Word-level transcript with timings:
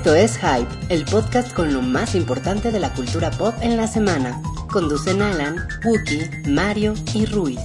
Esto 0.00 0.14
es 0.14 0.38
Hype, 0.38 0.94
el 0.94 1.04
podcast 1.04 1.52
con 1.52 1.74
lo 1.74 1.82
más 1.82 2.14
importante 2.14 2.72
de 2.72 2.80
la 2.80 2.88
cultura 2.94 3.30
pop 3.30 3.54
en 3.60 3.76
la 3.76 3.86
semana. 3.86 4.40
Conducen 4.72 5.20
Alan, 5.20 5.56
Wookie, 5.84 6.48
Mario 6.48 6.94
y 7.12 7.26
Ruiz. 7.26 7.60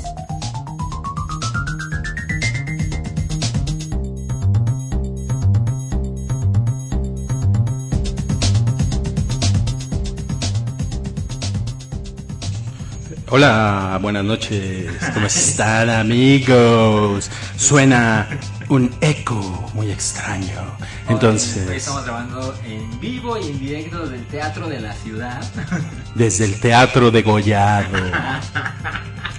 Hola, 13.30 13.98
buenas 14.02 14.26
noches. 14.26 14.92
¿Cómo 15.14 15.28
están, 15.28 15.90
amigos? 15.90 17.32
Suena 17.56 18.28
un 18.68 18.94
eco 19.00 19.72
muy 19.74 19.90
extraño. 19.90 20.78
Entonces, 21.08 21.68
Hoy 21.70 21.76
estamos 21.78 22.04
grabando 22.04 22.56
en 22.66 23.00
vivo 23.00 23.38
y 23.38 23.50
en 23.50 23.60
directo 23.60 24.00
desde 24.04 24.16
el 24.16 24.26
Teatro 24.28 24.68
de 24.68 24.80
la 24.82 24.94
Ciudad. 24.94 25.42
desde 26.16 26.46
el 26.46 26.60
Teatro 26.60 27.12
de 27.12 27.22
Gollado. 27.22 27.98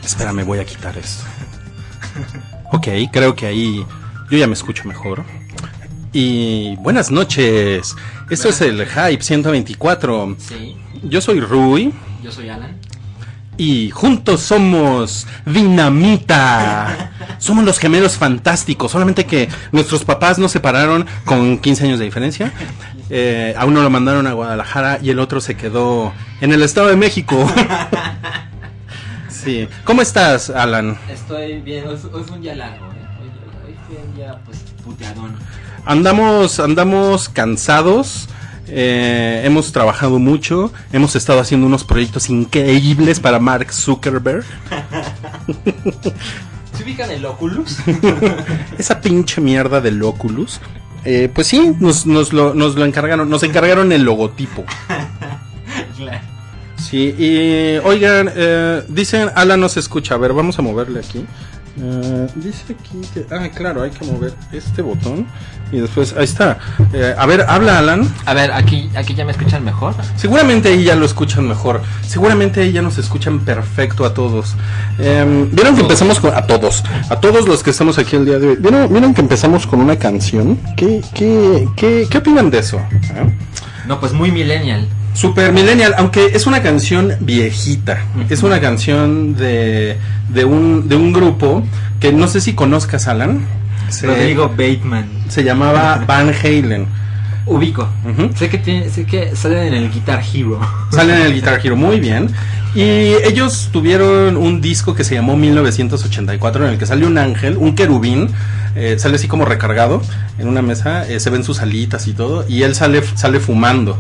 Espérame, 0.05 0.45
voy 0.45 0.61
a 0.61 0.65
quitar 0.65 0.97
esto. 0.97 1.25
Ok, 2.73 2.87
creo 3.13 3.35
que 3.35 3.47
ahí 3.47 3.85
yo 4.31 4.39
ya 4.39 4.47
me 4.47 4.53
escucho 4.55 4.85
mejor. 4.85 5.25
Y 6.13 6.77
buenas 6.77 7.11
noches. 7.11 7.95
Esto 8.31 8.49
es 8.49 8.61
el 8.61 8.87
Hype 8.87 9.23
124. 9.23 10.37
Sí, 10.39 10.77
Yo 11.03 11.21
soy 11.21 11.41
Rui. 11.41 11.93
yo 12.23 12.31
soy 12.33 12.49
Alan. 12.49 12.81
Y 13.59 13.91
juntos 13.91 14.43
somos 14.43 15.27
Dinamita. 15.47 17.11
Somos 17.39 17.65
los 17.65 17.79
gemelos 17.79 18.17
fantásticos. 18.17 18.93
Solamente 18.93 19.25
que 19.25 19.49
nuestros 19.73 20.05
papás 20.05 20.39
nos 20.39 20.53
separaron 20.53 21.07
con 21.25 21.59
15 21.59 21.85
años 21.85 21.99
de 21.99 22.05
diferencia. 22.05 22.53
Eh, 23.09 23.55
a 23.57 23.65
uno 23.65 23.83
lo 23.83 23.89
mandaron 23.91 24.27
a 24.27 24.33
Guadalajara 24.33 24.99
y 25.03 25.11
el 25.11 25.19
otro 25.21 25.41
se 25.41 25.57
quedó 25.57 26.13
en 26.41 26.53
el 26.53 26.63
Estado 26.63 26.89
de 26.89 26.97
México. 26.97 27.51
sí. 29.29 29.69
¿Cómo 29.85 30.03
estás, 30.03 30.51
Alan? 30.51 30.99
Estoy 31.11 31.61
bien, 31.61 31.87
hoy, 31.87 31.97
fue- 31.97 32.11
hoy 32.13 32.25
fue 32.25 32.37
un 32.37 32.43
día 32.43 32.55
largo, 32.57 32.87
¿eh? 32.87 33.07
Hoy, 33.21 33.69
hoy 33.69 33.77
fue 33.87 33.97
un 34.05 34.15
día, 34.17 34.39
pues, 34.45 34.59
puteadón. 34.85 35.37
Andamos, 35.85 36.59
andamos 36.59 37.29
cansados. 37.29 38.29
Eh, 38.69 39.43
hemos 39.45 39.73
trabajado 39.73 40.19
mucho. 40.19 40.73
Hemos 40.93 41.17
estado 41.17 41.41
haciendo 41.41 41.67
unos 41.67 41.85
proyectos 41.85 42.31
increíbles 42.31 43.21
para 43.21 43.39
Mark 43.39 43.73
Zuckerberg. 43.73 44.45
¿Se 46.77 46.85
ubican 46.85 47.11
el 47.11 47.25
Oculus? 47.25 47.79
esa 48.79 49.01
pinche 49.01 49.41
mierda 49.41 49.81
del 49.81 50.03
Oculus. 50.03 50.61
eh, 51.05 51.31
pues 51.33 51.47
sí, 51.47 51.73
nos, 51.81 52.07
nos 52.07 52.33
lo, 52.33 52.55
nos 52.55 52.75
lo 52.77 52.85
encargaron, 52.85 53.29
nos 53.31 53.43
encargaron 53.43 53.93
el 53.93 54.03
logotipo. 54.03 54.65
claro. 55.97 56.21
Sí, 56.77 57.15
y 57.19 57.79
oigan, 57.85 58.31
eh, 58.35 58.83
dicen, 58.89 59.31
Alan 59.35 59.59
no 59.59 59.69
se 59.69 59.81
escucha, 59.81 60.15
a 60.15 60.19
ver, 60.19 60.35
vamos 60.35 60.59
a 60.59 60.63
moverle 60.63 61.01
aquí. 61.01 61.25
Eh, 61.79 62.27
dice 62.37 62.65
aquí 62.73 63.03
que, 63.13 63.27
ah, 63.35 63.49
claro, 63.55 63.83
hay 63.83 63.91
que 63.91 64.05
mover 64.07 64.33
este 64.53 64.81
botón 64.81 65.27
y 65.71 65.79
después, 65.81 66.15
ahí 66.17 66.25
está. 66.25 66.59
Eh, 66.93 67.15
a 67.17 67.27
ver, 67.27 67.45
habla 67.49 67.79
Alan. 67.79 68.09
A 68.25 68.35
ver, 68.35 68.53
aquí, 68.53 68.89
aquí 68.97 69.15
ya 69.15 69.25
me 69.25 69.33
escuchan 69.33 69.65
mejor. 69.65 69.95
Seguramente 70.17 70.69
ahí 70.71 70.85
ya 70.85 70.97
lo 70.97 71.05
escuchan 71.05 71.47
mejor. 71.47 71.83
Seguramente 72.07 72.61
ahí 72.63 72.73
ya 72.73 72.83
nos 72.83 72.97
escuchan 72.99 73.41
perfecto 73.41 74.05
a 74.05 74.15
todos. 74.15 74.55
Eh, 74.99 75.49
Vieron 75.53 75.75
que 75.75 75.83
empezamos 75.83 76.19
con. 76.21 76.35
A 76.35 76.47
todos. 76.47 76.83
A 77.11 77.21
todos 77.21 77.47
los 77.47 77.63
que 77.63 77.71
estamos 77.71 77.99
aquí 77.99 78.17
el 78.17 78.25
día 78.25 78.39
de 78.39 78.49
hoy. 78.49 78.57
¿Vieron, 78.59 78.91
vieron 78.91 79.13
que 79.13 79.21
empezamos 79.21 79.67
con 79.67 79.81
una 79.81 79.99
canción? 79.99 80.59
¿Qué, 80.77 81.03
qué, 81.15 81.69
qué, 81.77 82.07
qué 82.09 82.19
opinan 82.19 82.51
de 82.51 82.61
eso? 82.61 82.79
¿Eh? 82.79 83.31
No, 83.87 84.01
pues 84.01 84.13
muy 84.13 84.31
millennial. 84.31 84.89
Super 85.17 85.51
Millennial, 85.51 85.95
aunque 85.97 86.27
es 86.35 86.47
una 86.47 86.63
canción 86.63 87.15
viejita. 87.21 88.05
Es 88.29 88.43
una 88.43 88.61
canción 88.61 89.35
de, 89.35 89.97
de, 90.29 90.45
un, 90.45 90.91
de 90.91 90.97
un 90.97 91.13
grupo 91.13 91.65
que 92.01 92.13
no 92.13 92.29
sé 92.29 92.43
si 92.43 92.53
conozcas, 92.53 93.09
Alan. 93.09 93.41
Se, 93.89 94.07
Rodrigo 94.07 94.51
Bateman. 94.51 95.09
se 95.29 95.43
llamaba 95.43 96.05
Van 96.07 96.35
Halen. 96.35 96.87
Ubico. 97.47 97.89
Sé 98.37 98.51
que 98.51 98.59
tiene, 98.59 98.91
sé 98.91 99.07
que 99.07 99.35
salen 99.35 99.73
en 99.73 99.75
el 99.75 99.91
Guitar 99.91 100.21
Hero. 100.35 100.61
Salen 100.91 101.17
en 101.17 101.27
el 101.27 101.33
Guitar 101.33 101.61
Hero 101.65 101.77
muy 101.77 101.99
bien. 101.99 102.29
Y 102.75 103.15
ellos 103.25 103.71
tuvieron 103.73 104.37
un 104.37 104.61
disco 104.61 104.95
que 104.95 105.03
se 105.03 105.15
llamó 105.15 105.35
1984 105.35 106.67
en 106.67 106.73
el 106.73 106.79
que 106.79 106.85
sale 106.85 107.07
un 107.07 107.17
ángel, 107.17 107.57
un 107.57 107.75
querubín, 107.75 108.29
eh, 108.75 108.97
sale 108.99 109.17
así 109.17 109.29
como 109.29 109.47
recargado 109.47 110.03
en 110.39 110.47
una 110.49 110.61
mesa, 110.61 111.09
eh, 111.09 111.19
se 111.21 111.31
ven 111.31 111.43
sus 111.43 111.61
alitas 111.61 112.07
y 112.07 112.13
todo, 112.13 112.45
y 112.47 112.65
él 112.65 112.75
sale, 112.75 113.03
sale 113.15 113.41
fumando. 113.41 113.99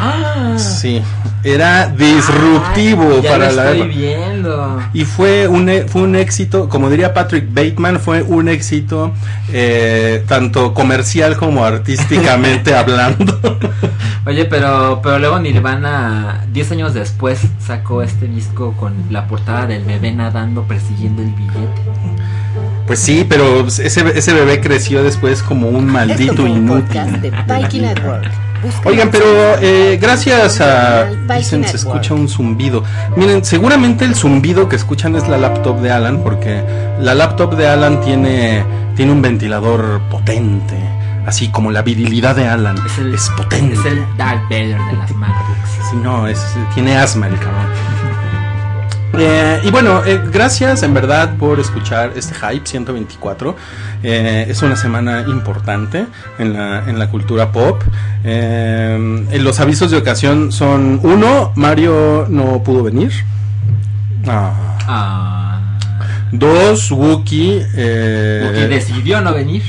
Ah, 0.00 0.54
Sí, 0.58 1.02
era 1.44 1.88
disruptivo 1.88 3.20
ya 3.20 3.30
para 3.30 3.48
lo 3.50 3.56
la 3.56 3.64
estoy 3.72 3.80
época. 3.80 3.96
viendo. 3.98 4.82
Y 4.92 5.04
fue 5.04 5.48
un, 5.48 5.68
e- 5.68 5.82
fue 5.84 6.02
un 6.02 6.14
éxito, 6.16 6.68
como 6.68 6.88
diría 6.90 7.12
Patrick 7.14 7.46
Bateman, 7.52 7.98
fue 8.00 8.22
un 8.22 8.48
éxito 8.48 9.12
eh, 9.52 10.24
tanto 10.28 10.72
comercial 10.74 11.36
como 11.36 11.64
artísticamente 11.64 12.74
hablando. 12.76 13.38
Oye, 14.26 14.44
pero, 14.44 15.00
pero 15.02 15.18
luego 15.18 15.38
Nirvana, 15.40 16.44
10 16.52 16.72
años 16.72 16.94
después, 16.94 17.40
sacó 17.64 18.02
este 18.02 18.26
disco 18.26 18.74
con 18.78 18.94
la 19.10 19.26
portada 19.26 19.66
del 19.66 19.84
bebé 19.84 20.12
nadando 20.12 20.62
persiguiendo 20.64 21.22
el 21.22 21.30
billete. 21.30 21.82
Pues 22.86 22.98
sí, 23.00 23.26
pero 23.28 23.66
ese, 23.66 23.84
ese 23.86 24.32
bebé 24.32 24.60
creció 24.60 25.02
después 25.02 25.42
como 25.42 25.68
un 25.68 25.86
Esto 25.86 25.92
maldito 25.92 26.34
fue 26.36 26.50
un 26.50 26.66
podcast 26.66 27.08
inútil. 27.08 27.22
de 27.22 27.30
Oigan, 28.84 29.10
pero 29.10 29.24
eh, 29.60 29.98
gracias 30.00 30.60
a... 30.60 31.06
Dicen, 31.36 31.64
se 31.64 31.76
escucha 31.76 32.14
un 32.14 32.28
zumbido. 32.28 32.82
Miren, 33.16 33.44
seguramente 33.44 34.04
el 34.04 34.14
zumbido 34.14 34.68
que 34.68 34.76
escuchan 34.76 35.16
es 35.16 35.28
la 35.28 35.38
laptop 35.38 35.80
de 35.80 35.90
Alan, 35.90 36.22
porque 36.22 36.62
la 37.00 37.14
laptop 37.14 37.56
de 37.56 37.68
Alan 37.68 38.00
tiene, 38.00 38.64
tiene 38.96 39.12
un 39.12 39.22
ventilador 39.22 40.00
potente, 40.10 40.76
así 41.26 41.48
como 41.48 41.70
la 41.70 41.82
virilidad 41.82 42.36
de 42.36 42.48
Alan. 42.48 42.76
Es 42.86 42.98
el, 42.98 43.14
es 43.14 43.30
potente. 43.36 43.74
Es 43.74 43.84
el 43.84 44.04
Darth 44.16 44.42
Vader 44.44 44.78
de 44.78 44.96
las 44.96 45.14
MacBooks. 45.14 45.70
Sí, 45.90 45.96
no, 46.02 46.26
es, 46.26 46.40
tiene 46.74 46.96
asma 46.96 47.28
el 47.28 47.38
cabrón. 47.38 47.66
Eh, 49.14 49.60
y 49.64 49.70
bueno, 49.70 50.04
eh, 50.04 50.20
gracias 50.30 50.82
en 50.82 50.92
verdad 50.92 51.34
por 51.38 51.58
escuchar 51.60 52.12
este 52.14 52.34
Hype 52.34 52.66
124. 52.66 53.56
Eh, 54.02 54.46
es 54.48 54.62
una 54.62 54.76
semana 54.76 55.24
importante 55.26 56.06
en 56.38 56.52
la, 56.52 56.88
en 56.88 56.98
la 56.98 57.10
cultura 57.10 57.50
pop. 57.50 57.82
Eh, 58.24 59.26
eh, 59.30 59.38
los 59.38 59.60
avisos 59.60 59.90
de 59.90 59.96
ocasión 59.96 60.52
son: 60.52 61.00
uno, 61.02 61.52
Mario 61.56 62.26
no 62.28 62.62
pudo 62.62 62.82
venir. 62.82 63.12
Ah. 64.26 64.76
Ah, 64.86 65.78
Dos, 66.32 66.90
Wookie. 66.90 67.62
Eh, 67.74 68.42
Wookie 68.44 68.66
decidió 68.68 69.20
no 69.20 69.32
venir. 69.34 69.62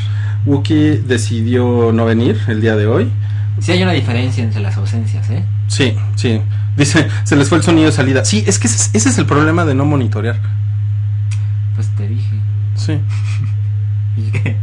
Wookie 0.45 0.97
decidió 1.05 1.91
no 1.93 2.05
venir 2.05 2.39
el 2.47 2.61
día 2.61 2.75
de 2.75 2.87
hoy. 2.87 3.11
Sí 3.59 3.71
hay 3.71 3.83
una 3.83 3.91
diferencia 3.91 4.43
entre 4.43 4.61
las 4.61 4.77
ausencias, 4.77 5.29
¿eh? 5.29 5.43
Sí, 5.67 5.95
sí. 6.15 6.41
Dice, 6.79 7.07
se 7.25 7.35
les 7.35 7.47
fue 7.49 7.59
el 7.59 7.63
sonido 7.63 7.85
de 7.87 7.91
salida. 7.91 8.25
Sí, 8.25 8.43
es 8.47 8.57
que 8.57 8.65
ese, 8.67 8.77
es- 8.77 8.89
ese 8.93 9.09
es 9.09 9.17
el 9.19 9.25
problema 9.27 9.65
de 9.65 9.75
no 9.75 9.85
monitorear. 9.85 10.39
Pues 11.75 11.87
te 11.95 12.07
dije. 12.07 12.35
Sí. 12.75 12.99
¿Y 14.17 14.31
qué? 14.31 14.57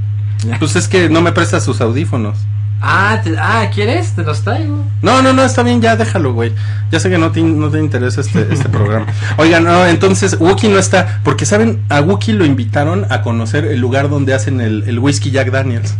Pues 0.58 0.76
es 0.76 0.88
que 0.88 1.08
no 1.08 1.20
me 1.22 1.32
prestas 1.32 1.64
sus 1.64 1.80
audífonos. 1.80 2.38
Ah, 2.80 3.20
te- 3.24 3.36
ah, 3.38 3.70
¿quieres? 3.74 4.12
Te 4.12 4.22
los 4.22 4.42
traigo. 4.42 4.84
No, 5.00 5.22
no, 5.22 5.32
no, 5.32 5.42
está 5.44 5.62
bien, 5.62 5.80
ya 5.80 5.96
déjalo, 5.96 6.34
güey. 6.34 6.52
Ya 6.92 7.00
sé 7.00 7.08
que 7.08 7.16
no 7.18 7.32
te, 7.32 7.40
no 7.42 7.70
te 7.70 7.78
interesa 7.78 8.20
este, 8.20 8.46
este 8.52 8.68
programa. 8.68 9.06
Oigan, 9.38 9.64
no, 9.64 9.86
entonces 9.86 10.36
Wookie 10.38 10.68
no 10.68 10.78
está, 10.78 11.20
porque 11.24 11.46
saben, 11.46 11.82
a 11.88 12.00
Wookie 12.02 12.32
lo 12.34 12.44
invitaron 12.44 13.06
a 13.10 13.22
conocer 13.22 13.64
el 13.64 13.80
lugar 13.80 14.10
donde 14.10 14.34
hacen 14.34 14.60
el, 14.60 14.84
el 14.86 14.98
whisky 14.98 15.30
Jack 15.30 15.50
Daniels. 15.50 15.94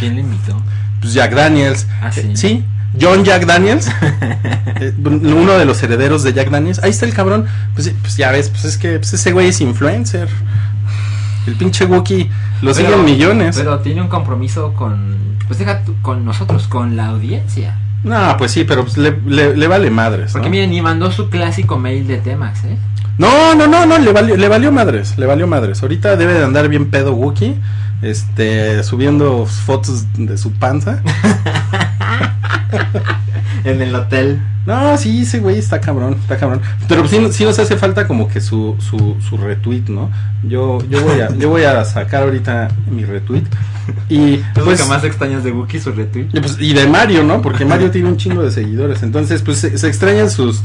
¿Quién 0.00 0.14
le 0.14 0.20
invitó? 0.22 0.60
pues 1.00 1.12
Jack 1.14 1.34
Daniels. 1.34 1.86
Ah, 2.00 2.10
sí. 2.12 2.20
Eh, 2.20 2.30
sí, 2.36 2.64
John 3.00 3.24
Jack 3.24 3.46
Daniels, 3.46 3.88
eh, 4.80 4.92
uno 5.04 5.52
de 5.52 5.64
los 5.64 5.82
herederos 5.82 6.22
de 6.22 6.32
Jack 6.32 6.50
Daniels. 6.50 6.78
Ahí 6.82 6.90
está 6.90 7.06
el 7.06 7.14
cabrón. 7.14 7.46
Pues, 7.74 7.92
pues 8.00 8.16
ya 8.16 8.30
ves, 8.32 8.50
pues 8.50 8.64
es 8.64 8.76
que 8.78 8.98
pues 8.98 9.12
ese 9.14 9.32
güey 9.32 9.48
es 9.48 9.60
influencer. 9.60 10.28
El 11.46 11.54
pinche 11.56 11.84
Wookie 11.86 12.30
lo 12.62 12.72
Pero- 12.72 12.74
siguen 12.74 13.04
millones. 13.04 13.56
Pero 13.56 13.78
tiene 13.80 14.02
un 14.02 14.08
compromiso 14.08 14.74
con. 14.74 15.16
Pues 15.46 15.58
deja 15.58 15.82
con 16.02 16.24
nosotros, 16.24 16.68
con 16.68 16.96
la 16.96 17.06
audiencia. 17.08 17.78
No, 18.04 18.36
pues 18.36 18.50
sí, 18.52 18.64
pero 18.64 18.82
pues 18.84 18.96
le, 18.96 19.16
le- 19.26 19.56
le 19.56 19.66
vale 19.68 19.90
madres. 19.90 20.32
Porque 20.32 20.48
¿no? 20.48 20.50
miren, 20.52 20.72
y 20.72 20.80
mandó 20.82 21.10
su 21.10 21.28
clásico 21.30 21.78
mail 21.78 22.06
de 22.06 22.18
temas, 22.18 22.64
¿eh? 22.64 22.76
No, 23.18 23.54
no, 23.54 23.66
no, 23.66 23.84
no, 23.86 23.98
le 23.98 24.12
valió, 24.12 24.36
le 24.36 24.48
valió 24.48 24.72
madres, 24.72 25.18
le 25.18 25.26
valió 25.26 25.46
madres. 25.46 25.82
Ahorita 25.82 26.16
debe 26.16 26.32
de 26.34 26.44
andar 26.44 26.68
bien 26.68 26.90
pedo 26.90 27.12
Wookie, 27.12 27.54
este, 28.02 28.82
subiendo 28.82 29.46
fotos 29.46 30.04
de 30.14 30.36
su 30.36 30.52
panza. 30.52 31.02
en 33.64 33.80
el 33.80 33.94
hotel. 33.94 34.40
No, 34.66 34.96
sí, 34.96 35.22
ese 35.22 35.40
güey 35.40 35.58
está 35.58 35.80
cabrón, 35.80 36.16
está 36.20 36.36
cabrón. 36.36 36.60
Pero 36.88 37.06
sí, 37.08 37.18
sí 37.32 37.44
nos 37.44 37.58
hace 37.58 37.76
falta 37.76 38.06
como 38.06 38.28
que 38.28 38.40
su, 38.40 38.76
su, 38.78 39.16
su 39.20 39.36
retweet, 39.36 39.84
¿no? 39.88 40.10
Yo, 40.42 40.78
yo 40.88 41.02
voy 41.02 41.20
a, 41.20 41.34
yo 41.36 41.48
voy 41.48 41.64
a 41.64 41.84
sacar 41.84 42.22
ahorita 42.24 42.68
mi 42.90 43.04
retweet. 43.04 43.44
Y 44.08 44.34
Es 44.34 44.42
lo 44.56 44.64
pues, 44.64 44.80
que 44.80 44.88
más 44.88 45.02
extrañas 45.02 45.42
de 45.42 45.50
Wookiee, 45.50 45.80
su 45.80 45.90
retweet. 45.92 46.28
y, 46.32 46.40
pues, 46.40 46.56
y 46.60 46.72
de 46.72 46.86
Mario, 46.86 47.24
¿no? 47.24 47.42
Porque 47.42 47.64
Mario 47.64 47.90
tiene 47.90 48.08
un 48.08 48.16
chingo 48.16 48.42
de 48.42 48.50
seguidores. 48.50 49.02
Entonces, 49.02 49.42
pues 49.42 49.58
se, 49.58 49.76
se 49.76 49.88
extrañan 49.88 50.30
sus 50.30 50.62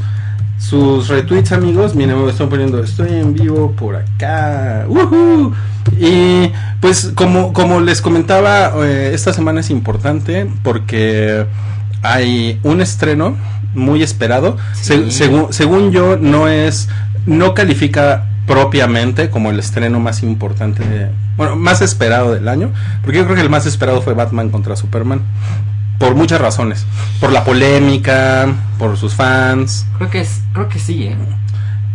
sus 0.58 1.08
retweets, 1.08 1.52
amigos. 1.52 1.94
Miren, 1.94 2.22
me 2.24 2.30
están 2.30 2.48
poniendo, 2.48 2.82
estoy 2.82 3.12
en 3.14 3.34
vivo 3.34 3.72
por 3.72 3.96
acá. 3.96 4.84
¡Woohoo! 4.88 5.52
Y 5.98 6.52
pues 6.80 7.12
como, 7.14 7.52
como 7.52 7.80
les 7.80 8.02
comentaba, 8.02 8.72
eh, 8.86 9.12
esta 9.14 9.32
semana 9.32 9.60
es 9.60 9.70
importante 9.70 10.46
porque 10.62 11.46
hay 12.02 12.58
un 12.62 12.80
estreno 12.80 13.36
muy 13.74 14.02
esperado. 14.02 14.56
Se- 14.72 15.10
según, 15.10 15.52
según 15.52 15.92
yo, 15.92 16.16
no 16.20 16.48
es, 16.48 16.88
no 17.26 17.54
califica 17.54 18.26
propiamente 18.46 19.30
como 19.30 19.50
el 19.50 19.58
estreno 19.58 20.00
más 20.00 20.22
importante, 20.22 20.82
de- 20.84 21.10
bueno, 21.36 21.54
más 21.56 21.80
esperado 21.82 22.34
del 22.34 22.48
año, 22.48 22.70
porque 23.02 23.18
yo 23.18 23.24
creo 23.24 23.36
que 23.36 23.42
el 23.42 23.50
más 23.50 23.64
esperado 23.66 24.02
fue 24.02 24.14
Batman 24.14 24.50
contra 24.50 24.74
Superman. 24.74 25.20
Por 25.98 26.14
muchas 26.14 26.40
razones. 26.40 26.86
Por 27.20 27.32
la 27.32 27.44
polémica, 27.44 28.46
por 28.78 28.96
sus 28.96 29.14
fans. 29.14 29.86
Creo 29.96 30.10
que 30.10 30.20
es, 30.20 30.42
creo 30.52 30.68
que 30.68 30.78
sí, 30.78 31.04
eh. 31.04 31.16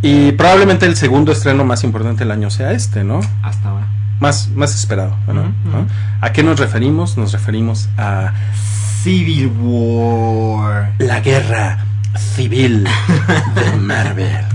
Y 0.01 0.33
probablemente 0.33 0.85
el 0.85 0.97
segundo 0.97 1.31
estreno 1.31 1.63
más 1.63 1.83
importante 1.85 2.19
del 2.25 2.31
año 2.31 2.50
sea 2.50 2.73
este, 2.73 3.03
¿no? 3.05 3.21
Hasta 3.41 3.69
ahora. 3.69 3.88
Más, 4.19 4.50
más 4.50 4.75
esperado. 4.75 5.15
¿no? 5.27 5.53
¿A 6.21 6.31
qué 6.33 6.44
nos 6.44 6.59
referimos? 6.59 7.17
Nos 7.17 7.31
referimos 7.31 7.88
a 7.97 8.33
Civil 9.01 9.51
War. 9.61 10.94
la 11.00 11.19
guerra 11.21 11.85
civil 12.17 12.83
de 13.55 13.77
Marvel. 13.79 14.45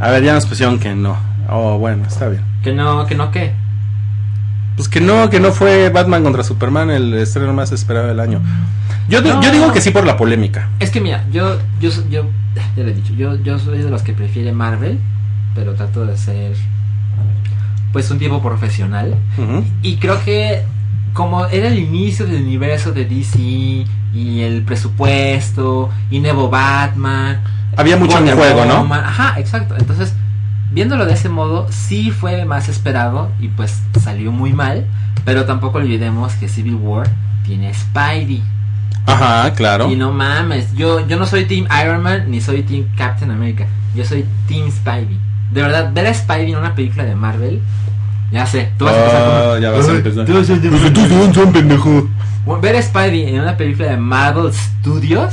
A 0.00 0.10
ver, 0.10 0.22
ya 0.24 0.32
nos 0.34 0.46
pusieron 0.46 0.78
que 0.78 0.94
no. 0.94 1.16
Oh, 1.48 1.78
bueno, 1.78 2.04
está 2.06 2.28
bien. 2.28 2.44
Que 2.62 2.72
no, 2.72 3.06
que 3.06 3.14
no, 3.14 3.30
¿qué? 3.30 3.52
Pues 4.78 4.88
que 4.88 5.00
no, 5.00 5.28
que 5.28 5.40
no 5.40 5.50
fue 5.50 5.90
Batman 5.90 6.22
contra 6.22 6.44
Superman 6.44 6.88
el 6.90 7.12
estreno 7.14 7.52
más 7.52 7.72
esperado 7.72 8.06
del 8.06 8.20
año. 8.20 8.40
Yo, 9.08 9.20
No. 9.22 9.42
yo 9.42 9.50
digo 9.50 9.72
que 9.72 9.80
sí 9.80 9.90
por 9.90 10.06
la 10.06 10.16
polémica. 10.16 10.68
Es 10.78 10.90
que 10.90 11.00
mira, 11.00 11.24
yo, 11.32 11.58
yo, 11.80 11.90
yo, 12.08 12.26
ya 12.76 12.84
le 12.84 12.92
he 12.92 12.94
dicho, 12.94 13.12
yo, 13.14 13.34
yo 13.42 13.58
soy 13.58 13.78
de 13.78 13.90
los 13.90 14.02
que 14.02 14.12
prefiere 14.12 14.52
Marvel, 14.52 15.00
pero 15.52 15.74
trato 15.74 16.06
de 16.06 16.16
ser, 16.16 16.54
pues, 17.92 18.08
un 18.12 18.20
tipo 18.20 18.40
profesional. 18.40 19.16
Y 19.82 19.96
creo 19.96 20.22
que 20.24 20.62
como 21.12 21.46
era 21.46 21.66
el 21.66 21.78
inicio 21.80 22.26
del 22.26 22.42
universo 22.44 22.92
de 22.92 23.04
DC 23.04 23.36
y 24.14 24.40
el 24.42 24.62
presupuesto 24.62 25.90
y 26.08 26.20
nuevo 26.20 26.48
Batman, 26.48 27.40
Había 27.76 27.96
mucho 27.96 28.18
en 28.18 28.36
juego, 28.36 28.64
¿no? 28.64 28.94
Ajá, 28.94 29.40
exacto. 29.40 29.74
Entonces, 29.76 30.14
viéndolo 30.70 31.06
de 31.06 31.14
ese 31.14 31.28
modo, 31.28 31.66
sí 31.70 32.10
fue 32.10 32.44
más 32.44 32.68
esperado 32.68 33.30
y 33.40 33.48
pues 33.48 33.80
salió 34.00 34.32
muy 34.32 34.52
mal, 34.52 34.86
pero 35.24 35.44
tampoco 35.44 35.78
olvidemos 35.78 36.32
que 36.34 36.48
Civil 36.48 36.74
War 36.76 37.08
tiene 37.44 37.72
Spidey. 37.74 38.42
Ajá, 39.06 39.52
claro. 39.54 39.90
Y 39.90 39.96
no 39.96 40.12
mames, 40.12 40.74
yo, 40.74 41.06
yo 41.06 41.18
no 41.18 41.24
soy 41.26 41.46
Team 41.46 41.66
Iron 41.82 42.02
Man 42.02 42.30
ni 42.30 42.40
soy 42.40 42.62
Team 42.62 42.86
Captain 42.96 43.30
America. 43.30 43.66
Yo 43.94 44.04
soy 44.04 44.24
Team 44.46 44.70
Spidey. 44.70 45.18
De 45.50 45.62
verdad, 45.62 45.90
ver 45.94 46.06
a 46.06 46.12
Spidey 46.14 46.52
en 46.52 46.58
una 46.58 46.74
película 46.74 47.04
de 47.04 47.14
Marvel, 47.14 47.62
ya 48.30 48.44
sé, 48.44 48.70
tú 48.76 48.84
vas 48.84 48.94
a 48.94 48.98
empezar 48.98 49.22
Ah, 49.22 49.50
con- 49.54 49.62
ya 49.62 49.70
vas 49.70 49.88
a 49.88 49.92
empezar. 49.92 50.24
tú 50.26 50.34
vas 50.34 50.50
a 50.50 50.52
empezar. 50.52 50.70
Pues 50.80 50.92
tú 50.92 51.06
tienes 51.08 51.36
un 51.38 51.52
pendejo. 51.52 52.08
Ver 52.60 52.76
a 52.76 52.82
Spidey 52.82 53.34
en 53.34 53.40
una 53.40 53.56
película 53.56 53.88
de 53.88 53.96
Marvel 53.96 54.52
Studios, 54.52 55.32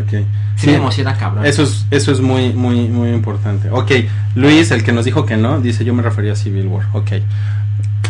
Ok. 0.00 0.24
sí, 0.56 0.66
me 0.68 0.76
emociona 0.76 1.16
cabrón. 1.16 1.44
Eso 1.46 1.62
es, 1.62 1.86
eso 1.90 2.12
es 2.12 2.20
muy, 2.20 2.52
muy, 2.52 2.88
muy 2.88 3.10
importante. 3.10 3.70
Ok, 3.70 3.92
Luis, 4.34 4.70
el 4.70 4.82
que 4.82 4.92
nos 4.92 5.04
dijo 5.04 5.26
que 5.26 5.36
no, 5.36 5.60
dice 5.60 5.84
yo 5.84 5.94
me 5.94 6.02
refería 6.02 6.32
a 6.32 6.36
Civil 6.36 6.66
War. 6.66 6.86
Ok. 6.92 7.12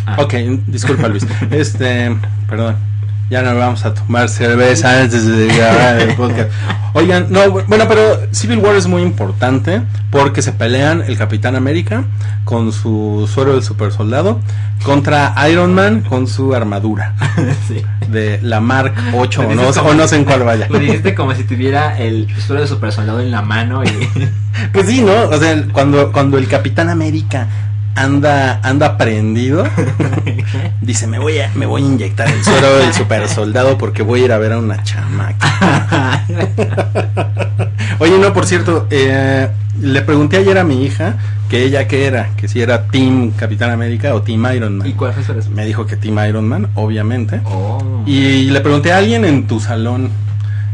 Ah. 0.06 0.16
Ok, 0.18 0.34
disculpa 0.66 1.08
Luis. 1.08 1.26
Este, 1.50 2.16
perdón. 2.48 2.76
Ya 3.32 3.40
no 3.40 3.56
vamos 3.56 3.82
a 3.86 3.94
tomar 3.94 4.28
cerveza 4.28 5.00
antes 5.00 5.26
de 5.26 5.46
grabar 5.46 5.98
el 6.02 6.14
podcast. 6.16 6.50
Oigan, 6.92 7.28
no, 7.30 7.50
bueno, 7.50 7.86
pero 7.88 8.20
Civil 8.30 8.58
War 8.58 8.76
es 8.76 8.86
muy 8.86 9.00
importante 9.00 9.80
porque 10.10 10.42
se 10.42 10.52
pelean 10.52 11.00
el 11.00 11.16
Capitán 11.16 11.56
América 11.56 12.04
con 12.44 12.72
su 12.72 13.26
suero 13.32 13.54
del 13.54 13.62
super 13.62 13.90
soldado 13.90 14.38
contra 14.84 15.34
Iron 15.48 15.72
Man 15.72 16.02
con 16.02 16.26
su 16.26 16.54
armadura 16.54 17.14
sí. 17.68 17.82
de 18.08 18.38
la 18.42 18.60
Mark 18.60 18.92
8 19.14 19.42
Lo 19.44 19.48
o 19.48 19.54
no, 19.54 19.68
o 20.02 20.08
sé 20.08 20.16
en 20.16 20.26
cuál 20.26 20.42
vaya. 20.42 20.66
Lo 20.68 20.78
dijiste 20.78 21.14
como 21.14 21.34
si 21.34 21.44
tuviera 21.44 21.98
el 21.98 22.28
suelo 22.38 22.60
de 22.60 22.68
super 22.68 22.92
soldado 22.92 23.20
en 23.20 23.30
la 23.30 23.40
mano 23.40 23.82
y... 23.82 23.88
Pues 24.74 24.86
sí, 24.86 25.00
¿no? 25.00 25.30
O 25.30 25.38
sea, 25.38 25.64
cuando, 25.72 26.12
cuando 26.12 26.36
el 26.36 26.46
Capitán 26.46 26.90
América 26.90 27.48
anda, 27.94 28.60
anda 28.62 28.96
prendido, 28.96 29.64
dice, 30.80 31.06
me 31.06 31.18
voy 31.18 31.38
a, 31.38 31.50
me 31.54 31.66
voy 31.66 31.82
a 31.82 31.84
inyectar 31.86 32.28
el 32.28 32.42
suero 32.44 32.78
del 32.78 32.92
super 32.92 33.28
soldado 33.28 33.78
porque 33.78 34.02
voy 34.02 34.22
a 34.22 34.24
ir 34.24 34.32
a 34.32 34.38
ver 34.38 34.52
a 34.52 34.58
una 34.58 34.82
chamaca. 34.82 36.24
Oye, 37.98 38.18
no, 38.18 38.32
por 38.32 38.46
cierto, 38.46 38.86
eh, 38.90 39.48
le 39.80 40.02
pregunté 40.02 40.38
ayer 40.38 40.58
a 40.58 40.64
mi 40.64 40.84
hija 40.84 41.16
que 41.48 41.64
ella 41.64 41.86
qué 41.86 42.06
era, 42.06 42.30
que 42.36 42.48
si 42.48 42.62
era 42.62 42.86
Team 42.86 43.32
Capitán 43.32 43.70
América 43.70 44.14
o 44.14 44.22
Team 44.22 44.46
Iron 44.54 44.78
Man. 44.78 44.88
¿Y 44.88 44.94
cuál 44.94 45.12
fue 45.12 45.22
respuesta? 45.22 45.50
Me 45.54 45.66
dijo 45.66 45.86
que 45.86 45.96
Team 45.96 46.18
Iron 46.26 46.48
Man, 46.48 46.68
obviamente. 46.74 47.40
Oh. 47.44 48.02
Y 48.06 48.44
le 48.44 48.60
pregunté 48.60 48.92
a 48.92 48.98
alguien 48.98 49.24
en 49.24 49.46
tu 49.46 49.60
salón, 49.60 50.08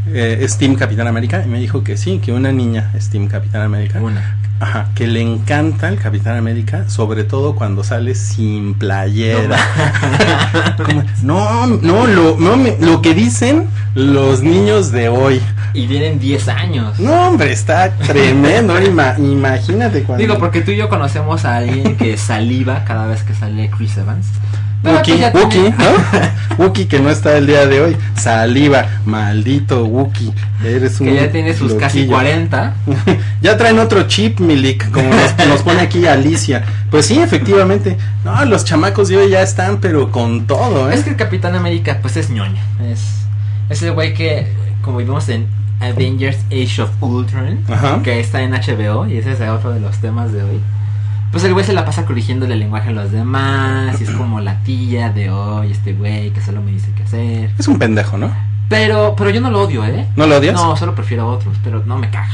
eh, 0.07 0.39
¿es 0.41 0.57
Team 0.57 0.75
Capitán 0.75 1.07
América? 1.07 1.43
Y 1.45 1.49
me 1.49 1.59
dijo 1.59 1.83
que 1.83 1.97
sí, 1.97 2.19
que 2.19 2.31
una 2.31 2.51
niña 2.51 2.91
es 2.95 3.09
Team 3.09 3.27
Capitán 3.27 3.61
América. 3.61 3.99
Una. 3.99 4.38
Ajá, 4.61 4.89
que 4.93 5.07
le 5.07 5.21
encanta 5.21 5.87
el 5.87 5.97
Capitán 5.97 6.35
América, 6.35 6.89
sobre 6.89 7.23
todo 7.23 7.55
cuando 7.55 7.83
sale 7.83 8.13
sin 8.13 8.73
playera. 8.73 9.57
Como, 10.85 11.03
No, 11.23 11.65
no, 11.67 12.07
lo, 12.07 12.37
no 12.37 12.57
me- 12.57 12.75
lo 12.79 13.01
que 13.01 13.13
dicen 13.13 13.67
los 13.95 14.41
niños 14.41 14.91
de 14.91 15.07
hoy. 15.09 15.41
Y 15.73 15.87
tienen 15.87 16.19
10 16.19 16.47
años. 16.49 16.99
No, 16.99 17.27
hombre, 17.29 17.53
está 17.53 17.91
tremendo. 17.95 18.73
ima- 18.81 19.15
imagínate 19.17 20.03
cuando. 20.03 20.21
Digo, 20.21 20.37
porque 20.39 20.61
tú 20.61 20.71
y 20.71 20.75
yo 20.77 20.89
conocemos 20.89 21.45
a 21.45 21.57
alguien 21.57 21.95
que 21.95 22.17
saliva 22.17 22.83
cada 22.85 23.05
vez 23.07 23.23
que 23.23 23.33
sale 23.33 23.69
Chris 23.69 23.95
Evans. 23.97 24.27
Wookie, 24.83 25.17
ya 25.17 25.31
Wookie, 25.33 25.73
¿no? 25.77 26.57
Wookie 26.65 26.85
que 26.87 26.99
no 26.99 27.09
está 27.09 27.37
el 27.37 27.47
día 27.47 27.65
de 27.67 27.81
hoy. 27.81 27.97
Saliva, 28.15 28.85
maldito 29.05 29.85
Wookie. 29.85 30.33
Eres 30.63 30.99
un 31.01 31.07
Que 31.07 31.15
ya 31.15 31.31
tiene 31.31 31.53
sus 31.53 31.73
casi 31.73 32.05
loquillo. 32.05 32.13
40. 32.15 32.73
ya 33.41 33.57
traen 33.57 33.79
otro 33.79 34.03
chip, 34.07 34.39
Milik, 34.39 34.89
como 34.91 35.09
nos, 35.09 35.47
nos 35.47 35.61
pone 35.63 35.81
aquí 35.81 36.05
Alicia. 36.05 36.63
Pues 36.91 37.05
sí, 37.07 37.19
efectivamente. 37.19 37.97
No, 38.23 38.43
los 38.45 38.63
chamacos 38.65 39.09
de 39.09 39.17
hoy 39.17 39.29
ya 39.31 39.41
están, 39.41 39.79
pero 39.79 40.11
con 40.11 40.47
todo, 40.47 40.89
¿eh? 40.89 40.95
Es 40.95 41.03
que 41.03 41.11
el 41.11 41.15
Capitán 41.17 41.55
América, 41.55 41.99
pues 42.01 42.15
es 42.17 42.29
ñoña. 42.29 42.63
Es, 42.89 43.01
es 43.69 43.81
el 43.83 43.91
güey 43.91 44.13
que, 44.13 44.47
como 44.81 44.97
vimos 44.99 45.27
en 45.29 45.47
Avengers 45.81 46.37
Age 46.51 46.81
of 46.81 46.89
Ultron, 47.01 47.59
Ajá. 47.69 48.01
que 48.03 48.19
está 48.19 48.41
en 48.41 48.51
HBO, 48.51 49.07
y 49.07 49.17
ese 49.17 49.33
es 49.33 49.41
otro 49.41 49.71
de 49.71 49.79
los 49.79 49.97
temas 49.97 50.31
de 50.33 50.43
hoy. 50.43 50.59
Pues 51.31 51.43
el 51.43 51.53
güey 51.53 51.63
se 51.65 51.73
la 51.73 51.85
pasa 51.85 52.05
corrigiendo 52.05 52.45
el 52.45 52.57
lenguaje 52.59 52.89
a 52.89 52.91
los 52.91 53.11
demás, 53.11 53.99
y 54.01 54.03
es 54.03 54.09
como 54.11 54.39
la 54.39 54.55
tía 54.63 55.09
de 55.11 55.29
hoy, 55.29 55.71
este 55.71 55.93
güey 55.93 56.31
que 56.31 56.41
solo 56.41 56.61
me 56.61 56.71
dice 56.71 56.91
qué 56.95 57.03
hacer. 57.03 57.51
Es 57.59 57.67
un 57.67 57.77
pendejo, 57.77 58.17
¿no? 58.17 58.31
Pero, 58.67 59.13
pero 59.17 59.29
yo 59.29 59.39
no 59.41 59.49
lo 59.51 59.61
odio, 59.61 59.85
¿eh? 59.85 60.07
¿No 60.15 60.25
lo 60.27 60.37
odias? 60.37 60.53
No, 60.55 60.75
solo 60.75 60.95
prefiero 60.95 61.23
a 61.23 61.25
otros, 61.27 61.55
pero 61.63 61.83
no 61.85 61.97
me 61.97 62.09
caga. 62.09 62.29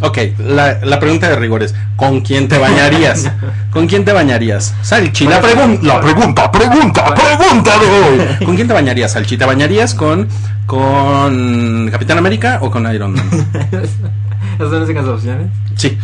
Ok, 0.00 0.16
la, 0.38 0.78
la 0.84 1.00
pregunta 1.00 1.28
de 1.28 1.34
rigor 1.34 1.64
es, 1.64 1.74
¿con 1.96 2.20
quién 2.20 2.46
te 2.46 2.56
bañarías? 2.56 3.32
¿Con 3.72 3.88
quién 3.88 4.04
te 4.04 4.12
bañarías? 4.12 4.72
Salchi, 4.82 5.26
la, 5.26 5.42
pregun- 5.42 5.80
la 5.82 6.00
pregunta, 6.00 6.52
pregunta, 6.52 7.14
pregunta 7.14 7.72
de 7.80 7.86
hoy. 7.86 8.44
¿Con 8.46 8.54
quién 8.54 8.68
te 8.68 8.74
bañarías, 8.74 9.10
Salchi? 9.12 9.36
¿Te 9.36 9.44
bañarías 9.44 9.94
con, 9.94 10.28
con 10.66 11.88
Capitán 11.90 12.18
América 12.18 12.58
o 12.62 12.70
con 12.70 12.92
Iron 12.94 13.12
Man? 13.14 13.28
Esas 13.72 14.70
son 14.70 14.80
las 14.80 14.88
únicas 14.88 15.04
opciones. 15.06 15.46
Sí. 15.76 15.98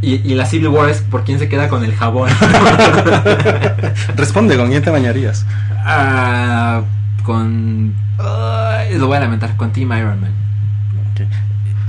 Y, 0.00 0.14
y 0.14 0.34
la 0.34 0.46
Civil 0.46 0.68
War 0.68 0.88
es 0.88 1.00
por 1.00 1.24
quién 1.24 1.38
se 1.38 1.48
queda 1.48 1.68
con 1.68 1.84
el 1.84 1.94
jabón. 1.94 2.30
Responde, 4.16 4.56
¿con 4.56 4.70
quién 4.70 4.82
te 4.82 4.90
bañarías? 4.90 5.44
Ah, 5.84 6.82
con. 7.24 7.94
Lo 8.18 9.06
voy 9.06 9.16
a 9.16 9.20
lamentar, 9.20 9.56
con 9.56 9.72
Team 9.72 9.92
Iron 9.92 10.20
Man. 10.20 10.32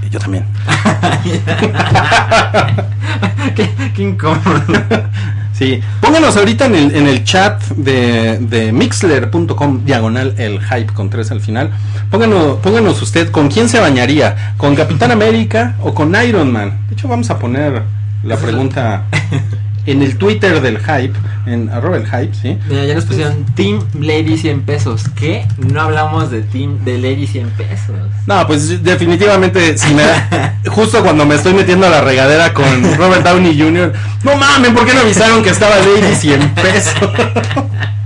Yo 0.10 0.20
también. 0.20 0.46
qué, 3.56 3.70
qué 3.96 4.02
incómodo. 4.02 4.42
Sí, 5.60 5.82
pónganos 6.00 6.38
ahorita 6.38 6.68
en 6.68 6.76
el, 6.76 6.96
en 6.96 7.06
el 7.06 7.26
chat 7.26 7.62
de, 7.72 8.38
de 8.38 8.72
mixler.com 8.72 9.84
diagonal 9.84 10.34
el 10.38 10.62
hype 10.62 10.94
con 10.94 11.10
tres 11.10 11.32
al 11.32 11.42
final. 11.42 11.72
Pónganos, 12.10 12.60
pónganos 12.60 13.02
usted 13.02 13.30
con 13.30 13.50
quién 13.50 13.68
se 13.68 13.78
bañaría, 13.78 14.54
con 14.56 14.74
Capitán 14.74 15.12
América 15.12 15.76
o 15.82 15.94
con 15.94 16.16
Iron 16.24 16.54
Man. 16.54 16.80
De 16.88 16.94
hecho, 16.94 17.10
vamos 17.10 17.30
a 17.30 17.40
poner 17.40 17.84
la 18.24 18.38
pregunta 18.38 19.06
en 19.86 20.02
el 20.02 20.18
Twitter 20.18 20.62
del 20.62 20.78
hype, 20.80 21.14
en 21.46 21.70
arroba 21.70 21.98
el 21.98 22.06
hype, 22.06 22.34
¿sí? 22.34 22.58
Mira, 22.68 22.86
ya 22.86 22.96
nos 22.96 23.06
pusieron 23.06 23.46
Team 23.56 23.80
Lady 24.00 24.38
100 24.38 24.62
pesos. 24.62 25.06
¿Qué? 25.16 25.48
No 25.58 25.82
hablamos 25.82 26.30
de 26.30 26.42
Team 26.42 26.84
de 26.84 26.98
Lady 26.98 27.26
100 27.26 27.50
pesos. 27.52 27.96
No, 28.28 28.46
pues 28.46 28.84
definitivamente, 28.84 29.78
si 29.78 29.94
me 29.94 30.04
justo 30.70 31.02
cuando 31.02 31.26
me 31.26 31.36
estoy 31.36 31.54
metiendo 31.54 31.88
a 31.88 31.90
la 31.90 32.02
regadera 32.02 32.54
con 32.54 32.66
Robert 32.98 33.24
Downey 33.24 33.60
Jr., 33.60 33.94
no 34.24 34.36
mames, 34.36 34.72
¿por 34.72 34.86
qué 34.86 34.94
no 34.94 35.02
avisaron 35.02 35.42
que 35.42 35.50
estaba 35.50 35.76
Lady 35.78 36.16
100 36.16 36.50
pesos? 36.56 36.94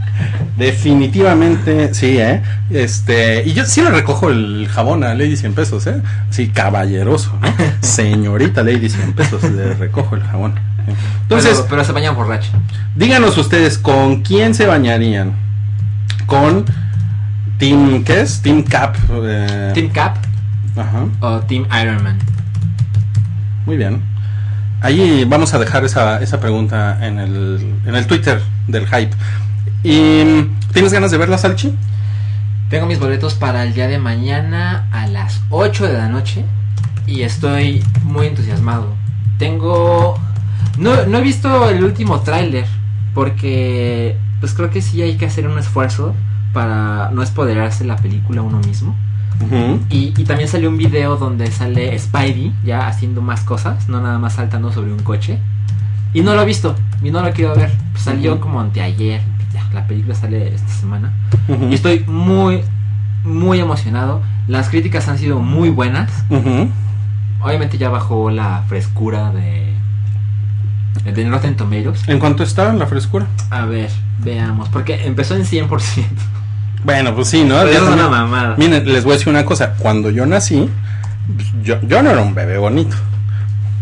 Definitivamente, 0.58 1.94
sí, 1.94 2.18
¿eh? 2.20 2.42
Este, 2.70 3.44
y 3.46 3.54
yo 3.54 3.66
sí 3.66 3.82
le 3.82 3.90
recojo 3.90 4.30
el 4.30 4.68
jabón 4.72 5.04
a 5.04 5.16
Lady 5.16 5.36
100 5.36 5.54
pesos, 5.54 5.88
¿eh? 5.88 6.02
Sí, 6.30 6.50
caballeroso, 6.50 7.38
¿no? 7.42 7.48
Señorita 7.82 8.64
Lady 8.64 8.90
100 8.90 9.14
pesos, 9.14 9.44
le 9.44 9.74
recojo 9.74 10.16
el 10.16 10.24
jabón. 10.24 10.56
Entonces, 11.24 11.54
pero, 11.58 11.68
pero 11.70 11.84
se 11.86 11.92
bañan 11.92 12.16
borracho. 12.16 12.52
díganos 12.96 13.38
ustedes, 13.38 13.78
¿con 13.78 14.22
quién 14.22 14.54
se 14.54 14.66
bañarían? 14.68 15.34
¿Con 16.28 16.66
Team, 17.58 18.04
qué 18.04 18.22
es? 18.22 18.42
Team 18.42 18.64
Cap. 18.64 18.96
eh, 19.10 19.72
¿Team 19.74 19.90
Cap 19.90 20.18
Ajá, 20.76 21.06
o 21.22 21.40
Team 21.42 21.66
Iron 21.82 22.04
Man? 22.04 22.18
muy 23.66 23.78
bien. 23.78 24.02
Ahí 24.82 25.24
vamos 25.26 25.54
a 25.54 25.60
dejar 25.60 25.86
esa, 25.86 26.22
esa 26.22 26.42
pregunta 26.42 26.98
en 27.02 27.18
el, 27.18 27.76
en 27.86 27.96
el 27.96 28.06
Twitter 28.06 28.42
del 28.68 28.86
hype. 28.88 29.16
¿Y 29.84 30.44
tienes 30.72 30.94
ganas 30.94 31.12
de 31.12 31.18
verla, 31.18 31.38
Salchi? 31.38 31.76
Tengo 32.70 32.86
mis 32.86 33.00
boletos 33.00 33.36
para 33.36 33.64
el 33.64 33.74
día 33.74 33.88
de 33.88 34.00
mañana 34.00 34.88
a 34.92 35.08
las 35.08 35.42
8 35.50 35.88
de 35.88 35.94
la 35.94 36.08
noche 36.08 36.46
y 37.06 37.22
estoy 37.22 37.84
muy 38.04 38.28
entusiasmado. 38.28 38.88
Tengo... 39.38 40.18
No, 40.78 41.06
no 41.06 41.18
he 41.20 41.22
visto 41.22 41.70
el 41.70 41.84
último 41.84 42.22
tráiler 42.22 42.66
porque 43.14 44.18
pues 44.40 44.54
creo 44.54 44.70
que 44.72 44.82
sí 44.82 45.02
hay 45.02 45.18
que 45.18 45.26
hacer 45.28 45.48
un 45.48 45.60
esfuerzo 45.60 46.16
para 46.52 47.12
no 47.12 47.22
espoderarse 47.22 47.86
la 47.86 47.96
película 47.98 48.42
uno 48.42 48.60
mismo. 48.60 48.96
Y, 49.90 50.14
y 50.18 50.24
también 50.24 50.48
salió 50.48 50.70
un 50.70 50.78
video 50.78 51.18
donde 51.18 51.52
sale 51.52 51.98
Spidey 52.00 52.54
ya 52.64 52.88
haciendo 52.88 53.22
más 53.22 53.42
cosas, 53.42 53.90
no 53.90 54.00
nada 54.00 54.18
más 54.18 54.34
saltando 54.34 54.72
sobre 54.72 54.94
un 54.94 55.00
coche. 55.00 55.38
Y 56.14 56.22
no 56.22 56.34
lo 56.34 56.44
he 56.44 56.46
visto, 56.46 56.76
y 57.02 57.12
no 57.12 57.22
lo 57.22 57.32
quiero 57.34 57.56
ver. 57.56 57.72
Salió 57.96 58.34
Ujú. 58.34 58.42
como 58.42 58.62
anteayer, 58.62 59.22
la 59.74 59.88
película 59.88 60.16
sale 60.16 60.54
esta 60.54 60.70
semana. 60.70 61.14
Y 61.70 61.74
estoy 61.74 62.04
muy, 62.08 62.62
muy 63.24 63.60
emocionado. 63.60 64.22
Las 64.48 64.70
críticas 64.70 65.08
han 65.08 65.18
sido 65.18 65.40
muy 65.40 65.70
buenas. 65.70 66.12
Obviamente 67.42 67.78
ya 67.78 67.90
bajó 67.90 68.30
la 68.30 68.64
frescura 68.68 69.32
de, 69.32 69.74
de 71.04 71.30
Rotten 71.30 71.56
Tomatoes. 71.56 72.08
¿En 72.08 72.20
cuánto 72.20 72.44
está 72.44 72.72
la 72.74 72.88
frescura? 72.88 73.28
A 73.50 73.66
ver, 73.66 73.90
veamos, 74.20 74.70
porque 74.70 75.06
empezó 75.06 75.36
en 75.36 75.44
100%. 75.44 75.70
Bueno, 76.84 77.16
pues 77.16 77.30
sí, 77.30 77.44
¿no? 77.44 77.62
Eso 77.62 77.86
es 77.86 77.94
una 77.94 78.10
mamada. 78.10 78.56
Miren, 78.58 78.86
les 78.86 79.04
voy 79.04 79.14
a 79.14 79.16
decir 79.16 79.30
una 79.30 79.46
cosa. 79.46 79.74
Cuando 79.80 80.10
yo 80.10 80.26
nací, 80.26 80.70
pues, 81.34 81.48
yo, 81.64 81.82
yo 81.82 82.04
no 82.04 82.10
era 82.10 82.22
un 82.22 82.36
bebé 82.36 82.58
bonito. 82.58 82.96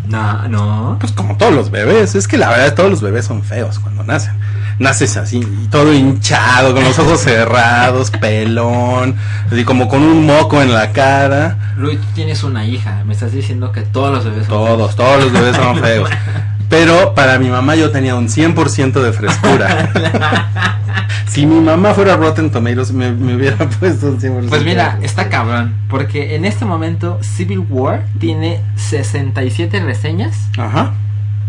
No, 0.07 0.47
no. 0.47 0.97
Pues 0.99 1.11
como 1.11 1.35
todos 1.37 1.53
los 1.53 1.71
bebés. 1.71 2.15
Es 2.15 2.27
que 2.27 2.37
la 2.37 2.49
verdad 2.49 2.75
todos 2.75 2.91
los 2.91 3.01
bebés 3.01 3.25
son 3.25 3.43
feos 3.43 3.79
cuando 3.79 4.03
nacen. 4.03 4.33
Naces 4.81 5.15
así, 5.15 5.47
todo 5.69 5.93
hinchado, 5.93 6.73
con 6.73 6.83
los 6.83 6.97
ojos 6.97 7.21
cerrados, 7.21 8.09
pelón, 8.19 9.15
así 9.51 9.63
como 9.63 9.87
con 9.87 10.01
un 10.01 10.25
moco 10.25 10.59
en 10.59 10.73
la 10.73 10.91
cara. 10.91 11.73
Luis, 11.77 12.01
tú 12.01 12.07
tienes 12.15 12.43
una 12.43 12.65
hija. 12.65 13.03
Me 13.05 13.13
estás 13.13 13.31
diciendo 13.31 13.71
que 13.71 13.81
todos 13.81 14.11
los 14.11 14.25
bebés 14.25 14.47
son 14.47 14.47
Todos, 14.47 14.95
todos 14.95 15.23
los 15.25 15.33
bebés 15.33 15.55
son 15.55 15.77
feos. 15.77 16.09
Pero 16.69 17.13
para 17.13 17.37
mi 17.37 17.49
mamá 17.49 17.75
yo 17.75 17.91
tenía 17.91 18.15
un 18.15 18.27
100% 18.27 18.93
de 18.93 19.13
frescura. 19.13 19.91
si 21.27 21.45
mi 21.45 21.61
mamá 21.61 21.93
fuera 21.93 22.17
Rotten 22.17 22.49
Tomatoes 22.49 22.91
me, 22.91 23.11
me 23.11 23.35
hubiera 23.35 23.57
puesto 23.69 24.07
un 24.07 24.19
100%. 24.19 24.49
Pues 24.49 24.65
mira, 24.65 24.97
está 25.03 25.29
cabrón, 25.29 25.75
porque 25.89 26.35
en 26.35 26.43
este 26.43 26.65
momento 26.65 27.19
Civil 27.21 27.59
War 27.69 28.07
tiene 28.19 28.61
67 28.77 29.79
reseñas 29.81 30.35
Ajá. 30.57 30.93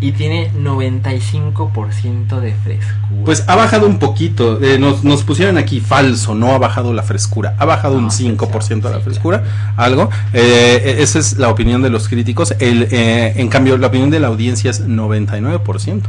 Y 0.03 0.13
tiene 0.13 0.51
95% 0.53 2.41
de 2.41 2.55
frescura. 2.55 3.25
Pues 3.25 3.45
ha 3.47 3.55
bajado 3.57 3.87
un 3.87 3.99
poquito. 3.99 4.61
eh, 4.63 4.79
nos, 4.79 5.05
nos 5.05 5.23
pusieron 5.23 5.57
aquí 5.59 5.81
falso, 5.81 6.35
no 6.35 6.53
ha 6.53 6.59
bajado 6.59 6.93
la 6.93 7.03
frescura. 7.03 7.55
Ha 7.59 7.65
bajado 7.65 7.97
un 7.97 8.05
No, 8.05 8.11
sí, 8.11 8.29
5% 8.29 8.81
de 8.83 8.91
la 8.91 9.01
frescura, 9.01 9.45
algo. 9.77 10.11
Eh, 10.33 10.97
esa 10.99 11.19
es 11.19 11.39
la 11.39 11.49
opinión 11.49 11.83
de 11.83 11.91
los 11.91 12.09
críticos. 12.09 12.55
El, 12.59 12.89
eh, 12.91 13.35
en 13.37 13.49
cambio, 13.49 13.77
la 13.79 13.87
opinión 13.87 14.11
de 14.11 14.21
la 14.21 14.29
audiencia 14.29 14.71
es 14.71 14.87
99% 14.87 16.03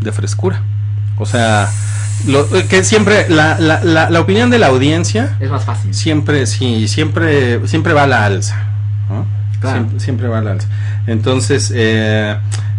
de 0.00 0.12
frescura. 0.12 0.62
O 1.18 1.26
sea, 1.26 1.68
lo, 2.26 2.44
eh, 2.56 2.66
que 2.68 2.82
siempre, 2.84 3.28
la, 3.28 3.58
la, 3.60 3.82
la, 3.84 4.10
la 4.10 4.20
opinión 4.20 4.50
de 4.50 4.58
la 4.58 4.68
audiencia 4.68 5.36
es 5.40 5.50
más 5.50 5.64
fácil. 5.64 5.94
siempre, 5.94 6.46
sí, 6.46 6.88
siempre, 6.88 7.66
siempre 7.68 7.92
va 7.92 8.04
a 8.04 8.06
la 8.08 8.24
alza. 8.24 8.56
¿no? 9.08 9.24
Claro. 9.60 9.78
Siempre, 9.78 10.00
siempre 10.00 10.28
va 10.28 10.38
a 10.38 10.42
la 10.42 10.50
alza. 10.52 10.68
Entonces, 11.06 11.72
eh, 11.74 12.36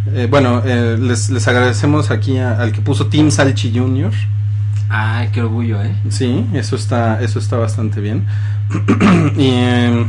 eh, 0.08 0.28
bueno, 0.30 0.62
eh, 0.66 0.98
les, 1.00 1.30
les 1.30 1.48
agradecemos 1.48 2.12
aquí 2.12 2.38
a- 2.38 2.60
al 2.60 2.72
que 2.72 2.82
puso 2.82 3.08
Team 3.08 3.32
Salchi 3.32 3.72
Jr. 3.78 4.12
Ay, 4.90 5.30
qué 5.32 5.42
orgullo, 5.42 5.82
¿eh? 5.84 5.96
Sí, 6.10 6.46
eso 6.54 6.76
está, 6.76 7.22
eso 7.22 7.38
está 7.40 7.58
bastante 7.58 8.02
bien. 8.02 8.26
y 9.38 9.50
eh, 9.52 10.06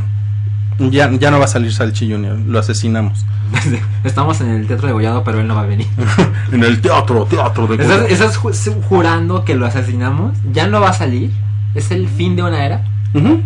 ya, 0.79 1.11
ya 1.11 1.29
no 1.31 1.37
va 1.39 1.45
a 1.45 1.47
salir 1.47 1.71
Salchi 1.71 2.11
Jr., 2.11 2.37
lo 2.47 2.57
asesinamos. 2.59 3.25
Estamos 4.03 4.41
en 4.41 4.49
el 4.49 4.65
teatro 4.67 4.87
de 4.87 4.93
Gollado, 4.93 5.23
pero 5.23 5.39
él 5.39 5.47
no 5.47 5.55
va 5.55 5.61
a 5.61 5.65
venir. 5.65 5.87
en 6.51 6.63
el 6.63 6.81
teatro, 6.81 7.25
teatro 7.25 7.67
de 7.67 7.75
¿Estás, 7.75 8.09
estás 8.09 8.39
ju- 8.39 8.81
jurando 8.83 9.43
que 9.45 9.53
lo 9.55 9.65
asesinamos? 9.67 10.35
¿Ya 10.51 10.67
no 10.67 10.79
va 10.81 10.89
a 10.89 10.93
salir? 10.93 11.31
¿Es 11.75 11.91
el 11.91 12.07
fin 12.07 12.35
de 12.35 12.43
una 12.43 12.65
era? 12.65 12.83
Ujú, 13.13 13.41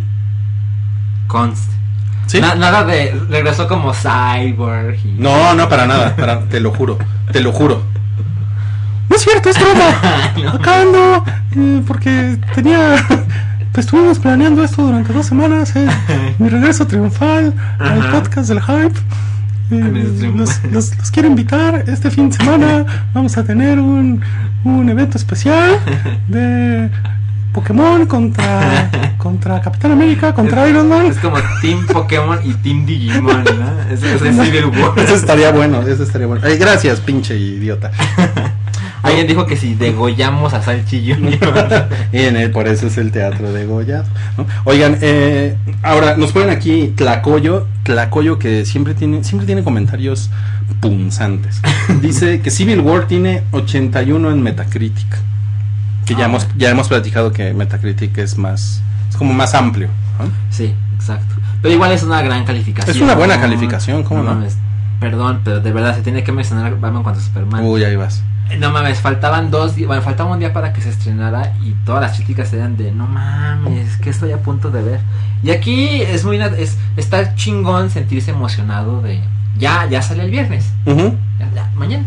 Conste. 1.27 1.73
¿Sí? 2.27 2.41
Na- 2.41 2.55
nada 2.55 2.83
de 2.83 3.13
regresó 3.29 3.67
como 3.67 3.93
Cyborg. 3.93 4.95
y- 5.05 5.15
No, 5.17 5.53
no, 5.53 5.69
para 5.69 5.85
nada, 5.87 6.15
para- 6.15 6.39
te 6.41 6.59
lo 6.59 6.71
juro, 6.71 6.97
te 7.31 7.39
lo 7.41 7.51
juro. 7.51 7.83
No 9.09 9.15
es 9.15 9.21
cierto, 9.21 9.49
es 9.49 9.59
broma. 9.59 10.33
No. 10.43 10.49
Acá 10.49 10.81
ando, 10.81 11.23
eh, 11.55 11.81
porque 11.87 12.37
tenía, 12.55 12.95
pues 13.71 13.85
estuvimos 13.85 14.19
planeando 14.19 14.63
esto 14.63 14.81
durante 14.83 15.13
dos 15.13 15.25
semanas, 15.27 15.75
eh, 15.75 15.87
mi 16.39 16.49
regreso 16.49 16.87
triunfal 16.87 17.53
al 17.79 18.09
podcast 18.11 18.49
del 18.49 18.61
hype. 18.61 18.99
Eh, 19.71 20.31
los, 20.35 20.63
los- 20.71 20.95
los 20.97 21.11
quiero 21.11 21.27
invitar 21.27 21.83
este 21.87 22.11
fin 22.11 22.29
de 22.29 22.37
semana. 22.37 22.85
Vamos 23.13 23.35
a 23.37 23.43
tener 23.43 23.79
un, 23.79 24.21
un 24.63 24.89
evento 24.89 25.17
especial 25.17 25.79
de 26.27 26.89
Pokémon 27.55 28.05
contra, 28.15 29.15
contra 29.17 29.61
Capitán 29.61 29.93
América, 29.93 30.33
contra 30.33 30.67
Iron 30.67 30.89
Man. 30.89 31.05
Es 31.05 31.17
como 31.19 31.37
Team 31.61 31.87
Pokémon 31.87 32.37
y 32.43 32.53
Team 32.55 32.85
Digimon, 32.85 33.43
¿no? 33.45 33.93
Es, 33.93 34.03
es 34.03 34.21
el 34.21 34.33
Civil 34.33 34.65
War. 34.65 34.99
Eso 34.99 35.15
estaría 35.15 35.51
bueno, 35.53 35.81
eso 35.81 36.03
estaría 36.03 36.27
bueno. 36.27 36.45
Ay, 36.45 36.57
gracias, 36.57 36.99
pinche 36.99 37.37
idiota. 37.37 37.91
Alguien 39.03 39.27
dijo 39.27 39.45
que 39.45 39.55
si 39.55 39.75
degollamos 39.75 40.53
a 40.53 40.63
Salchi 40.63 41.13
Junior. 41.13 41.87
Y 42.11 42.21
en 42.21 42.35
él, 42.37 42.51
por 42.51 42.67
eso 42.67 42.87
es 42.87 42.97
el 42.97 43.11
teatro 43.11 43.53
de 43.53 43.65
Goya. 43.65 44.03
¿no? 44.35 44.47
Oigan, 44.65 44.97
eh, 45.01 45.55
ahora 45.83 46.17
nos 46.17 46.31
ponen 46.31 46.49
aquí 46.49 46.91
Tlacoyo, 46.95 47.67
Tlacoyo 47.83 48.39
que 48.39 48.65
siempre 48.65 48.95
tiene, 48.95 49.23
siempre 49.23 49.45
tiene 49.45 49.63
comentarios 49.63 50.31
punzantes. 50.81 51.61
Dice 52.01 52.41
que 52.41 52.49
Civil 52.49 52.81
War 52.81 53.07
tiene 53.07 53.43
81 53.51 54.31
en 54.31 54.41
Metacritic. 54.41 55.07
Que 56.05 56.13
ya 56.15 56.23
Ah. 56.25 56.27
hemos, 56.27 56.47
ya 56.57 56.69
hemos 56.69 56.87
platicado 56.87 57.31
que 57.31 57.53
Metacritic 57.53 58.17
es 58.19 58.37
más, 58.37 58.81
es 59.09 59.15
como 59.17 59.33
más 59.33 59.53
amplio. 59.55 59.89
¿no? 60.19 60.25
Sí, 60.49 60.73
exacto. 60.95 61.35
Pero 61.61 61.73
igual 61.73 61.91
es 61.91 62.03
una 62.03 62.21
gran 62.21 62.45
calificación. 62.45 62.95
Es 62.95 63.01
una 63.01 63.15
buena 63.15 63.39
calificación, 63.39 64.03
¿cómo 64.03 64.21
no? 64.23 64.33
mames. 64.35 64.57
Perdón, 64.99 65.41
pero 65.43 65.59
de 65.59 65.71
verdad 65.73 65.95
se 65.95 66.01
tiene 66.03 66.23
que 66.23 66.31
mencionar 66.31 66.79
Batman 66.79 67.03
contra 67.03 67.21
Superman. 67.21 67.63
Uy, 67.65 67.83
ahí 67.83 67.95
vas. 67.95 68.23
Eh, 68.49 68.57
No 68.57 68.71
mames, 68.71 68.99
faltaban 69.01 69.49
dos 69.51 69.75
días, 69.75 69.87
bueno, 69.87 70.01
faltaba 70.03 70.31
un 70.31 70.39
día 70.39 70.53
para 70.53 70.71
que 70.71 70.79
se 70.81 70.89
estrenara 70.89 71.53
y 71.63 71.71
todas 71.85 72.01
las 72.01 72.15
críticas 72.15 72.53
eran 72.53 72.77
de, 72.77 72.91
no 72.91 73.07
mames, 73.07 73.97
que 73.97 74.11
estoy 74.11 74.31
a 74.31 74.37
punto 74.37 74.69
de 74.71 74.83
ver. 74.83 74.99
Y 75.43 75.49
aquí 75.49 76.01
es 76.01 76.23
muy, 76.23 76.37
es, 76.37 76.77
está 76.95 77.33
chingón 77.35 77.89
sentirse 77.89 78.31
emocionado 78.31 79.01
de, 79.01 79.19
ya, 79.57 79.87
ya 79.89 80.01
sale 80.03 80.23
el 80.23 80.31
viernes, 80.31 80.71
Ujú. 80.85 81.15
ya, 81.39 81.49
ya, 81.55 81.71
mañana. 81.75 82.05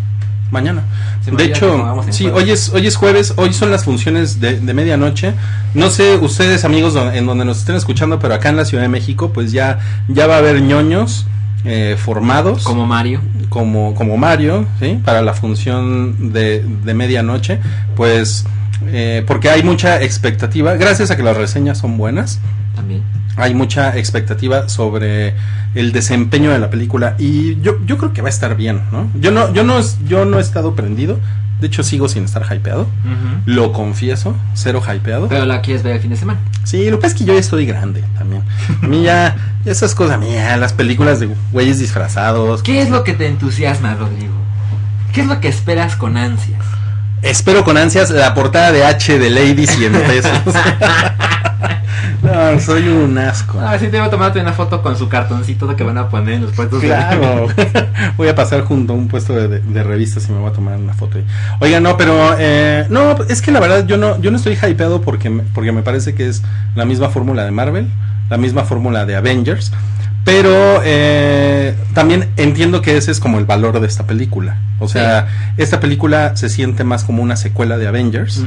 Mañana. 0.51 0.85
De 1.27 1.45
hecho, 1.45 2.03
sí, 2.11 2.25
jueves. 2.25 2.43
hoy 2.43 2.51
es, 2.51 2.69
hoy 2.71 2.87
es 2.87 2.97
jueves, 2.97 3.35
hoy 3.37 3.53
son 3.53 3.71
las 3.71 3.85
funciones 3.85 4.41
de, 4.41 4.59
de 4.61 4.75
medianoche. 4.75 5.35
No 5.75 5.91
sé, 5.91 6.17
ustedes 6.17 6.65
amigos 6.65 6.95
en 7.15 7.27
donde 7.27 7.45
nos 7.45 7.59
estén 7.59 7.77
escuchando, 7.77 8.19
pero 8.19 8.35
acá 8.35 8.49
en 8.49 8.57
la 8.57 8.65
Ciudad 8.65 8.83
de 8.83 8.89
México, 8.89 9.31
pues 9.33 9.53
ya, 9.53 9.79
ya 10.09 10.27
va 10.27 10.37
a 10.37 10.39
haber 10.39 10.63
ñoños 10.63 11.27
eh, 11.65 11.97
formados 11.99 12.63
Como 12.63 12.87
Mario. 12.87 13.21
como, 13.49 13.95
como 13.95 14.17
Mario, 14.17 14.67
¿sí? 14.81 14.99
Para 15.05 15.23
la 15.23 15.35
función 15.35 16.33
de, 16.33 16.65
de 16.85 16.95
medianoche, 16.95 17.59
pues 17.97 18.45
eh, 18.87 19.25
porque 19.27 19.51
hay 19.51 19.63
mucha 19.63 20.01
expectativa, 20.03 20.75
gracias 20.75 21.11
a 21.11 21.17
que 21.17 21.23
las 21.23 21.37
reseñas 21.37 21.79
son 21.79 21.99
buenas, 21.99 22.41
También. 22.77 23.03
Hay 23.39 23.55
mucha 23.55 23.97
expectativa 23.97 24.69
sobre 24.69 25.35
el 25.75 25.93
desempeño 25.93 26.51
de 26.51 26.59
la 26.59 26.71
película 26.71 27.15
y 27.19 27.61
yo, 27.61 27.77
yo 27.87 27.97
creo 27.99 28.13
que 28.13 28.23
va 28.23 28.29
a 28.29 28.31
estar 28.31 28.57
bien, 28.57 28.83
¿no? 28.93 29.11
Yo 29.21 29.31
no, 29.31 29.53
yo 29.53 29.65
no, 29.65 29.81
yo 30.07 30.25
no 30.25 30.39
he 30.39 30.41
estado 30.41 30.75
prendido, 30.75 31.19
de 31.61 31.67
hecho 31.67 31.83
sigo 31.83 32.09
sin 32.09 32.25
estar 32.25 32.43
hypeado, 32.53 32.87
lo 33.47 33.73
confieso, 33.73 34.35
cero 34.55 34.83
hypeado. 34.83 35.29
Pero 35.29 35.45
la 35.45 35.61
quieres 35.61 35.83
ver 35.83 35.97
el 35.97 36.01
fin 36.01 36.11
de 36.11 36.17
semana. 36.17 36.41
Sí, 36.65 36.91
lo 36.91 36.99
que 36.99 37.03
pasa 37.03 37.15
es 37.15 37.21
que 37.21 37.25
yo 37.27 37.35
ya 37.35 37.41
estoy 37.41 37.67
grande 37.67 38.05
también. 38.17 38.43
A 38.83 38.87
mí 38.87 39.03
ya, 39.03 39.37
ya 39.65 39.73
esas 39.73 39.95
cosas, 39.95 40.19
mía, 40.19 40.57
las 40.57 40.73
películas 40.73 41.21
de 41.21 41.29
güeyes 41.53 41.79
disfrazados. 41.79 42.63
¿Qué 42.63 42.83
es 42.83 42.91
lo 42.91 43.05
que 43.05 43.15
te 43.15 43.27
entusiasma, 43.27 43.95
Rodrigo? 43.95 44.35
¿Qué 45.13 45.23
es 45.23 45.27
lo 45.27 45.41
que 45.41 45.49
esperas 45.49 45.97
con 45.97 46.17
ansias? 46.17 46.65
Espero 47.23 47.65
con 47.65 47.77
ansias 47.77 48.11
la 48.11 48.33
portada 48.35 48.73
de 48.73 48.85
H 48.85 49.19
de 49.19 49.31
Lady 49.31 49.67
100 49.67 49.93
pesos. 49.93 50.31
no, 52.23 52.61
soy 52.61 52.89
un 52.89 53.19
asco. 53.19 53.59
A 53.61 53.73
ver 53.73 53.81
si 53.81 53.89
te 53.89 53.99
voy 53.99 54.07
a 54.07 54.11
tomarte 54.11 54.41
una 54.41 54.53
foto 54.53 54.83
con 54.83 54.97
su 54.97 55.09
cartoncito 55.09 55.67
de 55.67 55.77
que 55.77 55.83
van 55.85 55.99
a 55.99 56.09
poner 56.09 56.35
en 56.35 56.43
los 56.43 56.53
puestos 56.53 56.81
de- 56.81 56.89
Claro. 56.89 57.49
voy 58.17 58.29
a 58.29 58.35
pasar 58.35 58.63
junto 58.63 58.93
a 58.93 58.97
un 58.97 59.09
puesto 59.09 59.33
de, 59.35 59.49
de- 59.49 59.61
de 59.61 59.83
revistas 59.83 60.29
y 60.29 60.33
me 60.33 60.39
voy 60.39 60.51
a 60.51 60.53
tomar 60.53 60.77
una 60.77 60.95
foto. 60.95 61.19
Oiga, 61.61 61.81
no, 61.81 61.97
pero 61.97 62.37
eh, 62.39 62.87
no, 62.89 63.17
es 63.29 63.43
que 63.43 63.51
la 63.51 63.61
verdad 63.61 63.85
yo 63.87 63.97
no, 63.97 64.21
yo 64.21 64.31
no 64.31 64.37
estoy 64.37 64.55
hypeado 64.61 65.01
porque, 65.03 65.31
porque 65.55 65.73
me 65.73 65.83
parece 65.83 66.15
que 66.15 66.29
es 66.29 66.43
la 66.77 66.85
misma 66.85 67.09
fórmula 67.09 67.45
de 67.45 67.51
Marvel, 67.51 67.89
la 68.31 68.37
misma 68.37 68.63
fórmula 68.65 69.07
de 69.07 69.17
Avengers. 69.17 69.73
Pero 70.31 70.83
eh, 70.85 71.75
también 71.95 72.29
entiendo 72.37 72.83
que 72.83 72.97
ese 72.99 73.11
es 73.11 73.19
como 73.19 73.39
el 73.39 73.47
valor 73.47 73.81
de 73.81 73.87
esta 73.87 74.07
película. 74.07 74.59
O 74.79 74.87
sea, 74.87 75.27
esta 75.57 75.81
película 75.81 76.37
se 76.37 76.49
siente 76.51 76.85
más 76.85 77.03
como 77.05 77.23
una 77.23 77.37
secuela 77.37 77.79
de 77.79 77.89
Avengers. 77.89 78.43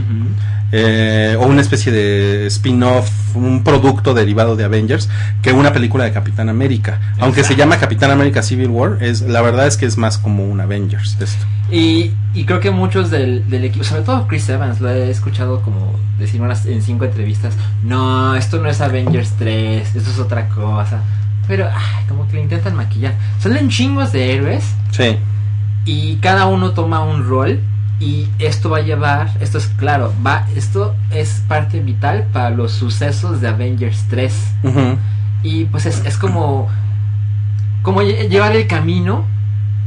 Eh, 0.74 1.36
o 1.40 1.46
una 1.48 1.60
especie 1.62 1.92
de 1.92 2.46
spin-off, 2.48 3.10
un 3.36 3.64
producto 3.64 4.14
derivado 4.14 4.56
de 4.56 4.64
Avengers, 4.64 5.10
que 5.42 5.52
una 5.52 5.74
película 5.74 6.04
de 6.06 6.12
Capitán 6.14 6.48
América. 6.50 7.00
Aunque 7.20 7.44
se 7.44 7.56
llama 7.56 7.78
Capitán 7.78 8.12
América 8.12 8.42
Civil 8.44 8.70
War, 8.70 8.98
es 9.02 9.22
la 9.24 9.42
verdad 9.42 9.68
es 9.68 9.76
que 9.76 9.86
es 9.86 9.98
más 9.98 10.18
como 10.18 10.46
un 10.46 10.62
Avengers 10.62 11.18
esto. 11.20 11.46
Y, 11.72 12.12
y 12.34 12.46
creo 12.46 12.60
que 12.62 12.70
muchos 12.72 13.10
del, 13.10 13.50
del 13.50 13.66
equipo, 13.66 13.84
sobre 13.84 14.04
todo 14.04 14.28
Chris 14.28 14.48
Evans, 14.50 14.80
lo 14.82 14.90
he 14.90 15.10
escuchado 15.10 15.62
como 15.62 15.94
decir 16.20 16.42
unas- 16.42 16.66
en 16.66 16.82
cinco 16.82 17.04
entrevistas, 17.06 17.54
no, 17.84 18.36
esto 18.36 18.62
no 18.62 18.70
es 18.70 18.80
Avengers 18.82 19.32
3, 19.40 19.96
esto 19.96 20.10
es 20.12 20.20
otra 20.20 20.48
cosa. 20.48 21.02
Pero, 21.52 21.68
ay, 21.70 22.06
como 22.08 22.26
que 22.30 22.36
le 22.38 22.44
intentan 22.44 22.76
maquillar. 22.78 23.14
Salen 23.40 23.68
chingos 23.68 24.14
de 24.14 24.34
héroes 24.36 24.64
Sí, 24.92 25.18
y 25.84 26.16
cada 26.22 26.46
uno 26.46 26.72
toma 26.72 27.02
un 27.04 27.28
rol 27.28 27.60
y 28.00 28.30
esto 28.40 28.70
va 28.70 28.78
a 28.78 28.82
llevar, 28.82 29.32
esto 29.42 29.58
es 29.58 29.68
claro, 29.68 30.14
va, 30.26 30.48
esto 30.56 30.96
es 31.12 31.44
parte 31.50 31.82
vital 31.82 32.26
para 32.32 32.52
los 32.52 32.72
sucesos 32.72 33.42
de 33.42 33.50
Avengers 33.50 34.06
3. 34.10 34.34
ujú, 34.64 34.98
Y 35.44 35.66
pues 35.66 35.86
es, 35.86 36.06
es 36.06 36.18
como, 36.18 36.70
como 37.84 38.02
lle- 38.02 38.30
llevar 38.30 38.56
el 38.56 38.66
camino 38.68 39.26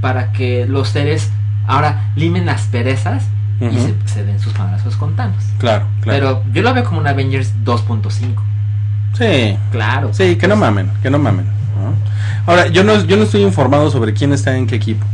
para 0.03 0.33
que 0.33 0.67
los 0.67 0.91
seres 0.91 1.31
ahora 1.67 2.11
limen 2.15 2.45
las 2.45 2.63
perezas 2.67 3.25
y 3.61 3.79
se, 3.79 3.95
se 4.05 4.25
den 4.25 4.39
sus 4.39 4.53
madrazos 4.59 4.97
con 4.97 5.17
Thanos. 5.17 5.43
claro, 5.59 5.87
claro. 6.03 6.43
Pero 6.43 6.53
yo 6.53 6.61
lo 6.63 6.75
veo 6.75 6.85
como 6.85 6.99
un 7.01 7.07
Avengers 7.07 7.55
2.5. 7.65 8.35
sí, 9.19 9.57
Claro. 9.71 10.13
sí, 10.13 10.37
que 10.37 10.47
no 10.49 10.57
mamen, 10.57 10.91
que 11.03 11.11
no 11.11 11.19
mamen. 11.19 11.47
¿no? 11.47 11.95
Ahora, 12.47 12.69
yo 12.69 12.85
no, 12.85 13.05
yo 13.05 13.17
no 13.17 13.25
estoy 13.25 13.43
informado 13.43 13.91
sobre 13.91 14.13
quién 14.15 14.33
está 14.33 14.57
en 14.57 14.67
qué 14.67 14.77
equipo. 14.77 15.05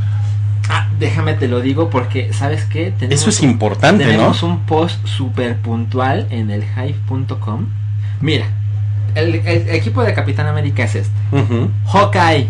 Ah, 0.68 0.86
déjame 0.98 1.34
te 1.34 1.48
lo 1.48 1.60
digo 1.60 1.90
porque, 1.90 2.32
¿sabes 2.32 2.64
qué? 2.64 2.92
Tenemos 2.96 3.20
Eso 3.20 3.30
es 3.30 3.42
importante, 3.42 4.04
¿no? 4.04 4.10
Tenemos 4.10 4.42
un 4.42 4.60
post 4.60 5.04
súper 5.06 5.56
puntual 5.56 6.26
en 6.30 6.50
el 6.50 6.62
hive.com. 6.62 7.66
Mira, 8.20 8.44
el, 9.14 9.34
el 9.36 9.68
equipo 9.70 10.02
de 10.02 10.14
Capitán 10.14 10.46
América 10.46 10.84
es 10.84 10.94
este. 10.94 11.14
Ujú, 11.32 11.70
Hawkeye, 11.86 12.48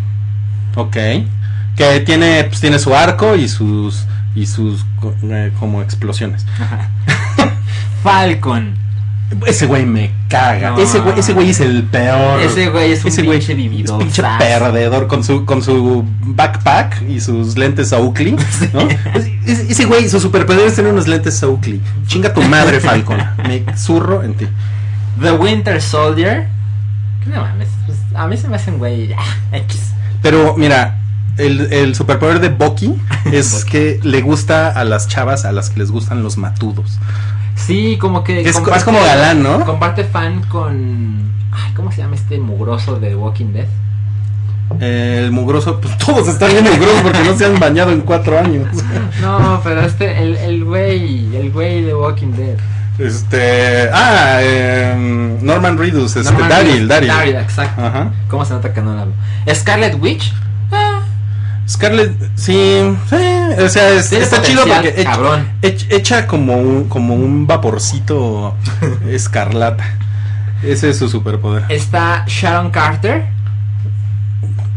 Ok. 0.76 0.96
Que 1.76 2.00
tiene, 2.04 2.44
pues, 2.44 2.60
tiene 2.60 2.78
su 2.78 2.94
arco 2.94 3.36
y 3.36 3.48
sus, 3.48 4.04
y 4.34 4.46
sus 4.46 4.84
eh, 5.22 5.50
como 5.58 5.80
explosiones. 5.82 6.44
Falcon, 8.02 8.74
Ese 9.46 9.66
güey 9.66 9.86
me 9.86 10.10
caga. 10.28 10.70
No. 10.70 10.78
Ese 10.78 10.98
güey, 11.00 11.18
ese 11.20 11.32
güey 11.32 11.50
es 11.50 11.60
el 11.60 11.84
peor. 11.84 12.40
Ese 12.40 12.68
güey 12.70 12.92
es 12.92 13.02
un 13.04 13.08
Ese 13.08 13.22
güey 13.22 13.38
pinche 13.38 13.54
vividor. 13.54 14.00
es 14.02 14.06
pinche 14.06 14.22
perdedor 14.38 15.06
con 15.06 15.22
su 15.22 15.44
con 15.44 15.62
su 15.62 16.04
backpack 16.22 17.02
y 17.08 17.20
sus 17.20 17.56
lentes 17.56 17.92
Oakley, 17.92 18.36
¿no? 18.72 18.80
Ese, 19.46 19.70
ese 19.70 19.84
güey, 19.84 20.08
su 20.08 20.18
superpoder 20.18 20.66
es 20.66 20.74
tener 20.74 20.92
unos 20.92 21.06
lentes 21.06 21.42
Oakley. 21.42 21.80
Chinga 22.06 22.32
tu 22.34 22.42
madre, 22.42 22.80
Falcon. 22.80 23.18
Me 23.46 23.64
zurro 23.76 24.22
en 24.22 24.34
ti. 24.34 24.46
The 25.20 25.32
Winter 25.32 25.80
Soldier. 25.80 26.48
No 27.26 27.42
mames, 27.42 27.68
pues, 27.86 27.98
a 28.14 28.26
mí 28.26 28.36
se 28.36 28.48
me 28.48 28.56
hacen 28.56 28.78
güey. 28.78 29.14
Pero 30.22 30.54
mira, 30.56 30.98
el, 31.36 31.72
el 31.72 31.94
superpoder 31.94 32.40
de 32.40 32.48
Bucky 32.48 32.94
es 33.32 33.52
Bucky. 33.64 33.70
que 33.70 34.00
le 34.02 34.22
gusta 34.22 34.68
a 34.70 34.84
las 34.84 35.06
chavas 35.08 35.44
a 35.44 35.52
las 35.52 35.70
que 35.70 35.80
les 35.80 35.90
gustan 35.90 36.22
los 36.22 36.36
matudos. 36.36 36.98
Sí, 37.66 37.96
como 37.98 38.24
que. 38.24 38.40
Es 38.42 38.58
co- 38.58 38.74
es 38.74 38.84
como 38.84 38.98
galán, 39.00 39.42
¿no? 39.42 39.64
Comparte 39.64 40.04
fan 40.04 40.42
con. 40.48 41.30
Ay, 41.52 41.72
¿cómo 41.74 41.90
se 41.92 42.02
llama 42.02 42.14
este 42.14 42.38
mugroso 42.38 42.98
de 43.00 43.14
Walking 43.16 43.52
Dead? 43.52 43.66
El 44.80 45.32
mugroso, 45.32 45.80
pues 45.80 45.98
todos 45.98 46.28
están 46.28 46.50
bien 46.52 46.62
mugrosos 46.64 47.00
porque 47.02 47.24
no 47.24 47.36
se 47.36 47.44
han 47.44 47.58
bañado 47.58 47.90
en 47.90 48.00
cuatro 48.02 48.38
años. 48.38 48.68
No, 49.20 49.60
pero 49.62 49.82
este, 49.82 50.22
el, 50.22 50.36
el 50.36 50.64
güey, 50.64 51.34
el 51.36 51.50
güey 51.50 51.82
de 51.82 51.94
Walking 51.94 52.32
Dead. 52.32 52.56
Este. 52.98 53.90
Ah, 53.92 54.40
em, 54.42 55.42
Norman 55.44 55.76
Reedus, 55.76 56.16
este, 56.16 56.30
Norman 56.32 56.48
Daryl, 56.48 56.70
Reedus. 56.72 56.88
Daryl. 56.88 57.08
Daryl, 57.08 57.36
exacto. 57.36 57.84
Ajá. 57.84 58.10
¿Cómo 58.28 58.44
se 58.44 58.54
nota 58.54 58.72
que 58.72 58.80
no 58.80 58.94
la 58.94 59.02
hablo? 59.02 59.14
Scarlet 59.52 59.96
Witch. 60.00 60.32
Scarlett, 61.70 62.12
sí, 62.34 62.82
sí, 63.08 63.16
o 63.62 63.68
sea, 63.68 63.90
es- 63.94 64.10
está 64.12 64.42
chido 64.42 64.64
porque 64.66 64.94
echa, 64.96 65.10
cabrón. 65.12 65.48
ech- 65.62 65.86
echa 65.90 66.26
como 66.26 66.56
un, 66.56 66.88
como 66.88 67.14
un 67.14 67.46
vaporcito 67.46 68.56
escarlata. 69.08 69.84
Ese 70.62 70.90
es 70.90 70.98
su 70.98 71.08
superpoder. 71.08 71.64
Está 71.68 72.24
Sharon 72.26 72.70
Carter. 72.70 73.24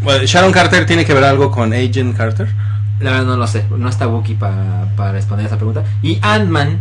Bueno, 0.02 0.24
Sharon 0.26 0.52
Carter 0.52 0.86
tiene 0.86 1.06
que 1.06 1.14
ver 1.14 1.24
algo 1.24 1.50
con 1.52 1.74
Agent 1.74 2.16
Carter. 2.16 2.48
La 3.00 3.12
verdad 3.12 3.26
no 3.26 3.38
lo 3.38 3.48
sé. 3.48 3.66
No 3.78 3.90
está 3.90 4.08
Wookiee 4.08 4.36
para 4.36 4.94
para 4.96 5.12
responder 5.14 5.46
esa 5.48 5.56
pregunta. 5.58 5.84
Y 6.02 6.20
Ant-Man. 6.22 6.80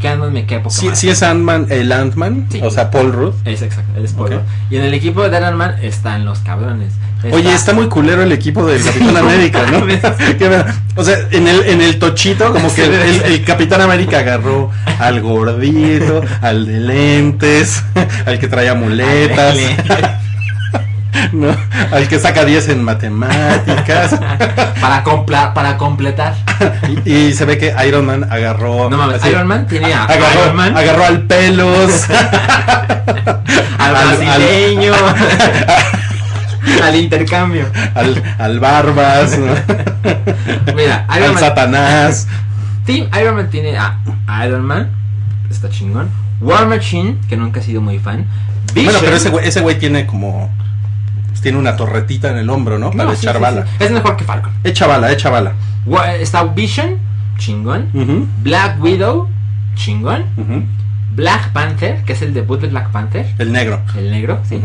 Que 0.00 0.08
Ant-Man 0.08 0.32
me 0.32 0.44
queda 0.46 0.58
poco 0.62 0.74
Si, 0.74 0.86
más. 0.88 0.98
si 0.98 1.08
es 1.08 1.22
Ant-Man, 1.22 1.66
el 1.70 1.90
Ant-Man, 1.92 2.46
Sí. 2.50 2.60
o 2.62 2.70
sea, 2.70 2.90
Paul 2.90 3.12
Rudd. 3.12 3.34
Es 3.44 3.62
exacto, 3.62 3.98
es 4.02 4.12
Ok. 4.12 4.16
Polo. 4.18 4.42
Y 4.70 4.76
en 4.76 4.82
el 4.84 4.94
equipo 4.94 5.26
de 5.28 5.36
Iron 5.36 5.56
Man 5.56 5.76
están 5.82 6.24
los 6.24 6.40
cabrones. 6.40 6.92
Oye, 7.32 7.52
está 7.52 7.72
muy 7.72 7.88
culero 7.88 8.22
el 8.22 8.30
equipo 8.30 8.64
del 8.66 8.82
Capitán 8.84 9.16
América, 9.16 9.64
¿no? 9.70 9.78
o 10.96 11.02
sea, 11.04 11.16
en 11.32 11.48
el, 11.48 11.60
en 11.66 11.80
el 11.80 11.98
tochito, 11.98 12.52
como 12.52 12.72
que 12.72 12.84
el, 12.84 12.92
el- 13.22 13.44
Capitán 13.44 13.80
América 13.80 14.18
agarró 14.20 14.70
al 15.00 15.20
gordito, 15.22 16.22
al 16.42 16.66
de 16.66 16.78
lentes, 16.80 17.82
al 18.26 18.38
que 18.38 18.46
trae 18.48 18.72
muletas, 18.74 19.56
¿no? 21.32 21.48
al 21.92 22.08
que 22.08 22.18
saca 22.18 22.44
10 22.44 22.68
en 22.70 22.82
matemáticas. 22.84 24.12
para, 24.80 25.02
compla- 25.04 25.52
para 25.54 25.76
completar. 25.76 26.34
Y, 27.04 27.12
y 27.12 27.32
se 27.32 27.44
ve 27.44 27.58
que 27.58 27.74
Iron 27.86 28.06
Man 28.06 28.24
agarró. 28.30 28.88
No 28.90 28.96
mames, 28.96 29.22
así, 29.22 29.28
Iron 29.30 29.46
Man 29.46 29.66
tiene 29.66 29.92
a 29.92 30.04
agarró, 30.04 30.42
Iron 30.44 30.56
Man, 30.56 30.76
agarró 30.76 31.04
al 31.04 31.22
pelos. 31.22 32.04
al 33.78 33.92
brasileño, 33.92 34.92
al 36.82 36.96
intercambio. 36.96 37.66
al, 37.94 38.22
al 38.38 38.60
Barbas, 38.60 39.38
¿no? 39.38 39.54
Mira, 40.74 41.06
Iron 41.16 41.28
al 41.28 41.32
Man, 41.34 41.38
Satanás. 41.42 42.26
Team 42.84 43.08
Iron 43.20 43.36
Man 43.36 43.48
tiene 43.50 43.76
a 43.76 43.98
Iron 44.46 44.64
Man, 44.64 44.90
está 45.50 45.68
chingón. 45.70 46.08
War 46.40 46.66
Machine, 46.66 47.16
que 47.28 47.36
nunca 47.36 47.60
he 47.60 47.62
sido 47.62 47.80
muy 47.80 47.98
fan. 47.98 48.26
Bueno, 48.74 48.98
pero 49.00 49.16
ese 49.16 49.30
güey, 49.30 49.48
ese 49.48 49.60
güey 49.60 49.78
tiene 49.78 50.06
como. 50.06 50.50
Tiene 51.46 51.58
una 51.58 51.76
torretita 51.76 52.30
en 52.32 52.38
el 52.38 52.50
hombro, 52.50 52.76
¿no? 52.76 52.90
Para 52.90 53.04
No, 53.04 53.12
echar 53.12 53.36
sí, 53.36 53.40
bala. 53.40 53.64
sí. 53.66 53.84
Es 53.84 53.92
mejor 53.92 54.16
que 54.16 54.24
Falcon. 54.24 54.52
Echa 54.64 54.88
bala, 54.88 55.12
echa 55.12 55.30
bala. 55.30 55.52
Está 56.18 56.42
Vision, 56.42 56.98
chingón. 57.38 57.86
Black 58.42 58.82
Widow, 58.82 59.28
chingón. 59.76 60.24
Black 61.14 61.52
Panther, 61.52 62.02
que 62.02 62.14
es 62.14 62.22
el 62.22 62.34
debut 62.34 62.60
de 62.60 62.66
Black 62.66 62.90
Panther. 62.90 63.32
El 63.38 63.52
negro. 63.52 63.80
El 63.96 64.10
negro, 64.10 64.40
sí. 64.48 64.60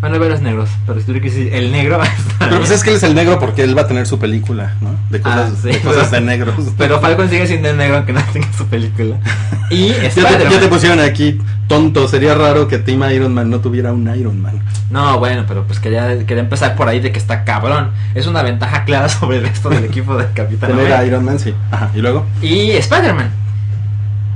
Bueno, 0.00 0.14
hay 0.14 0.20
varios 0.20 0.40
negros, 0.40 0.70
pero 0.86 0.98
si 0.98 1.04
tú 1.06 1.12
quieres 1.12 1.34
decir 1.34 1.52
el 1.54 1.70
negro. 1.72 2.02
está 2.02 2.46
Pero 2.46 2.58
pues 2.58 2.70
es 2.70 2.82
que 2.82 2.90
él 2.90 2.96
es 2.96 3.02
el 3.02 3.14
negro 3.14 3.38
porque 3.38 3.62
él 3.62 3.76
va 3.76 3.82
a 3.82 3.86
tener 3.86 4.06
su 4.06 4.18
película, 4.18 4.74
¿no? 4.80 4.94
De 5.10 5.20
cosas, 5.20 5.52
Ah, 5.52 5.56
sí. 5.62 5.68
de, 5.68 5.80
cosas 5.80 6.10
de 6.10 6.20
negros. 6.22 6.54
Pero 6.78 7.00
Falcon 7.00 7.28
sigue 7.28 7.46
siendo 7.46 7.68
el 7.68 7.76
negro 7.76 7.96
aunque 7.98 8.12
no 8.14 8.20
tenga 8.32 8.52
su 8.52 8.66
película. 8.66 9.16
Y 9.70 9.88
Ya 9.90 10.00
te, 10.00 10.06
Spider-Man. 10.08 10.50
ya 10.52 10.58
te 10.60 10.66
pusieron 10.66 10.98
aquí, 10.98 11.38
tonto. 11.68 12.08
Sería 12.08 12.34
raro 12.34 12.66
que 12.66 12.78
Team 12.78 13.08
Iron 13.12 13.32
Man 13.32 13.50
no 13.50 13.60
tuviera 13.60 13.92
un 13.92 14.12
Iron 14.16 14.40
Man. 14.42 14.60
No, 14.90 15.20
bueno, 15.20 15.44
pero 15.46 15.62
pues 15.64 15.78
quería, 15.78 16.26
quería 16.26 16.42
empezar 16.42 16.74
por 16.74 16.88
ahí 16.88 16.98
de 16.98 17.12
que 17.12 17.20
está 17.20 17.44
cabrón. 17.44 17.90
Es 18.16 18.26
una 18.26 18.42
ventaja 18.42 18.84
clara 18.84 19.08
sobre 19.08 19.36
el 19.36 19.44
resto 19.44 19.68
del 19.68 19.84
equipo 19.84 20.16
de 20.16 20.26
Capitán 20.34 20.70
Tener 20.72 20.92
a 20.92 21.04
Iron 21.04 21.24
Man, 21.24 21.38
sí. 21.38 21.54
Ajá, 21.70 21.88
y 21.94 22.00
luego. 22.00 22.26
Y 22.42 22.70
Spider-Man. 22.72 23.30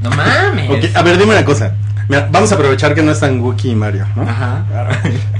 No 0.02 0.10
mames. 0.10 0.94
A 0.94 1.02
ver, 1.02 1.18
dime 1.18 1.32
una 1.32 1.44
cosa. 1.44 1.74
Mira, 2.08 2.28
vamos 2.30 2.52
a 2.52 2.56
aprovechar 2.56 2.94
que 2.94 3.02
no 3.02 3.12
están 3.12 3.40
Wookie 3.40 3.70
y 3.70 3.74
Mario, 3.74 4.06
¿no? 4.14 4.22
Ajá. 4.22 4.64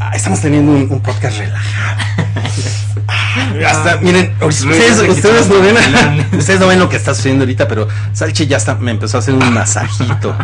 Ah, 0.01 0.13
estamos 0.15 0.41
teniendo 0.41 0.73
un, 0.73 0.89
un 0.91 1.01
podcast 1.01 1.39
relajado. 1.39 2.25
Ah, 3.07 3.51
hasta, 3.69 3.97
miren, 3.99 4.33
ustedes, 4.41 5.49
no 5.49 5.61
ven, 5.61 5.75
Milán. 5.75 6.27
ustedes 6.39 6.59
no 6.59 6.67
ven 6.69 6.79
lo 6.79 6.89
que 6.89 6.97
está 6.97 7.15
sucediendo 7.15 7.43
ahorita, 7.43 7.69
pero 7.69 7.87
Salchi 8.15 8.47
ya 8.47 8.57
está, 8.57 8.77
me 8.77 8.93
empezó 8.93 9.19
a 9.19 9.21
hacer 9.21 9.35
un 9.35 9.53
masajito. 9.53 10.35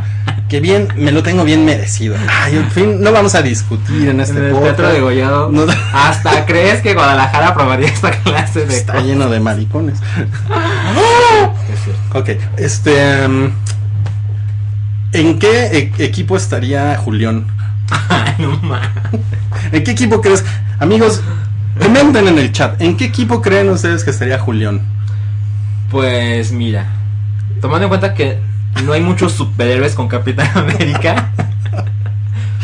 Que 0.48 0.61
bien, 0.61 0.88
me 0.96 1.11
lo 1.11 1.22
tengo 1.22 1.42
bien 1.44 1.64
merecido. 1.64 2.16
Ay, 2.28 2.56
en 2.56 2.70
fin, 2.70 3.00
no 3.00 3.12
vamos 3.12 3.35
a 3.35 3.40
discutir 3.42 4.09
en 4.11 4.20
este 4.20 4.37
en 4.38 4.44
el 4.46 4.50
podcast. 4.50 4.76
Teatro 4.76 4.92
de 4.92 5.00
Gollado. 5.00 5.48
No- 5.50 5.64
Hasta 5.94 6.44
crees 6.44 6.83
que 6.83 6.92
Guadalajara 6.92 7.48
aprobaría 7.48 7.88
esta 7.88 8.11
clase 8.11 8.66
de 8.66 8.76
Está 8.76 8.92
cosas? 8.94 9.09
lleno 9.09 9.30
de 9.30 9.40
maricones. 9.40 9.98
Ok, 12.14 12.28
este. 12.59 13.24
um, 13.26 13.50
¿En 15.12 15.38
qué 15.38 15.92
e- 15.99 16.05
equipo 16.05 16.37
estaría 16.37 16.96
Julián? 16.96 17.46
Ay, 18.09 18.35
no 18.38 18.57
mames. 18.59 18.88
¿En 19.73 19.83
qué 19.83 19.90
equipo 19.90 20.20
crees? 20.20 20.44
Amigos, 20.79 21.20
comenten 21.79 22.29
en 22.29 22.38
el 22.38 22.53
chat. 22.53 22.81
¿En 22.81 22.96
qué 22.96 23.07
equipo 23.07 23.42
creen 23.42 23.68
ustedes 23.70 24.05
que 24.05 24.11
estaría 24.11 24.38
Julián? 24.38 24.81
Pues 25.90 26.53
mira, 26.53 26.87
tomando 27.61 27.85
en 27.87 27.88
cuenta 27.88 28.14
que 28.14 28.38
no 28.85 28.92
hay 28.92 29.01
muchos 29.01 29.33
superhéroes 29.33 29.94
con 29.94 30.07
Capitán 30.07 30.49
América, 30.55 31.31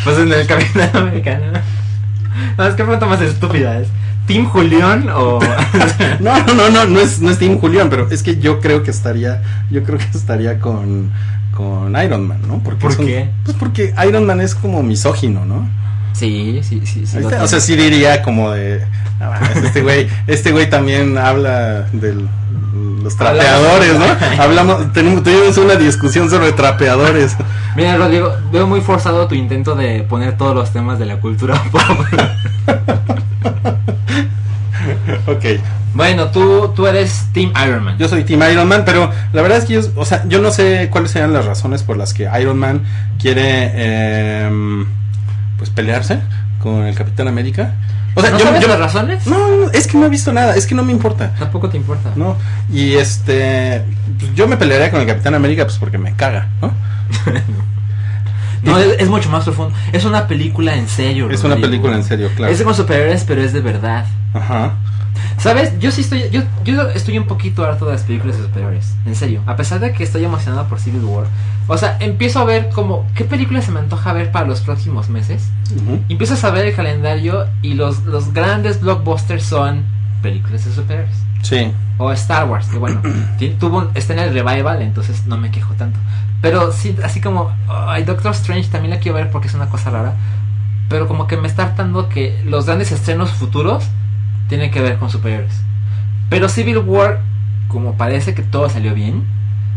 pues 0.04 0.18
en 0.18 0.32
el 0.32 0.46
Capitán 0.46 0.90
América, 0.94 1.38
¿no? 1.38 1.58
No, 2.56 2.68
es 2.68 2.74
que 2.74 2.84
pregunta 2.84 3.06
más 3.06 3.20
estúpida 3.20 3.80
es. 3.80 3.88
¿Team 4.26 4.46
Julián 4.46 5.08
o.? 5.08 5.38
No, 6.20 6.38
no, 6.44 6.54
no, 6.54 6.70
no, 6.70 6.84
no 6.86 7.00
es, 7.00 7.20
no 7.20 7.30
es 7.30 7.38
Team 7.38 7.58
Julián, 7.58 7.90
pero 7.90 8.08
es 8.10 8.22
que 8.22 8.38
yo 8.38 8.60
creo 8.60 8.82
que 8.82 8.90
estaría, 8.90 9.42
yo 9.70 9.82
creo 9.82 9.98
que 9.98 10.06
estaría 10.16 10.58
con, 10.58 11.12
con 11.56 11.96
Iron 12.02 12.28
Man, 12.28 12.40
¿no? 12.46 12.60
Porque 12.62 12.80
¿Por 12.80 12.96
qué? 12.96 13.30
Pues 13.44 13.56
porque 13.56 13.94
Iron 14.06 14.26
Man 14.26 14.40
es 14.40 14.54
como 14.54 14.82
misógino, 14.82 15.44
¿no? 15.44 15.68
Sí, 16.12 16.60
sí, 16.62 16.82
sí. 16.86 17.06
sí 17.06 17.18
o 17.18 17.46
sea, 17.46 17.60
sí 17.60 17.76
diría 17.76 18.22
como 18.22 18.50
de, 18.50 18.86
"No 19.20 19.30
mames, 19.30 19.56
este 19.56 19.82
güey, 19.82 20.08
este 20.26 20.50
güey 20.50 20.70
también 20.70 21.18
habla 21.18 21.82
de 21.92 22.14
los 23.02 23.16
trapeadores, 23.16 23.98
¿no? 23.98 24.06
Hablamos, 24.42 24.92
tenemos, 24.92 25.22
tuvimos 25.22 25.56
una 25.58 25.74
discusión 25.74 26.30
sobre 26.30 26.52
trapeadores. 26.52 27.36
Mira, 27.76 27.96
Rodrigo, 27.96 28.32
veo 28.50 28.66
muy 28.66 28.80
forzado 28.80 29.28
tu 29.28 29.34
intento 29.34 29.74
de 29.74 30.02
poner 30.04 30.38
todos 30.38 30.54
los 30.54 30.72
temas 30.72 30.98
de 30.98 31.06
la 31.06 31.20
cultura 31.20 31.62
pop. 31.70 31.82
ok, 35.26 35.44
bueno, 35.94 36.26
tú, 36.30 36.72
tú 36.74 36.86
eres 36.86 37.26
Team 37.32 37.52
Iron 37.66 37.84
Man. 37.84 37.96
yo 37.98 38.08
soy 38.08 38.24
Team 38.24 38.42
Iron 38.50 38.68
Man, 38.68 38.82
pero 38.84 39.10
la 39.32 39.42
verdad 39.42 39.58
es 39.58 39.64
que 39.64 39.74
yo, 39.74 39.80
o 39.96 40.04
sea, 40.04 40.24
yo 40.28 40.40
no 40.40 40.50
sé 40.50 40.88
cuáles 40.90 41.10
sean 41.10 41.32
las 41.32 41.44
razones 41.46 41.82
por 41.82 41.96
las 41.96 42.12
que 42.14 42.28
Iron 42.40 42.58
Man 42.58 42.82
quiere, 43.18 44.44
em, 44.46 44.86
pues, 45.58 45.70
pelearse 45.70 46.18
con 46.60 46.84
el 46.84 46.94
Capitán 46.94 47.28
América. 47.28 47.74
O 48.14 48.20
sea, 48.22 48.30
¿No 48.30 48.38
yo, 48.38 48.44
sabes 48.46 48.60
yo- 48.62 48.68
las 48.68 48.78
razones? 48.78 49.26
no, 49.26 49.70
es 49.72 49.86
que 49.86 49.98
no 49.98 50.06
he 50.06 50.08
visto 50.08 50.32
nada, 50.32 50.54
es 50.56 50.66
que 50.66 50.74
no 50.74 50.82
me 50.82 50.92
importa. 50.92 51.32
Tampoco 51.38 51.68
te 51.68 51.76
importa. 51.76 52.10
¿no? 52.16 52.36
Y 52.72 52.94
este, 52.94 53.82
pues, 54.18 54.34
yo 54.34 54.48
me 54.48 54.56
pelearía 54.56 54.90
con 54.90 55.00
el 55.00 55.06
Capitán 55.06 55.34
América 55.34 55.64
pues 55.64 55.76
porque 55.78 55.98
me 55.98 56.14
caga, 56.14 56.48
¿no? 56.62 56.72
No, 58.62 58.78
es, 58.78 58.98
es 59.00 59.08
mucho 59.08 59.28
más 59.30 59.44
profundo. 59.44 59.76
Es 59.92 60.04
una 60.04 60.26
película 60.26 60.74
en 60.74 60.88
serio. 60.88 61.30
Es 61.30 61.44
una 61.44 61.56
película 61.56 61.94
en 61.94 62.02
serio, 62.02 62.30
claro. 62.34 62.52
Es 62.52 62.60
con 62.62 62.74
superhéroes, 62.74 63.22
pero 63.24 63.42
es 63.42 63.52
de 63.52 63.60
verdad. 63.60 64.06
Ajá. 64.34 64.72
¿Sabes? 65.38 65.78
Yo 65.78 65.90
sí 65.90 66.00
estoy. 66.00 66.28
Yo, 66.30 66.42
yo 66.64 66.82
estoy 66.90 67.18
un 67.18 67.26
poquito 67.26 67.64
harto 67.64 67.86
de 67.86 67.92
las 67.92 68.02
películas 68.02 68.36
de 68.36 68.44
superhéroes. 68.44 68.94
En 69.06 69.14
serio. 69.14 69.42
A 69.46 69.56
pesar 69.56 69.80
de 69.80 69.92
que 69.92 70.04
estoy 70.04 70.24
emocionado 70.24 70.66
por 70.68 70.80
Civil 70.80 71.04
War. 71.04 71.26
O 71.68 71.76
sea, 71.76 71.96
empiezo 72.00 72.40
a 72.40 72.44
ver 72.44 72.70
como. 72.70 73.06
¿Qué 73.14 73.24
películas 73.24 73.64
se 73.64 73.72
me 73.72 73.80
antoja 73.80 74.12
ver 74.12 74.32
para 74.32 74.46
los 74.46 74.60
próximos 74.60 75.08
meses? 75.08 75.48
Ujú. 75.74 76.00
Y 76.08 76.12
Empiezas 76.12 76.42
a 76.44 76.50
ver 76.50 76.66
el 76.66 76.74
calendario 76.74 77.46
y 77.62 77.74
los, 77.74 78.04
los 78.04 78.32
grandes 78.32 78.80
blockbusters 78.80 79.44
son 79.44 79.84
películas 80.22 80.64
de 80.64 80.72
superhéroes. 80.72 81.16
Sí. 81.42 81.72
O 81.98 82.10
Star 82.12 82.48
Wars, 82.48 82.66
que 82.68 82.78
bueno, 82.78 83.00
tuvo 83.60 83.90
está 83.94 84.12
en 84.14 84.18
el 84.18 84.34
revival, 84.34 84.82
entonces 84.82 85.26
no 85.26 85.36
me 85.36 85.50
quejo 85.50 85.74
tanto. 85.74 85.98
Pero 86.42 86.72
sí, 86.72 86.96
así 87.02 87.20
como, 87.20 87.52
ay, 87.68 88.04
Doctor 88.04 88.32
Strange 88.32 88.68
también 88.68 88.90
la 88.90 89.00
quiero 89.00 89.16
ver 89.16 89.30
porque 89.30 89.48
es 89.48 89.54
una 89.54 89.68
cosa 89.68 89.90
rara. 89.90 90.14
Pero 90.88 91.08
como 91.08 91.26
que 91.26 91.36
me 91.36 91.48
está 91.48 91.64
hartando 91.64 92.08
que 92.08 92.40
los 92.44 92.66
grandes 92.66 92.92
estrenos 92.92 93.30
futuros 93.30 93.84
tienen 94.48 94.70
que 94.70 94.80
ver 94.80 94.98
con 94.98 95.10
superhéroes. 95.10 95.62
Pero 96.28 96.48
Civil 96.48 96.78
War, 96.78 97.20
como 97.68 97.94
parece 97.94 98.34
que 98.34 98.42
todo 98.42 98.68
salió 98.68 98.94
bien, 98.94 99.24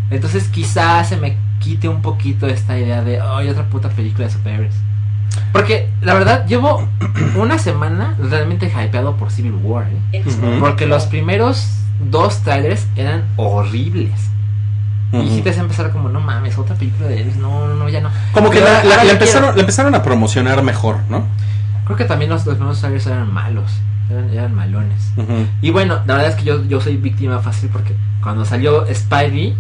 entonces 0.10 0.48
quizás 0.48 1.10
se 1.10 1.18
me 1.18 1.38
quite 1.60 1.88
un 1.90 2.02
poquito 2.02 2.48
esta 2.48 2.78
idea 2.78 3.04
de, 3.04 3.20
ay, 3.22 3.50
otra 3.50 3.66
puta 3.66 3.90
película 3.90 4.28
de 4.28 4.34
superhéroes. 4.34 4.76
Porque 5.52 5.90
la 6.02 6.14
verdad, 6.14 6.46
llevo 6.48 6.88
una 7.36 7.60
semana 7.60 8.16
realmente 8.20 8.68
hypeado 8.68 9.16
por 9.18 9.32
Civil 9.32 9.56
War, 9.62 9.88
¿eh? 10.12 10.24
Porque 10.60 10.86
los 10.86 11.06
primeros 11.06 11.68
dos 12.10 12.40
trailers 12.40 12.88
eran 12.96 13.26
horribles. 13.36 14.30
Y 15.12 15.18
Ujú. 15.18 15.28
sí 15.28 15.42
te 15.42 15.50
empezar 15.56 15.92
como, 15.92 16.10
no 16.10 16.20
mames, 16.20 16.58
otra 16.58 16.76
película 16.76 17.08
de 17.08 17.22
Elvis. 17.22 17.38
No, 17.38 17.68
no, 17.68 17.76
no, 17.76 17.90
ya 17.90 18.00
no. 18.00 18.12
Como 18.32 18.52
que 18.52 18.60
la, 18.60 19.04
empezaron, 19.06 19.58
empezaron 19.58 19.96
a 19.96 20.04
promocionar 20.04 20.62
mejor, 20.62 21.00
¿no? 21.10 21.26
Creo 21.86 21.98
que 21.98 22.06
también 22.06 22.30
los, 22.30 22.46
los 22.46 22.56
primeros 22.56 22.80
trailers 22.80 23.08
eran 23.08 23.34
malos. 23.34 23.72
Eran, 24.10 24.30
eran 24.32 24.56
malones. 24.56 25.12
Y 25.62 25.70
bueno, 25.72 25.96
la 26.08 26.16
verdad 26.16 26.30
es 26.32 26.36
que 26.36 26.44
yo, 26.46 26.64
yo 26.66 26.82
soy 26.82 26.98
víctima 26.98 27.40
fácil 27.40 27.70
porque 27.72 27.94
cuando 28.24 28.44
salió 28.46 28.86
Spidey, 28.94 29.56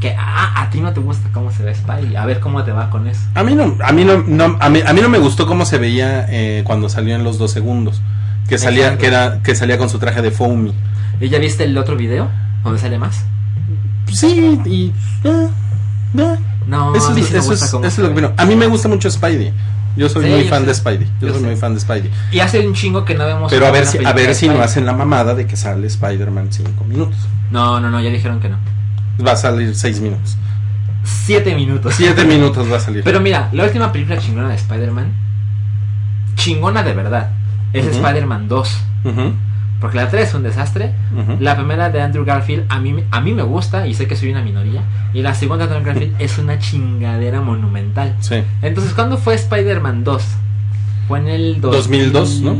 que 0.00 0.14
ah, 0.16 0.54
a 0.62 0.70
ti 0.70 0.80
no 0.80 0.92
te 0.92 1.00
gusta 1.00 1.28
cómo 1.32 1.50
se 1.50 1.64
ve 1.64 1.74
Spidey. 1.74 2.14
A 2.14 2.24
ver 2.24 2.38
cómo 2.40 2.62
te 2.62 2.70
va 2.70 2.90
con 2.90 3.08
eso. 3.08 3.20
A 3.34 3.42
mí 3.42 3.54
no, 3.56 3.76
a 3.84 3.92
mí 3.92 4.04
no, 4.04 4.18
no- 4.18 4.56
a 4.60 4.68
mí, 4.68 4.80
a 4.86 4.92
mí 4.92 5.00
no 5.00 5.08
me 5.08 5.18
gustó 5.18 5.46
cómo 5.46 5.64
se 5.64 5.78
veía 5.78 6.26
eh, 6.28 6.62
cuando 6.64 6.88
salió 6.88 7.16
en 7.16 7.24
los 7.24 7.38
dos 7.38 7.50
segundos. 7.50 8.00
Que 8.48 8.56
salía, 8.56 8.84
Exacto. 8.84 9.00
que 9.00 9.06
era, 9.08 9.42
que 9.42 9.54
salía 9.56 9.76
con 9.78 9.90
su 9.90 9.98
traje 9.98 10.22
de 10.22 10.30
foamy. 10.30 10.72
¿Y 11.20 11.28
ya 11.28 11.38
viste 11.38 11.64
el 11.64 11.76
otro 11.76 11.96
video? 11.96 12.30
¿Donde 12.64 12.78
sale 12.80 12.98
más? 12.98 13.24
Sí, 14.12 14.58
y. 14.64 14.92
eh, 15.24 15.48
eh. 16.16 16.36
No, 16.66 16.94
eso 16.94 17.08
a 17.08 17.14
mí 17.14 17.20
es, 17.20 17.26
sí 17.26 17.32
me 17.32 17.38
eso 17.40 17.48
gusta 17.50 17.64
es- 17.64 17.70
cómo 17.70 17.84
eso 17.84 17.88
es 17.88 17.94
se 17.94 18.02
lo 18.02 18.08
que 18.08 18.14
ve. 18.14 18.20
vino. 18.22 18.34
A 18.36 18.44
mí 18.46 18.54
me 18.56 18.66
gusta 18.66 18.88
mucho 18.88 19.10
Spidey. 19.10 19.52
Yo 19.98 20.08
soy 20.08 20.24
Sí, 20.24 20.30
muy 20.30 20.44
yo 20.44 20.48
fan 20.50 20.60
sé. 20.60 20.66
de 20.66 20.74
Spidey. 20.74 21.06
Yo, 21.20 21.26
Yo 21.26 21.32
soy 21.34 21.40
sé. 21.42 21.46
muy 21.48 21.56
fan 21.56 21.74
de 21.74 21.80
Spidey. 21.80 22.10
Y 22.32 22.38
hace 22.40 22.66
un 22.66 22.72
chingo 22.74 23.04
que 23.04 23.14
no 23.14 23.26
vemos. 23.26 23.50
Pero 23.52 23.66
a 23.66 23.70
ver 23.70 23.84
si, 23.84 24.04
a 24.04 24.12
ver 24.12 24.34
si 24.34 24.48
no 24.48 24.62
hacen 24.62 24.86
la 24.86 24.92
mamada 24.92 25.34
de 25.34 25.46
que 25.46 25.56
sale 25.56 25.86
Spider-Man 25.88 26.48
5 26.52 26.84
minutos. 26.84 27.16
No, 27.50 27.80
no, 27.80 27.90
no, 27.90 28.00
ya 28.00 28.08
dijeron 28.10 28.38
que 28.40 28.48
no. 28.48 28.58
Va 29.26 29.32
a 29.32 29.36
salir 29.36 29.74
6 29.74 30.00
minutos. 30.00 30.36
Siete 31.04 31.54
minutos. 31.54 31.94
7 31.96 32.24
minutos 32.26 32.70
va 32.70 32.76
a 32.76 32.80
salir. 32.80 33.02
Pero 33.04 33.20
mira, 33.20 33.48
la 33.52 33.64
última 33.64 33.90
película 33.92 34.18
chingona 34.18 34.48
de 34.50 34.54
Spider-Man, 34.56 35.12
chingona 36.36 36.82
de 36.82 36.92
verdad, 36.94 37.30
es 37.72 37.84
Ujú. 37.86 37.96
Spider-Man 37.96 38.48
2. 38.48 38.78
Ujú, 39.04 39.32
Porque 39.80 39.96
la 39.96 40.08
3 40.08 40.28
es 40.28 40.34
un 40.34 40.42
desastre. 40.42 40.92
ujú. 41.16 41.36
La 41.40 41.54
primera 41.56 41.88
de 41.90 42.00
Andrew 42.02 42.24
Garfield 42.24 42.66
a 42.68 42.80
mí, 42.80 42.96
a 43.10 43.20
mí 43.20 43.32
me 43.32 43.42
gusta 43.44 43.86
y 43.86 43.94
sé 43.94 44.08
que 44.08 44.16
soy 44.16 44.30
una 44.32 44.42
minoría. 44.42 44.82
Y 45.14 45.22
la 45.22 45.34
segunda 45.34 45.66
de 45.66 45.76
Andrew 45.76 45.92
Garfield 45.94 46.16
es 46.20 46.36
una 46.38 46.58
chingadera 46.58 47.40
monumental. 47.40 48.16
Sí. 48.20 48.42
Entonces, 48.62 48.92
¿cuándo 48.94 49.18
fue 49.18 49.34
Spider-Man 49.34 50.02
2? 50.04 50.22
Fue 51.06 51.20
en 51.20 51.28
el 51.28 51.60
2002, 51.60 52.40
¿no? 52.40 52.54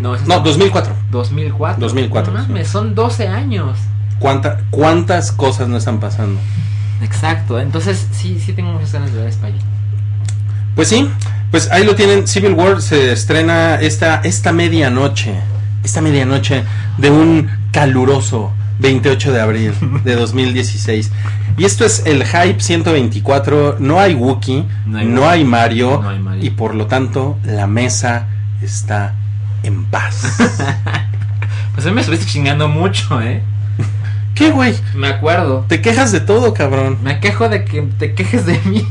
No, 0.00 0.16
No, 0.26 0.40
2004. 0.40 0.92
2004. 1.10 1.80
2004, 1.80 2.32
No 2.32 2.40
sí. 2.42 2.46
mames, 2.48 2.68
son 2.68 2.94
12 2.94 3.28
años. 3.28 3.78
¿Cuánta, 4.18 4.58
¿Cuántas 4.70 5.30
cosas 5.32 5.68
no 5.68 5.76
están 5.76 6.00
pasando? 6.00 6.40
Exacto. 7.02 7.60
Entonces, 7.60 8.08
sí, 8.12 8.40
sí 8.40 8.54
tengo 8.54 8.72
muchas 8.72 8.92
ganas 8.94 9.12
de 9.12 9.22
ver 9.22 9.32
Spidey. 9.32 9.60
Pues 10.74 10.88
sí, 10.88 11.08
pues 11.50 11.70
ahí 11.70 11.84
lo 11.84 11.94
tienen. 11.94 12.26
Civil 12.26 12.52
War 12.54 12.80
se 12.82 13.12
estrena 13.12 13.76
esta, 13.76 14.16
esta 14.24 14.52
medianoche. 14.52 15.34
Esta 15.86 16.00
medianoche 16.00 16.64
de 16.98 17.12
un 17.12 17.48
caluroso 17.70 18.52
28 18.80 19.30
de 19.30 19.40
abril 19.40 19.72
de 20.02 20.16
2016. 20.16 21.12
Y 21.58 21.64
esto 21.64 21.84
es 21.84 22.02
el 22.06 22.24
Hype 22.24 22.58
124. 22.58 23.76
No 23.78 24.00
hay 24.00 24.14
Wookiee, 24.14 24.64
No 24.84 25.00
no 25.04 25.28
hay 25.28 25.44
Mario, 25.44 26.00
no 26.02 26.08
hay 26.08 26.18
Mario. 26.18 26.44
Y 26.44 26.50
por 26.50 26.74
lo 26.74 26.86
tanto, 26.86 27.38
la 27.44 27.68
mesa 27.68 28.26
está 28.60 29.14
en 29.62 29.84
paz. 29.84 30.26
Pues 31.74 31.84
a 31.84 31.90
mí 31.90 31.96
me 31.96 32.00
estuviste 32.00 32.24
chingando 32.24 32.68
mucho, 32.68 33.20
¿eh? 33.20 33.42
¿Qué, 34.34 34.50
güey? 34.50 34.74
Me 34.94 35.08
acuerdo. 35.08 35.66
Te 35.68 35.82
quejas 35.82 36.10
de 36.10 36.20
todo, 36.20 36.54
cabrón. 36.54 36.96
Me 37.02 37.20
quejo 37.20 37.50
de 37.50 37.66
que 37.66 37.82
te 37.82 38.14
quejes 38.14 38.46
de 38.46 38.58
mí. 38.64 38.82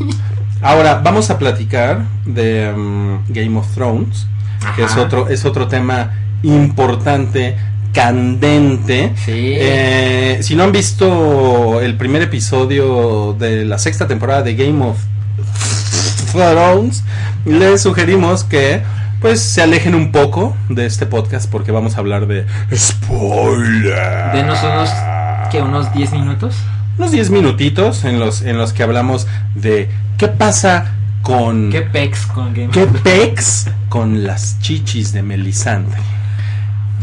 Ahora, 0.62 1.02
vamos 1.04 1.32
a 1.32 1.40
platicar 1.40 2.06
de 2.26 2.72
mm, 2.72 3.34
Game 3.34 3.58
of 3.58 3.74
Thrones, 3.74 4.28
que 4.76 4.84
es 4.84 4.96
otro, 4.98 5.30
es 5.30 5.46
otro 5.46 5.68
tema 5.68 6.12
importante, 6.54 7.58
candente. 7.94 9.14
Sí. 9.16 9.54
Eh, 9.58 10.40
si 10.42 10.56
no 10.56 10.64
han 10.64 10.72
visto 10.72 11.82
el 11.82 11.96
primer 11.96 12.22
episodio 12.22 13.36
de 13.38 13.66
la 13.66 13.78
sexta 13.80 14.08
temporada 14.08 14.44
de 14.44 14.56
Game 14.56 14.84
of 14.84 14.98
Thrones, 16.32 17.04
les 17.46 17.82
sugerimos 17.82 18.44
que 18.44 18.82
pues 19.22 19.42
se 19.42 19.62
alejen 19.62 19.96
un 19.96 20.12
poco 20.12 20.56
de 20.70 20.86
este 20.86 21.06
podcast 21.06 21.50
porque 21.50 21.72
vamos 21.72 21.96
a 21.96 22.00
hablar 22.00 22.28
de 22.28 22.46
spoiler. 22.76 24.32
Denos 24.34 24.62
unos, 24.62 24.90
que 25.52 25.62
unos 25.62 25.94
10 25.94 26.12
minutos. 26.12 26.56
unos 26.98 27.12
10 27.12 27.30
minutitos 27.32 28.04
en 28.04 28.20
los 28.20 28.42
en 28.42 28.58
los 28.58 28.74
que 28.74 28.84
hablamos 28.84 29.28
de 29.56 29.90
qué 30.18 30.28
pasa 30.28 30.96
con... 31.26 31.72
¿Qué 31.72 31.82
pex 31.82 32.28
con 32.28 32.54
Game 32.54 32.70
¿Qué 32.70 32.86
pex 32.86 33.68
con 33.90 34.24
las 34.26 34.60
chichis 34.60 35.12
de 35.12 35.24
Melisandre? 35.24 35.98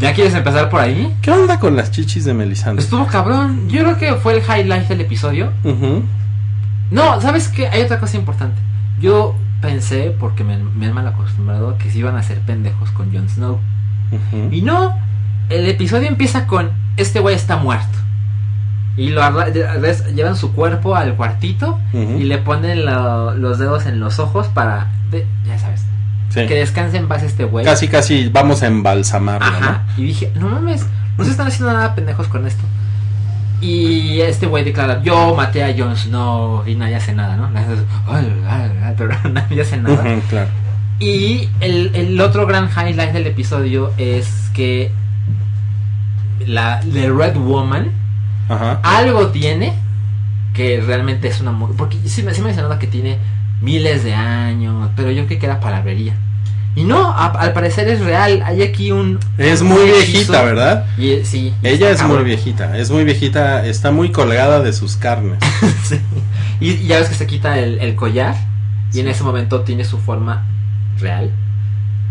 ¿Ya 0.03 0.13
quieres 0.13 0.33
empezar 0.33 0.69
por 0.69 0.79
ahí? 0.81 1.15
¿Qué 1.21 1.31
onda 1.31 1.59
con 1.59 1.75
las 1.75 1.91
chichis 1.91 2.25
de 2.25 2.33
Melisandre? 2.33 2.83
Estuvo 2.83 3.07
cabrón. 3.07 3.67
Yo 3.69 3.83
creo 3.83 3.97
que 3.97 4.13
fue 4.15 4.33
el 4.37 4.41
highlight 4.43 4.87
del 4.87 5.01
episodio. 5.01 5.51
No, 6.91 7.19
¿sabes 7.21 7.47
qué? 7.47 7.67
Hay 7.69 7.81
otra 7.81 7.99
cosa 7.99 8.17
importante. 8.17 8.59
Yo 8.99 9.35
pensé, 9.61 10.15
porque 10.19 10.43
me, 10.43 10.57
me 10.57 10.87
han 10.87 10.93
mal 10.93 11.07
acostumbrado, 11.07 11.77
que 11.77 11.89
se 11.89 11.97
iban 11.99 12.15
a 12.15 12.19
hacer 12.19 12.39
pendejos 12.41 12.91
con 12.91 13.11
Jon 13.13 13.27
Snow. 13.29 13.59
Y 14.51 14.61
no, 14.61 14.95
el 15.49 15.67
episodio 15.67 16.07
empieza 16.07 16.45
con 16.47 16.69
este 16.97 17.19
güey 17.19 17.35
está 17.35 17.57
muerto. 17.57 17.97
Y 18.95 19.09
lo 19.09 19.21
llevan 20.13 20.35
su 20.35 20.51
cuerpo 20.53 20.95
al 20.95 21.15
cuartito 21.15 21.79
y 22.19 22.23
le 22.25 22.37
ponen 22.37 22.85
los 22.85 23.57
dedos 23.57 23.87
en 23.87 23.99
los 23.99 24.19
ojos 24.19 24.47
para, 24.49 24.91
de- 25.09 25.25
ya 25.47 25.57
sabes, 25.57 25.83
Sí. 26.33 26.45
que 26.47 26.55
descanse 26.55 26.97
en 26.97 27.07
paz 27.07 27.21
este 27.23 27.43
güey. 27.43 27.63
Casi, 27.65 27.87
casi 27.87 28.27
vamos 28.29 28.63
a 28.63 28.67
embalsamarlo, 28.67 29.45
Ajá. 29.45 29.83
Y 29.97 30.03
dije, 30.05 30.31
no 30.35 30.49
mames, 30.49 30.85
no 31.17 31.23
se 31.25 31.31
están 31.31 31.47
haciendo 31.47 31.71
nada 31.73 31.93
pendejos 31.95 32.27
con 32.27 32.47
esto. 32.47 32.63
Y 33.61 34.19
este 34.21 34.45
güey 34.47 34.63
declara, 34.65 35.01
yo 35.03 35.35
maté 35.35 35.63
a 35.63 35.73
Jon 35.77 35.95
Snow 35.95 36.63
y 36.67 36.75
nadie 36.75 36.95
hace 36.95 37.13
nada, 37.13 37.37
¿no? 37.37 37.49
Nadie 37.49 37.75
hace, 39.61 39.77
¿no? 39.77 39.89
nada. 39.93 40.03
Claro. 40.29 40.49
Y 40.99 41.49
el, 41.61 41.91
el 41.95 42.19
otro 42.19 42.45
gran 42.45 42.69
highlight 42.69 43.11
del 43.13 43.27
episodio 43.27 43.93
es 43.97 44.49
que 44.53 44.91
la 46.45 46.81
The 46.81 47.09
Red 47.11 47.35
Woman 47.37 47.91
Ajá. 48.49 48.79
algo 48.83 49.27
tiene 49.27 49.73
que 50.53 50.81
realmente 50.85 51.27
es 51.27 51.39
una 51.41 51.51
mujer. 51.51 51.75
Porque 51.77 51.97
sí, 52.05 52.23
me- 52.23 52.33
sí 52.33 52.41
me 52.41 52.47
mencionaba 52.47 52.79
que 52.79 52.87
tiene 52.87 53.17
miles 53.63 54.03
de 54.03 54.13
años, 54.13 54.89
pero 54.95 55.09
yo 55.11 55.25
creí 55.25 55.39
que 55.39 55.45
era 55.47 55.59
palabrería. 55.59 56.15
Y 56.75 56.83
no, 56.85 57.07
a- 57.11 57.27
al 57.27 57.53
parecer 57.53 57.87
es 57.87 57.99
real. 58.01 58.41
Hay 58.45 58.63
aquí 58.63 58.91
un. 58.91 59.19
Es 59.37 59.61
un 59.61 59.67
muy 59.67 59.81
hechizo. 59.89 60.11
viejita, 60.11 60.43
¿verdad? 60.43 60.85
Y, 60.97 61.23
sí. 61.23 61.53
y 61.61 61.67
Ella 61.67 61.91
es 61.91 62.03
muy 62.03 62.23
viejita, 62.23 62.77
es 62.77 62.89
muy 62.89 63.03
viejita, 63.03 63.65
está 63.65 63.91
muy 63.91 64.11
colgada 64.11 64.59
de 64.61 64.73
sus 64.73 64.95
carnes. 64.97 65.37
Sí. 65.83 65.99
Y, 66.61 66.87
ya 66.87 66.97
ves 66.99 67.09
que 67.09 67.15
se 67.15 67.27
quita 67.27 67.59
el, 67.59 67.79
el 67.79 67.95
collar 67.95 68.35
y 68.93 69.01
en 69.01 69.07
ese 69.09 69.23
momento 69.23 69.61
tiene 69.61 69.83
su 69.83 69.97
forma 69.99 70.47
real. 70.99 71.29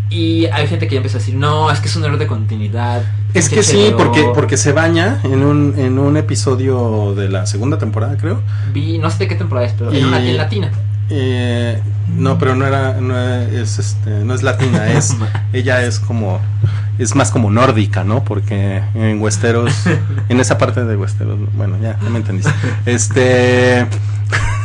Y 0.09 0.45
hay 0.45 0.67
gente 0.67 0.87
que 0.87 0.93
ya 0.95 0.97
empezó 0.97 1.17
a 1.17 1.19
decir, 1.19 1.33
no, 1.35 1.71
es 1.71 1.79
que 1.79 1.87
es 1.87 1.95
un 1.95 2.03
error 2.05 2.19
de 2.19 2.27
continuidad. 2.27 3.01
Es 3.33 3.49
que 3.49 3.63
sí, 3.63 3.77
chévere". 3.77 3.95
porque, 3.95 4.25
porque 4.35 4.57
se 4.57 4.71
baña 4.71 5.19
en 5.23 5.43
un, 5.43 5.73
en 5.79 5.97
un 5.97 6.17
episodio 6.17 7.15
de 7.15 7.29
la 7.29 7.47
segunda 7.47 7.79
temporada, 7.79 8.15
creo. 8.17 8.41
Vi, 8.73 8.99
no 8.99 9.09
sé 9.09 9.17
de 9.19 9.27
qué 9.27 9.35
temporada 9.35 9.65
es, 9.67 9.73
pero 9.77 9.91
Y- 9.91 9.97
en 9.99 10.05
una 10.05 10.19
en 10.23 10.37
latina. 10.37 10.71
Eh, 11.09 11.79
no, 12.15 12.37
pero 12.37 12.55
no 12.55 12.65
era, 12.65 12.93
no 12.99 13.17
es, 13.17 13.79
este, 13.79 14.09
no 14.23 14.33
es 14.33 14.43
latina, 14.43 14.87
es, 14.91 15.15
ella 15.51 15.83
es 15.83 15.99
como, 15.99 16.39
es 16.97 17.15
más 17.15 17.31
como 17.31 17.49
nórdica, 17.51 18.03
¿no? 18.03 18.23
Porque 18.23 18.81
en 18.95 19.21
Westeros, 19.21 19.73
en 20.29 20.39
esa 20.39 20.57
parte 20.57 20.83
de 20.85 20.95
Westeros, 20.95 21.37
bueno, 21.55 21.77
ya, 21.81 21.99
ya 22.01 22.09
me 22.09 22.17
entendiste. 22.19 22.51
Este, 22.85 23.85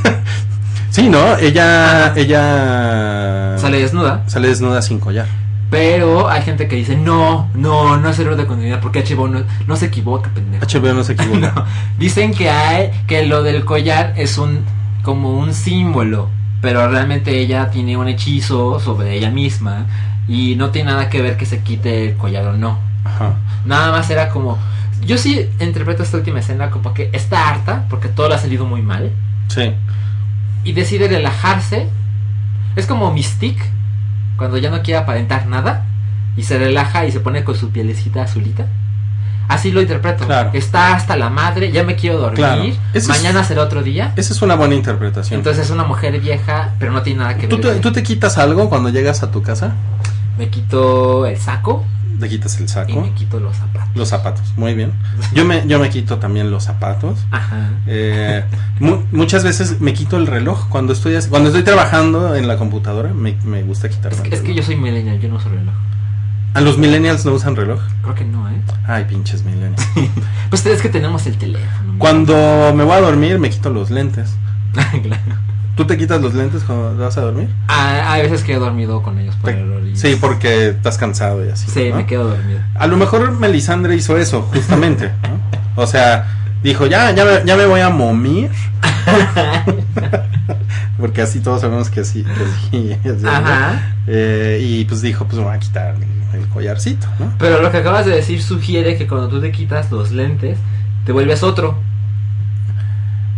sí, 0.90 1.08
¿no? 1.08 1.36
Ella, 1.38 2.12
ella 2.16 3.56
Sale 3.58 3.80
desnuda. 3.80 4.22
sale 4.26 4.48
desnuda 4.48 4.82
sin 4.82 4.98
collar. 5.00 5.26
Pero 5.70 6.30
hay 6.30 6.40
gente 6.42 6.66
que 6.66 6.76
dice, 6.76 6.96
no, 6.96 7.50
no, 7.54 7.98
no 7.98 8.08
es 8.08 8.18
error 8.18 8.36
de 8.36 8.46
continuidad, 8.46 8.80
porque 8.80 9.04
HBO 9.04 9.28
no, 9.28 9.42
no 9.66 9.76
se 9.76 9.86
equivoca, 9.86 10.30
pendejo. 10.30 10.64
HBO 10.64 10.94
no 10.94 11.04
se 11.04 11.12
equivoca. 11.12 11.52
No, 11.54 11.64
Dicen 11.98 12.32
que 12.32 12.48
hay, 12.48 12.90
que 13.06 13.26
lo 13.26 13.42
del 13.42 13.66
collar 13.66 14.14
es 14.16 14.38
un, 14.38 14.64
como 15.08 15.30
un 15.38 15.54
símbolo, 15.54 16.28
pero 16.60 16.86
realmente 16.86 17.38
ella 17.40 17.70
tiene 17.70 17.96
un 17.96 18.08
hechizo 18.08 18.78
sobre 18.78 19.14
ella 19.16 19.30
misma 19.30 19.86
y 20.28 20.54
no 20.56 20.68
tiene 20.68 20.90
nada 20.90 21.08
que 21.08 21.22
ver 21.22 21.38
que 21.38 21.46
se 21.46 21.62
quite 21.62 22.10
el 22.10 22.16
collar 22.18 22.46
o 22.48 22.52
no. 22.58 22.78
Ajá. 23.04 23.36
Nada 23.64 23.90
más 23.90 24.10
era 24.10 24.28
como, 24.28 24.58
yo 25.06 25.16
sí 25.16 25.48
interpreto 25.60 26.02
esta 26.02 26.18
última 26.18 26.40
escena 26.40 26.68
como 26.68 26.92
que 26.92 27.08
está 27.14 27.48
harta, 27.48 27.86
porque 27.88 28.08
todo 28.08 28.28
le 28.28 28.34
ha 28.34 28.38
salido 28.38 28.66
muy 28.66 28.82
mal, 28.82 29.10
Sí. 29.48 29.72
y 30.62 30.72
decide 30.74 31.08
relajarse. 31.08 31.88
Es 32.76 32.84
como 32.84 33.10
Mystique, 33.10 33.64
cuando 34.36 34.58
ya 34.58 34.68
no 34.70 34.82
quiere 34.82 34.98
aparentar 34.98 35.46
nada, 35.46 35.86
y 36.36 36.42
se 36.42 36.58
relaja 36.58 37.06
y 37.06 37.12
se 37.12 37.20
pone 37.20 37.44
con 37.44 37.54
su 37.54 37.70
pielecita 37.70 38.24
azulita. 38.24 38.66
Así 39.48 39.70
lo 39.70 39.80
interpreto. 39.80 40.26
Claro. 40.26 40.50
Está 40.52 40.94
hasta 40.94 41.16
la 41.16 41.30
madre, 41.30 41.72
ya 41.72 41.82
me 41.82 41.96
quiero 41.96 42.18
dormir. 42.18 42.36
Claro. 42.36 42.62
Ese 42.64 42.78
es- 42.92 43.08
Mañana 43.08 43.42
será 43.44 43.62
otro 43.62 43.82
día. 43.82 44.12
Esa 44.16 44.32
es 44.34 44.42
una 44.42 44.54
buena 44.54 44.74
interpretación. 44.74 45.38
Entonces 45.40 45.64
es 45.64 45.70
una 45.70 45.84
mujer 45.84 46.20
vieja, 46.20 46.74
pero 46.78 46.92
no 46.92 47.02
tiene 47.02 47.20
nada 47.20 47.36
que 47.36 47.48
¿Tú 47.48 47.56
ver. 47.56 47.74
te, 47.74 47.80
tú 47.80 47.92
te 47.92 48.02
quitas 48.02 48.36
algo 48.38 48.68
cuando 48.68 48.90
llegas 48.90 49.22
a 49.22 49.30
tu 49.30 49.42
casa? 49.42 49.72
Me 50.36 50.48
quito 50.50 51.26
el 51.26 51.36
saco 51.38 51.84
Te 52.20 52.28
quitas 52.28 52.56
el 52.58 52.64
y 52.66 52.68
saco. 52.68 53.00
me 53.00 53.12
quito 53.12 53.40
los 53.40 53.56
zapatos. 53.56 53.88
Los 53.96 54.08
zapatos, 54.08 54.52
muy 54.56 54.74
bien. 54.74 54.92
Yo 55.34 55.44
me, 55.44 55.66
yo 55.66 55.78
me 55.80 55.88
quito 55.90 56.18
también 56.18 56.50
los 56.50 56.64
zapatos. 56.64 57.18
Ajá. 57.30 57.70
Eh, 57.86 58.44
mu- 58.80 59.02
muchas 59.12 59.42
veces 59.44 59.80
me 59.80 59.94
quito 59.94 60.16
el 60.16 60.26
reloj 60.26 60.68
cuando 60.68 60.92
estoy 60.92 61.16
cuando 61.30 61.48
estoy 61.48 61.62
trabajando 61.64 62.34
en 62.36 62.46
la 62.46 62.56
computadora. 62.56 63.12
Me, 63.14 63.36
me 63.44 63.62
gusta 63.62 63.88
quitarme. 63.88 64.16
Es 64.16 64.22
que, 64.22 64.28
el 64.28 64.34
es 64.34 64.40
que 64.42 64.54
yo 64.54 64.62
soy 64.62 64.76
millennial, 64.76 65.18
yo 65.20 65.28
no 65.28 65.36
uso 65.36 65.48
reloj. 65.48 65.74
A 66.54 66.60
los 66.60 66.78
millennials 66.78 67.24
no 67.24 67.32
usan 67.32 67.54
reloj. 67.56 67.80
Creo 68.02 68.14
que 68.14 68.24
no, 68.24 68.48
¿eh? 68.48 68.60
Ay, 68.86 69.04
pinches 69.04 69.44
millennials. 69.44 69.86
Pues 70.50 70.64
es 70.66 70.80
que 70.82 70.88
tenemos 70.88 71.26
el 71.26 71.36
teléfono. 71.38 71.94
Cuando 71.98 72.72
me 72.74 72.82
voy 72.84 72.94
a 72.96 73.00
dormir 73.00 73.38
me 73.38 73.50
quito 73.50 73.70
los 73.70 73.90
lentes. 73.90 74.34
claro. 75.02 75.22
¿Tú 75.76 75.86
te 75.86 75.96
quitas 75.96 76.20
los 76.20 76.34
lentes 76.34 76.64
cuando 76.64 76.96
vas 76.96 77.16
a 77.18 77.20
dormir? 77.20 77.48
Ah, 77.68 78.12
hay 78.12 78.22
veces 78.22 78.42
que 78.42 78.54
he 78.54 78.58
dormido 78.58 79.00
con 79.02 79.18
ellos 79.20 79.36
por 79.36 79.50
Te- 79.52 79.60
error. 79.60 79.82
y- 79.86 79.94
Sí, 79.96 80.16
porque 80.20 80.70
estás 80.70 80.98
cansado 80.98 81.44
y 81.44 81.50
así. 81.50 81.70
Sí, 81.70 81.90
¿no? 81.90 81.96
me 81.96 82.06
quedo 82.06 82.24
dormido. 82.28 82.60
A 82.74 82.86
lo 82.88 82.96
mejor 82.96 83.30
Melisandre 83.38 83.94
hizo 83.94 84.16
eso, 84.16 84.42
justamente. 84.52 85.12
¿no? 85.22 85.82
O 85.82 85.86
sea, 85.86 86.26
dijo, 86.64 86.86
ya, 86.86 87.12
ya, 87.12 87.24
me, 87.24 87.44
ya 87.44 87.56
me 87.56 87.66
voy 87.66 87.80
a 87.80 87.90
momir. 87.90 88.50
Porque 90.98 91.22
así 91.22 91.40
todos 91.40 91.60
sabemos 91.60 91.90
que 91.90 92.00
así. 92.00 92.24
que 92.24 92.70
sí, 92.70 92.96
es. 93.04 93.24
Ajá. 93.24 93.96
Eh, 94.06 94.60
y 94.62 94.84
pues 94.84 95.00
dijo, 95.00 95.24
pues 95.24 95.38
me 95.38 95.44
voy 95.44 95.54
a 95.54 95.58
quitar 95.58 95.94
el, 95.94 96.40
el 96.40 96.48
collarcito, 96.48 97.06
¿no? 97.18 97.32
Pero 97.38 97.62
lo 97.62 97.70
que 97.70 97.78
acabas 97.78 98.06
de 98.06 98.16
decir 98.16 98.42
sugiere 98.42 98.96
que 98.96 99.06
cuando 99.06 99.28
tú 99.28 99.40
te 99.40 99.52
quitas 99.52 99.90
los 99.90 100.10
lentes, 100.10 100.58
te 101.04 101.12
vuelves 101.12 101.42
otro. 101.42 101.78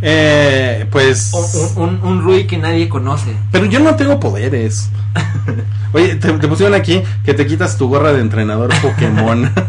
Eh, 0.03 0.87
pues... 0.91 1.31
Un, 1.77 1.83
un, 1.83 2.01
un 2.03 2.23
Rui 2.23 2.47
que 2.47 2.57
nadie 2.59 2.89
conoce. 2.89 3.35
Pero 3.53 3.67
yo 3.67 3.81
no 3.81 3.95
tengo 3.97 4.19
poderes. 4.21 4.89
Oye, 5.93 6.15
te, 6.15 6.33
te 6.35 6.47
pusieron 6.47 6.75
aquí 6.75 7.03
que 7.25 7.35
te 7.35 7.45
quitas 7.47 7.77
tu 7.77 7.89
gorra 7.89 8.13
de 8.13 8.21
entrenador 8.21 8.71
Pokémon. 8.81 9.51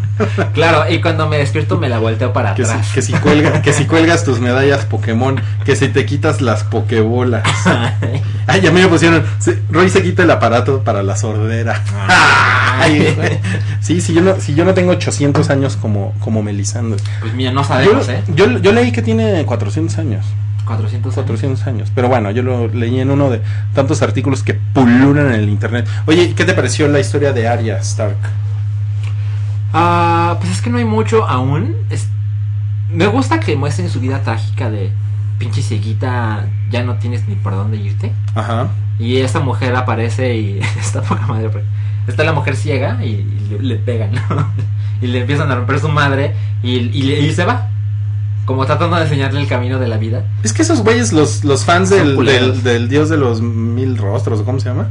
Claro, 0.54 0.88
y 0.88 1.02
cuando 1.02 1.28
me 1.28 1.40
despierto 1.40 1.80
me 1.80 1.90
la 1.90 1.98
volteo 1.98 2.32
para 2.32 2.54
que, 2.54 2.64
si, 2.64 2.70
atrás. 2.72 2.92
que, 2.94 3.02
si 3.02 3.12
cuelga, 3.14 3.64
que 3.64 3.74
si 3.74 3.86
cuelgas 3.86 4.24
tus 4.24 4.40
medallas 4.40 4.86
Pokémon. 4.86 5.42
Que 5.66 5.76
si 5.76 5.88
te 5.88 6.06
quitas 6.06 6.42
las 6.42 6.64
Pokébolas. 6.64 7.42
Ay, 8.46 8.62
ya 8.62 8.72
me 8.72 8.88
pusieron. 8.88 9.24
se- 9.40 9.60
Roy 9.72 9.90
se 9.90 10.04
quita 10.04 10.22
el 10.22 10.30
aparato 10.30 10.84
para 10.84 11.02
la 11.02 11.18
sordera. 11.18 11.84
Ay, 12.78 13.14
güey. 13.18 13.40
sí, 13.82 14.00
si 14.00 14.14
yo 14.14 14.22
no, 14.22 14.36
si 14.40 14.54
yo 14.54 14.64
no 14.64 14.76
tengo 14.76 14.92
800 14.92 15.50
años 15.50 15.76
como, 15.76 16.14
como 16.20 16.44
Melisandre. 16.44 17.02
Pues 17.20 17.34
mira, 17.34 17.52
no 17.52 17.62
Yo, 17.64 17.68
sabemos, 17.68 18.08
¿eh? 18.10 18.22
yo, 18.36 18.60
yo 18.60 18.72
leí 18.74 18.92
que 18.92 19.02
tiene 19.02 19.44
400 19.44 19.98
años. 19.98 20.21
400 20.66 21.18
años. 21.18 21.26
400 21.26 21.68
años. 21.68 21.92
Pero 21.94 22.08
bueno, 22.08 22.32
yo 22.32 22.44
lo 22.44 22.68
leí 22.68 23.00
en 23.00 23.12
uno 23.12 23.30
de 23.30 23.42
tantos 23.74 24.02
artículos 24.02 24.44
que 24.44 24.54
pululan 24.54 25.28
en 25.28 25.40
el 25.40 25.50
internet. 25.50 25.88
Oye, 26.06 26.34
¿qué 26.36 26.46
te 26.46 26.54
pareció 26.54 26.88
la 26.88 27.00
historia 27.00 27.34
de 27.34 27.48
Arya 27.48 27.78
Stark? 27.78 28.18
Ah, 29.74 30.38
pues 30.40 30.52
es 30.52 30.62
que 30.62 30.70
no 30.70 30.78
hay 30.78 30.86
mucho 30.86 31.26
aún. 31.28 31.76
Es... 31.90 32.08
Me 32.90 33.08
gusta 33.08 33.40
que 33.40 33.56
muestren 33.56 33.90
su 33.90 34.00
vida 34.00 34.22
trágica 34.22 34.70
de 34.70 34.92
pinche 35.40 35.62
cieguita, 35.62 36.46
ya 36.70 36.84
no 36.84 36.96
tienes 36.96 37.28
ni 37.28 37.36
por 37.36 37.54
dónde 37.54 37.78
irte. 37.78 38.12
Ajá. 38.36 38.68
Y 39.00 39.18
esta 39.18 39.40
mujer 39.40 39.76
aparece 39.76 40.36
y 40.36 40.60
está 40.80 41.02
poca 41.02 41.26
madre. 41.26 41.50
porque 41.50 41.68
Está 42.08 42.24
la 42.24 42.34
mujer 42.34 42.56
ciega 42.56 43.04
y, 43.04 43.24
le, 43.50 43.60
le 43.60 43.76
pegan, 43.76 44.12
¿no? 44.14 44.22
Y 45.02 45.08
le 45.08 45.22
empiezan 45.22 45.52
a 45.52 45.56
romper 45.56 45.80
su 45.80 45.90
madre 45.90 46.36
y, 46.62 46.78
y 46.78 47.34
se 47.34 47.44
va. 47.44 47.72
Como 48.46 48.66
tratando 48.66 48.96
de 48.98 49.04
enseñarle 49.04 49.40
el 49.42 49.48
camino 49.48 49.80
de 49.80 49.88
la 49.88 49.98
vida. 49.98 50.24
Es 50.44 50.52
que 50.54 50.64
esos 50.64 50.82
güeyes, 50.82 51.14
los, 51.14 51.44
los 51.44 51.64
fans 51.64 51.90
del, 51.90 52.18
del, 52.26 52.64
del 52.64 52.90
dios 52.90 53.10
de 53.10 53.18
los 53.18 53.42
mil 53.42 53.98
rostros, 53.98 54.40
¿o 54.40 54.46
¿cómo 54.46 54.60
se 54.60 54.70
llama? 54.70 54.90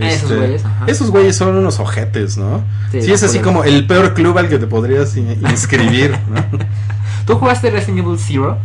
Ah, 0.00 0.08
esos 0.08 0.22
Este, 0.30 0.36
güeyes, 0.36 0.64
ajá. 0.64 0.84
Esos 0.86 1.10
güeyes 1.10 1.36
son 1.36 1.54
unos 1.56 1.78
ojetes, 1.80 2.38
¿no? 2.38 2.62
Sí, 2.90 3.02
Sí, 3.02 3.12
es 3.12 3.22
así 3.22 3.40
como 3.40 3.64
el 3.64 3.86
peor 3.86 4.14
club 4.14 4.38
al 4.38 4.48
que 4.48 4.58
te 4.58 4.66
podrías 4.66 5.16
in- 5.16 5.38
inscribir, 5.50 6.16
¿no? 6.30 6.42
¿Tú 7.26 7.36
jugaste 7.36 7.70
Resident 7.70 7.98
Evil 8.06 8.18
Zero? 8.18 8.58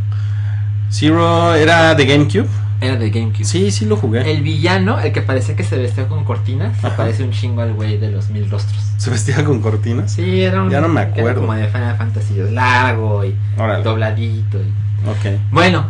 Zero 0.90 1.54
era 1.56 1.94
de 1.96 2.06
GameCube. 2.06 2.48
Era 2.80 2.96
de 2.96 3.10
GameCube. 3.10 3.44
Sí, 3.44 3.72
sí 3.72 3.86
lo 3.86 3.98
jugué. 3.98 4.30
El 4.32 4.44
villano, 4.44 5.00
el 5.00 5.12
que 5.12 5.22
parecía 5.22 5.56
que 5.56 5.64
se 5.64 5.78
vestía 5.78 6.08
con 6.08 6.24
cortinas, 6.24 6.78
se 6.80 6.88
Ajá. 6.88 6.96
parece 6.98 7.24
un 7.24 7.32
chingo 7.32 7.62
al 7.62 7.74
güey 7.74 7.98
de 7.98 8.12
los 8.12 8.30
mil 8.30 8.50
rostros. 8.50 8.80
Se 8.98 9.10
vestía 9.10 9.44
con 9.44 9.62
cortinas. 9.62 10.12
Sí, 10.12 10.42
era 10.44 10.62
un. 10.62 10.70
Ya 10.70 10.80
no 10.82 10.88
me 10.88 11.02
era 11.02 11.10
acuerdo. 11.12 11.42
como 11.42 11.54
de 11.54 11.68
Final 11.68 11.98
Fantasy, 11.98 12.36
largo 12.52 13.26
y 13.26 13.36
Órale. 13.58 13.84
dobladito. 13.84 14.60
y- 14.60 15.10
Ok. 15.10 15.40
Bueno, 15.52 15.86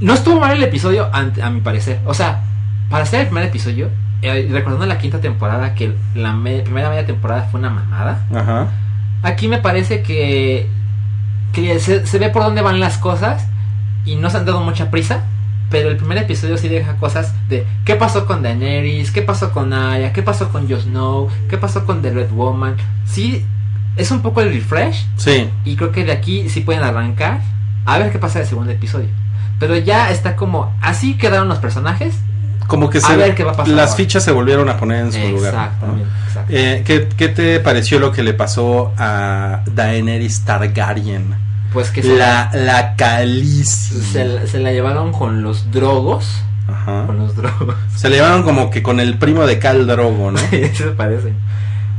no 0.00 0.14
estuvo 0.14 0.38
mal 0.40 0.56
el 0.56 0.62
episodio, 0.62 1.08
ante- 1.12 1.42
a 1.42 1.50
mi 1.50 1.60
parecer. 1.60 2.00
O 2.04 2.14
sea, 2.14 2.42
para 2.90 3.02
hacer 3.04 3.20
el 3.22 3.26
primer 3.26 3.44
episodio, 3.44 3.88
eh, 4.22 4.48
recordando 4.50 4.86
la 4.86 4.98
quinta 4.98 5.20
temporada, 5.20 5.74
que 5.74 5.92
la 6.14 6.32
me- 6.32 6.60
primera 6.60 6.88
media 6.88 7.04
temporada 7.06 7.48
fue 7.50 7.58
una 7.60 7.70
mamada, 7.70 8.26
Ajá. 8.34 8.68
aquí 9.22 9.48
me 9.48 9.58
parece 9.58 10.02
que, 10.02 10.68
que 11.52 11.78
se, 11.80 12.06
se 12.06 12.18
ve 12.18 12.28
por 12.30 12.42
dónde 12.42 12.62
van 12.62 12.78
las 12.80 12.98
cosas 12.98 13.46
y 14.04 14.16
no 14.16 14.30
se 14.30 14.36
han 14.38 14.44
dado 14.46 14.60
mucha 14.60 14.90
prisa. 14.90 15.22
Pero 15.70 15.90
el 15.90 15.96
primer 15.98 16.16
episodio 16.18 16.56
sí 16.56 16.68
deja 16.68 16.96
cosas 16.96 17.34
de 17.48 17.66
qué 17.84 17.94
pasó 17.94 18.26
con 18.26 18.42
Daenerys, 18.42 19.10
qué 19.10 19.20
pasó 19.22 19.52
con 19.52 19.72
Arya, 19.72 20.12
qué 20.12 20.22
pasó 20.22 20.48
con 20.50 20.68
Jon 20.68 20.80
Snow, 20.80 21.28
qué 21.50 21.58
pasó 21.58 21.84
con 21.84 22.00
The 22.00 22.10
Red 22.10 22.30
Woman. 22.30 22.76
Sí, 23.04 23.44
es 23.96 24.10
un 24.10 24.22
poco 24.22 24.40
el 24.40 24.52
refresh 24.52 25.06
Sí. 25.16 25.50
y 25.64 25.76
creo 25.76 25.92
que 25.92 26.04
de 26.04 26.12
aquí 26.12 26.48
sí 26.48 26.60
pueden 26.60 26.82
arrancar 26.84 27.40
a 27.84 27.98
ver 27.98 28.10
qué 28.12 28.18
pasa 28.18 28.38
en 28.38 28.44
el 28.44 28.48
segundo 28.48 28.70
episodio. 28.72 29.08
Pero 29.58 29.76
ya 29.76 30.10
está 30.10 30.36
como 30.36 30.72
así 30.80 31.14
quedaron 31.18 31.48
los 31.48 31.58
personajes. 31.58 32.14
Como 32.66 32.90
que 32.90 32.98
A 32.98 33.00
se, 33.00 33.16
ver 33.16 33.34
qué 33.34 33.44
va 33.44 33.52
a 33.52 33.56
pasar 33.56 33.74
las 33.74 33.90
ahora. 33.90 33.96
fichas 33.96 34.22
se 34.22 34.30
volvieron 34.30 34.68
a 34.68 34.76
poner 34.76 35.06
en 35.06 35.12
su 35.12 35.18
lugar. 35.20 35.54
Exactamente. 35.54 36.08
exacto. 36.28 36.52
Eh, 36.54 36.82
¿qué, 36.86 37.08
qué 37.16 37.28
te 37.28 37.60
pareció 37.60 37.98
lo 37.98 38.12
que 38.12 38.22
le 38.22 38.34
pasó 38.34 38.92
a 38.98 39.62
Daenerys 39.66 40.42
Targaryen? 40.44 41.34
Pues 41.72 41.90
que 41.90 42.02
se 42.02 42.16
La, 42.16 42.50
la 42.54 42.96
se, 43.64 44.24
la- 44.24 44.46
se 44.46 44.58
la 44.58 44.72
llevaron 44.72 45.12
con 45.12 45.42
los 45.42 45.70
drogos. 45.70 46.26
Ajá. 46.66 47.04
Con 47.06 47.18
los 47.18 47.34
drogos. 47.34 47.74
Se 47.96 48.08
le 48.10 48.16
llevaron 48.16 48.42
como 48.42 48.70
que 48.70 48.82
con 48.82 49.00
el 49.00 49.16
primo 49.18 49.46
de 49.46 49.58
Cal 49.58 49.86
Drogo, 49.86 50.30
¿no? 50.30 50.38
Eso 50.52 50.94
parece. 50.96 51.32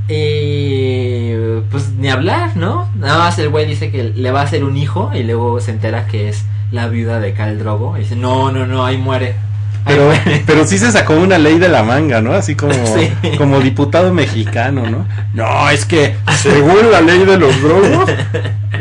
Y 0.08 1.34
pues 1.72 1.90
ni 1.98 2.10
hablar, 2.10 2.56
¿no? 2.56 2.90
Nada 2.96 3.20
más 3.20 3.40
el 3.40 3.50
güey 3.50 3.66
dice 3.66 3.92
que 3.92 4.04
le 4.16 4.32
va 4.32 4.42
a 4.42 4.44
hacer 4.44 4.64
un 4.64 4.78
hijo 4.78 5.12
y 5.14 5.24
luego 5.24 5.60
se 5.60 5.72
entera 5.72 6.08
que 6.08 6.30
es 6.30 6.46
la 6.72 6.88
viuda 6.88 7.20
de 7.20 7.34
Cal 7.34 7.58
Drogo. 7.60 7.98
Y 7.98 8.02
dice, 8.02 8.16
no, 8.16 8.52
no, 8.52 8.66
no, 8.68 8.86
ahí 8.86 8.98
muere. 8.98 9.36
Pero, 9.89 10.06
muere". 10.06 10.43
pero 10.45 10.65
sí 10.65 10.78
se 10.78 10.91
sacó 10.91 11.13
una 11.15 11.38
ley 11.38 11.60
de 11.60 11.67
la 11.67 11.84
manga, 11.84 12.21
¿no? 12.21 12.34
Así 12.34 12.56
como, 12.56 12.73
Sí. 12.95 13.12
como 13.38 13.60
diputado 13.60 14.13
mexicano, 14.13 14.84
¿no? 14.89 15.06
No, 15.34 15.69
es 15.69 15.86
que 15.86 16.15
según 16.38 16.91
la 16.91 17.02
ley 17.02 17.25
de 17.25 17.38
los 17.38 17.62
drogos, 17.62 18.10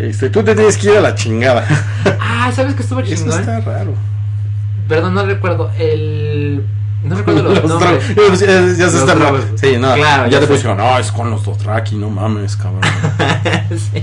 este, 0.00 0.30
tú 0.30 0.42
te 0.44 0.54
tienes 0.54 0.76
que 0.78 0.90
ir 0.92 0.96
a 0.98 1.00
la 1.00 1.14
chingada. 1.14 1.66
Ah, 2.20 2.50
¿sabes 2.54 2.74
que 2.74 2.82
estuvo 2.82 3.00
Eso 3.00 3.14
chingón? 3.14 3.40
está 3.40 3.60
raro. 3.60 3.94
Perdón, 4.88 5.14
no 5.14 5.26
recuerdo. 5.26 5.70
El. 5.78 6.64
No 7.04 7.14
recuerdo 7.16 7.42
los, 7.42 7.62
Los 7.62 7.70
nombres. 7.70 8.08
Ya, 8.40 8.60
ya 8.76 8.90
se 8.90 8.98
está. 8.98 9.14
Sí, 9.56 9.76
no. 9.78 9.94
Claro, 9.94 10.24
ya 10.24 10.30
ya 10.30 10.40
te 10.40 10.46
pusieron, 10.46 10.78
no, 10.78 10.98
es 10.98 11.12
con 11.12 11.30
los 11.30 11.44
Dothraki, 11.44 11.94
no 11.96 12.10
mames, 12.10 12.56
cabrón. 12.56 12.80
Sí. 13.70 14.02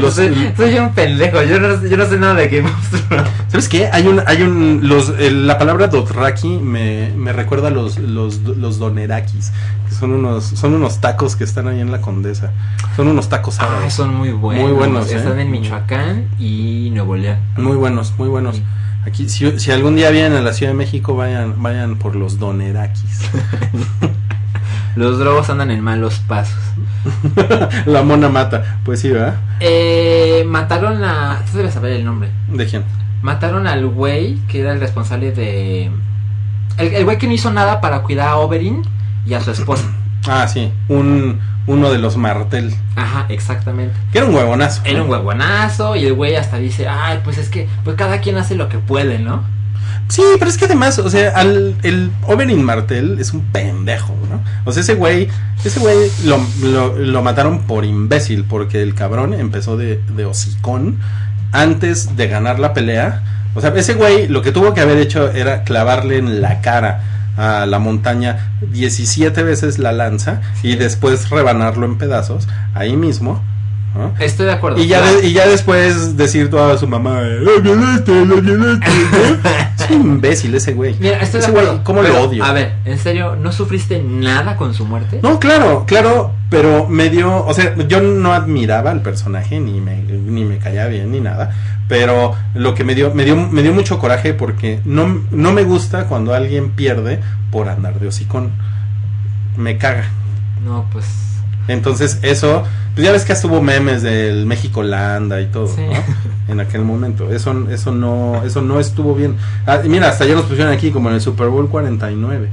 Los- 0.00 0.14
soy, 0.14 0.78
un 0.78 0.92
pendejo. 0.94 1.42
Yo 1.42 1.58
no, 1.60 1.84
yo 1.86 1.96
no 1.96 2.06
sé 2.06 2.18
nada 2.18 2.34
de 2.34 2.48
Game 2.48 2.68
of 2.68 2.90
Thrones. 3.08 3.28
¿Sabes 3.48 3.68
qué? 3.68 3.88
Hay 3.92 4.06
un, 4.06 4.20
hay 4.26 4.42
un, 4.42 4.80
los, 4.84 5.10
el- 5.18 5.46
la 5.46 5.58
palabra 5.58 5.88
Dothraki 5.88 6.58
me, 6.58 7.10
me 7.16 7.32
recuerda 7.32 7.68
a 7.68 7.70
los, 7.70 7.98
los, 7.98 8.40
los 8.42 8.78
Donerakis, 8.78 9.52
que 9.88 9.94
son 9.94 10.12
unos, 10.12 10.44
son 10.44 10.74
unos 10.74 11.00
tacos 11.00 11.36
que 11.36 11.44
están 11.44 11.68
ahí 11.68 11.80
en 11.80 11.90
la 11.90 12.00
Condesa. 12.00 12.52
Son 12.96 13.08
unos 13.08 13.28
tacos 13.28 13.58
Ah, 13.60 13.66
árabes. 13.66 13.94
son 13.94 14.14
muy 14.14 14.32
buenos. 14.32 14.64
Muy 14.64 14.72
buenos, 14.72 15.10
Están 15.10 15.38
¿eh? 15.38 15.42
en 15.42 15.50
Michoacán 15.50 16.28
y 16.38 16.90
Nuevo 16.92 17.16
León. 17.16 17.38
Muy 17.56 17.76
buenos, 17.76 18.12
muy 18.18 18.28
buenos. 18.28 18.56
Sí. 18.56 18.64
Aquí, 19.06 19.28
si, 19.28 19.58
si 19.58 19.70
algún 19.70 19.96
día 19.96 20.10
vienen 20.10 20.34
a 20.34 20.40
la 20.42 20.52
Ciudad 20.52 20.72
de 20.72 20.76
México, 20.76 21.14
vayan, 21.16 21.62
vayan 21.62 21.96
por 21.96 22.14
los 22.16 22.38
Donerakis. 22.38 23.20
Los 24.96 25.18
drogos 25.18 25.48
andan 25.50 25.70
en 25.70 25.80
malos 25.80 26.18
pasos. 26.26 26.58
la 27.86 28.02
mona 28.02 28.28
mata. 28.28 28.80
Pues 28.84 29.00
sí, 29.00 29.10
¿verdad? 29.10 29.36
Eh, 29.60 30.44
mataron 30.46 31.02
a. 31.04 31.42
Tú 31.50 31.58
debes 31.58 31.74
saber 31.74 31.92
el 31.92 32.04
nombre. 32.04 32.30
¿De 32.48 32.66
quién? 32.66 32.84
Mataron 33.22 33.66
al 33.66 33.86
güey 33.86 34.36
que 34.48 34.60
era 34.60 34.72
el 34.72 34.80
responsable 34.80 35.32
de. 35.32 35.90
El, 36.76 36.94
el 36.94 37.04
güey 37.04 37.18
que 37.18 37.26
no 37.26 37.32
hizo 37.32 37.50
nada 37.50 37.80
para 37.80 38.02
cuidar 38.02 38.28
a 38.28 38.36
Oberyn 38.36 38.82
y 39.26 39.34
a 39.34 39.40
su 39.40 39.50
esposa. 39.50 39.84
Ah, 40.26 40.46
sí, 40.46 40.70
un, 40.88 41.40
uno 41.66 41.90
de 41.90 41.98
los 41.98 42.16
Martel. 42.16 42.74
Ajá, 42.96 43.26
exactamente. 43.28 43.94
Que 44.12 44.18
era 44.18 44.26
un 44.26 44.34
huevonazo. 44.34 44.82
Era 44.84 45.02
un 45.02 45.08
huevonazo 45.08 45.96
y 45.96 46.04
el 46.04 46.14
güey 46.14 46.34
hasta 46.34 46.58
dice, 46.58 46.88
ay, 46.88 47.20
pues 47.22 47.38
es 47.38 47.48
que 47.48 47.68
pues 47.84 47.96
cada 47.96 48.20
quien 48.20 48.36
hace 48.36 48.54
lo 48.54 48.68
que 48.68 48.78
puede, 48.78 49.20
¿no? 49.20 49.44
Sí, 50.08 50.22
pero 50.38 50.50
es 50.50 50.56
que 50.56 50.64
además, 50.64 50.98
o 50.98 51.10
sea, 51.10 51.30
al, 51.36 51.74
el 51.82 52.10
Oberyn 52.26 52.62
Martel 52.64 53.18
es 53.20 53.32
un 53.34 53.42
pendejo, 53.52 54.14
¿no? 54.30 54.40
O 54.64 54.72
sea, 54.72 54.80
ese 54.82 54.94
güey, 54.94 55.28
ese 55.64 55.78
güey 55.80 56.10
lo, 56.24 56.40
lo, 56.62 56.96
lo 56.96 57.22
mataron 57.22 57.60
por 57.64 57.84
imbécil, 57.84 58.44
porque 58.44 58.82
el 58.82 58.94
cabrón 58.94 59.34
empezó 59.34 59.76
de, 59.76 60.00
de 60.16 60.24
hocicón 60.24 60.98
antes 61.52 62.16
de 62.16 62.26
ganar 62.28 62.58
la 62.58 62.72
pelea. 62.72 63.22
O 63.54 63.60
sea, 63.60 63.70
ese 63.76 63.94
güey 63.94 64.28
lo 64.28 64.40
que 64.42 64.50
tuvo 64.52 64.72
que 64.72 64.80
haber 64.80 64.96
hecho 64.98 65.30
era 65.30 65.62
clavarle 65.64 66.16
en 66.18 66.40
la 66.40 66.60
cara 66.62 67.02
a 67.36 67.66
la 67.66 67.78
montaña 67.78 68.52
17 68.72 69.42
veces 69.42 69.78
la 69.78 69.92
lanza 69.92 70.40
y 70.62 70.74
después 70.76 71.28
rebanarlo 71.30 71.86
en 71.86 71.98
pedazos 71.98 72.48
ahí 72.74 72.96
mismo. 72.96 73.42
¿no? 73.94 74.14
Estoy 74.20 74.46
de 74.46 74.52
acuerdo. 74.52 74.78
Y 74.82 74.86
ya, 74.86 75.00
Claro. 75.00 75.18
de- 75.20 75.26
y 75.28 75.32
ya 75.32 75.46
después 75.48 76.16
decir 76.16 76.50
toda 76.50 76.76
su 76.78 76.86
mamá, 76.86 77.20
¡lo 77.22 77.60
violaste, 77.60 78.24
lo 78.24 78.40
violaste! 78.40 78.86
¿no? 79.90 79.96
es 79.96 80.04
un 80.04 80.12
imbécil 80.12 80.54
ese 80.54 80.74
güey. 80.74 80.96
Mira, 80.98 81.18
estoy 81.18 81.40
de 81.40 81.46
Ese 81.46 81.52
güey, 81.52 81.64
acuerdo. 81.64 81.84
¿Cómo 81.84 82.00
pero, 82.02 82.14
lo 82.14 82.20
odio? 82.22 82.44
A 82.44 82.52
ver, 82.52 82.74
¿en 82.84 82.98
serio 82.98 83.36
no 83.36 83.52
sufriste 83.52 84.02
nada 84.02 84.56
con 84.56 84.74
su 84.74 84.84
muerte? 84.84 85.20
No, 85.22 85.38
claro, 85.38 85.84
claro, 85.86 86.32
pero 86.50 86.86
me 86.88 87.10
dio, 87.10 87.44
o 87.44 87.54
sea, 87.54 87.76
yo 87.86 88.00
no 88.00 88.32
admiraba 88.32 88.90
al 88.90 89.02
personaje, 89.02 89.60
ni 89.60 89.80
me, 89.80 90.02
ni 90.02 90.44
me 90.44 90.58
caía 90.58 90.86
bien, 90.86 91.10
ni 91.10 91.20
nada, 91.20 91.50
pero 91.88 92.34
lo 92.54 92.74
que 92.74 92.84
me 92.84 92.94
dio, 92.94 93.14
me 93.14 93.24
dio, 93.24 93.36
me 93.36 93.62
dio 93.62 93.72
mucho 93.72 93.98
coraje 93.98 94.34
porque 94.34 94.80
no, 94.84 95.22
no 95.30 95.52
me 95.52 95.64
gusta 95.64 96.04
cuando 96.04 96.34
alguien 96.34 96.70
pierde 96.70 97.20
por 97.50 97.68
andar 97.68 97.98
de 97.98 98.08
hocicón. 98.08 98.52
Me 99.56 99.78
caga. 99.78 100.04
No, 100.64 100.86
pues. 100.92 101.06
Entonces, 101.66 102.18
eso, 102.22 102.64
pues 102.98 103.06
ya 103.06 103.12
ves 103.12 103.24
que 103.24 103.32
estuvo 103.32 103.62
memes 103.62 104.02
del 104.02 104.44
México 104.44 104.82
Landa 104.82 105.40
y 105.40 105.46
todo, 105.46 105.68
Sí. 105.68 105.82
¿no? 105.82 106.52
En 106.52 106.58
aquel 106.58 106.80
momento. 106.82 107.30
Eso, 107.30 107.68
eso 107.70 107.92
no, 107.92 108.42
eso 108.44 108.60
no 108.60 108.80
estuvo 108.80 109.14
bien. 109.14 109.36
Ah, 109.68 109.78
mira, 109.84 110.08
hasta 110.08 110.24
ya 110.24 110.34
nos 110.34 110.46
pusieron 110.46 110.72
aquí 110.72 110.90
como 110.90 111.08
en 111.08 111.14
el 111.14 111.20
Super 111.20 111.46
Bowl 111.46 111.68
49. 111.68 112.48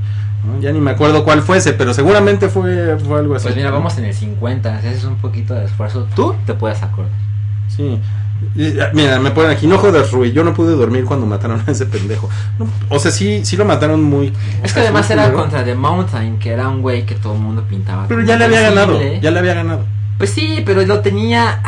¿no? 0.45 0.61
Ya 0.61 0.71
ni 0.71 0.79
me 0.81 0.91
acuerdo 0.91 1.23
cuál 1.23 1.41
fuese, 1.41 1.73
pero 1.73 1.95
seguramente 1.95 2.47
fue, 2.47 2.95
fue 2.99 3.17
algo 3.17 3.33
así. 3.33 3.45
Pues 3.45 3.55
mira, 3.55 3.71
vamos 3.71 3.97
en 3.97 4.05
el 4.05 4.13
50, 4.13 4.81
si 4.81 4.87
haces 4.87 5.05
un 5.05 5.15
poquito 5.15 5.55
de 5.55 5.65
esfuerzo, 5.65 6.05
tú 6.15 6.35
te 6.45 6.53
puedes 6.53 6.83
acordar. 6.83 7.11
Sí. 7.67 7.99
Ah, 8.79 8.89
Mira, 8.93 9.19
me 9.19 9.31
ponen 9.31 9.49
aquí, 9.49 9.65
no 9.65 9.79
jodas, 9.79 10.11
Rui, 10.11 10.31
yo 10.31 10.43
no 10.43 10.53
pude 10.53 10.75
dormir 10.75 11.05
cuando 11.05 11.25
mataron 11.25 11.63
a 11.65 11.71
ese 11.71 11.87
pendejo. 11.87 12.29
No, 12.59 12.67
o 12.89 12.99
sea, 12.99 13.09
sí, 13.09 13.43
sí 13.43 13.57
lo 13.57 13.65
mataron 13.65 14.03
muy... 14.03 14.31
Es 14.61 14.73
que 14.73 14.81
además 14.81 15.09
era 15.09 15.23
culero, 15.23 15.41
contra 15.41 15.63
The 15.65 15.73
Mountain, 15.73 16.37
que 16.37 16.51
era 16.51 16.69
un 16.69 16.83
güey 16.83 17.03
que 17.07 17.15
todo 17.15 17.33
el 17.33 17.39
mundo 17.39 17.63
pintaba. 17.67 18.05
Pero 18.07 18.21
ya 18.21 18.37
le 18.37 18.45
había 18.45 18.61
ganado, 18.61 19.01
ya 19.01 19.31
le 19.31 19.39
había 19.39 19.55
ganado. 19.55 19.85
Pues 20.17 20.29
sí, 20.29 20.63
pero 20.65 20.85
lo 20.85 21.01
tenía. 21.01 21.61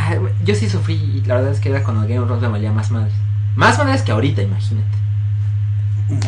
Yo 0.43 0.55
sí 0.55 0.69
sufrí 0.69 0.93
y 0.93 1.21
la 1.25 1.35
verdad 1.35 1.51
es 1.51 1.59
que 1.59 1.69
era 1.69 1.83
cuando 1.83 2.03
Game 2.03 2.19
of 2.19 2.27
Thrones 2.27 2.43
me 2.43 2.49
valía 2.49 2.71
más 2.71 2.91
madres. 2.91 3.13
Más 3.55 3.77
madres 3.77 4.03
que 4.03 4.11
ahorita, 4.11 4.41
imagínate. 4.41 4.97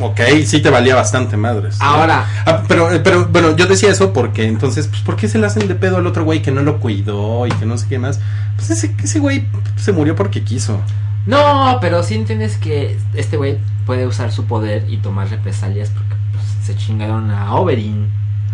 Ok, 0.01 0.19
sí 0.45 0.61
te 0.61 0.69
valía 0.69 0.95
bastante 0.95 1.37
madres. 1.37 1.79
¿no? 1.79 1.85
Ahora. 1.85 2.25
Ah, 2.45 2.63
pero, 2.67 2.91
eh, 2.91 2.99
pero, 2.99 3.27
bueno, 3.27 3.55
yo 3.55 3.65
decía 3.65 3.89
eso 3.91 4.11
porque 4.11 4.45
entonces, 4.45 4.87
pues, 4.87 5.01
¿por 5.01 5.15
qué 5.15 5.29
se 5.29 5.37
le 5.37 5.47
hacen 5.47 5.67
de 5.67 5.75
pedo 5.75 5.97
al 5.97 6.07
otro 6.07 6.25
güey 6.25 6.41
que 6.41 6.51
no 6.51 6.61
lo 6.61 6.79
cuidó 6.79 7.47
y 7.47 7.51
que 7.51 7.65
no 7.65 7.77
sé 7.77 7.87
qué 7.87 7.97
más? 7.97 8.19
Pues 8.57 8.71
ese, 8.71 8.93
ese 9.01 9.19
güey 9.19 9.47
se 9.77 9.93
murió 9.93 10.15
porque 10.15 10.43
quiso. 10.43 10.81
No, 11.25 11.77
pero 11.79 12.03
sí 12.03 12.15
entiendes 12.15 12.57
que 12.57 12.97
este 13.13 13.37
güey 13.37 13.57
puede 13.85 14.05
usar 14.05 14.31
su 14.31 14.45
poder 14.45 14.85
y 14.89 14.97
tomar 14.97 15.29
represalias 15.29 15.89
porque 15.89 16.15
pues, 16.33 16.43
se 16.65 16.75
chingaron 16.75 17.31
a 17.31 17.53
Oberyn. 17.55 18.09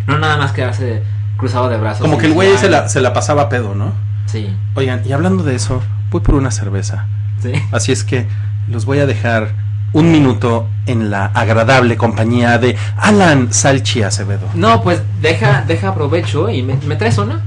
No 0.07 0.19
nada 0.19 0.37
más 0.37 0.51
quedarse 0.51 1.01
cruzado 1.37 1.69
de 1.69 1.77
brazos. 1.77 2.01
Como 2.01 2.17
que 2.17 2.27
el 2.27 2.33
güey 2.33 2.57
se 2.57 2.69
la, 2.69 2.87
se 2.89 3.01
la 3.01 3.13
pasaba 3.13 3.49
pedo, 3.49 3.75
¿no? 3.75 3.93
Sí, 4.25 4.49
Oigan, 4.75 5.01
y 5.05 5.11
hablando 5.11 5.43
de 5.43 5.55
eso, 5.55 5.81
voy 6.11 6.21
por 6.21 6.35
una 6.35 6.51
cerveza. 6.51 7.07
sí. 7.41 7.53
Así 7.71 7.91
es 7.91 8.03
que 8.03 8.27
los 8.67 8.85
voy 8.85 8.99
a 8.99 9.05
dejar 9.05 9.49
un 9.93 10.11
minuto 10.11 10.67
en 10.87 11.09
la 11.09 11.25
agradable 11.27 11.95
compañía 11.95 12.57
de 12.57 12.75
Alan 12.97 13.53
Salchi 13.53 14.01
Acevedo. 14.03 14.47
No, 14.53 14.81
pues 14.81 15.01
deja, 15.21 15.63
deja 15.65 15.89
aprovecho 15.89 16.49
y 16.49 16.63
me, 16.63 16.75
me 16.85 16.95
traes 16.95 17.17
una. 17.17 17.41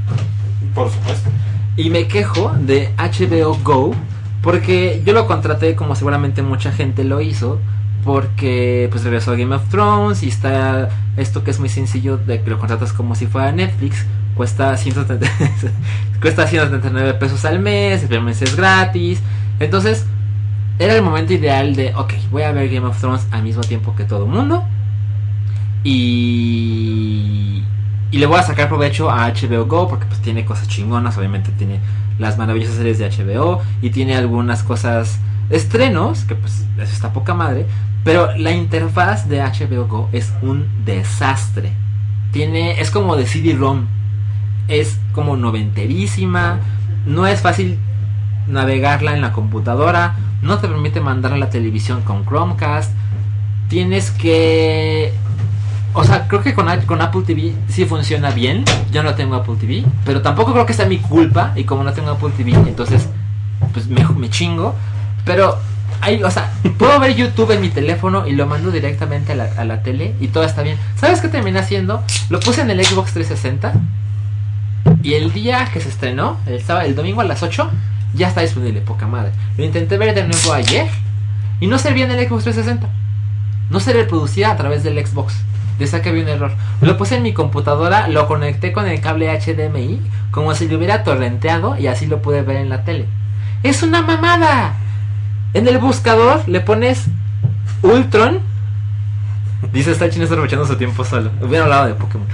Por 0.74 0.90
supuesto. 0.90 1.28
Y 1.76 1.90
me 1.90 2.08
quejo 2.08 2.52
de 2.58 2.94
HBO 2.96 3.58
Go 3.62 3.94
porque 4.40 5.02
yo 5.04 5.12
lo 5.12 5.26
contraté 5.26 5.74
como 5.74 5.94
seguramente 5.94 6.42
mucha 6.42 6.72
gente 6.72 7.04
lo 7.04 7.20
hizo 7.20 7.60
porque 8.08 8.88
pues 8.90 9.04
regresó 9.04 9.32
a 9.32 9.36
Game 9.36 9.54
of 9.54 9.68
Thrones 9.68 10.22
y 10.22 10.28
está 10.28 10.88
esto 11.18 11.44
que 11.44 11.50
es 11.50 11.60
muy 11.60 11.68
sencillo 11.68 12.16
de 12.16 12.40
que 12.40 12.48
lo 12.48 12.58
contratas 12.58 12.94
como 12.94 13.14
si 13.14 13.26
fuera 13.26 13.52
Netflix 13.52 14.06
cuesta 14.34 14.74
170 14.74 15.26
cuesta 16.22 16.46
179 16.46 17.12
pesos 17.18 17.44
al 17.44 17.58
mes 17.60 18.00
el 18.00 18.08
primer 18.08 18.24
mes 18.24 18.40
es 18.40 18.56
gratis. 18.56 19.20
Entonces 19.60 20.06
era 20.78 20.94
el 20.94 21.02
momento 21.02 21.34
ideal 21.34 21.76
de 21.76 21.94
ok 21.94 22.14
voy 22.30 22.44
a 22.44 22.52
ver 22.52 22.70
Game 22.70 22.86
of 22.86 22.98
Thrones 22.98 23.26
al 23.30 23.42
mismo 23.42 23.60
tiempo 23.60 23.94
que 23.94 24.04
todo 24.04 24.26
mundo 24.26 24.64
y 25.84 27.62
y 28.10 28.16
le 28.16 28.24
voy 28.24 28.38
a 28.38 28.42
sacar 28.42 28.68
provecho 28.68 29.10
a 29.10 29.28
HBO 29.28 29.66
Go 29.66 29.86
porque 29.86 30.06
pues 30.06 30.22
tiene 30.22 30.46
cosas 30.46 30.66
chingonas, 30.66 31.18
obviamente 31.18 31.50
tiene 31.58 31.78
las 32.18 32.38
maravillosas 32.38 32.76
series 32.76 32.96
de 32.96 33.10
HBO 33.10 33.60
y 33.82 33.90
tiene 33.90 34.16
algunas 34.16 34.62
cosas 34.62 35.20
estrenos 35.50 36.24
que 36.24 36.34
pues 36.34 36.64
eso 36.78 36.92
está 36.92 37.12
poca 37.12 37.34
madre, 37.34 37.66
Pero 38.08 38.34
la 38.38 38.52
interfaz 38.52 39.28
de 39.28 39.42
HBO 39.42 39.86
Go 39.86 40.08
es 40.12 40.32
un 40.40 40.66
desastre. 40.86 41.74
Tiene, 42.32 42.80
es 42.80 42.90
como 42.90 43.16
de 43.16 43.26
CD-ROM. 43.26 43.84
Es 44.66 44.98
como 45.12 45.36
noventerísima. 45.36 46.58
No 47.04 47.26
es 47.26 47.42
fácil 47.42 47.78
navegarla 48.46 49.12
en 49.12 49.20
la 49.20 49.34
computadora. 49.34 50.16
No 50.40 50.56
te 50.56 50.68
permite 50.68 51.02
mandarla 51.02 51.36
a 51.36 51.40
la 51.40 51.50
televisión 51.50 52.00
con 52.00 52.24
Chromecast. 52.24 52.92
Tienes 53.68 54.10
que 54.10 55.12
o 55.92 56.02
sea, 56.02 56.28
creo 56.28 56.42
que 56.42 56.54
con, 56.54 56.66
con 56.86 57.02
Apple 57.02 57.24
TV 57.26 57.52
sí 57.68 57.84
funciona 57.84 58.30
bien. 58.30 58.64
Yo 58.90 59.02
no 59.02 59.16
tengo 59.16 59.34
Apple 59.34 59.56
TV. 59.60 59.84
Pero 60.06 60.22
tampoco 60.22 60.54
creo 60.54 60.64
que 60.64 60.72
sea 60.72 60.86
mi 60.86 60.96
culpa. 60.96 61.52
Y 61.56 61.64
como 61.64 61.84
no 61.84 61.92
tengo 61.92 62.12
Apple 62.12 62.30
TV, 62.34 62.52
entonces 62.54 63.06
pues 63.74 63.86
me 63.86 64.30
chingo. 64.30 64.74
Pero 65.26 65.58
hay, 66.00 66.22
o 66.22 66.30
sea, 66.30 66.52
puedo 66.78 66.98
ver 67.00 67.14
YouTube 67.14 67.50
en 67.52 67.60
mi 67.60 67.68
teléfono 67.68 68.26
y 68.26 68.32
lo 68.32 68.46
mando 68.46 68.70
directamente 68.70 69.32
a 69.32 69.36
la, 69.36 69.48
a 69.56 69.64
la 69.64 69.82
tele 69.82 70.14
y 70.20 70.28
todo 70.28 70.44
está 70.44 70.62
bien. 70.62 70.78
¿Sabes 70.96 71.20
qué 71.20 71.28
terminé 71.28 71.58
haciendo? 71.58 72.02
Lo 72.30 72.40
puse 72.40 72.62
en 72.62 72.70
el 72.70 72.84
Xbox 72.84 73.12
360 73.12 73.74
y 75.02 75.14
el 75.14 75.32
día 75.32 75.68
que 75.72 75.80
se 75.80 75.88
estrenó, 75.88 76.38
el, 76.46 76.62
sábado, 76.62 76.86
el 76.86 76.94
domingo 76.94 77.20
a 77.20 77.24
las 77.24 77.42
8, 77.42 77.70
ya 78.14 78.28
está 78.28 78.40
disponible, 78.40 78.80
poca 78.80 79.06
madre. 79.06 79.32
Lo 79.56 79.64
intenté 79.64 79.98
ver 79.98 80.14
de 80.14 80.24
nuevo 80.24 80.52
ayer 80.52 80.88
y 81.60 81.66
no 81.66 81.78
servía 81.78 82.04
en 82.04 82.12
el 82.12 82.26
Xbox 82.26 82.44
360. 82.44 82.88
No 83.70 83.80
se 83.80 83.92
reproducía 83.92 84.50
a 84.50 84.56
través 84.56 84.82
del 84.82 85.04
Xbox. 85.04 85.34
Decía 85.78 86.02
que 86.02 86.08
había 86.08 86.22
un 86.22 86.28
error. 86.28 86.52
Lo 86.80 86.96
puse 86.96 87.16
en 87.16 87.22
mi 87.22 87.32
computadora, 87.32 88.08
lo 88.08 88.26
conecté 88.26 88.72
con 88.72 88.88
el 88.88 89.00
cable 89.00 89.30
HDMI, 89.30 90.00
como 90.30 90.54
si 90.54 90.68
lo 90.68 90.76
hubiera 90.76 91.04
torrenteado 91.04 91.78
y 91.78 91.86
así 91.86 92.06
lo 92.06 92.20
pude 92.20 92.42
ver 92.42 92.56
en 92.56 92.68
la 92.68 92.84
tele. 92.84 93.06
¡Es 93.62 93.82
una 93.82 94.02
mamada! 94.02 94.76
En 95.54 95.66
el 95.68 95.78
buscador 95.78 96.42
le 96.48 96.60
pones 96.60 97.04
Ultron. 97.82 98.40
Dice 99.72 99.90
está 99.92 100.08
chino 100.10 100.24
aprovechando 100.26 100.66
su 100.66 100.76
tiempo 100.76 101.04
solo. 101.04 101.30
Hubiera 101.40 101.64
hablado 101.64 101.86
de 101.86 101.94
Pokémon. 101.94 102.26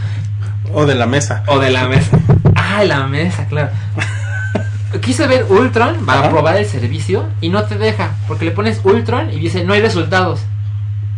O 0.73 0.87
de 0.87 0.95
la 0.95 1.07
mesa. 1.07 1.45
O 1.47 1.59
de 1.59 1.71
la 1.71 1.89
mesa. 1.89 2.19
Ah, 2.55 2.85
la 2.85 3.07
mesa, 3.07 3.47
claro. 3.47 3.71
Quise 5.01 5.27
ver 5.27 5.47
Ultron 5.49 6.05
para 6.07 6.21
Ajá. 6.21 6.31
probar 6.31 6.57
el 6.57 6.67
servicio 6.67 7.27
y 7.41 7.49
no 7.49 7.65
te 7.65 7.77
deja. 7.77 8.13
Porque 8.29 8.45
le 8.45 8.51
pones 8.53 8.81
Ultron 8.85 9.31
y 9.33 9.39
dice 9.39 9.65
no 9.65 9.73
hay 9.73 9.81
resultados. 9.81 10.41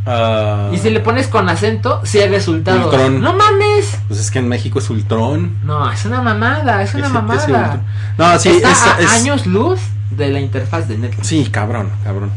Ah, 0.07 0.70
Y 0.72 0.78
si 0.78 0.90
le 0.90 1.00
pones 1.00 1.26
con 1.26 1.48
acento, 1.48 2.00
sí 2.04 2.18
hay 2.18 2.28
resultados. 2.28 2.84
Ultron. 2.86 3.20
¡No 3.20 3.32
mames! 3.34 3.98
Pues 4.09 4.20
es 4.20 4.30
que 4.30 4.38
en 4.38 4.48
México 4.48 4.78
es 4.78 4.88
Ultron. 4.88 5.59
No, 5.64 5.90
es 5.90 6.04
una 6.04 6.22
mamada, 6.22 6.82
es 6.82 6.94
una 6.94 7.09
mamada. 7.09 7.44
Ultron. 7.46 7.82
No, 8.16 8.38
sí, 8.38 8.50
Está 8.50 8.70
es, 8.72 8.82
a 8.86 9.00
es- 9.00 9.11
años 9.22 9.46
luz 9.46 9.80
de 10.12 10.28
la 10.28 10.40
interfaz 10.40 10.86
de 10.88 10.96
Netflix. 10.98 11.26
Sí, 11.26 11.46
cabrón, 11.50 11.90
cabrón. 12.04 12.30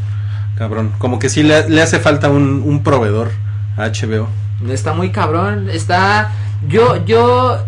Cabrón. 0.56 0.92
Como 0.98 1.18
que 1.18 1.28
sí 1.30 1.42
le, 1.42 1.68
le 1.70 1.80
hace 1.80 2.00
falta 2.00 2.28
un, 2.28 2.62
un 2.64 2.82
proveedor 2.82 3.30
a 3.76 3.86
HBO. 3.86 4.28
Está 4.68 4.92
muy 4.92 5.10
cabrón, 5.10 5.70
está... 5.70 6.32
Yo, 6.68 7.04
yo... 7.06 7.64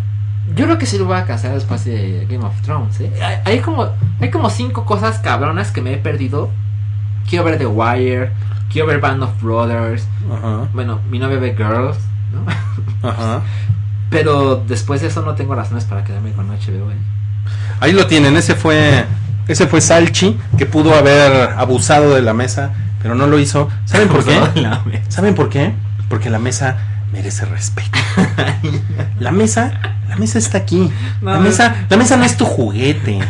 Yo 0.57 0.65
creo 0.67 0.77
que 0.77 0.87
sí 0.87 0.99
lo 0.99 1.05
voy 1.07 1.17
a 1.17 1.25
casar 1.25 1.55
después 1.55 1.85
de 1.85 2.27
Game 2.29 2.45
of 2.45 2.61
Thrones, 2.63 3.01
¿eh? 3.01 3.13
Hay, 3.23 3.37
hay 3.45 3.61
como, 3.61 3.89
hay 4.21 4.31
como 4.31 4.51
cinco 4.51 4.85
cosas 4.85 5.19
cabronas 5.21 5.71
que 5.71 5.81
me 5.81 5.95
he 5.95 5.97
perdido. 5.99 6.51
Quiero 7.31 7.45
ver 7.45 7.57
The 7.59 7.67
Wire, 7.67 8.33
quiero 8.73 8.89
ver 8.89 9.01
Band 9.01 9.23
of 9.23 9.31
Brothers, 9.41 10.07
Ajá, 10.33 10.69
bueno, 10.73 11.01
mi 11.11 11.19
novia 11.19 11.39
ve 11.39 11.55
Girls, 11.57 11.99
¿no? 12.33 12.47
ajá. 13.09 13.43
Pero 14.11 14.63
después 14.67 15.01
de 15.01 15.09
eso 15.09 15.23
no 15.23 15.35
tengo 15.35 15.55
razones 15.55 15.85
para 15.85 16.05
quedarme 16.05 16.33
con 16.33 16.49
HBO, 16.49 16.91
¿eh? 16.91 16.97
Ahí 17.81 17.93
lo 17.93 18.07
tienen, 18.07 18.37
ese 18.37 18.55
fue 18.55 19.05
ese 19.49 19.67
fue 19.67 19.81
Salchi 19.81 20.39
que 20.57 20.67
pudo 20.67 20.95
haber 20.95 21.51
abusado 21.57 22.15
de 22.15 22.23
la 22.23 22.33
mesa, 22.33 22.71
pero 23.03 23.15
no 23.15 23.27
lo 23.27 23.39
hizo. 23.39 23.69
¿Saben 23.85 24.09
por 24.09 24.25
qué? 24.25 24.41
¿Saben 25.09 25.35
por 25.35 25.49
qué? 25.49 25.75
Porque 26.09 26.31
la 26.31 26.39
mesa 26.39 26.77
merece 27.13 27.45
respeto. 27.45 27.99
La 29.19 29.31
mesa, 29.31 29.73
la 30.09 30.17
mesa 30.17 30.39
está 30.39 30.59
aquí. 30.59 30.91
La 31.21 31.39
mesa, 31.39 31.87
la 31.89 31.97
mesa 31.97 32.17
no 32.17 32.25
es 32.25 32.37
tu 32.37 32.45
juguete. 32.45 33.21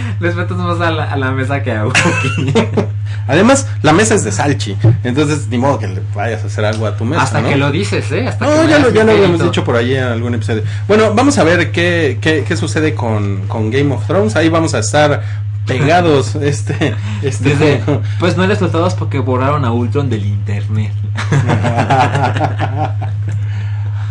Respetas 0.20 0.56
más 0.56 0.80
a 0.80 0.90
la, 0.90 1.12
a 1.12 1.16
la 1.16 1.30
mesa 1.30 1.62
que 1.62 1.72
a 1.72 1.84
Wookiee. 1.84 2.68
Además, 3.28 3.66
la 3.82 3.92
mesa 3.92 4.14
es 4.14 4.22
de 4.22 4.30
Salchi, 4.30 4.76
entonces 5.02 5.48
ni 5.48 5.58
modo 5.58 5.80
que 5.80 5.88
le 5.88 6.00
vayas 6.14 6.44
a 6.44 6.46
hacer 6.46 6.64
algo 6.64 6.86
a 6.86 6.96
tu 6.96 7.04
mesa, 7.04 7.22
Hasta 7.22 7.40
¿no? 7.40 7.48
que 7.48 7.56
lo 7.56 7.72
dices, 7.72 8.12
¿eh? 8.12 8.28
Hasta 8.28 8.46
No, 8.46 8.62
que 8.62 8.68
ya 8.68 8.78
lo, 8.78 8.90
ya 8.90 9.02
lo 9.02 9.12
habíamos 9.12 9.42
dicho 9.42 9.64
por 9.64 9.74
ahí 9.74 9.96
en 9.96 10.04
algún 10.04 10.34
episodio. 10.34 10.62
Bueno, 10.86 11.12
vamos 11.12 11.36
a 11.38 11.44
ver 11.44 11.72
qué, 11.72 12.18
qué, 12.20 12.44
qué 12.46 12.56
sucede 12.56 12.94
con, 12.94 13.48
con 13.48 13.72
Game 13.72 13.92
of 13.92 14.06
Thrones. 14.06 14.36
Ahí 14.36 14.48
vamos 14.48 14.74
a 14.74 14.78
estar 14.78 15.22
pegados 15.66 16.34
este, 16.40 16.94
este 17.22 17.50
Dice, 17.50 17.82
pues 18.20 18.36
no 18.36 18.44
hay 18.44 18.48
resultados 18.48 18.94
porque 18.94 19.18
borraron 19.18 19.64
a 19.64 19.72
Ultron 19.72 20.08
del 20.08 20.24
internet. 20.24 20.92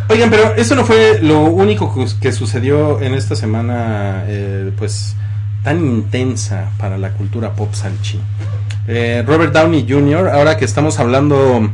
Oigan, 0.09 0.29
pero 0.29 0.53
eso 0.55 0.75
no 0.75 0.85
fue 0.85 1.19
lo 1.21 1.41
único 1.41 1.93
que, 1.93 2.05
que 2.21 2.31
sucedió 2.31 3.01
en 3.01 3.15
esta 3.15 3.35
semana, 3.35 4.23
eh, 4.27 4.71
pues 4.77 5.15
tan 5.65 5.85
intensa 5.85 6.69
para 6.77 6.97
la 6.97 7.09
cultura 7.11 7.51
pop 7.51 7.73
salchi. 7.73 8.19
Eh, 8.87 9.23
Robert 9.27 9.51
Downey 9.51 9.85
Jr., 9.89 10.29
ahora 10.29 10.55
que 10.55 10.63
estamos 10.63 10.99
hablando, 10.99 11.69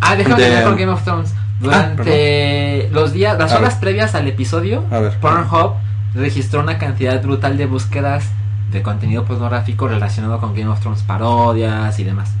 Ah, 0.00 0.16
déjame 0.16 0.42
De- 0.42 0.62
con 0.64 0.76
Game 0.76 0.90
of 0.90 1.04
Thrones. 1.04 1.32
Durante 1.60 2.88
los 2.92 3.12
días, 3.12 3.38
las 3.38 3.52
horas 3.52 3.74
previas 3.76 4.14
al 4.14 4.26
episodio, 4.26 4.84
A 4.90 4.98
ver. 5.00 5.12
Pornhub 5.20 5.74
registró 6.14 6.60
una 6.60 6.78
cantidad 6.78 7.20
brutal 7.22 7.56
de 7.58 7.66
búsquedas 7.66 8.24
de 8.72 8.82
contenido 8.82 9.24
pornográfico 9.24 9.86
relacionado 9.86 10.40
con 10.40 10.54
Game 10.54 10.68
of 10.70 10.80
Thrones, 10.80 11.02
parodias 11.02 11.98
y 11.98 12.04
demás. 12.04 12.32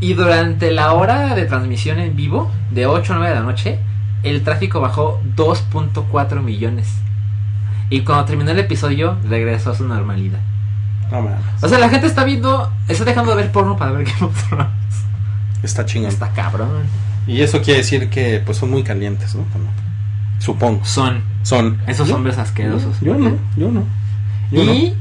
Y 0.00 0.14
durante 0.14 0.70
la 0.72 0.92
hora 0.92 1.34
de 1.34 1.44
transmisión 1.44 1.98
en 2.00 2.16
vivo, 2.16 2.50
de 2.70 2.86
8 2.86 3.12
a 3.14 3.16
9 3.16 3.34
de 3.34 3.40
la 3.40 3.46
noche, 3.46 3.78
el 4.22 4.42
tráfico 4.42 4.80
bajó 4.80 5.20
2.4 5.36 6.42
millones. 6.42 6.88
Y 7.90 8.00
cuando 8.00 8.24
terminó 8.24 8.50
el 8.50 8.58
episodio, 8.58 9.18
regresó 9.28 9.70
a 9.70 9.74
su 9.74 9.86
normalidad. 9.86 10.40
no 11.10 11.22
mames, 11.22 11.38
O 11.62 11.68
sea, 11.68 11.78
la 11.78 11.88
gente 11.88 12.06
está 12.06 12.24
viendo, 12.24 12.70
está 12.88 13.04
dejando 13.04 13.30
de 13.36 13.42
ver 13.42 13.52
porno 13.52 13.76
para 13.76 13.92
ver 13.92 14.04
Game 14.06 14.26
of 14.26 14.48
Thrones. 14.48 14.68
está 15.62 15.84
chingón. 15.86 16.10
Está 16.10 16.30
cabrón. 16.32 16.68
Y 17.26 17.40
eso 17.40 17.60
quiere 17.62 17.78
decir 17.80 18.10
que 18.10 18.42
pues 18.44 18.58
son 18.58 18.70
muy 18.70 18.82
calientes, 18.82 19.34
¿no? 19.34 19.44
Supongo. 20.38 20.84
Son 20.84 21.22
Son. 21.42 21.78
esos 21.86 22.08
Yo- 22.08 22.16
hombres 22.16 22.36
asquerosos. 22.38 23.00
Yo 23.00 23.14
no, 23.14 23.36
yo 23.56 23.70
no. 23.70 23.84
Yo 24.50 24.62
Y. 24.64 24.94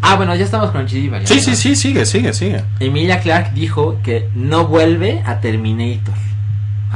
Ah, 0.00 0.14
bueno, 0.14 0.34
ya 0.36 0.44
estamos 0.44 0.70
con 0.70 0.86
no. 0.86 1.26
Sí, 1.26 1.40
sí, 1.40 1.56
sí, 1.56 1.74
sigue, 1.74 2.06
sigue, 2.06 2.32
sigue. 2.32 2.62
Emilia 2.78 3.20
Clark 3.20 3.52
dijo 3.54 4.00
que 4.04 4.28
no 4.34 4.66
vuelve 4.68 5.22
a 5.26 5.40
Terminator. 5.40 6.14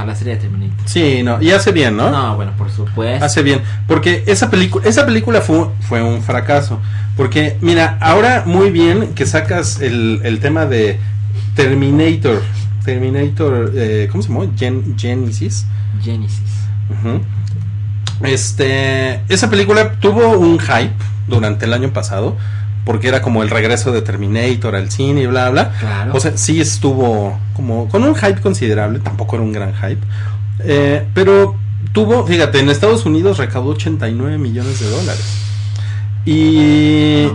A 0.03 0.05
la 0.05 0.15
serie 0.15 0.35
de 0.35 0.41
Terminator. 0.41 0.85
Sí, 0.87 1.23
no, 1.23 1.41
y 1.41 1.51
hace 1.51 1.71
bien, 1.71 1.95
¿no? 1.95 2.11
No, 2.11 2.35
bueno, 2.35 2.51
por 2.57 2.69
supuesto. 2.69 3.23
Hace 3.25 3.41
bien, 3.41 3.61
porque 3.87 4.23
esa 4.27 4.49
película, 4.49 4.85
esa 4.87 5.05
película 5.05 5.39
fue, 5.41 5.69
fue 5.87 6.03
un 6.03 6.21
fracaso. 6.21 6.79
Porque, 7.15 7.57
mira, 7.61 7.97
ahora 8.01 8.43
muy 8.45 8.69
bien 8.71 9.13
que 9.13 9.25
sacas 9.25 9.79
el, 9.79 10.19
el 10.23 10.39
tema 10.39 10.65
de 10.65 10.99
Terminator. 11.55 12.41
Terminator, 12.83 13.71
eh, 13.75 14.09
¿cómo 14.11 14.21
se 14.23 14.29
llamó? 14.29 14.51
Gen- 14.57 14.95
Genesis. 14.97 15.65
Genesis. 16.03 16.41
Este, 18.23 19.21
esa 19.29 19.49
película 19.49 19.93
tuvo 19.99 20.37
un 20.37 20.59
hype 20.59 20.93
durante 21.27 21.65
el 21.65 21.73
año 21.73 21.91
pasado, 21.93 22.37
porque 22.85 23.07
era 23.07 23.21
como 23.21 23.43
el 23.43 23.49
regreso 23.49 23.91
de 23.91 24.01
Terminator 24.01 24.75
al 24.75 24.91
cine 24.91 25.21
y 25.21 25.25
bla, 25.27 25.49
bla. 25.49 25.71
Claro. 25.79 26.13
O 26.15 26.19
sea, 26.19 26.37
sí 26.37 26.59
estuvo 26.59 27.39
como 27.53 27.87
con 27.89 28.03
un 28.03 28.15
hype 28.15 28.41
considerable, 28.41 28.99
tampoco 28.99 29.35
era 29.35 29.45
un 29.45 29.51
gran 29.51 29.73
hype. 29.73 30.01
Eh, 30.59 31.05
pero 31.13 31.55
tuvo, 31.91 32.25
fíjate, 32.25 32.59
en 32.59 32.69
Estados 32.69 33.05
Unidos 33.05 33.37
recaudó 33.37 33.71
89 33.71 34.37
millones 34.37 34.79
de 34.79 34.89
dólares. 34.89 35.39
Y, 36.25 37.27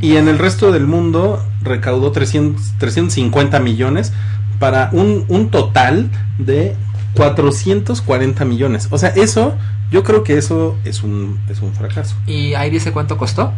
y 0.00 0.16
en 0.16 0.28
el 0.28 0.38
resto 0.38 0.70
del 0.70 0.86
mundo 0.86 1.44
recaudó 1.62 2.12
300, 2.12 2.78
350 2.78 3.58
millones 3.58 4.12
para 4.58 4.90
un, 4.92 5.24
un 5.28 5.50
total 5.50 6.10
de 6.38 6.76
440 7.14 8.44
millones. 8.44 8.88
O 8.90 8.98
sea, 8.98 9.08
eso, 9.10 9.54
yo 9.90 10.04
creo 10.04 10.22
que 10.22 10.38
eso 10.38 10.76
es 10.84 11.02
un, 11.02 11.40
es 11.48 11.60
un 11.60 11.74
fracaso. 11.74 12.14
¿Y 12.26 12.54
ahí 12.54 12.70
dice 12.70 12.92
cuánto 12.92 13.16
costó? 13.16 13.52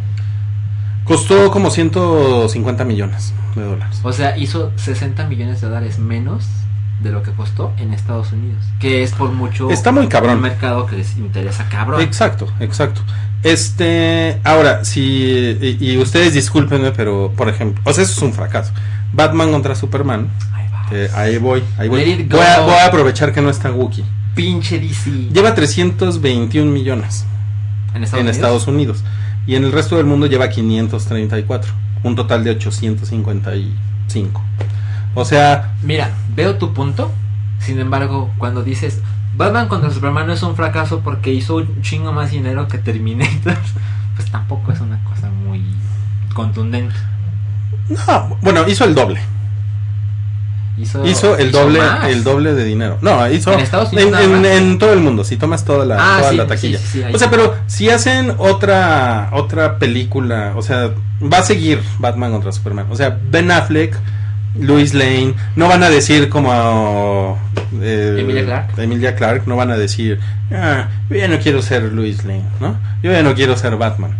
Costó 1.03 1.51
como 1.51 1.69
150 1.69 2.85
millones 2.85 3.33
de 3.55 3.63
dólares. 3.63 3.99
O 4.03 4.13
sea, 4.13 4.37
hizo 4.37 4.71
60 4.77 5.25
millones 5.27 5.61
de 5.61 5.67
dólares 5.67 5.99
menos 5.99 6.45
de 7.01 7.11
lo 7.11 7.21
que 7.23 7.31
costó 7.31 7.73
en 7.77 7.93
Estados 7.93 8.31
Unidos. 8.31 8.63
Que 8.79 9.03
es 9.03 9.11
por 9.11 9.31
mucho 9.31 9.69
Está 9.69 9.91
muy 9.91 10.07
cabrón. 10.07 10.35
un 10.37 10.41
mercado 10.41 10.85
que 10.85 10.95
les 10.97 11.17
interesa 11.17 11.67
cabrón. 11.69 12.01
Exacto, 12.01 12.47
exacto. 12.59 13.01
Este, 13.43 14.39
ahora, 14.45 14.85
si, 14.85 15.01
y, 15.01 15.77
y 15.81 15.97
ustedes 15.97 16.33
discúlpenme, 16.33 16.91
pero, 16.91 17.33
por 17.35 17.49
ejemplo, 17.49 17.81
o 17.85 17.91
sea, 17.93 18.05
eso 18.05 18.13
es 18.13 18.21
un 18.21 18.33
fracaso. 18.33 18.71
Batman 19.11 19.51
contra 19.51 19.75
Superman, 19.75 20.29
Ahí 20.53 20.65
que 20.89 21.09
ahí 21.13 21.37
voy, 21.37 21.63
ahí 21.77 21.89
voy. 21.89 22.27
A, 22.39 22.61
voy 22.61 22.75
a 22.75 22.85
aprovechar 22.85 23.33
que 23.33 23.41
no 23.41 23.49
está 23.49 23.71
Wookiee. 23.71 24.05
Pinche 24.33 24.79
DC. 24.79 25.09
Lleva 25.33 25.53
321 25.53 26.71
millones 26.71 27.25
en 27.93 28.03
Estados 28.03 28.13
en 28.13 28.25
Unidos. 28.27 28.35
Estados 28.37 28.67
Unidos. 28.67 29.03
Y 29.45 29.55
en 29.55 29.65
el 29.65 29.71
resto 29.71 29.97
del 29.97 30.05
mundo 30.05 30.27
lleva 30.27 30.49
534. 30.49 31.73
Un 32.03 32.15
total 32.15 32.43
de 32.43 32.51
855. 32.51 34.41
O 35.15 35.25
sea, 35.25 35.75
Mira, 35.81 36.11
veo 36.35 36.55
tu 36.55 36.73
punto. 36.73 37.11
Sin 37.59 37.79
embargo, 37.79 38.31
cuando 38.37 38.63
dices 38.63 39.01
Batman 39.35 39.67
contra 39.67 39.89
Superman 39.89 40.27
no 40.27 40.33
es 40.33 40.43
un 40.43 40.55
fracaso 40.55 40.99
porque 40.99 41.33
hizo 41.33 41.55
un 41.55 41.81
chingo 41.81 42.11
más 42.11 42.31
dinero 42.31 42.67
que 42.67 42.77
Terminator, 42.77 43.57
pues 44.15 44.29
tampoco 44.31 44.71
es 44.71 44.79
una 44.79 45.03
cosa 45.05 45.29
muy 45.29 45.63
contundente. 46.33 46.95
no, 48.07 48.37
bueno, 48.41 48.67
hizo 48.67 48.85
el 48.85 48.93
doble. 48.93 49.21
Hizo, 50.75 51.05
Hizo 51.05 51.37
el 51.37 51.49
hizo 51.49 51.59
doble, 51.61 51.79
más. 51.79 52.07
el 52.07 52.23
doble 52.23 52.53
de 52.55 52.63
dinero. 52.65 52.97
No, 53.01 53.29
hizo 53.29 53.53
¿En 53.53 53.59
Estados 53.59 53.93
Unidos 53.93 54.05
en, 54.07 54.11
nada 54.11 54.23
en- 54.23 54.31
más? 54.41 54.45
en 54.71 54.79
todo 54.79 54.93
el 54.93 54.99
mundo. 55.01 55.23
Si 55.23 55.37
tomas 55.37 55.63
toda 55.65 55.85
la, 55.85 55.95
Ah, 55.99 56.17
toda 56.19 56.31
sí, 56.31 56.37
la 56.37 56.47
taquilla. 56.47 56.79
sí, 56.79 56.85
sí, 56.93 57.03
ahí 57.03 57.13
o 57.13 57.19
sea, 57.19 57.29
pero 57.29 57.55
si 57.67 57.89
hacen 57.91 58.33
otra 58.39 59.29
otra 59.33 59.77
película, 59.77 60.53
o 60.55 60.61
sea, 60.63 60.89
va 61.21 61.37
a 61.39 61.43
seguir 61.43 61.79
Batman 61.99 62.31
contra 62.31 62.51
Superman. 62.51 62.87
O 62.89 62.95
sea, 62.95 63.15
Ben 63.29 63.51
Affleck, 63.51 63.95
Louis 64.59 64.93
Lane, 64.95 65.35
no 65.55 65.67
van 65.67 65.83
a 65.83 65.89
decir 65.91 66.27
como 66.29 67.39
eh, 67.81 68.17
Emilia 68.19 68.43
Clarke. 68.45 68.83
Emilia 68.83 69.15
Clarke, 69.15 69.47
no 69.47 69.55
van 69.55 69.69
a 69.71 69.77
decir, 69.77 70.19
ah, 70.51 70.87
yo 71.09 71.15
ya 71.17 71.27
no 71.27 71.37
quiero 71.39 71.61
ser 71.61 71.83
Louis 71.83 72.23
Lane, 72.25 72.45
¿no? 72.59 72.77
Yo 73.03 73.11
ya 73.11 73.21
no 73.21 73.35
quiero 73.35 73.55
ser 73.57 73.75
Batman, 73.77 74.17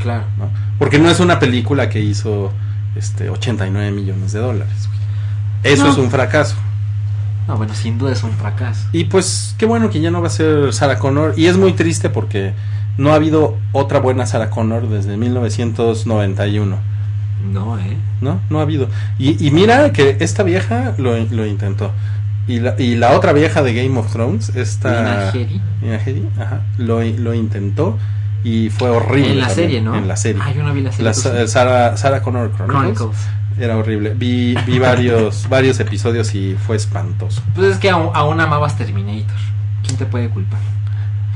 Claro. 0.00 0.24
¿no? 0.36 0.50
Porque 0.78 0.98
no 0.98 1.08
es 1.10 1.20
una 1.20 1.38
película 1.38 1.88
que 1.88 2.00
hizo 2.00 2.52
este 2.96 3.30
89 3.30 3.92
millones 3.92 4.32
de 4.32 4.40
dólares. 4.40 4.88
güey. 4.88 5.01
Eso 5.62 5.84
No. 5.84 5.92
es 5.92 5.98
un 5.98 6.10
fracaso. 6.10 6.56
No, 7.48 7.56
bueno, 7.56 7.74
sin 7.74 7.98
duda 7.98 8.12
es 8.12 8.22
un 8.22 8.30
fracaso. 8.32 8.86
Y 8.92 9.04
pues 9.04 9.54
qué 9.58 9.66
bueno 9.66 9.90
que 9.90 10.00
ya 10.00 10.10
no 10.10 10.20
va 10.20 10.28
a 10.28 10.30
ser 10.30 10.72
Sarah 10.72 10.98
Connor. 10.98 11.34
Y 11.36 11.46
es 11.46 11.56
muy 11.56 11.72
triste 11.72 12.08
porque 12.08 12.52
no 12.98 13.12
ha 13.12 13.16
habido 13.16 13.56
otra 13.72 13.98
buena 13.98 14.26
Sarah 14.26 14.50
Connor 14.50 14.88
desde 14.88 15.16
1991. 15.16 16.76
No, 17.52 17.78
¿eh? 17.78 17.96
¿No? 18.20 18.40
No 18.50 18.58
ha 18.60 18.62
habido. 18.62 18.88
Y, 19.18 19.44
y 19.44 19.50
mira 19.50 19.92
que 19.92 20.16
esta 20.20 20.42
vieja 20.44 20.94
lo, 20.98 21.16
lo 21.18 21.46
intentó. 21.46 21.90
Y 22.46 22.60
la, 22.60 22.74
y 22.80 22.94
la 22.96 23.12
otra 23.12 23.32
vieja 23.32 23.62
de 23.62 23.74
Game 23.74 23.98
of 23.98 24.12
Thrones, 24.12 24.50
esta... 24.56 25.32
Lina 25.32 25.96
Headey. 25.96 26.28
Ajá, 26.40 26.60
lo, 26.78 27.00
lo 27.02 27.34
intentó 27.34 27.98
y 28.44 28.70
fue 28.70 28.90
horrible. 28.90 29.32
En 29.32 29.40
la 29.40 29.46
también, 29.46 29.66
serie, 29.68 29.80
¿no? 29.80 29.96
En 29.96 30.08
la 30.08 30.16
serie. 30.16 30.42
Ah, 30.44 30.52
yo 30.52 30.62
no 30.64 30.72
vi 30.74 30.80
la 30.82 30.90
serie. 30.92 31.04
La. 31.04 31.46
Sarah, 31.46 31.96
Sarah 31.96 32.22
Connor 32.22 32.50
Chronicles. 32.52 32.96
Chronicles. 32.98 33.28
Era 33.62 33.76
horrible. 33.76 34.12
Vi, 34.14 34.56
vi 34.66 34.80
varios, 34.80 35.46
varios 35.48 35.78
episodios 35.78 36.34
y 36.34 36.56
fue 36.66 36.74
espantoso. 36.74 37.40
Pues 37.54 37.74
es 37.74 37.78
que 37.78 37.90
aún, 37.90 38.10
aún 38.12 38.40
amabas 38.40 38.76
Terminator. 38.76 39.36
¿Quién 39.84 39.96
te 39.96 40.04
puede 40.04 40.28
culpar? 40.30 40.58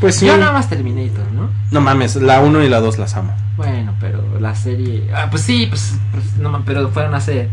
Pues 0.00 0.16
sí. 0.16 0.26
Yo 0.26 0.36
nada 0.36 0.50
más 0.50 0.68
Terminator, 0.68 1.30
¿no? 1.30 1.50
No 1.70 1.80
mames, 1.80 2.16
la 2.16 2.40
1 2.40 2.64
y 2.64 2.68
la 2.68 2.80
2 2.80 2.98
las 2.98 3.14
amo. 3.14 3.32
Bueno, 3.56 3.94
pero 4.00 4.40
la 4.40 4.56
serie. 4.56 5.08
Ah, 5.14 5.28
pues 5.30 5.42
sí, 5.42 5.66
pues. 5.68 5.94
pues, 6.10 6.36
no, 6.38 6.64
pero 6.64 6.88
fueron 6.88 7.14
hace. 7.14 7.48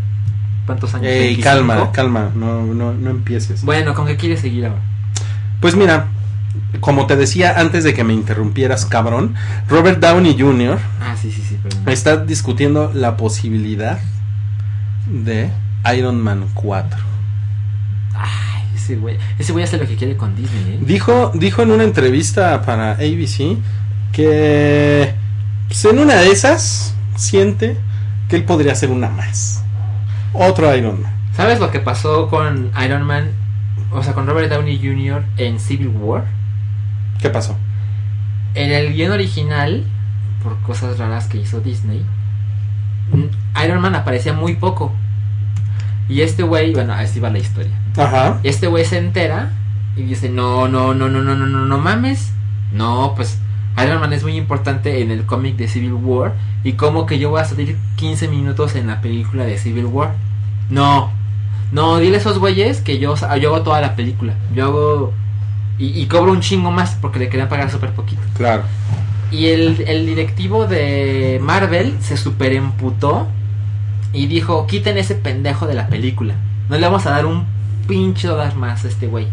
¿Cuántos 0.65 0.95
años? 0.95 1.05
Ey, 1.05 1.35
25. 1.35 1.43
calma, 1.43 1.91
calma, 1.91 2.31
no, 2.33 2.63
no, 2.63 2.93
no 2.93 3.09
empieces. 3.11 3.63
Bueno, 3.63 3.93
¿con 3.93 4.07
qué 4.07 4.17
quieres 4.17 4.39
seguir 4.39 4.65
ahora? 4.65 4.81
Pues 5.61 5.75
mira, 5.75 6.07
como 6.79 7.05
te 7.05 7.15
decía 7.15 7.59
antes 7.59 7.83
de 7.83 7.93
que 7.93 8.03
me 8.03 8.13
interrumpieras, 8.13 8.87
cabrón, 8.87 9.35
Robert 9.67 9.99
Downey 9.99 10.35
Jr. 10.35 10.79
Ah, 10.99 11.15
sí, 11.15 11.31
sí, 11.31 11.43
sí, 11.47 11.59
perdón. 11.61 11.89
está 11.89 12.17
discutiendo 12.17 12.91
la 12.91 13.17
posibilidad 13.17 13.99
de 15.05 15.49
Iron 15.95 16.21
Man 16.21 16.47
4. 16.53 16.99
Ay, 18.15 18.63
ese 18.75 18.95
güey. 18.95 19.17
Ese 19.37 19.51
güey 19.51 19.63
hace 19.63 19.77
lo 19.77 19.87
que 19.87 19.95
quiere 19.95 20.15
con 20.15 20.35
Disney, 20.35 20.75
¿eh? 20.75 20.79
Dijo, 20.81 21.31
dijo 21.33 21.61
en 21.61 21.71
una 21.71 21.83
entrevista 21.83 22.61
para 22.61 22.91
ABC 22.91 23.57
que 24.11 25.13
pues, 25.67 25.85
en 25.85 25.99
una 25.99 26.15
de 26.15 26.31
esas 26.31 26.95
siente 27.15 27.77
que 28.29 28.35
él 28.35 28.45
podría 28.45 28.73
hacer 28.73 28.91
una 28.91 29.09
más. 29.09 29.63
Otro 30.33 30.75
Iron 30.75 31.01
Man. 31.01 31.13
¿Sabes 31.35 31.59
lo 31.59 31.71
que 31.71 31.79
pasó 31.79 32.29
con 32.29 32.71
Iron 32.83 33.03
Man? 33.03 33.31
O 33.91 34.03
sea, 34.03 34.13
con 34.13 34.27
Robert 34.27 34.51
Downey 34.51 34.77
Jr. 34.77 35.23
en 35.37 35.59
Civil 35.59 35.89
War. 35.89 36.25
¿Qué 37.19 37.29
pasó? 37.29 37.57
En 38.55 38.71
el 38.71 38.93
guion 38.93 39.11
original, 39.11 39.83
por 40.43 40.59
cosas 40.61 40.97
raras 40.97 41.27
que 41.27 41.37
hizo 41.37 41.59
Disney, 41.59 42.05
Iron 43.63 43.81
Man 43.81 43.95
aparecía 43.95 44.33
muy 44.33 44.55
poco. 44.55 44.91
Y 46.09 46.21
este 46.21 46.43
güey, 46.43 46.73
bueno, 46.73 46.93
así 46.93 47.19
va 47.19 47.29
la 47.29 47.39
historia. 47.39 47.71
Ajá. 47.97 48.39
Este 48.43 48.67
güey 48.67 48.85
se 48.85 48.97
entera 48.97 49.51
y 49.95 50.03
dice, 50.03 50.29
no, 50.29 50.67
no, 50.67 50.93
no, 50.93 51.07
no, 51.07 51.21
no, 51.21 51.35
no, 51.35 51.45
no, 51.45 51.65
no 51.65 51.77
mames. 51.77 52.33
No, 52.71 53.13
pues 53.15 53.39
Iron 53.83 53.99
Man 53.99 54.13
es 54.13 54.23
muy 54.23 54.35
importante 54.35 55.01
en 55.01 55.11
el 55.11 55.25
cómic 55.25 55.55
de 55.55 55.67
Civil 55.67 55.93
War. 55.93 56.33
Y 56.63 56.73
como 56.73 57.05
que 57.05 57.19
yo 57.19 57.29
voy 57.29 57.41
a 57.41 57.45
salir 57.45 57.77
15 57.95 58.27
minutos 58.27 58.75
en 58.75 58.87
la 58.87 59.01
película 59.01 59.45
de 59.45 59.57
Civil 59.57 59.85
War. 59.85 60.13
No, 60.69 61.11
no, 61.71 61.97
dile 61.97 62.17
a 62.17 62.19
esos 62.19 62.39
güeyes 62.39 62.81
que 62.81 62.99
yo, 62.99 63.15
yo 63.15 63.53
hago 63.53 63.63
toda 63.63 63.81
la 63.81 63.95
película. 63.95 64.33
Yo 64.53 64.65
hago... 64.65 65.13
Y, 65.79 65.99
y 65.99 66.05
cobro 66.05 66.31
un 66.31 66.41
chingo 66.41 66.69
más 66.69 66.95
porque 67.01 67.17
le 67.17 67.29
querían 67.29 67.49
pagar 67.49 67.71
súper 67.71 67.91
poquito. 67.91 68.21
Claro. 68.37 68.63
Y 69.33 69.47
el, 69.47 69.83
el 69.87 70.05
directivo 70.05 70.67
de 70.67 71.39
Marvel 71.41 71.97
se 72.01 72.17
super 72.17 72.53
emputó 72.53 73.27
y 74.13 74.27
dijo, 74.27 74.67
quiten 74.67 74.97
ese 74.99 75.15
pendejo 75.15 75.65
de 75.65 75.73
la 75.73 75.87
película. 75.87 76.35
No 76.69 76.77
le 76.77 76.85
vamos 76.85 77.07
a 77.07 77.09
dar 77.09 77.25
un 77.25 77.45
pinche 77.87 78.27
dólar 78.27 78.55
más 78.55 78.85
a 78.85 78.87
este 78.87 79.07
güey. 79.07 79.27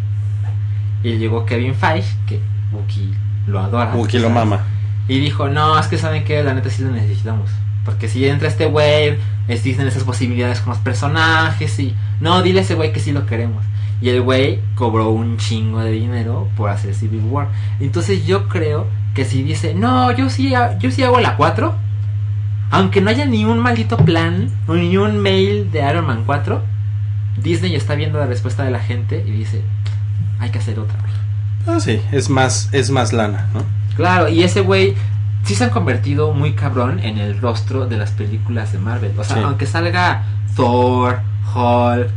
Y 1.03 1.19
llegó 1.19 1.45
Kevin 1.45 1.75
Feige, 1.75 2.09
que 2.27 2.41
Wookie 2.73 3.13
lo 3.47 3.61
adora. 3.61 3.95
Wookie 3.95 4.19
lo 4.19 4.31
mama. 4.31 4.65
Y 5.07 5.19
dijo, 5.19 5.49
no, 5.49 5.79
es 5.79 5.87
que 5.87 5.99
saben 5.99 6.25
que 6.25 6.43
la 6.43 6.55
neta 6.55 6.71
sí 6.71 6.83
lo 6.83 6.91
necesitamos. 6.91 7.51
Porque 7.85 8.09
si 8.09 8.27
entra 8.27 8.49
este 8.49 8.67
güey, 8.67 9.19
existen 9.49 9.87
esas 9.87 10.05
posibilidades 10.05 10.61
con 10.61 10.71
los 10.71 10.79
personajes 10.79 11.79
y... 11.79 11.95
No, 12.21 12.43
dile 12.43 12.61
a 12.61 12.63
ese 12.63 12.75
güey 12.75 12.93
que 12.93 13.01
sí 13.01 13.13
lo 13.13 13.27
queremos. 13.27 13.65
Y 14.01 14.09
el 14.09 14.23
güey 14.23 14.61
cobró 14.77 15.11
un 15.11 15.37
chingo 15.37 15.81
de 15.81 15.93
dinero 15.93 16.49
por 16.57 16.71
hacer 16.71 16.95
Civil 16.95 17.23
War. 17.31 17.49
Entonces 17.81 18.25
yo 18.27 18.49
creo 18.49 18.87
que 19.15 19.25
si 19.25 19.43
dice, 19.43 19.75
no, 19.75 20.11
yo 20.13 20.31
sí, 20.31 20.53
yo 20.79 20.91
sí 20.91 21.03
hago 21.03 21.21
la 21.21 21.37
4, 21.37 21.75
aunque 22.71 23.01
no 23.01 23.11
haya 23.11 23.27
ni 23.27 23.45
un 23.45 23.59
maldito 23.59 23.97
plan, 23.99 24.49
ni 24.69 24.97
un 24.97 25.19
mail 25.19 25.71
de 25.71 25.81
Iron 25.89 26.07
Man 26.07 26.23
4, 26.25 26.63
Disney 27.43 27.75
está 27.75 27.95
viendo 27.95 28.19
la 28.19 28.27
respuesta 28.27 28.63
de 28.65 28.71
la 28.71 28.81
gente 28.81 29.23
y 29.27 29.31
dice, 29.33 29.63
hay 30.39 30.51
que 30.51 30.59
hacer 30.59 30.79
otra. 30.79 30.99
güey". 31.01 31.77
Ah, 31.77 31.81
sí, 31.81 32.01
es 32.13 32.31
más, 32.31 32.69
es 32.73 32.91
más 32.91 33.13
lana, 33.13 33.49
¿no? 33.53 33.63
Claro, 33.97 34.29
y 34.29 34.43
ese 34.43 34.61
güey 34.63 34.95
sí 35.43 35.55
se 35.55 35.65
han 35.65 35.71
convertido 35.71 36.33
muy 36.33 36.53
cabrón 36.55 37.01
en 37.01 37.19
el 37.19 37.39
rostro 37.41 37.87
de 37.87 37.99
las 37.99 38.13
películas 38.13 38.73
de 38.73 38.79
Marvel. 38.79 39.13
O 39.19 39.25
sea, 39.25 39.37
Sí. 39.37 39.43
aunque 39.45 39.67
salga 39.67 40.23
Thor, 40.57 41.21
Hulk, 41.55 42.09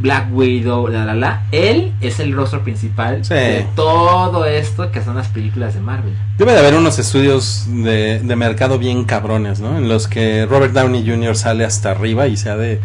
Black 0.00 0.28
Widow, 0.32 0.88
la 0.88 1.04
la 1.04 1.14
la, 1.14 1.42
él 1.52 1.92
es 2.00 2.20
el 2.20 2.32
rostro 2.32 2.62
principal 2.62 3.24
Sí. 3.24 3.34
de 3.34 3.66
todo 3.74 4.44
esto 4.44 4.90
que 4.92 5.02
son 5.02 5.16
las 5.16 5.28
películas 5.28 5.74
de 5.74 5.80
Marvel. 5.80 6.14
Debe 6.38 6.52
de 6.52 6.58
haber 6.60 6.74
unos 6.74 6.98
estudios 6.98 7.66
de, 7.68 8.20
de 8.20 8.36
mercado 8.36 8.78
bien 8.78 9.04
cabrones, 9.04 9.60
¿no? 9.60 9.76
En 9.76 9.88
los 9.88 10.06
que 10.08 10.46
Robert 10.46 10.72
Downey 10.72 11.04
Jr. 11.08 11.34
sale 11.36 11.64
hasta 11.64 11.90
arriba 11.90 12.26
y 12.28 12.36
se 12.36 12.50
ha 12.50 12.56
de. 12.56 12.80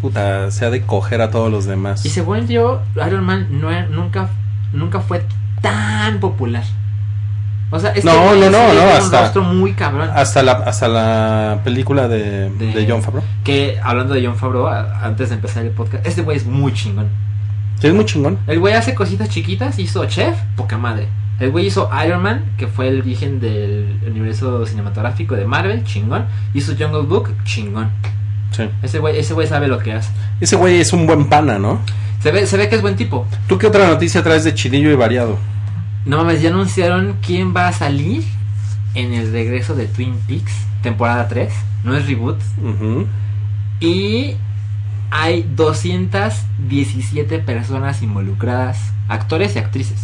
Puta, 0.00 0.50
se 0.50 0.64
ha 0.66 0.70
de 0.70 0.82
coger 0.82 1.22
a 1.22 1.30
todos 1.30 1.50
los 1.50 1.64
demás. 1.64 2.04
Y 2.04 2.10
según 2.10 2.46
yo, 2.46 2.82
Iron 3.06 3.24
Man 3.24 3.46
no, 3.50 3.70
nunca, 3.88 4.28
nunca 4.72 5.00
fue 5.00 5.24
tan 5.62 6.20
popular. 6.20 6.64
O 7.70 7.80
sea, 7.80 7.90
este 7.90 8.04
No, 8.08 8.34
no, 8.34 8.50
no, 8.50 8.50
no, 8.50 8.82
un 8.84 9.14
hasta- 9.14 9.40
muy 9.40 9.72
cabrón. 9.72 10.08
Hasta 10.14 10.42
la, 10.42 10.52
hasta 10.52 10.86
la 10.88 11.60
película 11.64 12.06
de, 12.08 12.50
De- 12.50 12.72
de 12.72 12.86
John 12.88 13.02
Favreau. 13.02 13.24
Que 13.42 13.78
hablando 13.82 14.14
de 14.14 14.24
John 14.24 14.36
Favreau, 14.36 14.68
antes 14.68 15.30
de 15.30 15.34
empezar 15.36 15.64
el 15.64 15.70
podcast, 15.70 16.06
este 16.06 16.22
güey 16.22 16.36
es 16.36 16.46
muy 16.46 16.72
chingón. 16.72 17.08
Sí, 17.80 17.88
es 17.88 17.94
muy 17.94 18.04
chingón. 18.04 18.38
El 18.46 18.60
güey 18.60 18.74
hace 18.74 18.94
cositas 18.94 19.28
chiquitas, 19.28 19.78
hizo 19.78 20.04
Chef, 20.06 20.36
poca 20.56 20.78
madre. 20.78 21.08
El 21.40 21.50
güey 21.50 21.66
hizo 21.66 21.90
Iron 22.06 22.22
Man, 22.22 22.44
que 22.56 22.68
fue 22.68 22.86
el 22.88 23.00
origen 23.00 23.40
del 23.40 23.98
universo 24.06 24.64
cinematográfico 24.66 25.34
de 25.34 25.44
Marvel, 25.44 25.82
chingón. 25.84 26.26
Hizo 26.54 26.74
Jungle 26.78 27.02
Book, 27.02 27.30
chingón. 27.42 27.90
Sí. 28.52 28.62
Ese 28.84 29.00
güey, 29.00 29.18
ese 29.18 29.34
güey 29.34 29.48
sabe 29.48 29.66
lo 29.66 29.78
que 29.80 29.92
hace. 29.94 30.12
Ese 30.40 30.54
güey 30.54 30.80
es 30.80 30.92
un 30.92 31.08
buen 31.08 31.28
pana, 31.28 31.58
¿no? 31.58 31.80
Se 32.20 32.30
ve, 32.30 32.46
se 32.46 32.56
ve 32.56 32.68
que 32.68 32.76
es 32.76 32.82
buen 32.82 32.94
tipo. 32.94 33.26
¿Tú 33.48 33.58
qué 33.58 33.66
otra 33.66 33.88
noticia 33.88 34.22
traes 34.22 34.44
de 34.44 34.54
chidillo 34.54 34.90
y 34.92 34.94
variado? 34.94 35.36
No 36.04 36.18
mames, 36.18 36.42
ya 36.42 36.50
anunciaron 36.50 37.16
quién 37.24 37.54
va 37.56 37.68
a 37.68 37.72
salir 37.72 38.24
en 38.94 39.14
el 39.14 39.32
regreso 39.32 39.74
de 39.74 39.86
Twin 39.86 40.16
Peaks, 40.26 40.52
temporada 40.82 41.28
3. 41.28 41.52
No 41.82 41.96
es 41.96 42.06
reboot. 42.06 42.40
Y 43.80 44.36
hay 45.10 45.42
217 45.56 47.38
personas 47.40 48.02
involucradas, 48.02 48.92
actores 49.08 49.56
y 49.56 49.58
actrices. 49.58 50.00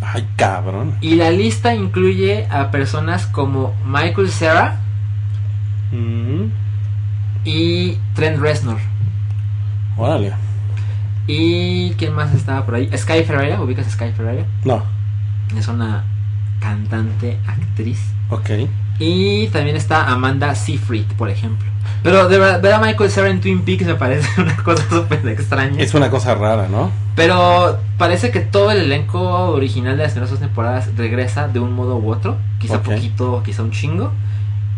Ay, 0.00 0.26
cabrón. 0.36 0.94
Y 1.00 1.14
la 1.14 1.30
lista 1.30 1.74
incluye 1.74 2.46
a 2.50 2.70
personas 2.70 3.26
como 3.26 3.74
Michael 3.84 4.30
Cera 4.30 4.80
Mm, 5.92 6.50
y 7.44 7.98
Trent 8.14 8.38
Reznor. 8.40 8.78
Órale. 9.96 10.32
¿Y 11.26 11.90
quién 11.92 12.14
más 12.14 12.32
estaba 12.34 12.64
por 12.64 12.76
ahí? 12.76 12.88
Sky 12.96 13.24
Ferreira, 13.24 13.60
¿ubicas 13.60 13.86
a 13.86 13.90
Sky 13.90 14.12
Ferreira? 14.16 14.44
No. 14.64 14.82
Es 15.56 15.68
una 15.68 16.04
cantante, 16.60 17.38
actriz. 17.46 18.00
Ok. 18.30 18.50
Y 18.98 19.48
también 19.48 19.76
está 19.76 20.08
Amanda 20.10 20.54
Seyfried, 20.54 21.04
por 21.18 21.28
ejemplo. 21.28 21.66
Pero 22.02 22.28
de 22.28 22.38
verdad, 22.38 22.60
ver 22.62 22.72
a 22.72 22.78
Michael 22.80 23.10
Cera 23.10 23.28
en 23.30 23.40
Twin 23.40 23.62
Peaks 23.62 23.84
me 23.86 23.94
parece 23.94 24.28
una 24.40 24.56
cosa 24.56 24.84
súper 24.88 25.26
extraña. 25.28 25.80
Es 25.82 25.94
una 25.94 26.10
cosa 26.10 26.34
rara, 26.34 26.68
¿no? 26.68 26.90
Pero 27.14 27.78
parece 27.98 28.30
que 28.30 28.40
todo 28.40 28.70
el 28.70 28.78
elenco 28.78 29.20
original 29.50 29.96
de 29.96 30.04
las 30.04 30.12
primeras 30.12 30.30
dos 30.30 30.40
temporadas 30.40 30.88
regresa 30.96 31.48
de 31.48 31.60
un 31.60 31.72
modo 31.74 31.96
u 31.98 32.10
otro. 32.12 32.36
Quizá 32.58 32.76
Ok. 32.76 32.84
poquito, 32.84 33.42
quizá 33.44 33.62
un 33.62 33.70
chingo. 33.70 34.12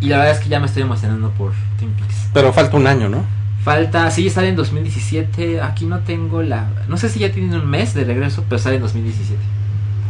Y 0.01 0.09
la 0.09 0.19
verdad 0.19 0.35
es 0.35 0.41
que 0.41 0.49
ya 0.49 0.61
me 0.61 0.67
estoy 0.67 0.83
emocionando 0.83 1.31
por 1.31 1.53
Twin 1.79 1.91
Peaks. 1.93 2.29
Pero 2.33 2.53
falta 2.53 2.77
un 2.77 2.87
año, 2.87 3.09
¿no? 3.09 3.25
Falta, 3.69 4.11
sí, 4.11 4.31
sale 4.31 4.49
en 4.49 4.57
2017. 4.57 5.61
Aquí 5.61 5.85
no 5.85 5.99
tengo 6.01 6.43
la. 6.43 6.69
No 6.89 6.97
sé 6.97 7.09
si 7.11 7.19
ya 7.19 7.31
tienen 7.31 7.55
un 7.55 7.67
mes 7.69 7.93
de 7.95 8.05
regreso, 8.05 8.45
pero 8.49 8.59
sale 8.59 8.77
en 8.77 8.83
2017. 8.83 9.39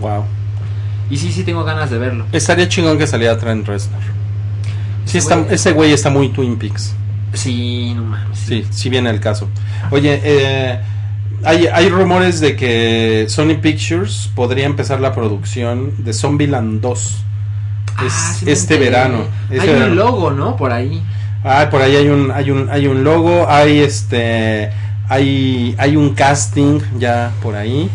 Wow. 0.01 0.25
Y 1.11 1.17
sí, 1.17 1.33
sí 1.33 1.43
tengo 1.43 1.65
ganas 1.65 1.91
de 1.91 1.99
verlo. 1.99 2.25
Estaría 2.33 2.69
chingón 2.69 2.99
que 2.99 3.07
saliera 3.07 3.37
Trent 3.37 3.67
Reznor. 3.67 4.01
Sí, 5.07 5.19
está, 5.19 5.37
güey- 5.39 5.51
ese 5.51 5.73
güey 5.73 5.93
está 5.93 6.09
muy 6.11 6.29
Twin 6.29 6.57
Peaks. 6.57 6.95
Sí, 7.33 7.95
no 7.97 8.05
mames. 8.05 8.39
Sí, 8.39 8.65
sí 8.71 8.91
viene 8.91 9.11
el 9.11 9.19
caso. 9.21 9.49
Oye, 9.91 10.21
eh, 10.23 10.79
hay, 11.45 11.67
hay 11.67 11.89
rumores 11.89 12.41
de 12.41 12.55
que 12.57 13.27
Sony 13.29 13.57
Pictures 13.61 14.31
podría 14.35 14.67
empezar 14.67 15.01
la 15.01 15.13
producción 15.15 15.93
de 16.05 16.13
Zombieland 16.13 16.81
2. 16.81 17.25
Ah, 17.97 18.09
sí 18.39 18.49
este 18.49 18.79
verano. 18.79 19.25
Este 19.51 19.63
Hay 19.63 19.69
verano. 19.69 19.91
un 19.93 19.97
logo, 19.97 20.31
¿no? 20.31 20.57
Por 20.57 20.71
ahí. 20.73 21.03
Ah, 21.45 21.69
por 21.71 21.83
ahí 21.83 21.97
hay 21.97 22.09
un, 22.09 22.31
hay 22.31 22.51
un, 22.51 22.69
hay 22.71 22.87
un 22.87 23.05
logo, 23.05 23.49
hay 23.49 23.79
este, 23.79 24.71
hay, 25.09 25.75
hay 25.79 25.97
un 25.97 26.15
casting 26.15 26.81
ya 26.99 27.33
por 27.43 27.55
ahí. 27.55 27.91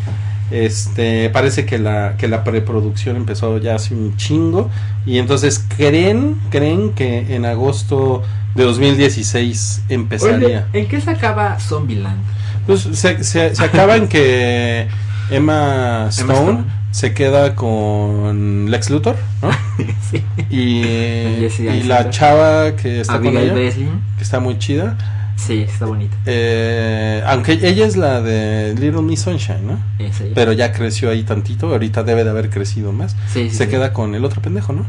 Este, 0.51 1.29
parece 1.29 1.65
que 1.65 1.79
la, 1.79 2.15
que 2.17 2.27
la 2.27 2.43
preproducción 2.43 3.15
empezó 3.15 3.57
ya 3.57 3.75
hace 3.75 3.93
un 3.93 4.15
chingo. 4.17 4.69
Y 5.05 5.17
entonces 5.17 5.65
creen, 5.77 6.39
creen 6.49 6.93
que 6.93 7.35
en 7.35 7.45
agosto 7.45 8.23
de 8.55 8.63
2016 8.63 9.83
empezaría. 9.89 10.67
Oye, 10.71 10.81
¿en 10.81 10.87
qué 10.87 11.01
se 11.01 11.09
acaba 11.11 11.59
Zombieland? 11.59 12.21
Pues 12.65 12.81
se, 12.81 13.23
se, 13.23 13.55
se 13.55 13.63
acaba 13.63 13.97
en 13.97 14.07
que 14.07 14.87
Emma 15.29 16.07
Stone, 16.09 16.33
Stone. 16.33 16.63
Se 16.93 17.13
queda 17.13 17.55
con 17.55 18.69
Lex 18.69 18.89
Luthor, 18.91 19.15
¿no? 19.41 19.49
sí. 20.11 20.23
Y, 20.49 21.83
la 21.85 22.09
chava 22.11 22.75
que 22.75 23.01
está 23.01 23.19
con 23.19 23.35
ella, 23.35 23.53
que 23.53 24.23
está 24.23 24.39
muy 24.39 24.59
chida. 24.59 24.95
Sí, 25.35 25.63
está 25.63 25.87
bonita. 25.87 26.15
Eh, 26.27 27.23
aunque 27.25 27.53
ella 27.53 27.87
es 27.87 27.97
la 27.97 28.21
de 28.21 28.75
Little 28.79 29.01
Miss 29.01 29.21
Sunshine, 29.21 29.65
¿no? 29.65 29.79
Esa, 29.97 30.23
Pero 30.35 30.53
ya 30.53 30.71
creció 30.71 31.09
ahí 31.09 31.23
tantito, 31.23 31.67
ahorita 31.69 32.03
debe 32.03 32.23
de 32.23 32.29
haber 32.29 32.51
crecido 32.51 32.91
más. 32.91 33.15
Sí, 33.27 33.49
sí, 33.49 33.57
se 33.57 33.65
sí. 33.65 33.69
queda 33.71 33.91
con 33.91 34.13
el 34.13 34.23
otro 34.23 34.41
pendejo, 34.41 34.71
¿no? 34.71 34.85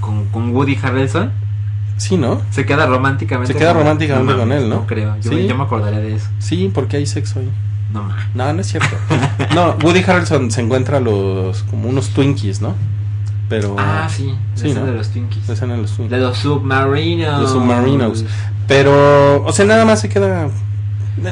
con, 0.00 0.26
con 0.26 0.54
Woody 0.54 0.76
Harrelson. 0.82 1.30
Sí, 1.96 2.16
¿no? 2.16 2.42
Se 2.50 2.66
queda 2.66 2.86
románticamente. 2.86 3.52
Se 3.52 3.58
queda 3.58 3.72
con- 3.72 3.82
románticamente 3.82 4.32
no 4.32 4.38
con 4.38 4.52
él, 4.52 4.68
¿no? 4.68 4.74
No 4.76 4.86
creo. 4.86 5.16
Yo, 5.22 5.30
Sí. 5.30 5.46
yo 5.46 5.56
me 5.56 5.62
acordaré 5.64 6.00
de 6.00 6.16
eso. 6.16 6.28
Sí, 6.40 6.70
porque 6.74 6.98
hay 6.98 7.06
sexo 7.06 7.38
ahí. 7.40 7.50
No. 8.02 8.14
No, 8.34 8.52
no 8.52 8.60
es 8.60 8.66
cierto. 8.68 8.96
no, 9.54 9.76
Woody 9.82 10.02
Harrelson 10.06 10.50
se 10.50 10.60
encuentra 10.60 11.00
los 11.00 11.62
como 11.64 11.88
unos 11.88 12.10
Twinkies, 12.10 12.60
¿no? 12.60 12.74
Pero 13.48 13.76
Ah, 13.78 14.08
sí. 14.10 14.34
Sí, 14.54 14.72
¿no? 14.72 14.84
de 14.86 14.92
los 14.92 15.08
Twinkies. 15.10 15.48
en 15.48 15.68
los 15.82 15.90
De 15.92 15.96
Twinkies. 15.96 16.18
los 16.20 16.38
Submarinos. 16.38 17.40
Los 17.42 17.50
Submarinos. 17.52 18.24
Pero, 18.66 19.44
o 19.44 19.52
sea, 19.52 19.64
nada 19.64 19.84
más 19.84 20.00
se 20.00 20.08
queda 20.08 20.48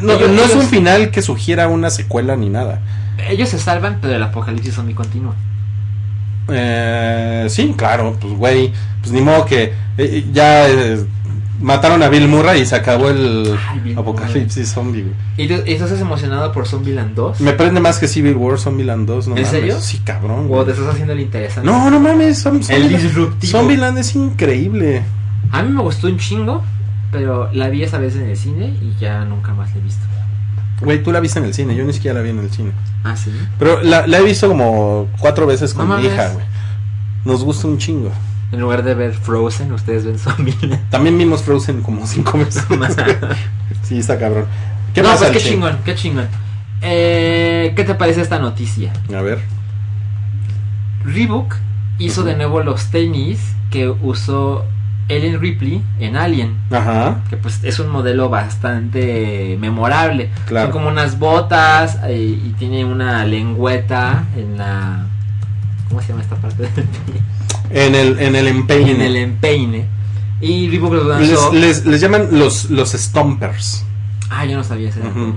no, 0.01 0.13
Ellos- 0.15 0.31
no 0.31 0.43
es 0.43 0.55
un 0.55 0.63
final 0.63 1.11
que 1.11 1.21
sugiera 1.21 1.69
una 1.69 1.91
secuela 1.91 2.37
ni 2.37 2.49
nada. 2.49 2.81
Ellos 3.29 3.49
se 3.51 3.59
salvan, 3.59 3.99
pero 4.01 4.15
el 4.15 4.23
apocalipsis 4.23 4.75
zombie 4.75 4.95
continúa. 4.95 5.35
Eh, 6.49 7.47
sí, 7.49 7.75
claro, 7.77 8.17
pues 8.21 8.35
güey, 8.35 8.73
pues 9.01 9.13
ni 9.13 9.21
modo 9.21 9.45
que 9.47 9.73
eh, 9.99 10.27
ya 10.33 10.69
eh, 10.69 11.05
mataron 11.61 12.03
a 12.03 12.09
Bill 12.09 12.29
Murray 12.29 12.63
y 12.63 12.67
se 12.67 12.75
acabó 12.77 13.09
el 13.11 13.57
Ay, 13.71 13.95
apocalipsis 13.97 14.69
zombie. 14.73 15.03
güey. 15.03 15.15
¿Y 15.37 15.49
tú, 15.49 15.55
y 15.67 15.77
tú 15.77 15.85
estás 15.85 16.01
emocionado 16.01 16.53
por 16.53 16.67
Zombieland 16.67 17.15
2? 17.15 17.41
Me 17.41 17.53
prende 17.53 17.81
más 17.81 17.99
que 17.99 18.09
Civil 18.09 18.35
War 18.37 18.59
Zombieland 18.59 19.07
2, 19.07 19.29
no 19.29 19.37
¿En 19.37 19.43
mames. 19.43 19.51
serio? 19.51 19.81
Sí, 19.81 19.99
cabrón. 20.05 20.41
¿O 20.47 20.49
güey. 20.49 20.65
te 20.67 20.73
estás 20.73 20.89
haciendo 20.89 21.13
el 21.13 21.21
interesante? 21.21 21.71
No, 21.71 21.91
no 21.91 22.01
mames, 22.01 22.45
Zom- 22.45 22.57
El 22.57 22.63
Zombieland- 22.65 23.03
disruptivo. 23.03 23.51
Zombieland 23.53 23.99
es 23.99 24.15
increíble. 24.15 25.03
A 25.53 25.63
mí 25.63 25.73
me 25.73 25.83
gustó 25.83 26.09
un 26.09 26.19
chingo, 26.19 26.63
pero 27.13 27.51
la 27.53 27.69
vi 27.69 27.83
esa 27.85 27.99
vez 27.99 28.17
en 28.17 28.29
el 28.29 28.37
cine 28.37 28.75
y 28.83 28.95
ya 29.01 29.25
nunca 29.25 29.53
más 29.55 29.71
la 29.75 29.81
he 29.81 29.85
visto. 29.85 30.03
Güey, 30.81 31.03
tú 31.03 31.13
la 31.13 31.21
viste 31.21 31.39
en 31.39 31.45
el 31.45 31.55
cine, 31.55 31.75
yo 31.77 31.85
ni 31.85 31.93
siquiera 31.93 32.19
la 32.19 32.23
vi 32.23 32.31
en 32.31 32.41
el 32.41 32.51
cine. 32.51 32.73
Ah, 33.05 33.17
sí. 33.17 33.31
Pero 33.59 33.81
la, 33.83 34.07
la 34.09 34.19
he 34.19 34.23
visto 34.23 34.49
como 34.49 35.09
cuatro 35.21 35.47
veces 35.47 35.73
con 35.73 35.89
No 35.89 35.97
mi 35.99 36.07
hija, 36.07 36.31
güey. 36.33 36.45
Nos 37.25 37.45
gusta 37.45 37.69
un 37.69 37.79
chingo. 37.79 38.11
En 38.55 38.61
lugar 38.61 38.85
de 38.85 38.95
ver 38.95 39.13
Frozen, 39.15 39.73
ustedes 39.73 40.05
ven 40.05 40.17
Zombieland. 40.17 40.79
También 40.91 41.19
vimos 41.19 41.43
Frozen 41.43 41.83
como 41.83 42.07
cinco 42.07 42.39
veces. 42.39 42.65
sí, 43.83 43.99
está 43.99 44.17
cabrón. 44.17 44.47
¿Qué 44.95 45.03
no, 45.03 45.13
pues 45.17 45.31
qué 45.33 45.41
chingón, 45.41 45.79
qué 45.85 45.97
chingón. 45.97 46.29
Eh, 46.81 47.73
¿Qué 47.75 47.83
te 47.83 47.97
parece 47.97 48.21
esta 48.21 48.39
noticia? 48.39 48.93
A 49.13 49.23
ver. 49.23 49.41
Reebok 51.05 51.57
hizo 51.99 52.23
de 52.23 52.37
nuevo 52.37 52.63
los 52.63 52.91
tenis 52.91 53.41
que 53.71 53.89
usó 53.89 54.65
Ellen 55.09 55.41
Ripley 55.41 55.83
en 55.99 56.17
Alien. 56.17 56.57
Ajá. 56.71 57.23
Que 57.29 57.37
pues 57.37 57.65
es 57.65 57.81
un 57.81 57.89
modelo 57.89 58.29
bastante 58.29 59.57
memorable. 59.61 60.31
Claro. 60.47 60.67
Son 60.67 60.73
como 60.73 60.89
unas 60.89 61.19
botas 61.19 61.99
eh, 62.05 62.39
y 62.41 62.51
tiene 62.51 62.85
una 62.85 63.25
lengüeta 63.25 64.27
en 64.37 64.57
la... 64.59 65.07
¿Cómo 65.89 66.01
se 66.03 66.09
llama 66.09 66.23
esta 66.23 66.37
parte 66.37 66.63
del 66.63 66.73
pie? 66.73 66.85
En 67.71 67.95
el, 67.95 68.19
en 68.19 68.37
el 68.37 68.49
empeine. 68.49 68.91
En 68.93 69.01
el 69.01 69.17
empeine. 69.17 69.87
Y 70.41 70.69
Reebok 70.69 70.93
los 70.93 71.07
lanzó... 71.07 71.53
les, 71.53 71.61
les, 71.61 71.87
les 71.87 72.01
llaman 72.01 72.29
los, 72.33 72.71
los 72.71 72.93
stompers. 72.93 73.85
Ah, 74.31 74.45
yo 74.45 74.57
no 74.57 74.65
sabía 74.65 74.89
ese. 74.91 75.01
Ujú. 75.01 75.35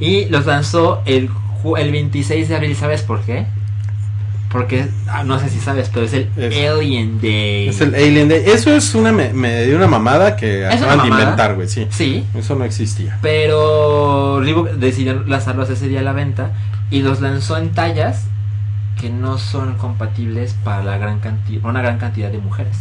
Y 0.00 0.26
los 0.26 0.46
lanzó 0.46 1.02
el, 1.06 1.30
el 1.78 1.92
26 1.92 2.48
de 2.48 2.56
abril, 2.56 2.76
¿sabes 2.76 3.02
por 3.02 3.20
qué? 3.22 3.46
Porque, 4.50 4.86
ah, 5.08 5.24
no 5.24 5.40
sé 5.40 5.48
si 5.48 5.58
sabes, 5.58 5.90
pero 5.92 6.06
es 6.06 6.12
el 6.12 6.28
Es- 6.36 6.70
Alien 6.70 7.20
Day. 7.20 7.68
Es 7.68 7.80
el 7.80 7.92
Alien 7.94 8.28
Day. 8.28 8.44
Eso 8.46 8.70
es 8.70 8.94
una, 8.94 9.10
me, 9.10 9.32
me 9.32 9.64
dio 9.64 9.76
una 9.76 9.88
mamada 9.88 10.36
que 10.36 10.60
¿Es 10.68 10.80
una 10.80 10.92
acaban 10.92 11.02
de 11.02 11.08
inventar, 11.08 11.54
güey. 11.56 11.66
Sí. 11.68 11.86
Sí, 11.90 12.24
Eso 12.36 12.54
no 12.54 12.64
existía. 12.64 13.18
pero 13.20 14.40
Reebok 14.40 14.70
decidió 14.74 15.24
lanzarlos 15.24 15.70
ese 15.70 15.88
día 15.88 16.00
a 16.00 16.02
la 16.04 16.12
venta 16.12 16.52
y 16.90 17.00
los 17.02 17.20
lanzó 17.20 17.56
en 17.58 17.70
tallas 17.72 18.26
que 19.00 19.10
no 19.10 19.38
son 19.38 19.74
compatibles 19.76 20.54
para 20.64 20.82
la 20.84 20.98
gran 20.98 21.20
cantidad, 21.20 21.64
una 21.64 21.82
gran 21.82 21.98
cantidad 21.98 22.30
de 22.30 22.38
mujeres. 22.38 22.76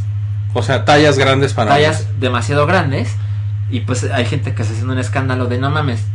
O 0.54 0.62
sea, 0.62 0.86
tallas 0.86 1.18
grandes 1.18 1.54
para. 1.54 1.72
tallas 1.72 2.08
demasiado 2.20 2.66
grandes 2.68 3.16
y 3.72 3.80
pues 3.82 4.04
hay 4.04 4.26
gente 4.26 4.54
que 4.54 4.64
se 4.64 4.74
haciendo 4.74 4.94
un 4.94 5.00
escándalo 5.00 5.48
de 5.48 5.58
no 5.58 5.70
mames 5.72 6.06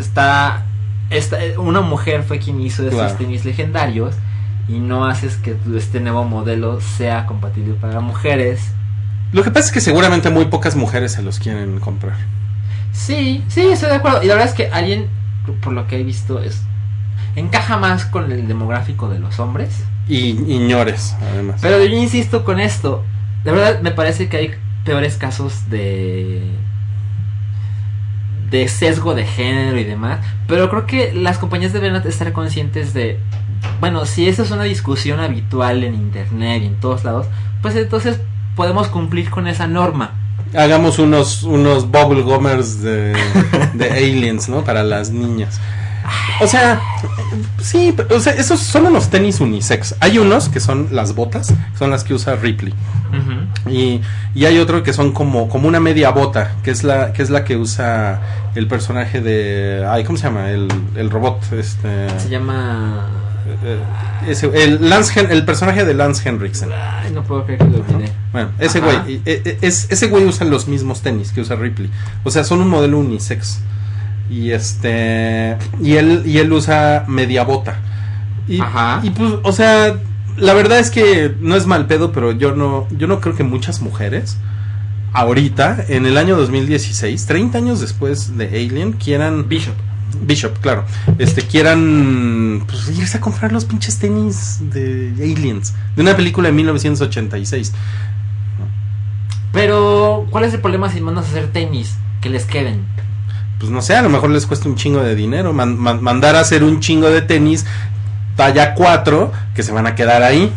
está 0.00 0.64
esta 1.10 1.38
una 1.58 1.80
mujer 1.80 2.22
fue 2.24 2.38
quien 2.38 2.60
hizo 2.60 2.82
esos 2.82 2.94
Claro. 2.98 3.14
tenis 3.16 3.44
legendarios 3.44 4.16
y 4.66 4.78
no 4.78 5.04
haces 5.06 5.36
que 5.36 5.56
este 5.76 6.00
nuevo 6.00 6.24
modelo 6.24 6.80
sea 6.80 7.26
compatible 7.26 7.74
para 7.74 8.00
mujeres 8.00 8.72
Lo 9.32 9.42
que 9.44 9.50
pasa 9.50 9.66
es 9.68 9.72
que 9.72 9.80
seguramente 9.80 10.30
muy 10.30 10.46
pocas 10.46 10.74
mujeres 10.74 11.12
se 11.12 11.22
los 11.22 11.38
quieren 11.38 11.78
comprar. 11.80 12.16
sí 12.92 13.44
sí 13.48 13.60
estoy 13.68 13.90
de 13.90 13.96
acuerdo 13.96 14.22
y 14.22 14.26
la 14.26 14.34
verdad 14.34 14.48
es 14.48 14.54
que 14.54 14.68
alguien 14.72 15.08
por 15.62 15.72
lo 15.74 15.86
que 15.86 16.00
he 16.00 16.02
visto 16.02 16.40
es 16.40 16.62
encaja 17.36 17.76
más 17.76 18.06
con 18.06 18.30
el 18.30 18.46
demográfico 18.46 19.08
de 19.08 19.18
los 19.18 19.40
hombres 19.40 19.84
Y 20.08 20.34
ñores, 20.34 21.16
además. 21.32 21.60
Pero 21.60 21.82
yo 21.84 21.96
insisto 21.96 22.44
con 22.44 22.60
esto. 22.60 23.04
De 23.44 23.52
verdad 23.52 23.80
me 23.82 23.90
parece 23.90 24.28
que 24.28 24.36
hay 24.36 24.54
peores 24.84 25.16
casos 25.16 25.68
de 25.70 26.42
de 28.50 28.68
sesgo 28.68 29.14
de 29.14 29.24
género 29.24 29.78
y 29.78 29.84
demás. 29.84 30.20
Pero 30.46 30.70
creo 30.70 30.86
que 30.86 31.12
las 31.12 31.38
compañías 31.38 31.72
deben 31.72 31.96
estar 31.96 32.32
conscientes 32.32 32.94
de 32.94 33.18
bueno, 33.80 34.06
si 34.06 34.28
esa 34.28 34.42
es 34.42 34.50
una 34.50 34.64
discusión 34.64 35.20
habitual 35.20 35.84
en 35.84 35.94
internet 35.94 36.62
y 36.62 36.66
en 36.66 36.80
todos 36.80 37.04
lados, 37.04 37.26
pues 37.62 37.74
entonces 37.76 38.20
podemos 38.56 38.88
cumplir 38.88 39.30
con 39.30 39.46
esa 39.46 39.66
norma. 39.66 40.12
Hagamos 40.54 40.98
unos, 40.98 41.42
unos 41.42 41.90
bubble 41.90 42.22
gummers 42.22 42.80
de, 42.82 43.14
de 43.74 43.90
aliens, 43.90 44.48
¿no? 44.48 44.62
Para 44.62 44.84
las 44.84 45.10
niñas. 45.10 45.60
O 46.40 46.46
sea, 46.46 46.80
sí, 47.60 47.94
o 48.10 48.20
sea, 48.20 48.32
esos 48.34 48.60
son 48.60 48.86
unos 48.86 49.08
tenis 49.08 49.40
unisex. 49.40 49.94
Hay 50.00 50.18
unos 50.18 50.48
que 50.48 50.60
son 50.60 50.88
las 50.92 51.14
botas, 51.14 51.48
que 51.48 51.78
son 51.78 51.90
las 51.90 52.04
que 52.04 52.14
usa 52.14 52.36
Ripley. 52.36 52.74
Y, 53.70 54.00
y 54.34 54.44
hay 54.44 54.58
otro 54.58 54.82
que 54.82 54.92
son 54.92 55.12
como, 55.12 55.48
como 55.48 55.68
una 55.68 55.78
media 55.80 56.10
bota, 56.10 56.56
que 56.64 56.70
es 56.72 56.82
la, 56.82 57.12
que 57.12 57.22
es 57.22 57.30
la 57.30 57.44
que 57.44 57.56
usa 57.56 58.20
el 58.54 58.66
personaje 58.66 59.20
de. 59.20 59.86
Ay, 59.88 60.04
¿cómo 60.04 60.18
se 60.18 60.24
llama? 60.24 60.50
El, 60.50 60.68
el 60.96 61.10
robot. 61.10 61.40
Este. 61.52 62.08
Se 62.18 62.28
llama 62.28 63.06
eh, 63.64 63.78
ese- 64.26 64.50
el, 64.64 64.90
Lance 64.90 65.20
el 65.20 65.44
personaje 65.44 65.84
de 65.84 65.94
Lance 65.94 66.28
Henriksen. 66.28 66.70
Ay, 66.72 67.12
no 67.12 67.22
puedo 67.22 67.44
creer 67.44 67.60
que 67.60 67.66
lo 67.68 67.78
olvidé. 67.78 68.12
Bueno, 68.32 68.50
ese 68.58 68.78
Ajá. 68.78 68.86
güey, 69.02 69.20
eh, 69.24 69.42
eh, 69.44 69.58
es, 69.62 69.86
ese 69.90 70.08
güey 70.08 70.24
usa 70.24 70.44
los 70.46 70.66
mismos 70.66 71.00
tenis 71.00 71.30
que 71.30 71.40
usa 71.40 71.54
Ripley. 71.54 71.88
O 72.24 72.30
sea, 72.32 72.42
son 72.42 72.60
un 72.60 72.68
modelo 72.68 72.98
unisex. 72.98 73.60
Y 74.30 74.50
este 74.50 75.56
y 75.82 75.94
él 75.94 76.22
y 76.24 76.38
él 76.38 76.52
usa 76.52 77.04
media 77.08 77.44
bota. 77.44 77.78
Y, 78.48 78.60
Ajá. 78.60 79.00
y 79.02 79.10
pues, 79.10 79.34
o 79.42 79.52
sea, 79.52 79.96
la 80.36 80.54
verdad 80.54 80.78
es 80.78 80.90
que 80.90 81.34
no 81.40 81.56
es 81.56 81.66
mal 81.66 81.86
pedo, 81.86 82.12
pero 82.12 82.32
yo 82.32 82.54
no 82.54 82.86
yo 82.90 83.06
no 83.06 83.20
creo 83.20 83.34
que 83.34 83.44
muchas 83.44 83.80
mujeres 83.80 84.38
ahorita, 85.14 85.84
en 85.88 86.06
el 86.06 86.18
año 86.18 86.36
2016, 86.36 87.24
30 87.26 87.56
años 87.56 87.80
después 87.80 88.36
de 88.36 88.48
Alien, 88.48 88.92
quieran 88.92 89.48
Bishop. 89.48 89.74
Bishop, 90.20 90.58
claro, 90.58 90.84
este 91.18 91.42
quieran 91.42 92.64
pues, 92.66 92.96
irse 92.96 93.18
a 93.18 93.20
comprar 93.20 93.52
los 93.52 93.64
pinches 93.64 93.98
tenis 93.98 94.58
de 94.60 95.12
Aliens, 95.18 95.74
de 95.96 96.02
una 96.02 96.16
película 96.16 96.48
de 96.48 96.52
1986. 96.54 97.72
Pero, 99.52 100.26
¿cuál 100.30 100.44
es 100.44 100.54
el 100.54 100.60
problema 100.60 100.90
si 100.90 101.00
mandas 101.00 101.26
a 101.26 101.28
hacer 101.28 101.52
tenis 101.52 101.96
que 102.20 102.28
les 102.28 102.44
queden? 102.44 102.84
Pues 103.58 103.70
no 103.70 103.80
sé, 103.82 103.94
a 103.96 104.02
lo 104.02 104.08
mejor 104.10 104.30
les 104.30 104.46
cuesta 104.46 104.68
un 104.68 104.76
chingo 104.76 105.00
de 105.02 105.14
dinero 105.14 105.52
man- 105.52 105.78
man- 105.78 106.02
mandar 106.02 106.34
a 106.36 106.40
hacer 106.40 106.62
un 106.64 106.80
chingo 106.80 107.08
de 107.10 107.22
tenis 107.22 107.64
talla 108.36 108.74
4 108.74 109.32
que 109.54 109.62
se 109.62 109.72
van 109.72 109.86
a 109.86 109.94
quedar 109.94 110.22
ahí. 110.22 110.52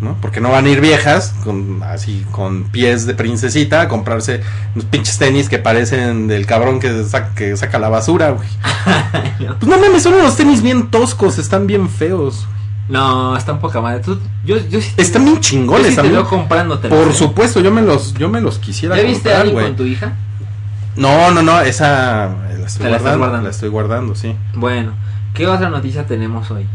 ¿no? 0.00 0.16
Porque 0.20 0.40
no 0.40 0.52
van 0.52 0.64
a 0.64 0.68
ir 0.68 0.80
viejas 0.80 1.34
con 1.42 1.82
así 1.82 2.24
con 2.30 2.68
pies 2.70 3.04
de 3.04 3.14
princesita 3.14 3.80
a 3.80 3.88
comprarse 3.88 4.42
unos 4.76 4.84
pinches 4.84 5.18
tenis 5.18 5.48
que 5.48 5.58
parecen 5.58 6.28
del 6.28 6.46
cabrón 6.46 6.78
que, 6.78 7.02
saca, 7.02 7.34
que 7.34 7.56
saca 7.56 7.80
la 7.80 7.88
basura, 7.88 8.30
güey. 8.30 8.46
Pues 9.38 9.62
no 9.68 9.76
mames, 9.76 10.04
son 10.04 10.14
unos 10.14 10.36
tenis 10.36 10.62
bien 10.62 10.88
toscos, 10.92 11.38
están 11.38 11.66
bien 11.66 11.88
feos. 11.88 12.46
No, 12.88 13.36
está 13.36 13.52
un 13.54 13.58
poca 13.58 13.80
madre. 13.80 13.98
Tú, 13.98 14.20
yo, 14.44 14.56
yo 14.68 14.80
sí 14.80 14.92
te- 14.94 15.02
Están 15.02 15.24
bien 15.24 15.34
yo 15.34 15.40
chingones, 15.40 15.88
sí 15.88 15.96
te 15.96 15.96
también. 16.02 16.24
Por 16.88 17.12
supuesto, 17.12 17.58
yo 17.58 17.72
me 17.72 17.82
los 17.82 18.14
yo 18.14 18.28
me 18.28 18.40
los 18.40 18.60
quisiera 18.60 18.96
¿Ya 18.96 19.02
viste 19.02 19.30
a 19.30 19.38
comprar, 19.38 19.40
alguien 19.40 19.64
con 19.66 19.76
tu 19.76 19.84
hija? 19.84 20.12
No, 20.96 21.30
no, 21.30 21.42
no, 21.42 21.60
esa 21.60 22.28
la 22.58 22.66
estoy 22.66 22.90
la 22.90 22.98
guardando, 22.98 23.42
la 23.42 23.50
estoy 23.50 23.68
guardando, 23.68 24.14
sí. 24.14 24.34
Bueno, 24.54 24.92
¿qué 25.34 25.46
otra 25.46 25.70
noticia 25.70 26.06
tenemos 26.06 26.50
hoy? 26.50 26.66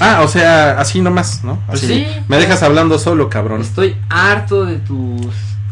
Ah, 0.00 0.22
o 0.22 0.28
sea, 0.28 0.80
así 0.80 1.00
nomás, 1.00 1.44
¿no? 1.44 1.60
Pues 1.66 1.84
Así. 1.84 1.94
sí. 1.94 2.06
Me 2.28 2.36
dejas 2.38 2.62
hablando 2.62 2.98
solo, 2.98 3.28
cabrón. 3.28 3.60
Estoy 3.60 3.96
harto 4.08 4.64
de 4.64 4.78
tus... 4.78 5.26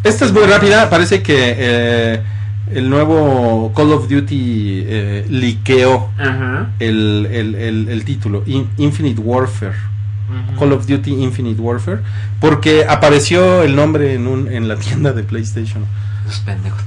Esta 0.04 0.24
es 0.24 0.32
muy 0.32 0.44
rápida, 0.44 0.88
parece 0.88 1.22
que 1.22 1.54
eh, 1.58 2.22
el 2.72 2.88
nuevo 2.88 3.72
Call 3.74 3.92
of 3.92 4.08
Duty 4.08 4.84
eh, 4.86 5.26
liqueó 5.28 6.10
Ajá. 6.18 6.68
el, 6.78 7.26
el, 7.30 7.54
el, 7.56 7.88
el 7.88 8.04
título, 8.04 8.42
In- 8.46 8.68
Infinite 8.76 9.20
Warfare. 9.20 9.90
Call 10.60 10.72
of 10.74 10.86
Duty 10.86 11.10
Infinite 11.24 11.60
Warfare, 11.60 12.02
porque 12.40 12.86
apareció 12.88 13.64
el 13.64 13.74
nombre 13.74 14.14
en, 14.14 14.28
un, 14.28 14.46
en 14.52 14.68
la 14.68 14.76
tienda 14.76 15.12
de 15.12 15.24
PlayStation. 15.24 15.84
Esos 16.30 16.44
pendejos. 16.44 16.80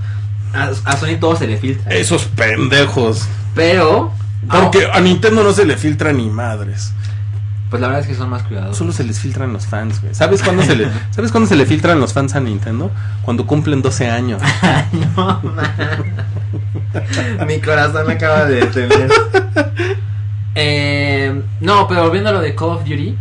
A, 0.54 0.72
a 0.86 0.98
Sony 0.98 1.18
todo 1.20 1.36
se 1.36 1.48
le 1.48 1.58
filtra. 1.58 1.94
Esos 1.94 2.26
pendejos. 2.26 3.28
Pero... 3.56 4.12
Porque 4.50 4.88
a 4.92 5.00
Nintendo 5.00 5.44
no 5.44 5.54
se 5.54 5.66
le 5.66 5.78
filtra 5.78 6.12
ni 6.12 6.30
madres. 6.30 6.94
Pues 7.70 7.82
la 7.82 7.88
verdad 7.88 8.04
es 8.04 8.08
que 8.08 8.16
son 8.16 8.30
más 8.30 8.44
cuidadosos. 8.44 8.78
Solo 8.78 8.92
se 8.92 9.04
les 9.04 9.20
filtran 9.20 9.52
los 9.52 9.66
fans, 9.66 10.00
güey. 10.00 10.14
¿Sabes 10.14 10.44
cuándo 10.44 10.62
se 10.62 10.76
le, 10.76 10.88
¿sabes 11.10 11.32
cuándo 11.32 11.50
se 11.50 11.56
le 11.56 11.66
filtran 11.66 12.00
los 12.00 12.14
fans 12.14 12.36
a 12.36 12.40
Nintendo? 12.40 12.92
Cuando 13.24 13.48
cumplen 13.48 13.82
12 13.82 14.12
años. 14.12 14.42
no, 15.16 15.42
man. 15.42 15.74
Mi 17.48 17.60
corazón 17.60 18.12
acaba 18.12 18.46
de 18.46 18.56
detener. 18.58 19.10
Eh, 20.56 21.42
no, 21.62 21.88
pero 21.88 22.04
volviendo 22.04 22.30
a 22.30 22.34
lo 22.34 22.42
de 22.42 22.54
Call 22.54 22.70
of 22.70 22.84
Duty. 22.84 23.18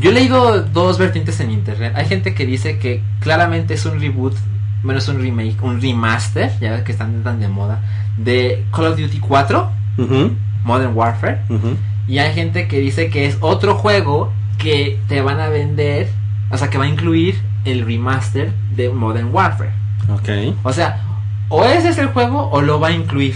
Yo 0.00 0.10
he 0.10 0.12
leído 0.12 0.62
dos 0.62 0.98
vertientes 0.98 1.40
en 1.40 1.50
internet. 1.50 1.94
Hay 1.96 2.04
gente 2.04 2.34
que 2.34 2.44
dice 2.44 2.78
que 2.78 3.02
claramente 3.20 3.72
es 3.72 3.86
un 3.86 4.00
reboot, 4.00 4.34
bueno, 4.82 4.98
es 4.98 5.08
un 5.08 5.20
remake, 5.20 5.62
un 5.62 5.80
remaster, 5.80 6.52
ya 6.60 6.72
ves 6.72 6.82
que 6.82 6.92
están 6.92 7.22
tan 7.22 7.40
de 7.40 7.48
moda, 7.48 7.82
de 8.16 8.64
Call 8.72 8.86
of 8.86 8.98
Duty 8.98 9.18
4, 9.18 9.70
Ujú, 9.98 10.36
Modern 10.64 10.96
Warfare. 10.96 11.40
Y 12.08 12.18
hay 12.18 12.32
gente 12.34 12.66
que 12.66 12.80
dice 12.80 13.10
que 13.10 13.26
es 13.26 13.36
otro 13.40 13.74
juego 13.74 14.32
que 14.58 14.98
te 15.08 15.20
van 15.22 15.40
a 15.40 15.48
vender, 15.48 16.08
o 16.50 16.56
sea, 16.58 16.68
que 16.70 16.78
va 16.78 16.84
a 16.84 16.88
incluir 16.88 17.40
el 17.64 17.84
remaster 17.84 18.52
de 18.74 18.90
Modern 18.90 19.32
Warfare. 19.32 19.72
Ok. 20.08 20.56
O 20.62 20.72
sea, 20.72 21.02
o 21.48 21.64
ese 21.64 21.90
es 21.90 21.98
el 21.98 22.08
juego 22.08 22.48
o 22.50 22.62
lo 22.62 22.80
va 22.80 22.88
a 22.88 22.92
incluir. 22.92 23.34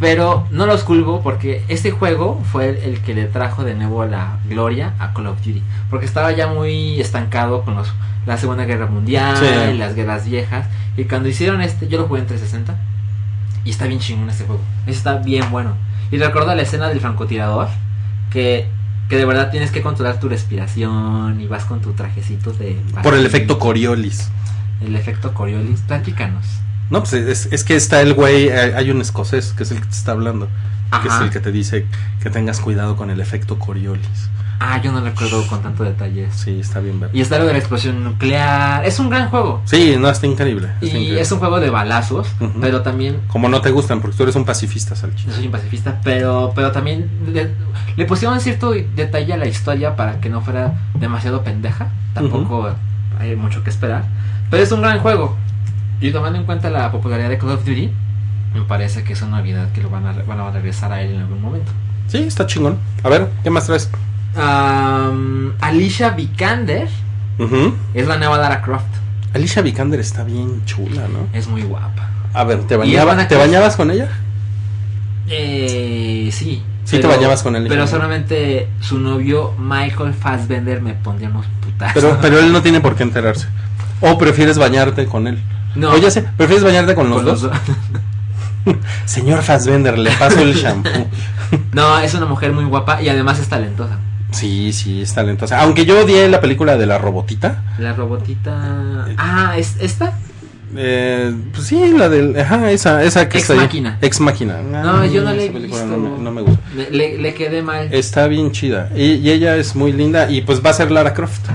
Pero 0.00 0.48
no 0.50 0.66
los 0.66 0.82
culpo 0.82 1.20
porque 1.22 1.62
este 1.68 1.92
juego 1.92 2.40
fue 2.50 2.70
el, 2.70 2.76
el 2.78 3.00
que 3.02 3.14
le 3.14 3.26
trajo 3.26 3.62
de 3.62 3.74
nuevo 3.74 4.04
la 4.04 4.38
gloria 4.48 4.94
a 4.98 5.12
Call 5.12 5.28
of 5.28 5.38
Duty. 5.44 5.62
Porque 5.90 6.06
estaba 6.06 6.32
ya 6.32 6.48
muy 6.48 7.00
estancado 7.00 7.62
con 7.62 7.76
los, 7.76 7.92
la 8.26 8.36
Segunda 8.36 8.64
Guerra 8.64 8.86
Mundial, 8.86 9.36
Sí. 9.36 9.76
las 9.78 9.94
guerras 9.94 10.24
viejas. 10.26 10.66
Y 10.96 11.04
cuando 11.04 11.28
hicieron 11.28 11.60
este, 11.60 11.88
yo 11.88 11.98
lo 11.98 12.06
jugué 12.06 12.20
en 12.20 12.26
360. 12.26 12.80
Y 13.64 13.70
está 13.70 13.86
bien 13.86 14.00
chingón 14.00 14.28
este 14.30 14.44
juego. 14.44 14.60
Está 14.86 15.18
bien 15.18 15.50
bueno. 15.50 15.74
Y 16.10 16.18
recuerdo 16.18 16.54
la 16.54 16.62
escena 16.62 16.88
del 16.88 17.00
francotirador. 17.00 17.68
Que, 18.30 18.66
que 19.08 19.16
de 19.16 19.24
verdad 19.24 19.50
tienes 19.50 19.70
que 19.70 19.82
controlar 19.82 20.18
tu 20.20 20.28
respiración. 20.28 21.40
Y 21.40 21.46
vas 21.46 21.64
con 21.64 21.80
tu 21.80 21.92
trajecito 21.92 22.52
de... 22.52 22.80
Por 23.02 23.14
el 23.14 23.24
efecto 23.26 23.58
Coriolis. 23.58 24.30
El 24.80 24.96
efecto 24.96 25.32
Coriolis. 25.32 25.80
Platícanos. 25.82 26.44
No, 26.90 27.00
pues 27.00 27.12
es, 27.14 27.48
es 27.52 27.64
que 27.64 27.74
está 27.76 28.02
el 28.02 28.12
güey, 28.14 28.50
hay 28.50 28.90
un 28.90 29.00
escocés 29.00 29.54
que 29.56 29.62
es 29.62 29.70
el 29.70 29.78
que 29.78 29.86
te 29.86 29.94
está 29.96 30.12
hablando. 30.12 30.48
Que 31.00 31.08
es 31.08 31.14
el 31.22 31.30
que 31.30 31.40
te 31.40 31.50
dice 31.52 31.86
que 32.22 32.28
tengas 32.28 32.60
cuidado 32.60 32.96
con 32.96 33.08
el 33.10 33.20
efecto 33.20 33.58
Coriolis. 33.58 34.28
Ah, 34.64 34.80
yo 34.80 34.92
no 34.92 35.00
recuerdo 35.00 35.44
con 35.48 35.60
tanto 35.60 35.82
detalle. 35.82 36.28
Sí, 36.30 36.60
está 36.60 36.78
bien 36.78 37.00
ver. 37.00 37.10
Y 37.12 37.20
está 37.20 37.38
lo 37.38 37.46
de 37.46 37.52
la 37.52 37.58
explosión 37.58 38.04
nuclear. 38.04 38.84
Es 38.84 38.98
un 39.00 39.10
gran 39.10 39.28
juego. 39.28 39.60
Sí, 39.64 39.96
no, 39.98 40.08
está 40.08 40.26
increíble. 40.28 40.68
está 40.68 40.84
Y 40.86 40.88
increíble. 40.90 41.20
es 41.20 41.32
un 41.32 41.38
juego 41.40 41.58
de 41.58 41.68
balazos, 41.70 42.28
Ujú. 42.38 42.60
pero 42.60 42.82
también 42.82 43.20
Como 43.26 43.48
no 43.48 43.60
te 43.60 43.70
gustan, 43.70 44.00
porque 44.00 44.16
tú 44.16 44.22
eres 44.22 44.36
un 44.36 44.44
pacifista, 44.44 44.94
Salchi. 44.94 45.26
yo 45.26 45.32
soy 45.32 45.46
un 45.46 45.52
pacifista, 45.52 46.00
pero 46.04 46.52
pero 46.54 46.70
también 46.70 47.10
le, 47.32 47.50
le 47.96 48.04
pusieron 48.04 48.38
cierto 48.40 48.72
detalle 48.94 49.32
a 49.32 49.36
la 49.36 49.46
historia 49.46 49.96
para 49.96 50.20
que 50.20 50.28
no 50.28 50.40
fuera 50.42 50.74
demasiado 50.94 51.42
pendeja. 51.42 51.88
Tampoco 52.14 52.70
hay 53.18 53.34
mucho 53.34 53.64
que 53.64 53.70
esperar, 53.70 54.04
pero 54.48 54.62
es 54.62 54.70
un 54.70 54.80
gran 54.82 55.00
juego. 55.00 55.36
Y 56.00 56.10
tomando 56.12 56.38
en 56.38 56.44
cuenta 56.44 56.70
la 56.70 56.90
popularidad 56.92 57.28
de 57.30 57.38
Call 57.38 57.50
of 57.50 57.64
Duty, 57.64 57.90
me 58.54 58.62
parece 58.62 59.02
que 59.02 59.14
es 59.14 59.22
una 59.22 59.38
novedad 59.38 59.72
que 59.72 59.80
lo 59.82 59.90
van 59.90 60.06
a, 60.06 60.12
van 60.12 60.38
a 60.40 60.50
regresar 60.50 60.92
a 60.92 61.00
él 61.02 61.14
en 61.14 61.20
algún 61.22 61.40
momento. 61.42 61.72
Sí, 62.06 62.18
está 62.18 62.46
chingón. 62.46 62.76
A 63.02 63.08
ver, 63.08 63.28
¿qué 63.42 63.50
más 63.50 63.66
traes? 63.66 63.90
Am, 64.36 65.52
Alicia 65.60 66.10
Vikander 66.10 66.88
es 67.94 68.06
la 68.06 68.16
nueva 68.18 68.38
Lara 68.38 68.62
Croft. 68.62 68.84
Alicia 69.34 69.62
Vikander 69.62 70.00
está 70.00 70.24
bien 70.24 70.64
chula, 70.66 71.02
¿no? 71.08 71.26
Es 71.32 71.48
muy 71.48 71.62
guapa. 71.62 72.08
A 72.34 72.44
ver, 72.44 72.60
¿te, 72.66 72.74
Y 72.74 72.76
es 72.76 72.78
bañaba- 72.80 73.04
buena 73.06 73.28
¿te 73.28 73.34
cosa. 73.34 73.46
bañabas 73.46 73.76
con 73.76 73.90
ella? 73.90 74.08
Eh, 75.28 76.30
sí. 76.32 76.62
Sí 76.84 76.98
te 76.98 77.06
bañabas 77.06 77.42
con 77.42 77.54
él, 77.56 77.66
Pero 77.68 77.86
solamente 77.86 78.68
su 78.80 78.98
novio 78.98 79.54
Michael 79.58 80.12
Fassbender 80.14 80.80
me 80.82 80.94
pondría 80.94 81.28
unos 81.28 81.46
putazos. 81.60 81.94
Pero, 81.94 82.18
pero 82.20 82.38
él 82.40 82.52
no 82.52 82.60
tiene 82.60 82.80
por 82.80 82.96
qué 82.96 83.04
enterarse. 83.04 83.46
O 84.00 84.18
prefieres 84.18 84.58
bañarte 84.58 85.06
con 85.06 85.26
él. 85.28 85.38
No. 85.76 85.92
O 85.92 85.96
ya 85.98 86.10
sé, 86.10 86.22
¿prefieres 86.36 86.64
bañarte 86.64 86.94
con 86.94 87.08
los 87.08 87.18
Con 87.18 87.26
los 87.26 87.40
dos? 87.42 87.52
dos. 88.64 88.76
Señor 89.06 89.42
Fassbender, 89.42 89.96
le 89.98 90.10
paso 90.12 90.40
el 90.40 90.54
shampoo. 90.54 91.06
no, 91.72 91.98
es 92.00 92.12
una 92.14 92.26
mujer 92.26 92.52
muy 92.52 92.64
guapa 92.64 93.00
y 93.00 93.08
además 93.08 93.38
es 93.38 93.48
talentosa. 93.48 93.98
Sí, 94.32 94.72
sí, 94.72 95.02
es 95.02 95.14
talentosa. 95.14 95.60
Aunque 95.60 95.84
yo 95.84 96.04
odié 96.04 96.28
la 96.28 96.40
película 96.40 96.76
de 96.76 96.86
la 96.86 96.98
robotita. 96.98 97.62
La 97.78 97.92
robotita. 97.92 99.06
Ah, 99.16 99.54
¿es 99.56 99.76
esta? 99.80 100.12
Eh, 100.74 101.34
pues 101.52 101.66
sí, 101.66 101.92
la 101.96 102.08
del. 102.08 102.38
Ajá, 102.38 102.70
esa, 102.70 103.02
esa 103.04 103.28
que 103.28 103.38
Ex 103.38 103.50
está 103.50 103.52
ahí. 103.52 103.66
Máquina. 103.66 103.98
Ex 104.00 104.20
máquina. 104.20 104.62
No, 104.62 105.04
yo 105.04 105.22
no 105.22 105.32
la 105.32 105.42
he 105.42 105.48
visto. 105.50 105.86
No 105.86 105.98
me, 105.98 106.18
no 106.18 106.30
me 106.32 106.42
gusta. 106.42 106.60
Le 106.90 107.34
quedé 107.34 107.62
mal. 107.62 107.92
Está 107.92 108.26
bien 108.26 108.52
chida. 108.52 108.88
Y, 108.96 109.14
y 109.14 109.30
ella 109.30 109.56
es 109.56 109.76
muy 109.76 109.92
linda. 109.92 110.30
Y 110.30 110.42
pues 110.42 110.64
va 110.64 110.70
a 110.70 110.74
ser 110.74 110.90
Lara 110.90 111.12
Croft. 111.12 111.48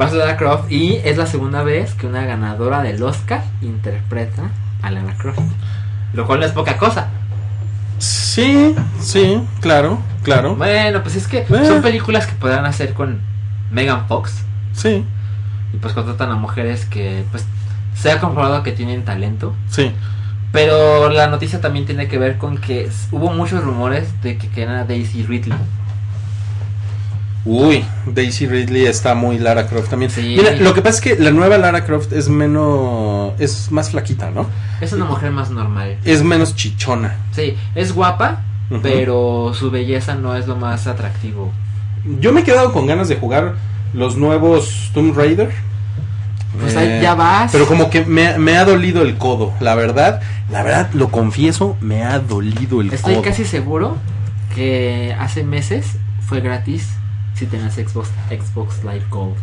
Va 0.00 0.06
a 0.06 0.08
ser 0.08 0.18
Lara 0.18 0.36
Croft 0.36 0.70
y 0.70 1.00
es 1.04 1.16
la 1.16 1.26
segunda 1.26 1.62
vez 1.62 1.94
que 1.94 2.06
una 2.06 2.24
ganadora 2.24 2.82
del 2.82 3.02
Oscar 3.02 3.42
interpreta 3.60 4.50
a 4.82 4.90
Lara 4.90 5.14
Croft. 5.16 5.40
Lo 6.12 6.26
cual 6.26 6.40
no 6.40 6.46
es 6.46 6.52
poca 6.52 6.76
cosa. 6.76 7.08
Sí, 7.98 8.74
sí, 9.00 9.40
claro, 9.60 10.00
claro. 10.22 10.56
Bueno, 10.56 11.02
pues 11.02 11.16
es 11.16 11.26
que 11.28 11.38
Eh. 11.38 11.46
son 11.66 11.82
películas 11.82 12.26
que 12.26 12.34
podrán 12.34 12.64
hacer 12.64 12.94
con 12.94 13.20
Megan 13.70 14.06
Fox. 14.08 14.44
Sí, 14.72 15.04
y 15.72 15.76
pues 15.78 15.92
contratan 15.94 16.30
a 16.30 16.36
mujeres 16.36 16.84
que 16.86 17.24
pues 17.30 17.44
se 17.94 18.10
ha 18.10 18.20
comprobado 18.20 18.62
que 18.62 18.72
tienen 18.72 19.04
talento 19.04 19.54
sí. 19.68 19.92
pero 20.50 21.10
la 21.10 21.26
noticia 21.26 21.60
también 21.60 21.84
tiene 21.86 22.08
que 22.08 22.16
ver 22.18 22.38
con 22.38 22.56
que 22.58 22.90
hubo 23.10 23.30
muchos 23.32 23.62
rumores 23.62 24.08
de 24.22 24.38
que 24.38 24.48
querían 24.48 24.76
a 24.76 24.84
Daisy 24.84 25.22
Ridley 25.24 25.56
Uy, 27.44 27.84
Daisy 28.06 28.46
Ridley 28.46 28.86
está 28.86 29.14
muy 29.16 29.36
Lara 29.38 29.66
Croft 29.66 29.88
también. 29.90 30.10
Sí. 30.12 30.36
Mira, 30.38 30.52
lo 30.52 30.74
que 30.74 30.80
pasa 30.80 30.96
es 30.96 31.00
que 31.00 31.16
la 31.22 31.32
nueva 31.32 31.58
Lara 31.58 31.84
Croft 31.84 32.12
es 32.12 32.28
menos. 32.28 33.32
es 33.40 33.72
más 33.72 33.90
flaquita, 33.90 34.30
¿no? 34.30 34.46
es 34.80 34.92
una 34.92 35.04
mujer 35.04 35.30
más 35.30 35.50
normal 35.50 35.96
Es 36.04 36.22
menos 36.24 36.54
chichona. 36.56 37.16
sí 37.32 37.56
es 37.74 37.92
guapa 37.92 38.42
Pero 38.80 39.52
su 39.54 39.70
belleza 39.70 40.14
no 40.14 40.36
es 40.36 40.46
lo 40.46 40.56
más 40.56 40.86
atractivo. 40.86 41.52
Yo 42.20 42.32
me 42.32 42.40
he 42.40 42.44
quedado 42.44 42.72
con 42.72 42.86
ganas 42.86 43.08
de 43.08 43.16
jugar 43.16 43.54
los 43.92 44.16
nuevos 44.16 44.90
Tomb 44.94 45.16
Raider. 45.16 45.50
pues 46.58 46.74
Eh, 46.74 46.78
ahí 46.78 47.02
ya 47.02 47.14
vas. 47.14 47.52
Pero 47.52 47.66
como 47.66 47.90
que 47.90 48.04
me, 48.04 48.38
me 48.38 48.56
ha 48.56 48.64
dolido 48.64 49.02
el 49.02 49.18
codo, 49.18 49.52
la 49.60 49.74
verdad, 49.74 50.20
la 50.50 50.62
verdad, 50.62 50.90
lo 50.92 51.08
confieso, 51.08 51.76
me 51.80 52.02
ha 52.04 52.18
dolido 52.18 52.80
el 52.80 52.92
estoy 52.92 53.14
codo. 53.14 53.22
casi 53.22 53.44
seguro 53.44 53.96
que 54.54 55.14
hace 55.18 55.44
meses 55.44 55.96
fue 56.20 56.40
gratis 56.40 56.88
si 57.34 57.46
tenías 57.46 57.74
Xbox 57.74 58.10
Xbox 58.30 58.84
Live 58.84 59.04
Gold 59.10 59.36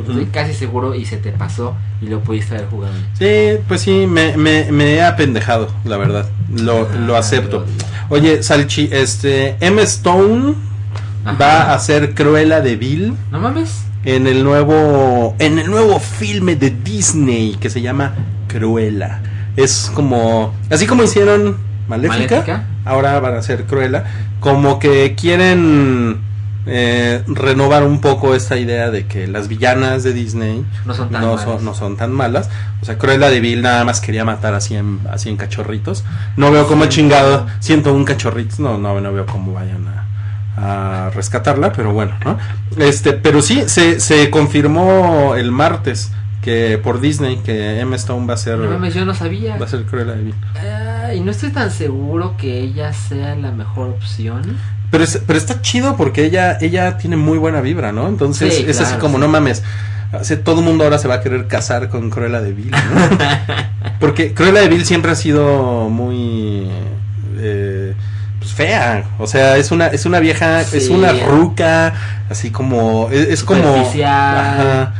Estoy 0.00 0.26
casi 0.26 0.54
seguro 0.54 0.94
y 0.94 1.04
se 1.04 1.16
te 1.18 1.30
pasó 1.32 1.76
y 2.02 2.06
lo 2.06 2.20
pudiste 2.20 2.56
haber 2.56 2.68
jugado. 2.68 2.94
Sí, 3.18 3.58
pues 3.68 3.80
sí, 3.82 4.06
me, 4.08 4.36
me, 4.36 4.70
me 4.72 4.94
he 4.94 5.02
apendejado, 5.04 5.68
la 5.84 5.96
verdad. 5.96 6.26
Lo, 6.52 6.88
lo 7.06 7.14
Ah, 7.16 7.20
acepto. 7.20 7.60
lo- 7.60 8.16
Oye, 8.16 8.42
Salchi, 8.42 8.88
este, 8.92 9.56
M. 9.60 9.80
Stone 9.82 10.54
Ajá. 11.24 11.38
va 11.40 11.74
a 11.74 11.78
ser 11.78 12.14
Cruella 12.14 12.60
de 12.60 12.76
Vil 12.76 13.14
No 13.30 13.38
mames. 13.40 13.84
en 14.04 14.26
el 14.26 14.44
nuevo, 14.44 15.34
en 15.38 15.58
el 15.58 15.70
nuevo 15.70 15.98
filme 16.00 16.56
de 16.56 16.70
Disney 16.70 17.56
que 17.60 17.70
se 17.70 17.80
llama 17.80 18.14
Cruella. 18.48 19.22
Es 19.56 19.90
como, 19.94 20.52
así 20.70 20.86
como 20.86 21.04
hicieron 21.04 21.56
Maléfica, 21.88 22.18
Maléfica. 22.36 22.64
ahora 22.84 23.20
van 23.20 23.36
a 23.36 23.42
ser 23.42 23.64
Cruella, 23.64 24.04
como 24.40 24.78
que 24.78 25.14
quieren 25.14 26.18
eh, 26.66 27.22
renovar 27.26 27.82
un 27.84 28.00
poco 28.00 28.34
esta 28.34 28.56
idea 28.56 28.90
de 28.90 29.06
que 29.06 29.26
las 29.26 29.48
villanas 29.48 30.02
de 30.02 30.12
Disney 30.12 30.64
No 30.86 30.94
son 30.94 31.10
tan 31.10 31.20
no 31.20 31.28
malas. 31.34 31.44
son, 31.44 31.64
no 31.64 31.74
son 31.74 31.96
tan 31.96 32.12
malas. 32.12 32.48
O 32.80 32.84
sea, 32.84 32.98
Cruella 32.98 33.28
de 33.30 33.40
Vil 33.40 33.62
nada 33.62 33.84
más 33.84 34.00
quería 34.00 34.24
matar 34.24 34.54
a 34.54 34.60
100, 34.60 35.00
a 35.10 35.18
100 35.18 35.36
cachorritos. 35.36 36.04
No 36.36 36.50
veo 36.50 36.66
cómo 36.66 36.86
chingado, 36.86 37.46
101 37.60 38.04
cachorritos, 38.04 38.60
no, 38.60 38.78
no, 38.78 39.00
no 39.00 39.12
veo 39.12 39.26
cómo 39.26 39.52
vayan 39.52 39.86
a, 39.88 41.06
a 41.06 41.10
rescatarla, 41.10 41.72
pero 41.72 41.92
bueno, 41.92 42.16
¿no? 42.24 42.38
Este, 42.78 43.12
pero 43.12 43.42
sí, 43.42 43.64
se, 43.66 44.00
se 44.00 44.30
confirmó 44.30 45.34
el 45.36 45.50
martes 45.52 46.12
que 46.42 46.78
por 46.82 47.00
Disney 47.00 47.38
que 47.38 47.80
Emma 47.80 47.96
Stone 47.96 48.26
va 48.26 48.34
a 48.34 48.36
ser, 48.36 48.58
No 48.58 48.70
mames, 48.70 48.92
yo 48.94 49.04
no 49.06 49.14
sabía. 49.14 49.56
va 49.56 49.64
a 49.64 49.68
ser 49.68 49.84
Cruella 49.84 50.12
de 50.12 50.22
Vil. 50.24 50.34
Y 51.16 51.20
no 51.20 51.30
estoy 51.30 51.50
tan 51.50 51.70
seguro 51.70 52.36
que 52.36 52.60
ella 52.60 52.92
sea 52.92 53.34
la 53.34 53.50
mejor 53.50 53.88
opción. 53.90 54.56
Pero, 54.94 55.02
es- 55.02 55.18
pero 55.26 55.36
está 55.36 55.60
chido 55.60 55.96
porque 55.96 56.24
ella, 56.24 56.56
ella 56.60 56.96
tiene 56.98 57.16
muy 57.16 57.36
buena 57.36 57.60
vibra, 57.60 57.90
¿no? 57.90 58.06
Entonces 58.06 58.54
Sí, 58.54 58.64
es 58.68 58.80
así 58.80 58.94
como, 58.98 59.16
sí. 59.16 59.22
no 59.22 59.28
mames. 59.28 59.64
todo 60.44 60.60
el 60.60 60.64
mundo 60.64 60.84
ahora 60.84 60.98
se 60.98 61.08
va 61.08 61.16
a 61.16 61.20
querer 61.20 61.48
casar 61.48 61.88
con 61.88 62.10
Cruella 62.10 62.40
de 62.40 62.52
Vil, 62.52 62.70
¿no? 62.70 62.78
Porque 63.98 64.34
Cruella 64.34 64.60
de 64.60 64.68
Vil 64.68 64.84
siempre 64.84 65.10
ha 65.10 65.16
sido 65.16 65.88
muy 65.88 66.68
eh, 67.40 67.92
pues, 68.38 68.52
fea. 68.52 69.02
O 69.18 69.26
sea, 69.26 69.56
es 69.56 69.72
una, 69.72 69.88
es 69.88 70.06
una 70.06 70.20
vieja, 70.20 70.60
es 70.60 70.88
una 70.90 71.12
ruca, 71.12 71.92
así 72.30 72.50
como, 72.50 73.08
es, 73.10 73.28
es 73.30 73.42
como 73.42 73.64
ajá, 74.06 74.94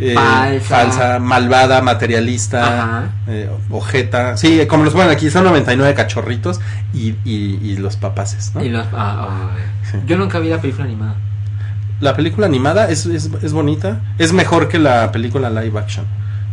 eh, 0.00 0.14
falsa. 0.60 0.60
falsa, 0.92 1.18
malvada, 1.18 1.80
materialista, 1.82 3.10
eh, 3.26 3.50
ojeta. 3.70 4.36
Sí, 4.36 4.60
como 4.68 4.84
los 4.84 4.92
ponen 4.94 5.10
aquí, 5.10 5.30
son 5.30 5.44
99 5.44 5.94
cachorritos 5.94 6.60
y, 6.94 7.10
y, 7.24 7.58
y 7.62 7.76
los 7.76 7.96
papaces, 7.96 8.52
¿no? 8.54 8.62
Y 8.64 8.68
los- 8.68 8.86
ah, 8.92 9.50
ay. 9.56 9.62
Sí. 9.90 9.98
Yo 10.06 10.16
nunca 10.16 10.38
vi 10.38 10.48
la 10.48 10.60
película 10.60 10.84
animada. 10.84 11.16
La 12.00 12.14
película 12.14 12.46
animada 12.46 12.88
es, 12.90 13.06
es, 13.06 13.30
es 13.42 13.52
bonita, 13.52 14.00
es 14.18 14.32
mejor 14.32 14.68
que 14.68 14.78
la 14.78 15.10
película 15.10 15.50
live 15.50 15.78
action. 15.78 16.06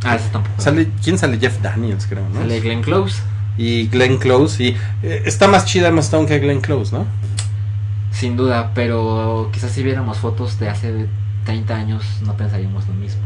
Ah, 0.04 0.16
eso 0.16 0.26
tampoco. 0.32 0.62
Sale, 0.62 0.89
¿Quién 1.04 1.18
sale? 1.18 1.38
Jeff 1.39 1.60
Daniels, 1.62 2.06
creo, 2.08 2.28
¿no? 2.34 2.39
Sale 2.41 2.60
Glenn 2.62 2.82
Close. 2.82 3.22
Y 3.58 3.88
Glenn 3.88 4.18
Close, 4.18 4.62
y 4.64 4.78
eh, 5.04 5.24
está 5.26 5.48
más 5.48 5.66
chida 5.66 5.88
Emma 5.88 6.02
Stone 6.02 6.28
que 6.28 6.39
Glenn 6.39 6.62
Close, 6.62 6.96
¿no? 6.96 7.06
Sin 8.12 8.36
duda, 8.38 8.72
pero 8.74 9.50
quizás 9.54 9.72
si 9.72 9.84
viéramos 9.84 10.18
fotos 10.18 10.58
de 10.60 10.70
hace 10.70 11.06
30 11.46 11.76
años 11.76 12.04
no 12.26 12.36
pensaríamos 12.36 12.88
lo 12.88 12.93
mismo. 12.93 13.22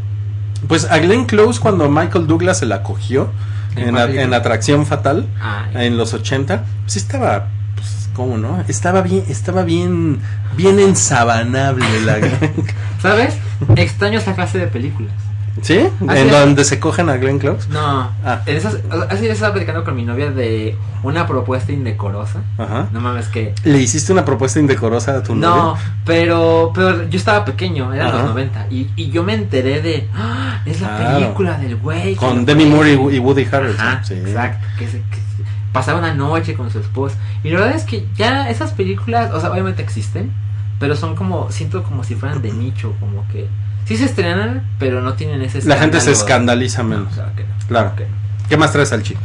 Pues 0.67 0.85
a 0.89 0.97
Glenn 0.99 1.25
Close 1.25 1.59
cuando 1.59 1.89
Michael 1.89 2.27
Douglas 2.27 2.59
se 2.59 2.65
la 2.65 2.83
cogió 2.83 3.31
¿En 3.75 3.95
a- 3.97 4.03
en 4.23 4.33
Atracción 4.33 4.85
Fatal 4.85 5.25
en 5.73 5.97
los 5.97 6.13
80, 6.13 6.63
pues 6.83 6.97
estaba, 6.97 7.47
pues, 7.75 8.09
¿cómo 8.13 8.37
no? 8.37 8.61
Estaba 8.67 9.01
bien, 9.01 9.23
estaba 9.29 9.63
bien, 9.63 10.19
bien 10.57 10.79
ensabanable 10.79 11.85
la... 12.01 12.17
¿Sabes? 13.01 13.35
Extraño 13.75 14.19
esa 14.19 14.35
clase 14.35 14.57
de 14.57 14.67
películas. 14.67 15.13
¿Sí? 15.61 15.79
Así 16.07 16.19
En 16.21 16.29
donde 16.31 16.63
se 16.63 16.79
cogen 16.79 17.09
a 17.09 17.17
Glenn 17.17 17.39
Close. 17.39 17.67
No, 17.69 18.11
Ah. 18.25 18.41
en 18.45 18.57
esas, 18.57 18.77
así 19.09 19.27
estaba 19.27 19.53
platicando 19.53 19.83
con 19.83 19.95
mi 19.95 20.03
novia 20.03 20.31
de 20.31 20.77
una 21.03 21.25
propuesta 21.27 21.71
indecorosa. 21.71 22.41
Ajá. 22.57 22.87
No 22.91 22.99
mames 23.01 23.27
que 23.27 23.53
¿Le 23.63 23.77
hiciste 23.79 24.11
una 24.11 24.25
propuesta 24.25 24.59
indecorosa 24.59 25.17
a 25.17 25.23
tu 25.23 25.35
No, 25.35 25.55
novia? 25.73 25.81
pero, 26.05 26.71
pero 26.73 27.07
yo 27.09 27.17
estaba 27.17 27.45
pequeño, 27.45 27.93
eran 27.93 28.07
Ajá. 28.07 28.17
los 28.17 28.27
90, 28.29 28.67
y, 28.69 28.89
y 28.95 29.09
yo 29.09 29.23
me 29.23 29.33
enteré 29.33 29.81
de, 29.81 30.09
"Ah, 30.15 30.61
es 30.65 30.81
la 30.81 30.97
Claro. 30.97 31.19
película 31.19 31.57
del 31.57 31.75
güey. 31.77 32.15
Con 32.15 32.45
Demi 32.45 32.63
fue". 32.65 32.73
Moore 32.73 32.91
y, 32.93 32.95
Wo- 32.95 33.11
y 33.11 33.19
Woody 33.19 33.45
Harrelson. 33.51 33.87
Ajá, 33.87 34.03
sí. 34.03 34.15
exacto, 34.15 34.65
que, 34.77 34.85
se, 34.87 34.97
que 35.09 35.15
se- 35.15 35.43
pasaba 35.71 35.99
una 35.99 36.13
noche 36.13 36.55
con 36.55 36.69
su 36.71 36.79
esposa. 36.79 37.17
Y 37.43 37.49
la 37.49 37.59
verdad 37.59 37.75
es 37.75 37.83
que 37.83 38.05
ya 38.15 38.49
esas 38.49 38.71
películas, 38.73 39.31
o 39.33 39.39
sea, 39.39 39.51
obviamente 39.51 39.81
existen, 39.83 40.31
pero 40.79 40.95
son 40.95 41.15
como, 41.15 41.51
siento 41.51 41.83
como 41.83 42.03
si 42.03 42.15
fueran 42.15 42.41
de 42.41 42.51
nicho, 42.51 42.93
como 42.99 43.27
que 43.29 43.47
sí 43.89 43.97
se 43.97 44.05
estrenan, 44.05 44.61
pero 44.77 45.01
no 45.01 45.15
tienen 45.15 45.41
ese 45.41 45.67
La 45.67 45.75
gente 45.77 45.99
se 45.99 46.11
escandaliza 46.11 46.83
No, 46.83 46.89
menos. 46.89 47.11
claro 47.15 47.31
que 47.35 47.41
no. 47.41 47.49
Claro. 47.67 47.93
no. 47.97 48.05
¿Qué 48.47 48.55
más 48.55 48.71
traes 48.71 48.93
al 48.93 49.01
chico? 49.01 49.19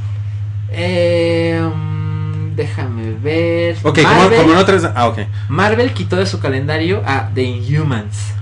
Eh, 0.70 1.60
mm, 1.62 2.56
déjame 2.56 3.12
ver. 3.12 3.76
Ok, 3.82 3.98
como 4.38 4.54
no 4.54 4.64
traes... 4.64 4.88
Ah, 4.94 5.08
ok. 5.08 5.18
Marvel 5.50 5.92
quitó 5.92 6.16
de 6.16 6.24
su 6.24 6.40
calendario 6.40 7.02
a 7.04 7.28
The 7.34 7.42
Inhumans. 7.42 8.32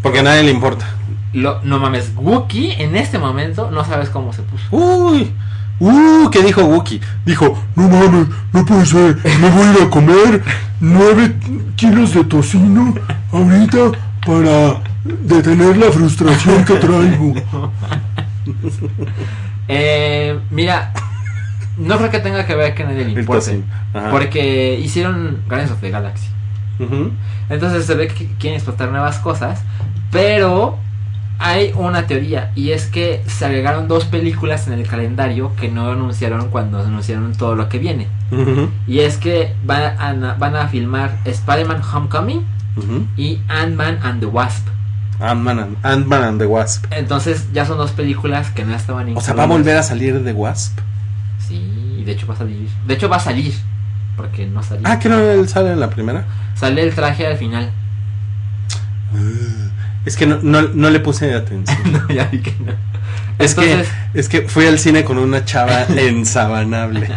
Porque 0.00 0.20
a 0.20 0.22
nadie 0.22 0.44
le 0.44 0.52
importa. 0.52 0.86
Lo, 1.32 1.60
no 1.64 1.80
mames, 1.80 2.12
Wookiee 2.14 2.80
en 2.80 2.94
este 2.94 3.18
momento 3.18 3.72
no 3.72 3.84
sabes 3.84 4.10
cómo 4.10 4.32
se 4.32 4.42
puso. 4.42 4.64
Uy. 4.70 5.32
Uh, 5.80 6.30
¿qué 6.30 6.40
dijo 6.44 6.62
Wookie? 6.62 7.00
Dijo, 7.26 7.58
no 7.74 7.88
mames, 7.88 8.28
no 8.52 8.64
puede 8.64 8.86
ser, 8.86 9.18
me 9.40 9.50
voy 9.50 9.66
a 9.66 9.72
ir 9.72 9.82
a 9.82 9.90
comer 9.90 10.42
nueve 10.78 11.34
kilos 11.74 12.14
de 12.14 12.22
tocino 12.22 12.94
ahorita 13.32 13.90
para 14.26 14.82
detener 15.04 15.76
la 15.76 15.90
frustración 15.90 16.64
que 16.64 16.74
traigo. 16.74 17.34
Eh, 19.66 20.38
mira, 20.50 20.92
no 21.78 21.96
creo 21.96 22.10
que 22.10 22.18
tenga 22.18 22.44
que 22.44 22.54
ver 22.54 22.74
que 22.74 22.84
nadie 22.84 23.06
le 23.06 23.12
El 23.12 23.18
importe. 23.20 23.62
Porque 24.10 24.78
hicieron 24.78 25.42
Guardians 25.48 25.72
of 25.72 25.80
the 25.80 25.90
Galaxy. 25.90 26.28
Entonces 27.48 27.86
se 27.86 27.94
ve 27.94 28.08
que 28.08 28.26
quieren 28.38 28.56
explotar 28.56 28.90
nuevas 28.90 29.18
cosas. 29.18 29.62
Pero 30.10 30.78
hay 31.38 31.72
una 31.76 32.06
teoría. 32.06 32.52
Y 32.54 32.70
es 32.70 32.86
que 32.86 33.22
se 33.26 33.44
agregaron 33.46 33.88
dos 33.88 34.04
películas 34.04 34.66
en 34.66 34.74
el 34.74 34.86
calendario 34.86 35.52
que 35.56 35.68
no 35.68 35.90
anunciaron 35.90 36.50
cuando 36.50 36.80
anunciaron 36.80 37.32
todo 37.34 37.54
lo 37.54 37.68
que 37.68 37.78
viene. 37.78 38.08
Y 38.86 39.00
es 39.00 39.16
que 39.16 39.54
van 39.64 40.24
a, 40.24 40.34
van 40.34 40.56
a 40.56 40.68
filmar 40.68 41.18
Spider-Man 41.24 41.82
Homecoming 41.82 42.53
Y 43.16 43.40
Ant-Man 43.48 44.00
and 44.02 44.20
the 44.20 44.26
Wasp. 44.26 44.66
Ant-Man 45.20 45.58
and, 45.58 45.76
Ant-Man 45.82 46.22
and 46.22 46.40
the 46.40 46.46
Wasp. 46.46 46.86
Entonces 46.90 47.46
ya 47.52 47.64
son 47.66 47.78
dos 47.78 47.92
películas 47.92 48.50
que 48.50 48.64
no 48.64 48.74
estaban 48.74 49.16
O 49.16 49.20
sea, 49.20 49.34
va 49.34 49.44
a 49.44 49.46
volver 49.46 49.76
a 49.76 49.82
salir 49.82 50.22
The 50.24 50.32
Wasp. 50.32 50.78
Sí, 51.46 51.96
y 51.98 52.04
de 52.04 52.12
hecho 52.12 52.26
va 52.26 52.34
a 52.34 52.38
salir. 52.38 52.68
De 52.86 52.94
hecho 52.94 53.08
va 53.08 53.16
a 53.16 53.20
salir. 53.20 53.54
Porque 54.16 54.46
no 54.46 54.62
salió. 54.62 54.82
Ah, 54.86 54.98
que 54.98 55.08
no 55.08 55.18
él 55.18 55.48
sale 55.48 55.72
en 55.72 55.80
la 55.80 55.90
primera. 55.90 56.24
Sale 56.54 56.82
el 56.82 56.94
traje 56.94 57.26
al 57.26 57.36
final. 57.36 57.70
Es 60.04 60.16
que 60.16 60.26
no, 60.26 60.38
no, 60.42 60.62
no 60.62 60.90
le 60.90 61.00
puse 61.00 61.32
atención. 61.34 61.92
no, 61.92 62.08
ya 62.08 62.26
vi 62.26 62.40
que 62.40 62.54
no. 62.60 62.72
Es 63.38 63.56
Entonces, 63.56 63.88
que, 64.12 64.20
es 64.20 64.28
que 64.28 64.42
fui 64.42 64.66
al 64.66 64.78
cine 64.78 65.04
con 65.04 65.18
una 65.18 65.44
chava 65.44 65.82
ensabanable. 65.96 67.08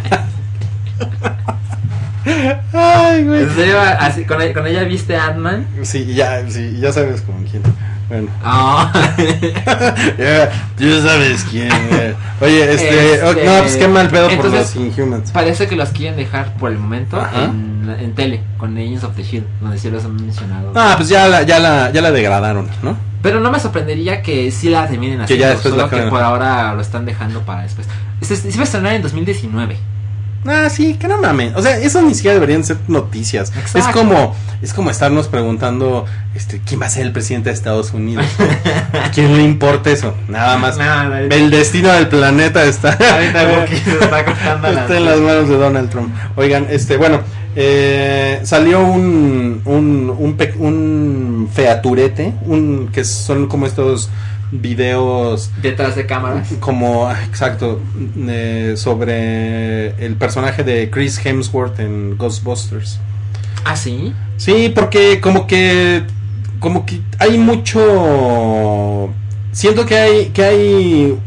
Ay, 2.72 3.24
güey. 3.24 3.42
¿en 3.42 3.54
serio? 3.54 3.80
Así, 3.80 4.24
con, 4.24 4.40
ella, 4.40 4.52
con 4.52 4.66
ella 4.66 4.84
viste 4.84 5.16
Ant-Man. 5.16 5.66
Sí, 5.82 6.14
ya, 6.14 6.42
sí, 6.48 6.78
ya 6.80 6.92
sabes 6.92 7.22
con 7.22 7.44
quién. 7.44 7.62
Bueno. 8.08 8.28
Ah. 8.42 8.90
Ya, 10.18 10.50
ya 10.78 11.02
sabes 11.02 11.44
quién. 11.50 11.68
güey. 11.90 12.14
Oye, 12.40 12.72
este, 12.72 13.14
Este, 13.14 13.24
oh, 13.26 13.32
no, 13.34 13.62
pues 13.62 13.76
qué 13.76 13.88
mal 13.88 14.08
pedo 14.08 14.24
por 14.24 14.32
entonces, 14.46 14.74
los 14.76 14.98
Inhumans. 14.98 15.30
Parece 15.30 15.66
que 15.66 15.76
los 15.76 15.90
quieren 15.90 16.16
dejar 16.16 16.54
por 16.54 16.70
el 16.70 16.78
momento 16.78 17.20
en, 17.34 17.94
en 17.98 18.14
tele, 18.14 18.40
con 18.56 18.76
Agents 18.76 19.04
of 19.04 19.14
the 19.14 19.22
Shield, 19.22 19.46
donde 19.60 19.78
sí 19.78 19.90
los 19.90 20.04
han 20.04 20.16
mencionado. 20.16 20.72
Ah, 20.74 20.94
pues 20.96 21.08
ya 21.08 21.28
la, 21.28 21.42
ya 21.42 21.58
la, 21.58 21.90
ya 21.90 22.00
la 22.00 22.10
degradaron, 22.10 22.68
¿no? 22.82 22.96
Pero 23.22 23.40
no 23.40 23.50
me 23.50 23.58
sorprendería 23.58 24.22
que 24.22 24.50
sí 24.50 24.68
la 24.70 24.86
terminen 24.86 25.18
Que 25.18 25.24
haciendo, 25.24 25.44
ya 25.44 25.50
después 25.50 25.74
solo 25.74 25.88
la 25.88 25.90
que 25.90 26.08
por 26.08 26.22
ahora 26.22 26.72
lo 26.74 26.80
están 26.80 27.04
dejando 27.04 27.40
para 27.42 27.62
después. 27.62 27.86
Se, 28.20 28.36
se 28.36 28.48
iba 28.48 28.60
a 28.60 28.64
estrenar 28.64 28.94
en 28.94 29.02
2019. 29.02 29.76
Ah, 30.46 30.68
sí, 30.70 30.94
que 30.94 31.08
no 31.08 31.18
mames. 31.18 31.54
O 31.56 31.62
sea, 31.62 31.76
eso 31.78 32.00
ni 32.02 32.14
siquiera 32.14 32.34
deberían 32.34 32.64
ser 32.64 32.78
noticias. 32.88 33.50
Exacto. 33.56 33.78
Es 33.78 33.86
como, 33.88 34.36
es 34.62 34.72
como 34.72 34.90
estarnos 34.90 35.28
preguntando, 35.28 36.06
este, 36.34 36.60
quién 36.64 36.80
va 36.80 36.86
a 36.86 36.90
ser 36.90 37.02
el 37.06 37.12
presidente 37.12 37.50
de 37.50 37.54
Estados 37.54 37.92
Unidos. 37.92 38.24
¿A 39.04 39.10
quién 39.10 39.36
le 39.36 39.42
importa 39.42 39.90
eso? 39.90 40.14
Nada 40.28 40.56
más. 40.58 40.78
Nada, 40.78 41.20
El 41.20 41.50
destino 41.50 41.88
del 41.92 42.08
planeta 42.08 42.64
está, 42.64 42.90
Ahorita 42.92 43.64
está 43.64 44.24
cortando 44.24 44.68
está 44.68 44.96
en 44.96 45.04
las 45.04 45.18
manos 45.20 45.48
de 45.48 45.56
Donald 45.56 45.90
Trump. 45.90 46.14
Oigan, 46.36 46.66
este, 46.70 46.96
bueno, 46.96 47.20
eh, 47.56 48.40
salió 48.44 48.80
un, 48.82 49.60
un, 49.64 50.14
un, 50.16 50.36
pe- 50.36 50.54
un 50.58 51.48
featurete, 51.52 52.32
un, 52.46 52.88
que 52.92 53.04
son 53.04 53.48
como 53.48 53.66
estos 53.66 54.08
videos 54.50 55.50
Detrás 55.60 55.94
de 55.96 56.06
cámaras. 56.06 56.48
como 56.60 57.06
ah, 57.06 57.22
exacto 57.24 57.80
eh, 58.16 58.74
sobre 58.76 59.88
el 60.04 60.16
personaje 60.16 60.64
de 60.64 60.90
Chris 60.90 61.24
Hemsworth 61.24 61.78
en 61.80 62.16
Ghostbusters. 62.16 62.98
Ah, 63.64 63.76
sí. 63.76 64.14
Sí, 64.36 64.72
porque 64.74 65.20
como 65.20 65.46
que 65.46 66.02
como 66.60 66.86
que 66.86 67.00
hay 67.18 67.38
mucho 67.38 69.10
siento 69.52 69.86
que 69.86 69.96
hay 69.98 70.26
que 70.30 70.44
hay 70.44 71.18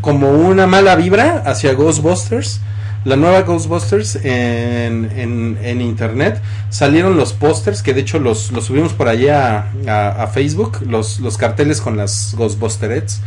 como 0.00 0.30
una 0.30 0.66
mala 0.66 0.94
vibra 0.96 1.42
hacia 1.46 1.72
Ghostbusters 1.72 2.60
la 3.06 3.14
nueva 3.14 3.42
Ghostbusters 3.42 4.16
en, 4.16 5.08
en, 5.16 5.58
en 5.62 5.80
internet. 5.80 6.42
Salieron 6.70 7.16
los 7.16 7.32
pósters 7.32 7.80
que 7.80 7.94
de 7.94 8.00
hecho 8.00 8.18
los, 8.18 8.50
los 8.50 8.64
subimos 8.64 8.94
por 8.94 9.08
allá 9.08 9.68
a, 9.86 10.26
Facebook 10.26 10.82
los, 10.84 11.20
los 11.20 11.36
carteles 11.36 11.80
con 11.80 11.96
las 11.96 12.34
Ghostbusterets 12.36 13.20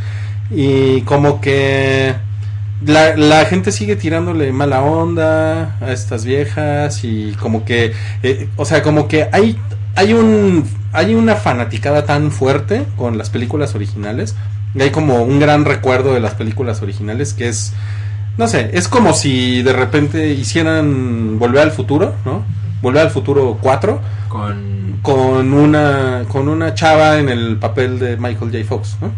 y 0.52 1.02
como 1.04 1.40
que 1.40 2.14
la, 2.86 3.16
la, 3.16 3.46
gente 3.46 3.72
sigue 3.72 3.96
tirándole 3.96 4.52
mala 4.52 4.82
onda 4.82 5.78
a 5.80 5.94
estas 5.94 6.26
viejas 6.26 7.06
y 7.06 7.32
como 7.40 7.64
que 7.64 7.94
eh, 8.22 8.50
o 8.58 8.66
sea 8.66 8.84
como 8.84 9.08
que 9.08 9.30
hay 9.32 9.58
hay 9.96 10.14
un 10.14 10.66
hay 10.92 11.16
una 11.16 11.36
fanaticada 11.36 12.06
tan 12.06 12.32
fuerte 12.32 12.86
con 12.98 13.18
las 13.18 13.30
películas 13.30 13.76
originales. 13.76 14.36
Y 14.76 14.82
hay 14.82 14.92
como 14.92 15.24
un 15.24 15.40
gran 15.40 15.66
recuerdo 15.66 16.14
de 16.14 16.20
las 16.20 16.36
películas 16.36 16.82
originales 16.82 17.34
que 17.34 17.48
es 17.48 17.74
no 18.40 18.48
sé, 18.48 18.70
es 18.72 18.88
como 18.88 19.14
si 19.14 19.62
de 19.64 19.74
repente 19.74 20.30
hicieran 20.30 21.38
Volver 21.38 21.62
al 21.62 21.72
Futuro, 21.72 22.16
¿no? 22.24 22.46
Volver 22.82 23.02
al 23.02 23.12
Futuro 23.12 23.58
4 23.62 24.00
con 24.30 25.00
con 25.02 25.54
una 25.54 26.24
con 26.30 26.48
una 26.48 26.74
chava 26.74 27.20
en 27.20 27.28
el 27.28 27.58
papel 27.58 28.00
de 28.00 28.16
Michael 28.16 28.50
J. 28.50 28.64
Fox, 28.64 28.96
¿no? 29.02 29.12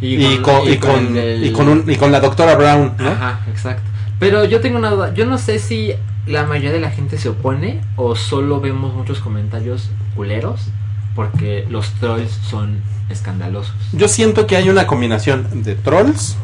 Y, 0.00 0.38
con, 0.38 0.66
y, 0.66 0.78
con, 0.78 1.14
el... 1.14 1.44
y, 1.44 1.52
con 1.52 1.68
un, 1.68 1.84
y 1.86 1.96
con 1.96 2.10
la 2.10 2.20
doctora 2.20 2.54
Brown, 2.54 2.94
¿no? 2.98 3.10
Ajá, 3.10 3.40
exacto. 3.50 3.82
Pero 4.18 4.46
yo 4.46 4.62
tengo 4.62 4.78
una 4.78 4.88
duda, 4.88 5.12
yo 5.12 5.26
no 5.26 5.36
sé 5.36 5.58
si 5.58 5.92
la 6.26 6.46
mayoría 6.46 6.72
de 6.72 6.80
la 6.80 6.90
gente 6.90 7.18
se 7.18 7.28
opone 7.28 7.82
o 7.96 8.16
solo 8.16 8.62
vemos 8.62 8.94
muchos 8.94 9.20
comentarios 9.20 9.90
culeros 10.16 10.68
porque 11.14 11.66
los 11.68 11.90
trolls 12.00 12.30
son 12.48 12.80
escandalosos. 13.10 13.74
Yo 13.92 14.08
siento 14.08 14.46
que 14.46 14.56
hay 14.56 14.70
una 14.70 14.86
combinación 14.86 15.62
de 15.62 15.74
trolls, 15.74 16.38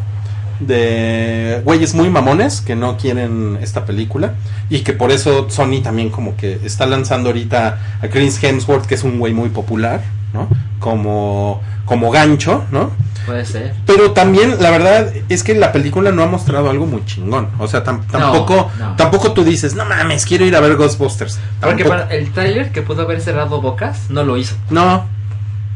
de 0.61 1.61
güeyes 1.65 1.95
muy 1.95 2.11
mamones 2.11 2.61
que 2.61 2.75
no 2.77 2.97
quieren 2.97 3.59
esta 3.61 3.85
película 3.85 4.35
y 4.71 4.81
que 4.81 4.93
por 4.93 5.11
eso 5.11 5.49
Sony 5.51 5.81
también 5.83 6.11
como 6.11 6.37
que 6.37 6.61
está 6.65 6.87
lanzando 6.87 7.29
ahorita 7.29 7.79
a 8.03 8.09
Chris 8.09 8.43
Hemsworth 8.43 8.87
que 8.87 8.95
es 8.95 9.05
un 9.05 9.19
güey 9.19 9.33
muy 9.33 9.49
popular, 9.51 10.03
¿no? 10.33 10.49
Como 10.79 11.61
como 11.85 12.11
gancho, 12.11 12.65
¿no? 12.73 12.91
Puede 13.27 13.45
ser. 13.45 13.75
Pero 13.87 14.13
también 14.13 14.57
la 14.61 14.71
verdad 14.71 15.13
es 15.29 15.43
que 15.43 15.55
la 15.55 15.73
película 15.73 16.11
no 16.13 16.23
ha 16.23 16.27
mostrado 16.27 16.69
algo 16.71 16.87
muy 16.87 17.05
chingón, 17.05 17.49
o 17.59 17.67
sea, 17.69 17.83
tam 17.85 18.05
tampoco 18.07 18.71
No, 18.79 18.89
no. 18.91 18.97
tampoco 18.97 19.33
tú 19.33 19.45
dices, 19.45 19.75
"No 19.75 19.85
mames, 19.85 20.27
quiero 20.27 20.45
ir 20.45 20.55
a 20.57 20.61
ver 20.61 20.77
Ghostbusters." 20.77 21.39
Porque 21.61 21.85
para 21.85 22.09
el 22.15 22.33
tráiler 22.33 22.71
que 22.73 22.83
pudo 22.83 23.03
haber 23.03 23.21
cerrado 23.21 23.61
bocas 23.61 24.11
no 24.11 24.23
lo 24.25 24.37
hizo. 24.37 24.55
No, 24.71 25.07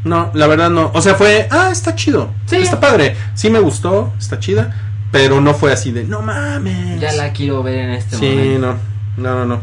no, 0.03 0.31
la 0.33 0.47
verdad 0.47 0.69
no. 0.69 0.91
O 0.93 1.01
sea, 1.01 1.15
fue, 1.15 1.47
ah, 1.51 1.69
está 1.71 1.95
chido. 1.95 2.29
Sí. 2.47 2.57
Está 2.57 2.79
padre. 2.79 3.15
Sí 3.35 3.49
me 3.49 3.59
gustó, 3.59 4.13
está 4.19 4.39
chida. 4.39 4.75
Pero 5.11 5.41
no 5.41 5.53
fue 5.53 5.73
así 5.73 5.91
de, 5.91 6.05
no 6.05 6.21
mames. 6.21 6.99
Ya 7.01 7.11
la 7.13 7.33
quiero 7.33 7.61
ver 7.63 7.79
en 7.79 7.89
este 7.91 8.15
Sí, 8.15 8.25
momento. 8.29 8.79
no. 9.17 9.23
No, 9.23 9.35
no, 9.39 9.45
no. 9.45 9.61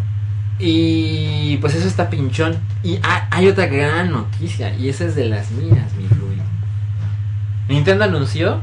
Y 0.58 1.56
pues 1.58 1.74
eso 1.74 1.88
está 1.88 2.10
pinchón. 2.10 2.56
Y 2.82 2.96
ha- 3.02 3.28
hay 3.30 3.48
otra 3.48 3.66
gran 3.66 4.10
noticia, 4.10 4.74
y 4.76 4.88
esa 4.88 5.04
es 5.06 5.14
de 5.14 5.24
las 5.26 5.50
mías, 5.52 5.86
mi 5.96 6.02
Luis. 6.18 6.40
Nintendo 7.68 8.04
anunció. 8.04 8.60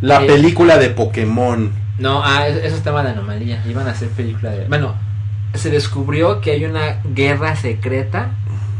La 0.00 0.20
película 0.20 0.78
de 0.78 0.90
Pokémon. 0.90 1.70
No, 1.98 2.22
ah, 2.24 2.48
es- 2.48 2.56
eso 2.64 2.76
es 2.76 2.82
tema 2.82 3.02
de 3.02 3.10
anomalía. 3.10 3.62
Iban 3.68 3.86
a 3.86 3.92
hacer 3.92 4.08
película 4.08 4.50
de. 4.50 4.66
Bueno, 4.66 4.94
se 5.54 5.70
descubrió 5.70 6.40
que 6.40 6.50
hay 6.52 6.64
una 6.64 7.00
guerra 7.14 7.54
secreta 7.56 8.30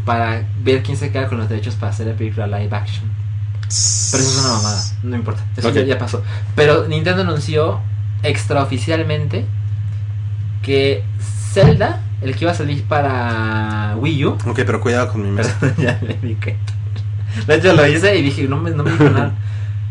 para 0.05 0.43
ver 0.63 0.83
quién 0.83 0.97
se 0.97 1.11
queda 1.11 1.29
con 1.29 1.39
los 1.39 1.49
derechos 1.49 1.75
para 1.77 1.93
hacer 1.93 2.07
la 2.07 2.15
película 2.15 2.47
live 2.47 2.75
action. 2.77 3.05
Pero 3.63 4.23
eso 4.23 4.39
es 4.39 4.45
una 4.45 4.55
mamada, 4.55 4.83
no 5.03 5.17
importa. 5.17 5.43
Eso 5.57 5.71
ya, 5.71 5.83
ya 5.83 5.99
pasó. 5.99 6.23
Pero 6.55 6.87
Nintendo 6.89 7.23
anunció 7.23 7.81
extraoficialmente 8.23 9.45
que 10.63 11.03
Zelda, 11.53 12.01
el 12.23 12.35
que 12.37 12.45
iba 12.45 12.53
a 12.53 12.55
salir 12.55 12.85
para 12.85 13.95
Wii 13.99 14.25
U, 14.25 14.31
Ok, 14.47 14.61
pero 14.67 14.81
cuidado 14.81 15.13
con 15.13 15.23
mi 15.23 15.31
mesa. 15.37 15.57
Ya 15.79 15.99
le 16.03 16.15
di 16.15 16.35
que- 16.37 16.57
De 17.47 17.57
hecho 17.57 17.73
lo 17.75 17.87
hice 17.87 18.17
y 18.17 18.23
dije, 18.23 18.45
no 18.45 18.59
me, 18.59 18.71
no 18.71 18.83
me 18.85 18.93
dijo 18.93 19.05
nada. 19.11 19.33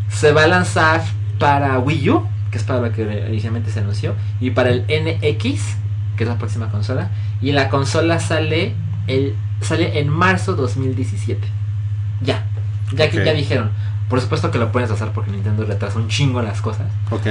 Se 0.10 0.32
va 0.32 0.44
a 0.44 0.48
lanzar 0.48 1.02
para 1.40 1.78
Wii 1.80 2.10
U, 2.10 2.28
que 2.52 2.58
es 2.58 2.64
para 2.64 2.80
lo 2.80 2.92
que 2.92 3.26
inicialmente 3.28 3.72
se 3.72 3.80
anunció, 3.80 4.16
y 4.40 4.52
para 4.52 4.70
el 4.70 4.82
NX, 4.88 5.62
que 6.16 6.24
es 6.24 6.30
la 6.30 6.38
próxima 6.38 6.70
consola, 6.70 7.10
y 7.42 7.52
la 7.52 7.70
consola 7.70 8.20
sale 8.20 8.76
el 9.08 9.36
sale 9.64 10.00
en 10.00 10.10
marzo 10.10 10.54
2017. 10.56 11.48
Ya, 12.22 12.46
ya 12.94 13.10
que 13.10 13.24
ya 13.24 13.34
dijeron. 13.34 13.70
Por 14.10 14.22
supuesto 14.22 14.52
que 14.52 14.60
lo 14.60 14.72
pueden 14.72 14.92
hacer 14.92 15.10
porque 15.10 15.32
Nintendo 15.32 15.66
retrasa 15.66 15.98
un 15.98 16.08
chingo 16.08 16.42
las 16.42 16.62
cosas, 16.62 16.88
Ok. 17.10 17.26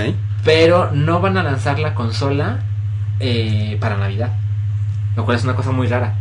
pero 0.45 0.91
no 0.93 1.21
van 1.21 1.37
a 1.37 1.43
lanzar 1.43 1.79
la 1.79 1.95
consola 1.95 2.61
eh, 3.21 3.77
para 3.81 3.97
Navidad, 3.99 4.33
lo 5.15 5.25
cual 5.25 5.37
es 5.37 5.45
una 5.45 5.55
cosa 5.55 5.71
muy 5.71 5.87
rara. 5.87 6.15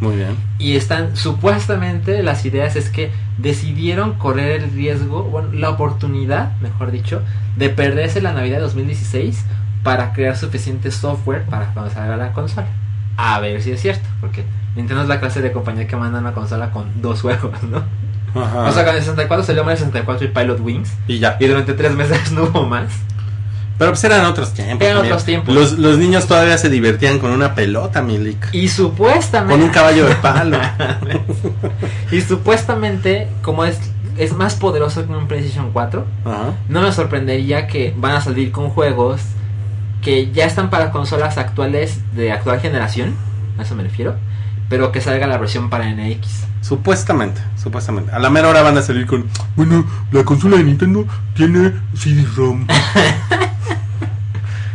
Muy 0.00 0.16
bien. 0.16 0.36
Y 0.58 0.76
están, 0.76 1.16
supuestamente, 1.16 2.22
las 2.22 2.44
ideas 2.46 2.74
es 2.74 2.88
que 2.88 3.10
decidieron 3.38 4.14
correr 4.14 4.62
el 4.62 4.70
riesgo, 4.72 5.24
bueno, 5.24 5.52
la 5.52 5.70
oportunidad, 5.70 6.56
mejor 6.60 6.90
dicho, 6.90 7.22
de 7.56 7.68
perderse 7.68 8.22
la 8.22 8.32
Navidad 8.32 8.56
de 8.56 8.62
2016 8.62 9.44
para 9.82 10.12
crear 10.12 10.36
suficiente 10.36 10.90
software 10.90 11.44
para 11.44 11.66
cuando 11.74 11.92
salga 11.92 12.16
la 12.16 12.32
consola. 12.32 12.68
A 13.16 13.38
ver 13.40 13.60
si 13.62 13.72
es 13.72 13.80
cierto, 13.82 14.08
porque 14.20 14.44
Nintendo 14.74 15.02
es 15.02 15.08
la 15.08 15.20
clase 15.20 15.42
de 15.42 15.52
compañía 15.52 15.86
que 15.86 15.96
manda 15.96 16.18
una 16.18 16.32
consola 16.32 16.70
con 16.70 17.02
dos 17.02 17.20
juegos, 17.22 17.62
¿no? 17.64 17.82
Ajá. 18.34 18.60
O 18.64 18.72
sea, 18.72 18.84
con 18.84 18.94
el 18.94 19.00
64 19.00 19.44
salió 19.44 19.64
Mario 19.64 19.78
64 19.78 20.26
y 20.26 20.28
Pilot 20.30 20.60
Wings, 20.60 20.92
y 21.06 21.18
ya. 21.18 21.36
y 21.38 21.46
durante 21.46 21.74
tres 21.74 21.92
meses 21.92 22.32
no 22.32 22.44
hubo 22.44 22.66
más. 22.66 22.90
Pero 23.78 23.90
pues 23.90 24.04
eran 24.04 24.24
otros 24.26 24.52
tiempos. 24.52 24.86
Eran 24.86 25.04
otros 25.04 25.24
tiempos. 25.24 25.54
Los, 25.54 25.72
los 25.78 25.98
niños 25.98 26.26
todavía 26.26 26.56
se 26.56 26.68
divertían 26.68 27.18
con 27.18 27.32
una 27.32 27.54
pelota, 27.54 28.00
Milik. 28.00 28.52
Y 28.52 28.68
supuestamente... 28.68 29.54
Con 29.54 29.62
un 29.62 29.70
caballo 29.70 30.06
de 30.06 30.14
palo. 30.16 30.58
y 32.12 32.20
supuestamente, 32.20 33.28
como 33.42 33.64
es, 33.64 33.78
es 34.18 34.34
más 34.34 34.54
poderoso 34.54 35.04
que 35.06 35.12
un 35.12 35.26
PlayStation 35.26 35.72
4, 35.72 36.06
Ajá. 36.24 36.54
no 36.68 36.82
me 36.82 36.92
sorprendería 36.92 37.66
que 37.66 37.92
van 37.96 38.12
a 38.12 38.20
salir 38.20 38.52
con 38.52 38.68
juegos 38.70 39.20
que 40.00 40.30
ya 40.32 40.44
están 40.44 40.70
para 40.70 40.90
consolas 40.90 41.38
actuales 41.38 42.00
de 42.14 42.30
actual 42.30 42.60
generación, 42.60 43.16
a 43.58 43.62
eso 43.62 43.74
me 43.74 43.84
refiero, 43.84 44.16
pero 44.68 44.92
que 44.92 45.00
salga 45.00 45.26
la 45.26 45.38
versión 45.38 45.70
para 45.70 45.88
NX. 45.90 46.44
Supuestamente, 46.62 47.40
supuestamente. 47.60 48.12
A 48.12 48.18
la 48.18 48.30
mera 48.30 48.48
hora 48.48 48.62
van 48.62 48.78
a 48.78 48.82
salir 48.82 49.06
con. 49.06 49.26
Bueno, 49.56 49.84
la 50.12 50.22
consola 50.24 50.56
de 50.56 50.64
Nintendo 50.64 51.04
tiene 51.34 51.72
CD-ROM. 51.94 52.66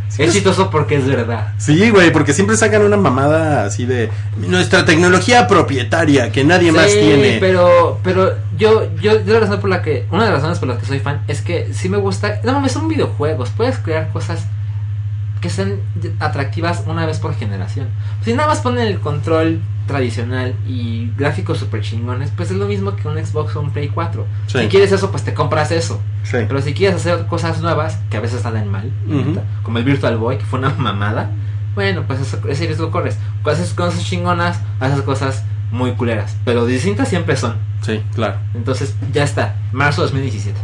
Sí, 0.10 0.24
es- 0.24 0.34
chistoso 0.34 0.70
porque 0.70 0.96
es 0.98 1.06
verdad. 1.08 1.54
Sí, 1.58 1.90
güey, 1.90 2.12
porque 2.12 2.34
siempre 2.34 2.58
sacan 2.58 2.82
una 2.84 2.98
mamada 2.98 3.66
así 3.66 3.86
de 3.86 4.10
nuestra 4.38 4.84
tecnología 4.86 5.48
propietaria 5.48 6.32
que 6.32 6.44
nadie 6.44 6.72
más 6.72 6.88
tiene. 6.92 7.38
pero 7.40 8.00
pero 8.04 8.34
yo 8.58 8.90
yo 9.00 9.24
yo 9.24 9.34
la 9.34 9.40
razón 9.42 9.60
por 9.62 9.70
la 9.70 9.82
que 9.82 10.06
una 10.12 10.26
de 10.26 10.32
las 10.32 10.40
razones 10.40 10.60
por 10.60 10.68
las 10.70 10.80
que 10.80 10.86
soy 10.86 11.00
fan 11.00 11.22
es 11.28 11.42
que 11.42 11.74
sí 11.74 11.88
me 11.90 11.98
gusta, 11.98 12.42
no 12.44 12.54
mames, 12.54 12.72
son 12.74 12.88
videojuegos, 12.88 13.50
puedes 13.56 13.78
crear 13.78 14.10
cosas 14.12 14.46
que 15.42 15.50
sean 15.50 15.80
atractivas 16.20 16.84
una 16.86 17.06
vez 17.06 17.20
por 17.20 17.36
generación. 17.36 17.88
Si 18.24 18.34
nada 18.34 18.48
más 18.48 18.60
ponen 18.60 18.88
el 18.88 19.00
control 19.00 19.62
tradicional 19.88 20.54
y 20.68 21.12
gráficos 21.18 21.60
super 21.60 21.82
chingones, 21.82 22.32
pues 22.36 22.52
es 22.52 22.58
lo 22.58 22.68
mismo 22.68 22.96
que 22.96 23.08
un 23.08 23.18
Xbox 23.24 23.56
o 23.56 23.62
un 23.62 23.72
Play 23.72 23.90
4. 23.90 24.26
Sí. 24.48 24.60
Si 24.60 24.68
quieres 24.68 24.92
eso, 24.92 25.12
pues 25.12 25.24
te 25.24 25.34
compras 25.34 25.72
eso. 25.72 26.02
Sí. 26.24 26.38
Pero 26.48 26.62
si 26.62 26.74
quieres 26.74 26.98
hacer 26.98 27.26
cosas 27.28 27.62
nuevas, 27.62 28.00
que 28.10 28.18
a 28.18 28.20
veces 28.20 28.42
salen 28.42 28.68
mal, 28.68 28.92
como 29.64 29.78
el 29.78 29.84
Virtual 29.84 30.18
Boy, 30.18 30.38
que 30.38 30.46
fue 30.46 30.60
una 30.60 30.70
mamada, 30.78 31.32
bueno, 31.74 32.04
pues 32.08 32.20
eso, 32.20 32.40
ese 32.50 32.66
riesgo 32.66 32.92
corres. 32.92 33.18
Cuando 33.44 33.62
haces 33.62 33.74
cosas 33.74 34.04
chingonas, 34.04 34.60
haces 34.80 35.02
cosas 35.02 35.44
muy 35.72 35.92
culeras. 35.92 36.36
Pero 36.44 36.66
distintas 36.66 37.08
siempre 37.08 37.36
son. 37.36 37.56
Sí, 37.82 38.02
claro. 38.16 38.38
Entonces, 38.56 38.96
ya 39.14 39.24
está. 39.24 39.56
Marzo 39.72 40.02
2017. 40.02 40.58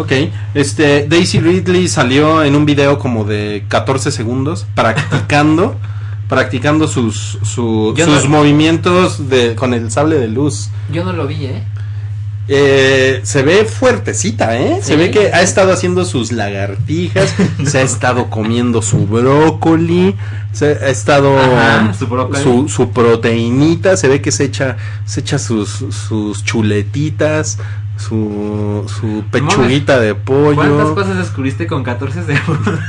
Ok, 0.00 0.12
este 0.54 1.06
Daisy 1.08 1.40
Ridley 1.40 1.88
salió 1.88 2.42
en 2.44 2.54
un 2.54 2.64
video 2.66 2.98
como 2.98 3.24
de 3.24 3.64
14 3.68 4.10
segundos 4.10 4.66
practicando 4.74 5.76
practicando 6.28 6.86
sus 6.86 7.38
su- 7.42 7.94
sus 7.96 8.24
no- 8.24 8.30
movimientos 8.30 9.28
de 9.28 9.54
con 9.56 9.74
el 9.74 9.90
sable 9.90 10.16
de 10.18 10.28
luz. 10.28 10.70
Yo 10.92 11.04
no 11.04 11.12
lo 11.12 11.26
vi, 11.26 11.46
¿eh? 11.46 11.62
Eh, 12.52 13.20
se 13.22 13.42
ve 13.42 13.64
fuertecita, 13.64 14.56
¿eh? 14.58 14.80
Se 14.82 14.96
ve 14.96 15.10
que 15.12 15.32
ha 15.32 15.40
estado 15.42 15.72
haciendo 15.72 16.04
sus 16.04 16.32
lagartijas, 16.32 17.32
se 17.64 17.78
ha 17.78 17.82
estado 17.82 18.28
comiendo 18.28 18.82
su 18.82 19.06
brócoli, 19.06 20.16
se 20.52 20.66
ha 20.72 20.88
estado 20.88 21.38
Ajá, 21.38 21.94
su 21.94 22.08
brócoli. 22.08 22.42
su, 22.42 22.68
su 22.68 22.90
proteinita, 22.90 23.96
se 23.96 24.08
ve 24.08 24.20
que 24.20 24.32
se 24.32 24.44
echa 24.44 24.76
se 25.04 25.20
echa 25.20 25.38
sus, 25.38 25.84
sus 26.08 26.42
chuletitas, 26.44 27.58
su, 28.00 28.84
su 28.88 29.24
pechuguita 29.30 30.00
de 30.00 30.14
¿Cuántas 30.14 30.54
pollo. 30.56 30.94
cosas 30.94 31.16
descubriste 31.18 31.66
con 31.66 31.82
14 31.84 32.22
segundos? 32.24 32.78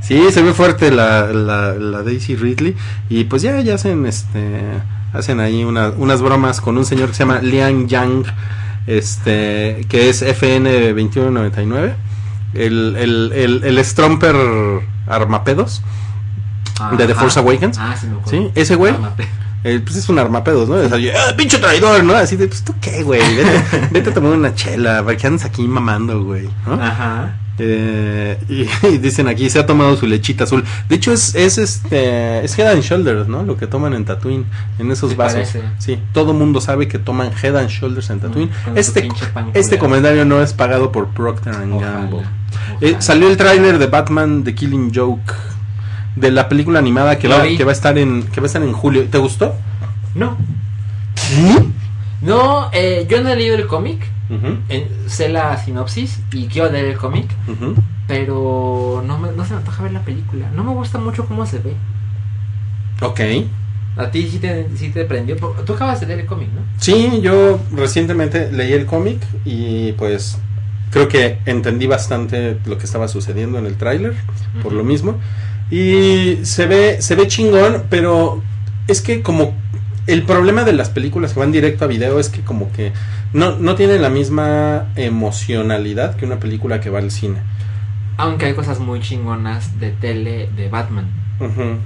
Sí, 0.00 0.20
se 0.32 0.42
ve 0.42 0.52
fuerte 0.52 0.90
la, 0.90 1.26
la, 1.32 1.72
la 1.74 2.02
Daisy 2.02 2.36
Ridley 2.36 2.76
y 3.08 3.24
pues 3.24 3.42
ya 3.42 3.60
ya 3.60 3.74
hacen 3.74 4.06
este 4.06 4.60
hacen 5.12 5.40
ahí 5.40 5.64
una- 5.64 5.90
unas 5.90 6.22
bromas 6.22 6.60
con 6.60 6.78
un 6.78 6.84
señor 6.84 7.08
que 7.08 7.14
se 7.14 7.20
llama 7.24 7.40
Liang 7.40 7.86
Yang, 7.88 8.24
este, 8.86 9.84
que 9.88 10.08
es 10.08 10.22
FN 10.22 10.68
2199, 10.94 11.94
el, 12.54 12.96
el, 12.96 13.32
el, 13.34 13.64
el 13.64 13.84
Stromper 13.84 14.36
Armapedos. 15.08 15.82
de 16.96 17.06
The 17.06 17.12
Ajá. 17.12 17.20
Force 17.22 17.38
Awakens. 17.40 17.78
Ah, 17.78 17.94
sí. 18.00 18.06
Sí, 18.26 18.50
ese 18.54 18.74
güey. 18.76 18.92
Armape- 18.94 19.26
Eh, 19.62 19.80
pues 19.84 19.96
es 19.96 20.08
un 20.08 20.18
armapedos, 20.18 20.68
¿no? 20.68 20.76
O 20.76 20.88
sea, 20.88 20.96
yo, 20.98 21.10
"Ah, 21.14 21.34
pinche 21.36 21.58
traidor, 21.58 22.02
¿no? 22.02 22.14
Así 22.14 22.36
de, 22.36 22.48
pues 22.48 22.62
tú 22.64 22.74
qué, 22.80 23.02
güey, 23.02 23.20
vete, 23.36 23.62
vete 23.90 24.10
a 24.10 24.14
tomar 24.14 24.32
una 24.32 24.54
chela, 24.54 25.02
¿para 25.04 25.16
qué 25.16 25.26
andas 25.26 25.44
aquí 25.44 25.62
mamando, 25.68 26.22
güey? 26.24 26.48
¿no? 26.66 26.74
Ajá. 26.82 27.36
Eh, 27.62 28.38
y, 28.48 28.66
y 28.88 28.96
dicen 28.98 29.28
aquí, 29.28 29.50
se 29.50 29.58
ha 29.58 29.66
tomado 29.66 29.94
su 29.98 30.06
lechita 30.06 30.44
azul. 30.44 30.64
De 30.88 30.96
hecho, 30.96 31.12
es, 31.12 31.34
es 31.34 31.58
este, 31.58 32.42
es 32.42 32.58
Head 32.58 32.68
and 32.68 32.82
Shoulders, 32.82 33.28
¿no? 33.28 33.42
Lo 33.42 33.58
que 33.58 33.66
toman 33.66 33.92
en 33.92 34.06
Tatooine, 34.06 34.46
en 34.78 34.90
esos 34.90 35.14
vasos. 35.14 35.34
parece. 35.40 35.62
Sí, 35.78 35.98
todo 36.14 36.32
mundo 36.32 36.62
sabe 36.62 36.88
que 36.88 36.98
toman 36.98 37.30
Head 37.42 37.56
and 37.56 37.68
Shoulders 37.68 38.08
en 38.08 38.20
Tatooine. 38.20 38.50
Mm, 38.72 38.78
este, 38.78 39.08
este 39.52 39.76
comentario 39.78 40.24
no 40.24 40.42
es 40.42 40.54
pagado 40.54 40.90
por 40.90 41.08
Procter 41.08 41.54
and 41.54 41.78
Gamble. 41.78 42.22
Eh, 42.80 42.96
salió 42.98 43.28
el 43.28 43.36
tráiler 43.36 43.78
de 43.78 43.86
Batman 43.88 44.42
The 44.42 44.54
Killing 44.54 44.90
Joke 44.94 45.32
de 46.20 46.30
la 46.30 46.48
película 46.48 46.78
animada 46.78 47.18
que 47.18 47.28
va, 47.28 47.42
que 47.56 47.64
va 47.64 47.70
a 47.70 47.74
estar 47.74 47.96
en 47.98 48.22
que 48.24 48.40
va 48.40 48.44
a 48.44 48.48
estar 48.48 48.62
en 48.62 48.72
julio. 48.72 49.04
¿Te 49.10 49.18
gustó? 49.18 49.54
No. 50.14 50.36
No, 52.22 52.68
eh, 52.72 53.06
yo 53.08 53.22
no 53.22 53.30
he 53.30 53.36
leído 53.36 53.56
el 53.56 53.66
cómic. 53.66 54.06
Ujú, 54.28 54.58
en- 54.68 54.88
sé 55.08 55.28
la 55.28 55.56
sinopsis 55.56 56.20
y 56.32 56.46
quiero 56.46 56.70
leer 56.70 56.84
el 56.86 56.96
cómic. 56.98 57.26
Pero 58.06 59.02
no, 59.06 59.18
me, 59.18 59.32
no 59.32 59.44
se 59.44 59.52
me 59.52 59.58
antoja 59.58 59.82
ver 59.82 59.92
la 59.92 60.02
película. 60.02 60.50
No 60.54 60.62
me 60.64 60.72
gusta 60.72 60.98
mucho 60.98 61.26
cómo 61.26 61.46
se 61.46 61.58
ve. 61.58 61.74
Ok. 63.02 63.20
A 63.96 64.10
ti 64.10 64.28
sí 64.28 64.38
te, 64.38 64.68
sí 64.76 64.90
te 64.90 65.04
prendió. 65.04 65.36
Tú 65.36 65.72
acabas 65.74 66.00
de 66.00 66.06
leer 66.06 66.20
el 66.20 66.26
cómic, 66.26 66.48
¿no? 66.54 66.60
Sí, 66.78 67.20
yo 67.22 67.60
recientemente 67.72 68.50
leí 68.52 68.72
el 68.72 68.86
cómic 68.86 69.20
y 69.44 69.92
pues 69.92 70.38
creo 70.90 71.08
que 71.08 71.38
entendí 71.46 71.86
bastante 71.86 72.58
lo 72.66 72.78
que 72.78 72.84
estaba 72.84 73.08
sucediendo 73.08 73.58
en 73.58 73.66
el 73.66 73.76
tráiler, 73.76 74.14
por 74.62 74.72
lo 74.72 74.84
mismo. 74.84 75.16
Y 75.70 76.38
se 76.44 76.66
ve, 76.66 77.00
se 77.00 77.14
ve 77.14 77.28
chingón, 77.28 77.84
pero 77.88 78.42
es 78.88 79.00
que 79.00 79.22
como 79.22 79.54
el 80.06 80.24
problema 80.24 80.64
de 80.64 80.72
las 80.72 80.90
películas 80.90 81.32
que 81.32 81.40
van 81.40 81.52
directo 81.52 81.84
a 81.84 81.88
video 81.88 82.18
es 82.18 82.28
que 82.28 82.40
como 82.40 82.72
que 82.72 82.92
no, 83.32 83.56
no 83.56 83.76
tienen 83.76 84.02
la 84.02 84.10
misma 84.10 84.88
emocionalidad 84.96 86.16
que 86.16 86.26
una 86.26 86.40
película 86.40 86.80
que 86.80 86.90
va 86.90 86.98
al 86.98 87.10
cine. 87.10 87.38
Aunque 88.16 88.46
hay 88.46 88.54
cosas 88.54 88.80
muy 88.80 89.00
chingonas 89.00 89.78
de 89.78 89.92
tele 89.92 90.50
de 90.56 90.68
Batman. 90.68 91.08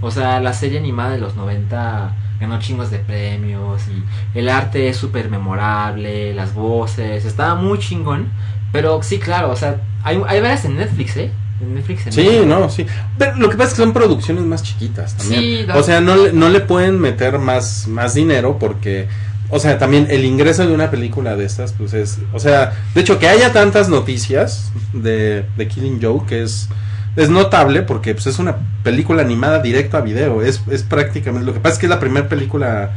O 0.00 0.10
sea, 0.10 0.40
la 0.40 0.52
serie 0.52 0.80
animada 0.80 1.12
de 1.12 1.18
los 1.18 1.36
90 1.36 2.16
ganó 2.40 2.58
chingos 2.58 2.90
de 2.90 2.98
premios 2.98 3.82
y 3.86 4.38
el 4.38 4.48
arte 4.48 4.88
es 4.88 4.96
súper 4.96 5.30
memorable, 5.30 6.34
las 6.34 6.54
voces, 6.54 7.24
estaba 7.24 7.54
muy 7.54 7.78
chingón. 7.78 8.30
Pero 8.72 9.00
sí, 9.04 9.20
claro, 9.20 9.50
o 9.50 9.56
sea, 9.56 9.80
hay, 10.02 10.20
hay 10.26 10.40
varias 10.40 10.64
en 10.64 10.76
Netflix, 10.76 11.16
¿eh? 11.18 11.30
En 11.60 11.74
Netflix. 11.74 12.06
En 12.06 12.12
Sí, 12.12 12.22
Netflix. 12.22 12.46
no, 12.46 12.68
sí. 12.68 12.86
Pero 13.18 13.36
lo 13.36 13.48
que 13.48 13.56
pasa 13.56 13.70
es 13.70 13.74
que 13.76 13.82
son 13.82 13.92
producciones 13.92 14.44
más 14.44 14.62
chiquitas 14.62 15.16
también. 15.16 15.40
Sí, 15.66 15.66
o 15.72 15.82
sea, 15.82 16.00
no, 16.00 16.16
le- 16.16 16.32
no 16.32 16.48
le 16.48 16.60
pueden 16.60 17.00
meter 17.00 17.38
más, 17.38 17.86
más 17.88 18.14
dinero 18.14 18.58
porque, 18.58 19.06
o 19.50 19.58
sea, 19.60 19.78
también 19.78 20.08
el 20.10 20.24
ingreso 20.24 20.66
de 20.66 20.74
una 20.74 20.90
película 20.90 21.36
de 21.36 21.44
estas, 21.44 21.72
pues 21.72 21.92
es, 21.94 22.18
o 22.32 22.38
sea, 22.40 22.72
de 22.94 23.00
hecho 23.00 23.18
que 23.18 23.28
haya 23.28 23.52
tantas 23.52 23.88
noticias 23.88 24.72
de, 24.92 25.46
de 25.56 25.68
Killing 25.68 26.00
Joke 26.02 26.32
es, 26.42 26.68
es 27.16 27.30
notable 27.30 27.82
porque 27.82 28.14
pues 28.14 28.26
es 28.26 28.40
una 28.40 28.56
película 28.82 29.22
animada 29.22 29.60
directo 29.60 29.96
a 29.96 30.00
video. 30.00 30.42
Es, 30.42 30.60
es 30.70 30.82
prácticamente, 30.82 31.46
lo 31.46 31.54
que 31.54 31.60
pasa 31.60 31.74
es 31.74 31.78
que 31.78 31.86
es 31.86 31.90
la 31.90 32.00
primera 32.00 32.28
película, 32.28 32.90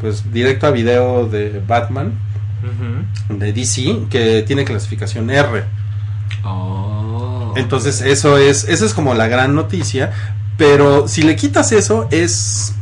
pues, 0.00 0.32
directo 0.32 0.68
a 0.68 0.70
video 0.70 1.26
de 1.26 1.60
Batman, 1.66 2.12
Ujú. 2.62 3.36
de 3.38 3.52
DC, 3.52 4.06
que 4.08 4.42
tiene 4.46 4.64
clasificación 4.64 5.28
R. 5.28 5.64
Oh. 6.44 7.05
Entonces 7.56 8.00
eso 8.02 8.38
es, 8.38 8.64
eso 8.68 8.84
es 8.86 8.94
como 8.94 9.14
la 9.14 9.28
gran 9.28 9.54
noticia, 9.54 10.12
pero 10.56 11.08
si 11.08 11.22
le 11.22 11.36
quitas 11.36 11.72
eso 11.72 12.08
es, 12.10 12.72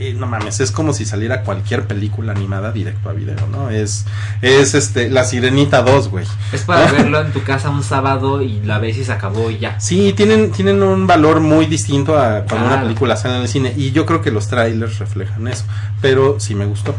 eh, 0.00 0.14
no 0.16 0.26
mames, 0.26 0.60
es 0.60 0.70
como 0.70 0.92
si 0.92 1.04
saliera 1.04 1.42
cualquier 1.42 1.86
película 1.86 2.32
animada 2.32 2.70
directo 2.72 3.10
a 3.10 3.12
video, 3.12 3.34
¿no? 3.50 3.68
Es, 3.70 4.04
es 4.42 4.74
este, 4.74 5.10
La 5.10 5.24
Sirenita 5.24 5.82
2, 5.82 6.08
güey. 6.08 6.24
Es 6.52 6.62
para 6.62 6.90
verlo 6.92 7.20
en 7.20 7.32
tu 7.32 7.42
casa 7.42 7.68
un 7.70 7.82
sábado 7.82 8.40
y 8.40 8.60
la 8.60 8.78
ves 8.78 8.96
y 8.98 9.04
se 9.04 9.12
acabó 9.12 9.50
y 9.50 9.58
ya. 9.58 9.80
Sí, 9.80 10.12
tienen, 10.16 10.52
tienen 10.52 10.82
un 10.82 11.06
valor 11.06 11.40
muy 11.40 11.66
distinto 11.66 12.18
a 12.18 12.44
cuando 12.44 12.66
una 12.68 12.76
película 12.82 13.16
sale 13.16 13.36
en 13.36 13.42
el 13.42 13.48
cine 13.48 13.74
y 13.76 13.90
yo 13.90 14.06
creo 14.06 14.22
que 14.22 14.30
los 14.30 14.46
trailers 14.48 14.98
reflejan 14.98 15.48
eso, 15.48 15.64
pero 16.00 16.38
sí 16.38 16.54
me 16.54 16.64
gustó. 16.66 16.94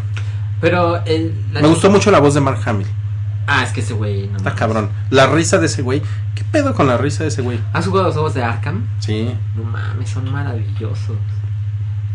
Pero 0.62 1.04
el, 1.06 1.34
la- 1.54 1.62
Me 1.62 1.68
gustó 1.70 1.90
mucho 1.90 2.12
la 2.12 2.20
voz 2.20 2.34
de 2.34 2.42
Mark 2.42 2.60
Hamill, 2.66 2.88
Ah, 3.52 3.64
es 3.64 3.72
que 3.72 3.82
ese 3.82 3.94
güey. 3.94 4.28
No 4.28 4.38
está 4.38 4.54
cabrón. 4.54 4.90
La 5.10 5.26
risa 5.26 5.58
de 5.58 5.66
ese 5.66 5.82
güey, 5.82 6.04
¿qué 6.36 6.44
pedo 6.52 6.76
con 6.76 6.86
la 6.86 6.98
risa 6.98 7.24
de 7.24 7.30
ese 7.30 7.42
güey? 7.42 7.60
¿Has 7.74 7.88
jugado 7.88 8.06
los 8.06 8.14
juegos 8.14 8.36
de 8.36 8.44
Arkham? 8.44 8.88
Sí. 9.00 9.36
No 9.56 9.64
mames, 9.64 10.10
son 10.12 10.32
maravillosos. 10.32 11.18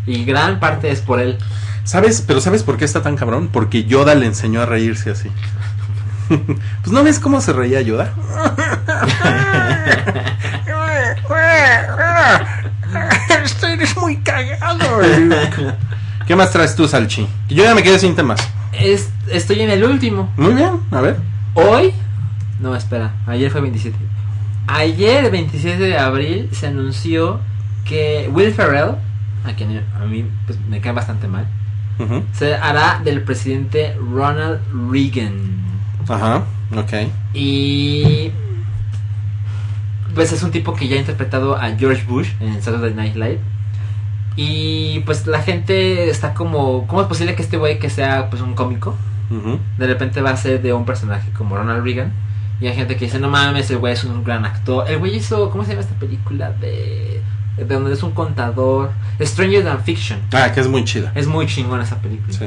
Y 0.05 0.23
gran 0.23 0.61
parte 0.61 0.91
es 0.91 1.01
por 1.01 1.19
él. 1.19 1.37
¿Sabes? 1.83 2.23
Pero 2.25 2.39
¿sabes 2.39 2.63
por 2.63 2.77
qué 2.77 2.85
está 2.85 3.01
tan 3.01 3.17
cabrón? 3.17 3.49
Porque 3.51 3.83
Yoda 3.83 4.15
le 4.15 4.27
enseñó 4.27 4.61
a 4.61 4.65
reírse 4.65 5.11
así. 5.11 5.29
pues 6.29 6.91
no 6.91 7.03
ves 7.03 7.19
cómo 7.19 7.41
se 7.41 7.51
reía 7.51 7.81
Yoda. 7.81 8.13
Eres 13.61 13.97
muy 13.97 14.17
cagado. 14.17 15.01
¿Qué 16.25 16.35
más 16.35 16.49
traes 16.51 16.75
tú, 16.75 16.87
Salchi? 16.87 17.27
Yo 17.49 17.63
ya 17.63 17.75
me 17.75 17.83
quedé 17.83 17.99
sin 17.99 18.15
temas. 18.15 18.39
Es, 18.71 19.09
estoy 19.31 19.61
en 19.61 19.69
el 19.69 19.83
último. 19.83 20.31
Muy 20.37 20.53
bien, 20.53 20.71
a 20.91 21.01
ver. 21.01 21.17
Hoy. 21.53 21.93
No, 22.59 22.75
espera. 22.75 23.13
Ayer 23.27 23.51
fue 23.51 23.61
27. 23.61 23.97
Ayer, 24.67 25.29
27 25.29 25.77
de 25.77 25.97
abril, 25.97 26.49
se 26.51 26.67
anunció 26.67 27.39
que 27.85 28.29
Will 28.33 28.51
Ferrell, 28.51 28.95
a 29.45 29.53
quien 29.55 29.83
a 29.95 30.05
mí 30.05 30.25
pues, 30.45 30.59
me 30.67 30.81
cae 30.81 30.91
bastante 30.91 31.27
mal, 31.27 31.47
se 32.33 32.55
hará 32.55 32.99
del 33.03 33.21
presidente 33.21 33.95
Ronald 34.11 34.59
Reagan. 34.91 35.33
Ajá, 36.09 36.43
ok. 36.75 37.09
Y 37.33 38.31
pues 40.13 40.31
es 40.31 40.41
un 40.43 40.51
tipo 40.51 40.73
que 40.73 40.87
ya 40.87 40.95
ha 40.95 40.99
interpretado 40.99 41.55
a 41.55 41.75
George 41.77 42.03
Bush 42.07 42.29
en 42.39 42.61
Saturday 42.61 42.93
Night 42.93 43.15
Live. 43.15 43.39
Y 44.35 45.01
pues 45.01 45.27
la 45.27 45.41
gente 45.41 46.09
está 46.09 46.33
como, 46.33 46.87
¿cómo 46.87 47.01
es 47.01 47.07
posible 47.07 47.35
que 47.35 47.43
este 47.43 47.57
güey 47.57 47.79
que 47.79 47.89
sea 47.89 48.29
pues 48.29 48.41
un 48.41 48.55
cómico 48.55 48.95
De 49.29 49.87
repente 49.87 50.21
va 50.21 50.31
a 50.31 50.37
ser 50.37 50.61
de 50.61 50.73
un 50.73 50.85
personaje 50.85 51.31
como 51.31 51.57
Ronald 51.57 51.83
Reagan? 51.83 52.13
Y 52.59 52.67
hay 52.67 52.75
gente 52.75 52.95
que 52.95 53.05
dice, 53.05 53.19
no 53.19 53.29
mames, 53.29 53.69
el 53.71 53.79
güey 53.79 53.93
es 53.93 54.03
un 54.03 54.23
gran 54.23 54.45
actor. 54.45 54.89
El 54.89 54.99
güey 54.99 55.15
hizo, 55.15 55.49
¿cómo 55.49 55.63
se 55.63 55.71
llama 55.71 55.81
esta 55.81 55.95
película? 55.95 56.51
De, 56.51 57.21
de 57.57 57.65
donde 57.65 57.93
es 57.93 58.03
un 58.03 58.11
contador. 58.11 58.91
Stranger 59.21 59.63
Than 59.63 59.83
Fiction. 59.83 60.19
Ah, 60.31 60.51
que 60.53 60.61
es 60.61 60.67
muy 60.67 60.85
chida. 60.85 61.11
Es 61.15 61.27
muy 61.27 61.47
chingón 61.47 61.81
esa 61.81 61.97
película. 61.97 62.33
Sí. 62.37 62.45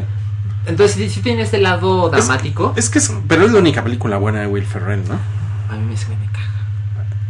Entonces 0.67 0.97
sí, 0.97 1.09
sí 1.09 1.21
tiene 1.21 1.43
este 1.43 1.59
lado 1.59 2.09
dramático. 2.11 2.75
Es 2.77 2.91
que 2.91 2.99
es, 2.99 3.13
pero 3.27 3.45
es 3.45 3.53
la 3.53 3.59
única 3.59 3.83
película 3.83 4.17
buena 4.19 4.41
de 4.41 4.47
Will 4.47 4.65
Ferrell, 4.65 5.07
¿no? 5.09 5.19
A 5.71 5.77
mí 5.77 5.95
ese 5.95 6.07
güey 6.07 6.19
me 6.19 6.27
caga. 6.27 6.49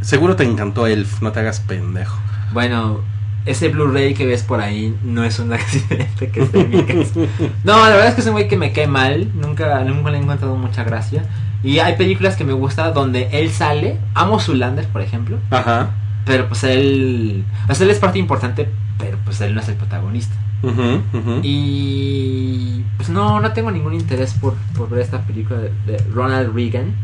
Seguro 0.00 0.36
te 0.36 0.44
encantó 0.44 0.86
Elf, 0.86 1.20
no 1.20 1.32
te 1.32 1.40
hagas 1.40 1.60
pendejo. 1.60 2.18
Bueno, 2.52 3.00
ese 3.48 3.68
Blu-ray 3.68 4.14
que 4.14 4.26
ves 4.26 4.42
por 4.42 4.60
ahí 4.60 4.94
no 5.02 5.24
es 5.24 5.38
un 5.38 5.52
accidente 5.54 6.30
que 6.30 6.42
está 6.42 6.58
en 6.58 6.70
mi 6.70 6.82
casa. 6.84 7.20
No, 7.64 7.78
la 7.78 7.90
verdad 7.90 8.08
es 8.08 8.14
que 8.14 8.20
es 8.20 8.26
un 8.26 8.34
güey 8.34 8.48
que 8.48 8.56
me 8.56 8.72
cae 8.72 8.86
mal. 8.86 9.30
Nunca, 9.34 9.82
nunca 9.84 10.10
le 10.10 10.18
he 10.18 10.20
encontrado 10.20 10.56
mucha 10.56 10.84
gracia. 10.84 11.24
Y 11.62 11.78
hay 11.78 11.96
películas 11.96 12.36
que 12.36 12.44
me 12.44 12.52
gustan 12.52 12.94
donde 12.94 13.28
él 13.32 13.50
sale. 13.50 13.98
Amo 14.14 14.38
Zulander, 14.38 14.86
por 14.88 15.02
ejemplo. 15.02 15.38
Ajá. 15.50 15.90
Pero 16.24 16.48
pues 16.48 16.62
él. 16.64 17.44
Sea, 17.72 17.84
él 17.84 17.90
es 17.90 17.98
parte 17.98 18.18
importante, 18.18 18.68
pero 18.98 19.18
pues 19.24 19.40
él 19.40 19.54
no 19.54 19.60
es 19.60 19.68
el 19.68 19.74
protagonista. 19.74 20.34
Ujú. 20.62 21.40
Y. 21.42 22.84
Pues 22.96 23.08
no, 23.08 23.40
no 23.40 23.52
tengo 23.52 23.70
ningún 23.70 23.94
interés 23.94 24.34
por, 24.34 24.54
por 24.76 24.90
ver 24.90 25.00
esta 25.00 25.22
película 25.22 25.58
de, 25.58 25.72
de 25.86 25.98
Ronald 26.12 26.54
Reagan. 26.54 26.94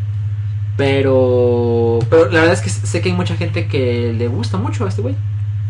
Pero. 0.76 2.00
Pero 2.10 2.30
la 2.30 2.40
verdad 2.40 2.52
es 2.52 2.60
que 2.60 2.68
sé 2.68 3.00
que 3.00 3.08
hay 3.08 3.14
mucha 3.14 3.36
gente 3.36 3.66
que 3.66 4.12
le 4.12 4.28
gusta 4.28 4.58
mucho 4.58 4.84
a 4.84 4.88
este 4.88 5.02
güey. 5.02 5.16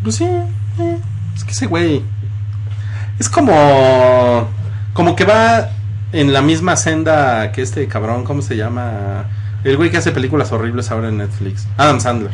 Pues 0.02 0.16
sí, 0.16 0.28
eh, 0.78 0.98
es 1.36 1.44
que 1.44 1.52
ese 1.52 1.66
güey 1.66 2.02
es 3.18 3.28
como 3.28 4.48
como 4.92 5.16
que 5.16 5.24
va 5.24 5.70
en 6.12 6.32
la 6.32 6.42
misma 6.42 6.76
senda 6.76 7.50
que 7.52 7.62
este 7.62 7.86
cabrón, 7.88 8.24
¿cómo 8.24 8.42
se 8.42 8.56
llama? 8.56 9.24
El 9.64 9.76
güey 9.76 9.90
que 9.90 9.96
hace 9.96 10.12
películas 10.12 10.52
horribles 10.52 10.90
ahora 10.90 11.08
en 11.08 11.18
Netflix, 11.18 11.66
Adam 11.76 12.00
Sandler. 12.00 12.30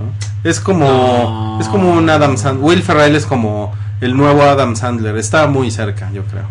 ¿no? 0.00 0.06
Es 0.48 0.60
como 0.60 0.86
No. 0.86 1.60
es 1.60 1.68
como 1.68 1.92
un 1.92 2.08
Adam 2.10 2.36
Sandler, 2.36 2.64
Will 2.64 2.82
Ferrell 2.82 3.14
es 3.14 3.26
como 3.26 3.72
el 4.00 4.16
nuevo 4.16 4.42
Adam 4.42 4.74
Sandler, 4.74 5.16
está 5.16 5.46
muy 5.46 5.70
cerca, 5.70 6.10
yo 6.12 6.24
creo. 6.24 6.46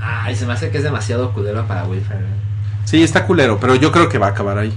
Ay, 0.00 0.34
se 0.36 0.46
me 0.46 0.52
hace 0.54 0.70
que 0.70 0.78
es 0.78 0.84
demasiado 0.84 1.32
culero 1.32 1.66
para 1.66 1.84
Will 1.84 2.00
Ferrell. 2.00 2.26
Sí, 2.84 3.02
está 3.02 3.26
culero, 3.26 3.58
pero 3.60 3.74
yo 3.76 3.92
creo 3.92 4.08
que 4.08 4.18
va 4.18 4.28
a 4.28 4.30
acabar 4.30 4.58
ahí. 4.58 4.76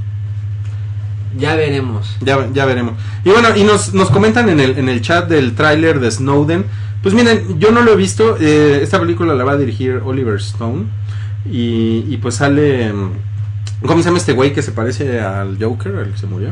Ya 1.38 1.56
veremos. 1.56 2.18
Ya, 2.22 2.48
ya 2.54 2.66
veremos. 2.66 2.94
Y 3.24 3.30
bueno, 3.30 3.50
y 3.56 3.64
nos, 3.64 3.94
nos 3.94 4.10
comentan 4.10 4.50
en 4.50 4.60
el, 4.60 4.78
en 4.78 4.90
el 4.90 5.02
chat 5.02 5.28
del 5.30 5.56
tráiler 5.56 6.00
de 6.00 6.12
Snowden 6.12 6.66
Pues 7.02 7.14
miren, 7.16 7.60
yo 7.60 7.72
no 7.72 7.82
lo 7.82 7.94
he 7.94 7.96
visto. 7.96 8.38
eh, 8.40 8.80
esta 8.84 9.00
película 9.00 9.34
la 9.34 9.44
va 9.44 9.54
a 9.54 9.58
dirigir 9.58 10.02
Oliver 10.06 10.36
Stone. 10.36 10.86
Y, 11.50 12.06
y 12.10 12.18
pues 12.22 12.36
sale. 12.36 12.92
mm, 12.94 13.12
¿Cómo 13.88 14.02
se 14.04 14.10
llama 14.10 14.18
este 14.20 14.34
güey 14.34 14.54
que 14.54 14.62
se 14.62 14.72
parece 14.72 15.20
al 15.22 15.58
Joker, 15.60 15.96
el 15.96 16.12
que 16.12 16.18
se 16.18 16.28
murió? 16.28 16.50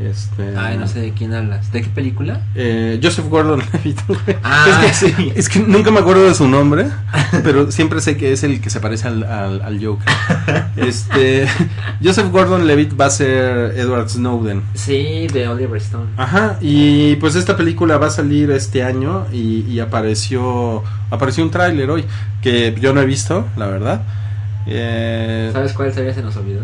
Este, 0.00 0.56
Ay, 0.56 0.76
no 0.78 0.86
sé 0.86 1.00
de 1.00 1.12
quién 1.12 1.34
hablas. 1.34 1.72
¿De 1.72 1.82
qué 1.82 1.88
película? 1.88 2.40
Eh, 2.54 3.00
Joseph 3.02 3.26
Gordon-Levitt. 3.28 4.00
güey. 4.06 4.18
Ah, 4.42 4.82
es, 4.86 5.00
que, 5.00 5.10
sí. 5.10 5.32
es 5.34 5.48
que 5.48 5.60
nunca 5.60 5.90
me 5.90 6.00
acuerdo 6.00 6.24
de 6.26 6.34
su 6.34 6.46
nombre, 6.48 6.86
pero 7.42 7.70
siempre 7.70 8.00
sé 8.00 8.16
que 8.16 8.32
es 8.32 8.42
el 8.44 8.60
que 8.60 8.70
se 8.70 8.80
parece 8.80 9.08
al, 9.08 9.24
al, 9.24 9.60
al 9.62 9.84
Joker. 9.84 10.06
Este, 10.76 11.46
Joseph 12.02 12.30
Gordon-Levitt 12.30 12.98
va 12.98 13.06
a 13.06 13.10
ser 13.10 13.74
Edward 13.76 14.08
Snowden. 14.08 14.62
Sí, 14.74 15.26
de 15.28 15.48
Oliver 15.48 15.80
Stone. 15.80 16.06
Ajá, 16.16 16.56
y 16.60 17.16
pues 17.16 17.34
esta 17.34 17.56
película 17.56 17.98
va 17.98 18.06
a 18.06 18.10
salir 18.10 18.50
este 18.50 18.82
año 18.82 19.26
y, 19.32 19.60
y 19.68 19.80
apareció 19.80 20.82
apareció 21.10 21.42
un 21.42 21.50
tráiler 21.50 21.90
hoy 21.90 22.04
que 22.42 22.74
yo 22.80 22.92
no 22.92 23.00
he 23.00 23.06
visto, 23.06 23.46
la 23.56 23.66
verdad. 23.66 24.02
Eh, 24.66 25.50
¿Sabes 25.52 25.72
cuál 25.72 25.92
serie 25.92 26.12
se 26.14 26.22
nos 26.22 26.36
olvidó? 26.36 26.60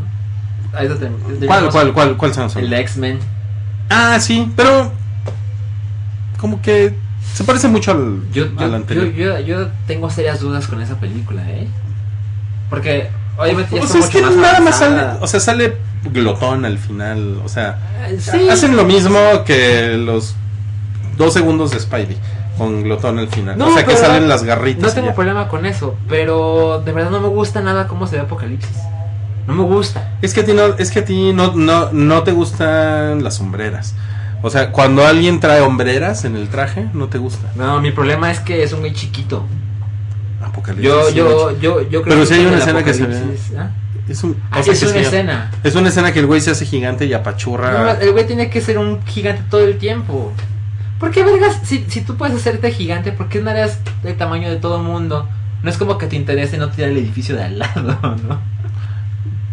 ¿Cuál, 1.47 1.71
cuál, 1.71 1.93
cuál, 1.93 2.17
cuál 2.17 2.37
nos 2.37 2.57
El 2.57 2.71
de 2.71 2.81
X-Men. 2.81 3.19
Ah, 3.91 4.19
sí, 4.21 4.51
pero 4.57 4.91
como 6.39 6.61
que 6.61 6.95
se 7.33 7.45
parece 7.45 7.69
mucho 7.69 7.91
al, 7.93 8.21
Yo, 8.33 8.45
al 8.59 8.71
yo, 8.71 8.77
anterior. 8.77 9.13
yo, 9.13 9.39
yo, 9.41 9.69
tengo 9.87 10.11
serias 10.11 10.41
dudas 10.41 10.67
con 10.67 10.81
esa 10.83 10.99
película, 11.01 11.43
¿eh? 11.49 11.67
Porque 12.71 13.09
obviamente 13.37 13.77
ya 13.77 13.83
o 13.83 13.85
está 13.85 13.99
sea, 13.99 14.01
es 14.01 14.07
mucho 14.07 14.19
que 14.19 14.25
más 14.25 14.37
nada 14.37 14.61
más 14.61 14.79
sale, 14.79 15.03
o 15.21 15.27
sea, 15.27 15.41
sale 15.41 15.77
glotón 16.13 16.65
al 16.65 16.79
final, 16.79 17.41
o 17.45 17.49
sea, 17.49 17.79
Eh, 18.09 18.19
sí. 18.21 18.49
hacen 18.49 18.77
lo 18.77 18.85
mismo 18.85 19.19
que 19.45 19.97
los 19.97 20.35
dos 21.17 21.33
segundos 21.33 21.71
de 21.71 21.81
Spidey 21.81 22.17
con 22.59 22.83
glotón 22.83 23.19
al 23.19 23.29
final. 23.29 23.59
No, 23.59 23.69
o 23.69 23.75
sea, 23.75 23.85
que 23.85 23.97
salen 23.97 24.29
las 24.29 24.45
garritas. 24.45 24.83
No 24.83 24.93
tengo 24.93 25.09
ya. 25.09 25.15
problema 25.15 25.49
con 25.49 25.67
eso, 25.67 25.97
pero 26.09 26.83
de 26.85 26.93
verdad 26.93 27.11
no 27.11 27.21
me 27.21 27.29
gusta 27.29 27.61
nada 27.61 27.89
cómo 27.89 28.07
se 28.07 28.17
ve 28.17 28.23
Apocalipsis. 28.23 28.77
No 29.47 29.55
me 29.55 29.65
gusta. 29.65 30.17
Es 30.23 30.33
que 30.33 30.41
a 30.41 30.45
ti 30.45 30.53
no, 30.53 30.67
es 30.79 30.91
que 30.91 31.01
a 31.01 31.05
ti 31.05 31.33
no, 31.33 31.53
no, 31.55 31.93
no 31.93 32.23
te 32.23 32.33
gustan 32.33 33.23
las 33.23 33.35
sombreras. 33.37 33.95
O 34.43 34.51
sea, 34.51 34.73
cuando 34.73 35.07
alguien 35.07 35.41
trae 35.41 35.61
hombreras 35.61 36.25
en 36.25 36.37
el 36.37 36.49
traje, 36.49 36.89
no 36.93 37.09
te 37.09 37.19
gusta. 37.19 37.51
No, 37.55 37.81
mi 37.81 37.93
problema 37.93 38.31
es 38.31 38.41
que 38.41 38.63
es 38.63 38.73
un 38.73 38.81
güey 38.81 38.93
chiquito. 38.93 39.45
Apocalipsis. 40.43 40.87
Yo, 40.87 41.11
yo, 41.11 41.59
yo, 41.59 41.83
yo 41.83 42.03
creo 42.03 42.17
Pero 42.17 42.21
que 42.21 42.27
sí 42.27 42.35
hay 42.35 42.47
una 42.47 42.59
escena 42.59 42.85
que 42.85 42.95
se 42.95 43.05
Apocalipsis, 43.05 43.57
¿ah? 43.57 43.71
Es, 44.07 44.23
un, 44.23 44.37
Ah, 44.51 44.61
es 44.61 44.79
que 44.79 44.87
una 44.87 45.01
escena. 45.01 45.51
Es 45.63 45.75
una 45.75 45.89
escena 45.89 46.13
que 46.13 46.21
el 46.21 46.27
güey 46.27 46.41
se 46.43 46.51
hace 46.51 46.67
gigante 46.67 47.07
y 47.07 47.15
apachurra. 47.15 47.73
No, 47.73 48.01
el 48.01 48.13
güey 48.13 48.27
tiene 48.27 48.51
que 48.51 48.61
ser 48.61 48.77
un 48.77 49.03
gigante 49.07 49.45
todo 49.49 49.65
el 49.65 49.79
tiempo. 49.79 50.33
¿Por 50.99 51.11
qué, 51.11 51.25
vergas? 51.25 51.61
Si, 51.65 51.87
si 51.89 52.03
tú 52.03 52.17
puedes 52.17 52.37
hacerte 52.37 52.71
gigante, 52.71 53.13
¿por 53.13 53.29
qué 53.29 53.41
no 53.41 53.51
harías 53.51 53.79
del 54.03 54.17
tamaño 54.17 54.51
de 54.51 54.57
todo 54.57 54.77
el 54.77 54.83
mundo? 54.83 55.27
No 55.63 55.71
es 55.71 55.79
como 55.79 55.97
que 55.97 56.07
te 56.07 56.17
interese 56.17 56.59
no 56.59 56.71
tirar 56.71 56.91
el 56.91 56.99
edificio 56.99 57.35
de 57.35 57.45
al 57.45 57.59
lado, 57.59 57.83
¿no? 58.29 58.54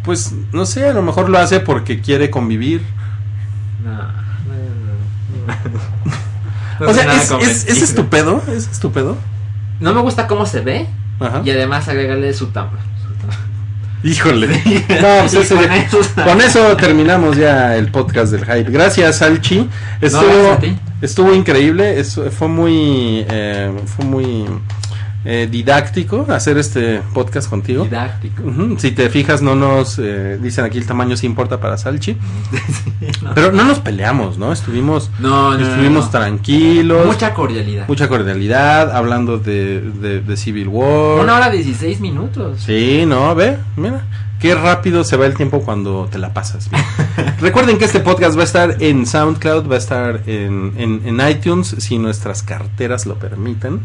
Pues 0.03 0.33
no 0.51 0.65
sé, 0.65 0.87
a 0.89 0.93
lo 0.93 1.01
mejor 1.01 1.29
lo 1.29 1.37
hace 1.37 1.59
porque 1.59 2.01
quiere 2.01 2.29
convivir. 2.29 2.81
No, 3.83 3.91
no, 3.91 3.97
no. 3.99 4.11
No 6.85 6.87
o 6.89 6.93
sea, 6.93 7.13
es, 7.15 7.31
es, 7.31 7.67
es 7.67 7.81
estúpido, 7.83 8.41
es 8.47 8.67
estúpido. 8.67 9.17
No 9.79 9.93
me 9.93 10.01
gusta 10.01 10.27
cómo 10.27 10.45
se 10.45 10.61
ve 10.61 10.87
Ajá. 11.19 11.41
y 11.45 11.51
además 11.51 11.87
agregarle 11.87 12.33
su 12.33 12.47
tamaño. 12.47 12.77
Híjole. 14.03 14.47
No, 15.01 15.19
pues 15.21 15.33
Y 15.33 15.37
ese- 15.37 15.55
con 15.55 15.71
eso- 15.71 16.23
con 16.23 16.41
eso 16.41 16.75
terminamos 16.77 17.37
ya 17.37 17.75
el 17.75 17.91
podcast 17.91 18.31
del 18.31 18.45
hype. 18.45 18.71
Gracias, 18.71 19.17
Salchi. 19.17 19.69
Estuvo, 20.01 20.23
gracias 20.23 20.57
a 20.57 20.59
ti. 20.59 20.77
estuvo 21.03 21.33
increíble. 21.35 21.99
es- 21.99 22.19
fue 22.37 22.47
muy, 22.47 23.25
eh, 23.29 23.71
fue 23.95 24.05
muy 24.05 24.45
eh, 25.23 25.47
didáctico 25.51 26.25
hacer 26.29 26.57
este 26.57 27.01
podcast 27.13 27.49
contigo. 27.49 27.83
Didáctico. 27.83 28.43
Si 28.77 28.91
te 28.91 29.09
fijas, 29.09 29.41
no 29.41 29.55
nos 29.55 29.99
eh, 29.99 30.39
dicen 30.41 30.65
aquí 30.65 30.77
el 30.77 30.85
tamaño 30.85 31.15
sí 31.15 31.25
importa 31.27 31.59
para 31.59 31.77
Salchi. 31.77 32.17
no. 33.21 33.33
Pero 33.35 33.51
no 33.51 33.63
nos 33.63 33.79
peleamos, 33.79 34.37
¿no? 34.37 34.51
Estuvimos, 34.51 35.09
No, 35.19 35.55
estuvimos 35.57 36.09
tranquilos. 36.09 37.05
Mucha 37.05 37.33
cordialidad. 37.33 37.87
mucha 37.87 38.07
cordialidad, 38.07 38.95
hablando 38.95 39.37
de, 39.37 39.81
de, 39.81 40.21
de 40.21 40.37
Civil 40.37 40.67
War. 40.69 41.19
Una 41.23 41.35
hora 41.35 41.49
16 41.49 41.99
minutos. 42.01 42.61
Sí, 42.61 43.03
no, 43.05 43.35
ve, 43.35 43.57
mira. 43.75 44.03
Qué 44.39 44.55
rápido 44.55 45.03
se 45.03 45.17
va 45.17 45.27
el 45.27 45.35
tiempo 45.35 45.61
cuando 45.61 46.07
te 46.11 46.17
la 46.17 46.33
pasas. 46.33 46.67
Recuerden 47.41 47.77
que 47.77 47.85
este 47.85 47.99
podcast 47.99 48.35
va 48.35 48.41
a 48.41 48.45
estar 48.45 48.77
en 48.79 49.05
SoundCloud, 49.05 49.69
va 49.69 49.75
a 49.75 49.77
estar 49.77 50.21
en, 50.25 50.73
en- 50.77 51.01
en 51.05 51.29
iTunes, 51.29 51.75
si 51.77 51.99
nuestras 51.99 52.41
carteras 52.41 53.05
lo 53.05 53.19
permiten. 53.19 53.81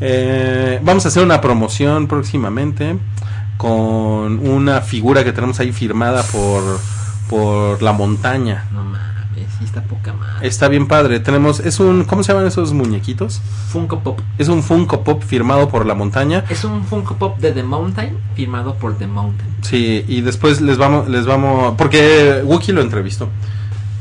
Eh, 0.00 0.80
vamos 0.82 1.04
a 1.04 1.08
hacer 1.08 1.22
una 1.22 1.40
promoción 1.40 2.08
próximamente 2.08 2.96
con 3.56 4.44
una 4.46 4.80
figura 4.80 5.22
que 5.22 5.32
tenemos 5.32 5.60
ahí 5.60 5.72
firmada 5.72 6.22
por, 6.24 6.80
por 7.28 7.80
la 7.82 7.92
montaña. 7.92 8.64
No 8.72 8.82
mames, 8.82 9.46
está 9.62 9.82
poca 9.82 10.12
madre. 10.12 10.48
Está 10.48 10.66
bien 10.68 10.88
padre. 10.88 11.20
Tenemos, 11.20 11.60
es 11.60 11.78
un, 11.78 12.04
¿cómo 12.04 12.24
se 12.24 12.32
llaman 12.32 12.48
esos 12.48 12.72
muñequitos? 12.72 13.40
Funko 13.68 14.00
Pop. 14.00 14.20
Es 14.38 14.48
un 14.48 14.62
Funko 14.62 15.04
Pop 15.04 15.22
firmado 15.22 15.68
por 15.68 15.86
la 15.86 15.94
montaña. 15.94 16.44
Es 16.50 16.64
un 16.64 16.84
Funko 16.84 17.14
Pop 17.14 17.38
de 17.38 17.52
The 17.52 17.62
Mountain 17.62 18.18
firmado 18.34 18.74
por 18.74 18.98
The 18.98 19.06
Mountain. 19.06 19.48
Sí, 19.62 20.04
y 20.08 20.22
después 20.22 20.60
les 20.60 20.76
vamos, 20.78 21.08
les 21.08 21.24
vamos, 21.24 21.74
porque 21.78 22.42
Wookie 22.44 22.72
lo 22.72 22.80
entrevistó. 22.80 23.28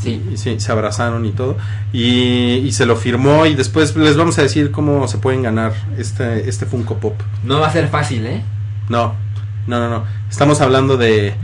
Sí. 0.01 0.21
Y 0.31 0.37
sí, 0.37 0.59
se 0.59 0.71
abrazaron 0.71 1.25
y 1.25 1.31
todo. 1.31 1.57
Y, 1.93 2.61
y 2.63 2.71
se 2.71 2.85
lo 2.85 2.95
firmó 2.95 3.45
y 3.45 3.55
después 3.55 3.95
les 3.95 4.17
vamos 4.17 4.37
a 4.39 4.41
decir 4.41 4.71
cómo 4.71 5.07
se 5.07 5.17
pueden 5.17 5.43
ganar 5.43 5.73
este, 5.97 6.49
este 6.49 6.65
Funko 6.65 6.97
Pop. 6.97 7.21
No 7.43 7.59
va 7.59 7.67
a 7.67 7.71
ser 7.71 7.87
fácil, 7.89 8.25
¿eh? 8.25 8.41
No, 8.89 9.13
no, 9.67 9.79
no, 9.79 9.89
no. 9.89 10.03
Estamos 10.29 10.59
hablando 10.61 10.97
de, 10.97 11.35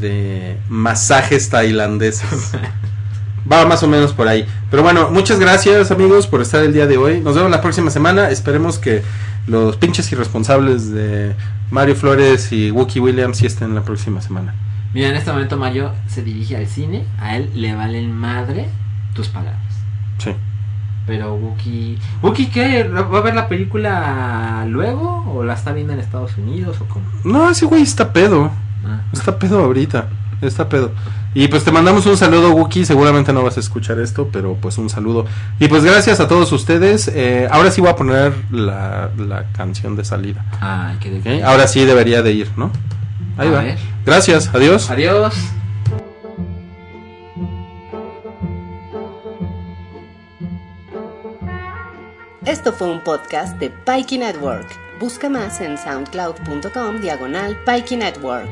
de 0.00 0.58
masajes 0.68 1.48
tailandeses. 1.50 2.52
Va 3.50 3.66
más 3.66 3.82
o 3.82 3.88
menos 3.88 4.12
por 4.12 4.26
ahí. 4.26 4.46
Pero 4.70 4.82
bueno, 4.82 5.10
muchas 5.10 5.38
gracias 5.38 5.90
amigos 5.90 6.26
por 6.26 6.40
estar 6.40 6.62
el 6.62 6.72
día 6.72 6.86
de 6.86 6.96
hoy. 6.96 7.20
Nos 7.20 7.34
vemos 7.34 7.50
la 7.50 7.60
próxima 7.60 7.90
semana. 7.90 8.30
Esperemos 8.30 8.78
que 8.78 9.02
los 9.46 9.76
pinches 9.76 10.10
irresponsables 10.12 10.90
de 10.90 11.34
Mario 11.70 11.94
Flores 11.94 12.50
y 12.52 12.70
Wookie 12.70 13.00
Williams 13.00 13.36
sí 13.36 13.46
estén 13.46 13.74
la 13.74 13.82
próxima 13.82 14.22
semana. 14.22 14.54
Mira, 14.94 15.08
en 15.08 15.16
este 15.16 15.32
momento 15.32 15.56
Mario 15.56 15.90
se 16.06 16.22
dirige 16.22 16.56
al 16.56 16.68
cine. 16.68 17.04
A 17.20 17.36
él 17.36 17.50
le 17.54 17.74
valen 17.74 18.12
madre 18.12 18.68
tus 19.12 19.28
palabras. 19.28 19.60
Sí. 20.18 20.30
Pero 21.06 21.34
Wookie... 21.34 21.98
¿Wookie 22.22 22.46
qué? 22.46 22.84
¿Va 22.84 23.18
a 23.18 23.20
ver 23.20 23.34
la 23.34 23.48
película 23.48 24.64
luego? 24.68 25.24
¿O 25.34 25.44
la 25.44 25.54
está 25.54 25.72
viendo 25.72 25.92
en 25.92 25.98
Estados 25.98 26.38
Unidos? 26.38 26.80
¿O 26.80 26.84
cómo? 26.86 27.04
No, 27.24 27.50
ese 27.50 27.66
güey 27.66 27.82
está 27.82 28.12
pedo. 28.12 28.50
Ah. 28.86 29.00
Está 29.12 29.38
pedo 29.38 29.64
ahorita. 29.64 30.06
Está 30.40 30.68
pedo. 30.68 30.92
Y 31.34 31.48
pues 31.48 31.64
te 31.64 31.72
mandamos 31.72 32.06
un 32.06 32.16
saludo, 32.16 32.52
Wookie. 32.52 32.84
Seguramente 32.84 33.32
no 33.32 33.42
vas 33.42 33.56
a 33.56 33.60
escuchar 33.60 33.98
esto, 33.98 34.28
pero 34.32 34.54
pues 34.54 34.78
un 34.78 34.88
saludo. 34.88 35.26
Y 35.58 35.66
pues 35.66 35.82
gracias 35.84 36.20
a 36.20 36.28
todos 36.28 36.52
ustedes. 36.52 37.08
Eh, 37.08 37.48
ahora 37.50 37.72
sí 37.72 37.80
voy 37.80 37.90
a 37.90 37.96
poner 37.96 38.32
la, 38.52 39.10
la 39.18 39.44
canción 39.52 39.96
de 39.96 40.04
salida. 40.04 40.44
Ay, 40.60 40.96
qué 41.00 41.18
¿ok? 41.18 41.24
de... 41.24 41.44
Ahora 41.44 41.66
sí 41.66 41.84
debería 41.84 42.22
de 42.22 42.32
ir, 42.32 42.50
¿no? 42.56 42.70
Ahí 43.36 43.48
A 43.48 43.50
va. 43.50 43.60
ver. 43.62 43.78
Gracias. 44.04 44.50
Adiós. 44.54 44.90
Adiós. 44.90 45.34
Esto 52.46 52.72
fue 52.72 52.90
un 52.90 53.00
podcast 53.00 53.58
de 53.58 53.70
Pikey 53.70 54.18
Network. 54.18 54.68
Busca 55.00 55.28
más 55.28 55.60
en 55.60 55.76
soundcloud.com 55.78 57.00
diagonal 57.00 57.56
Pikey 57.64 57.96
Network. 57.96 58.50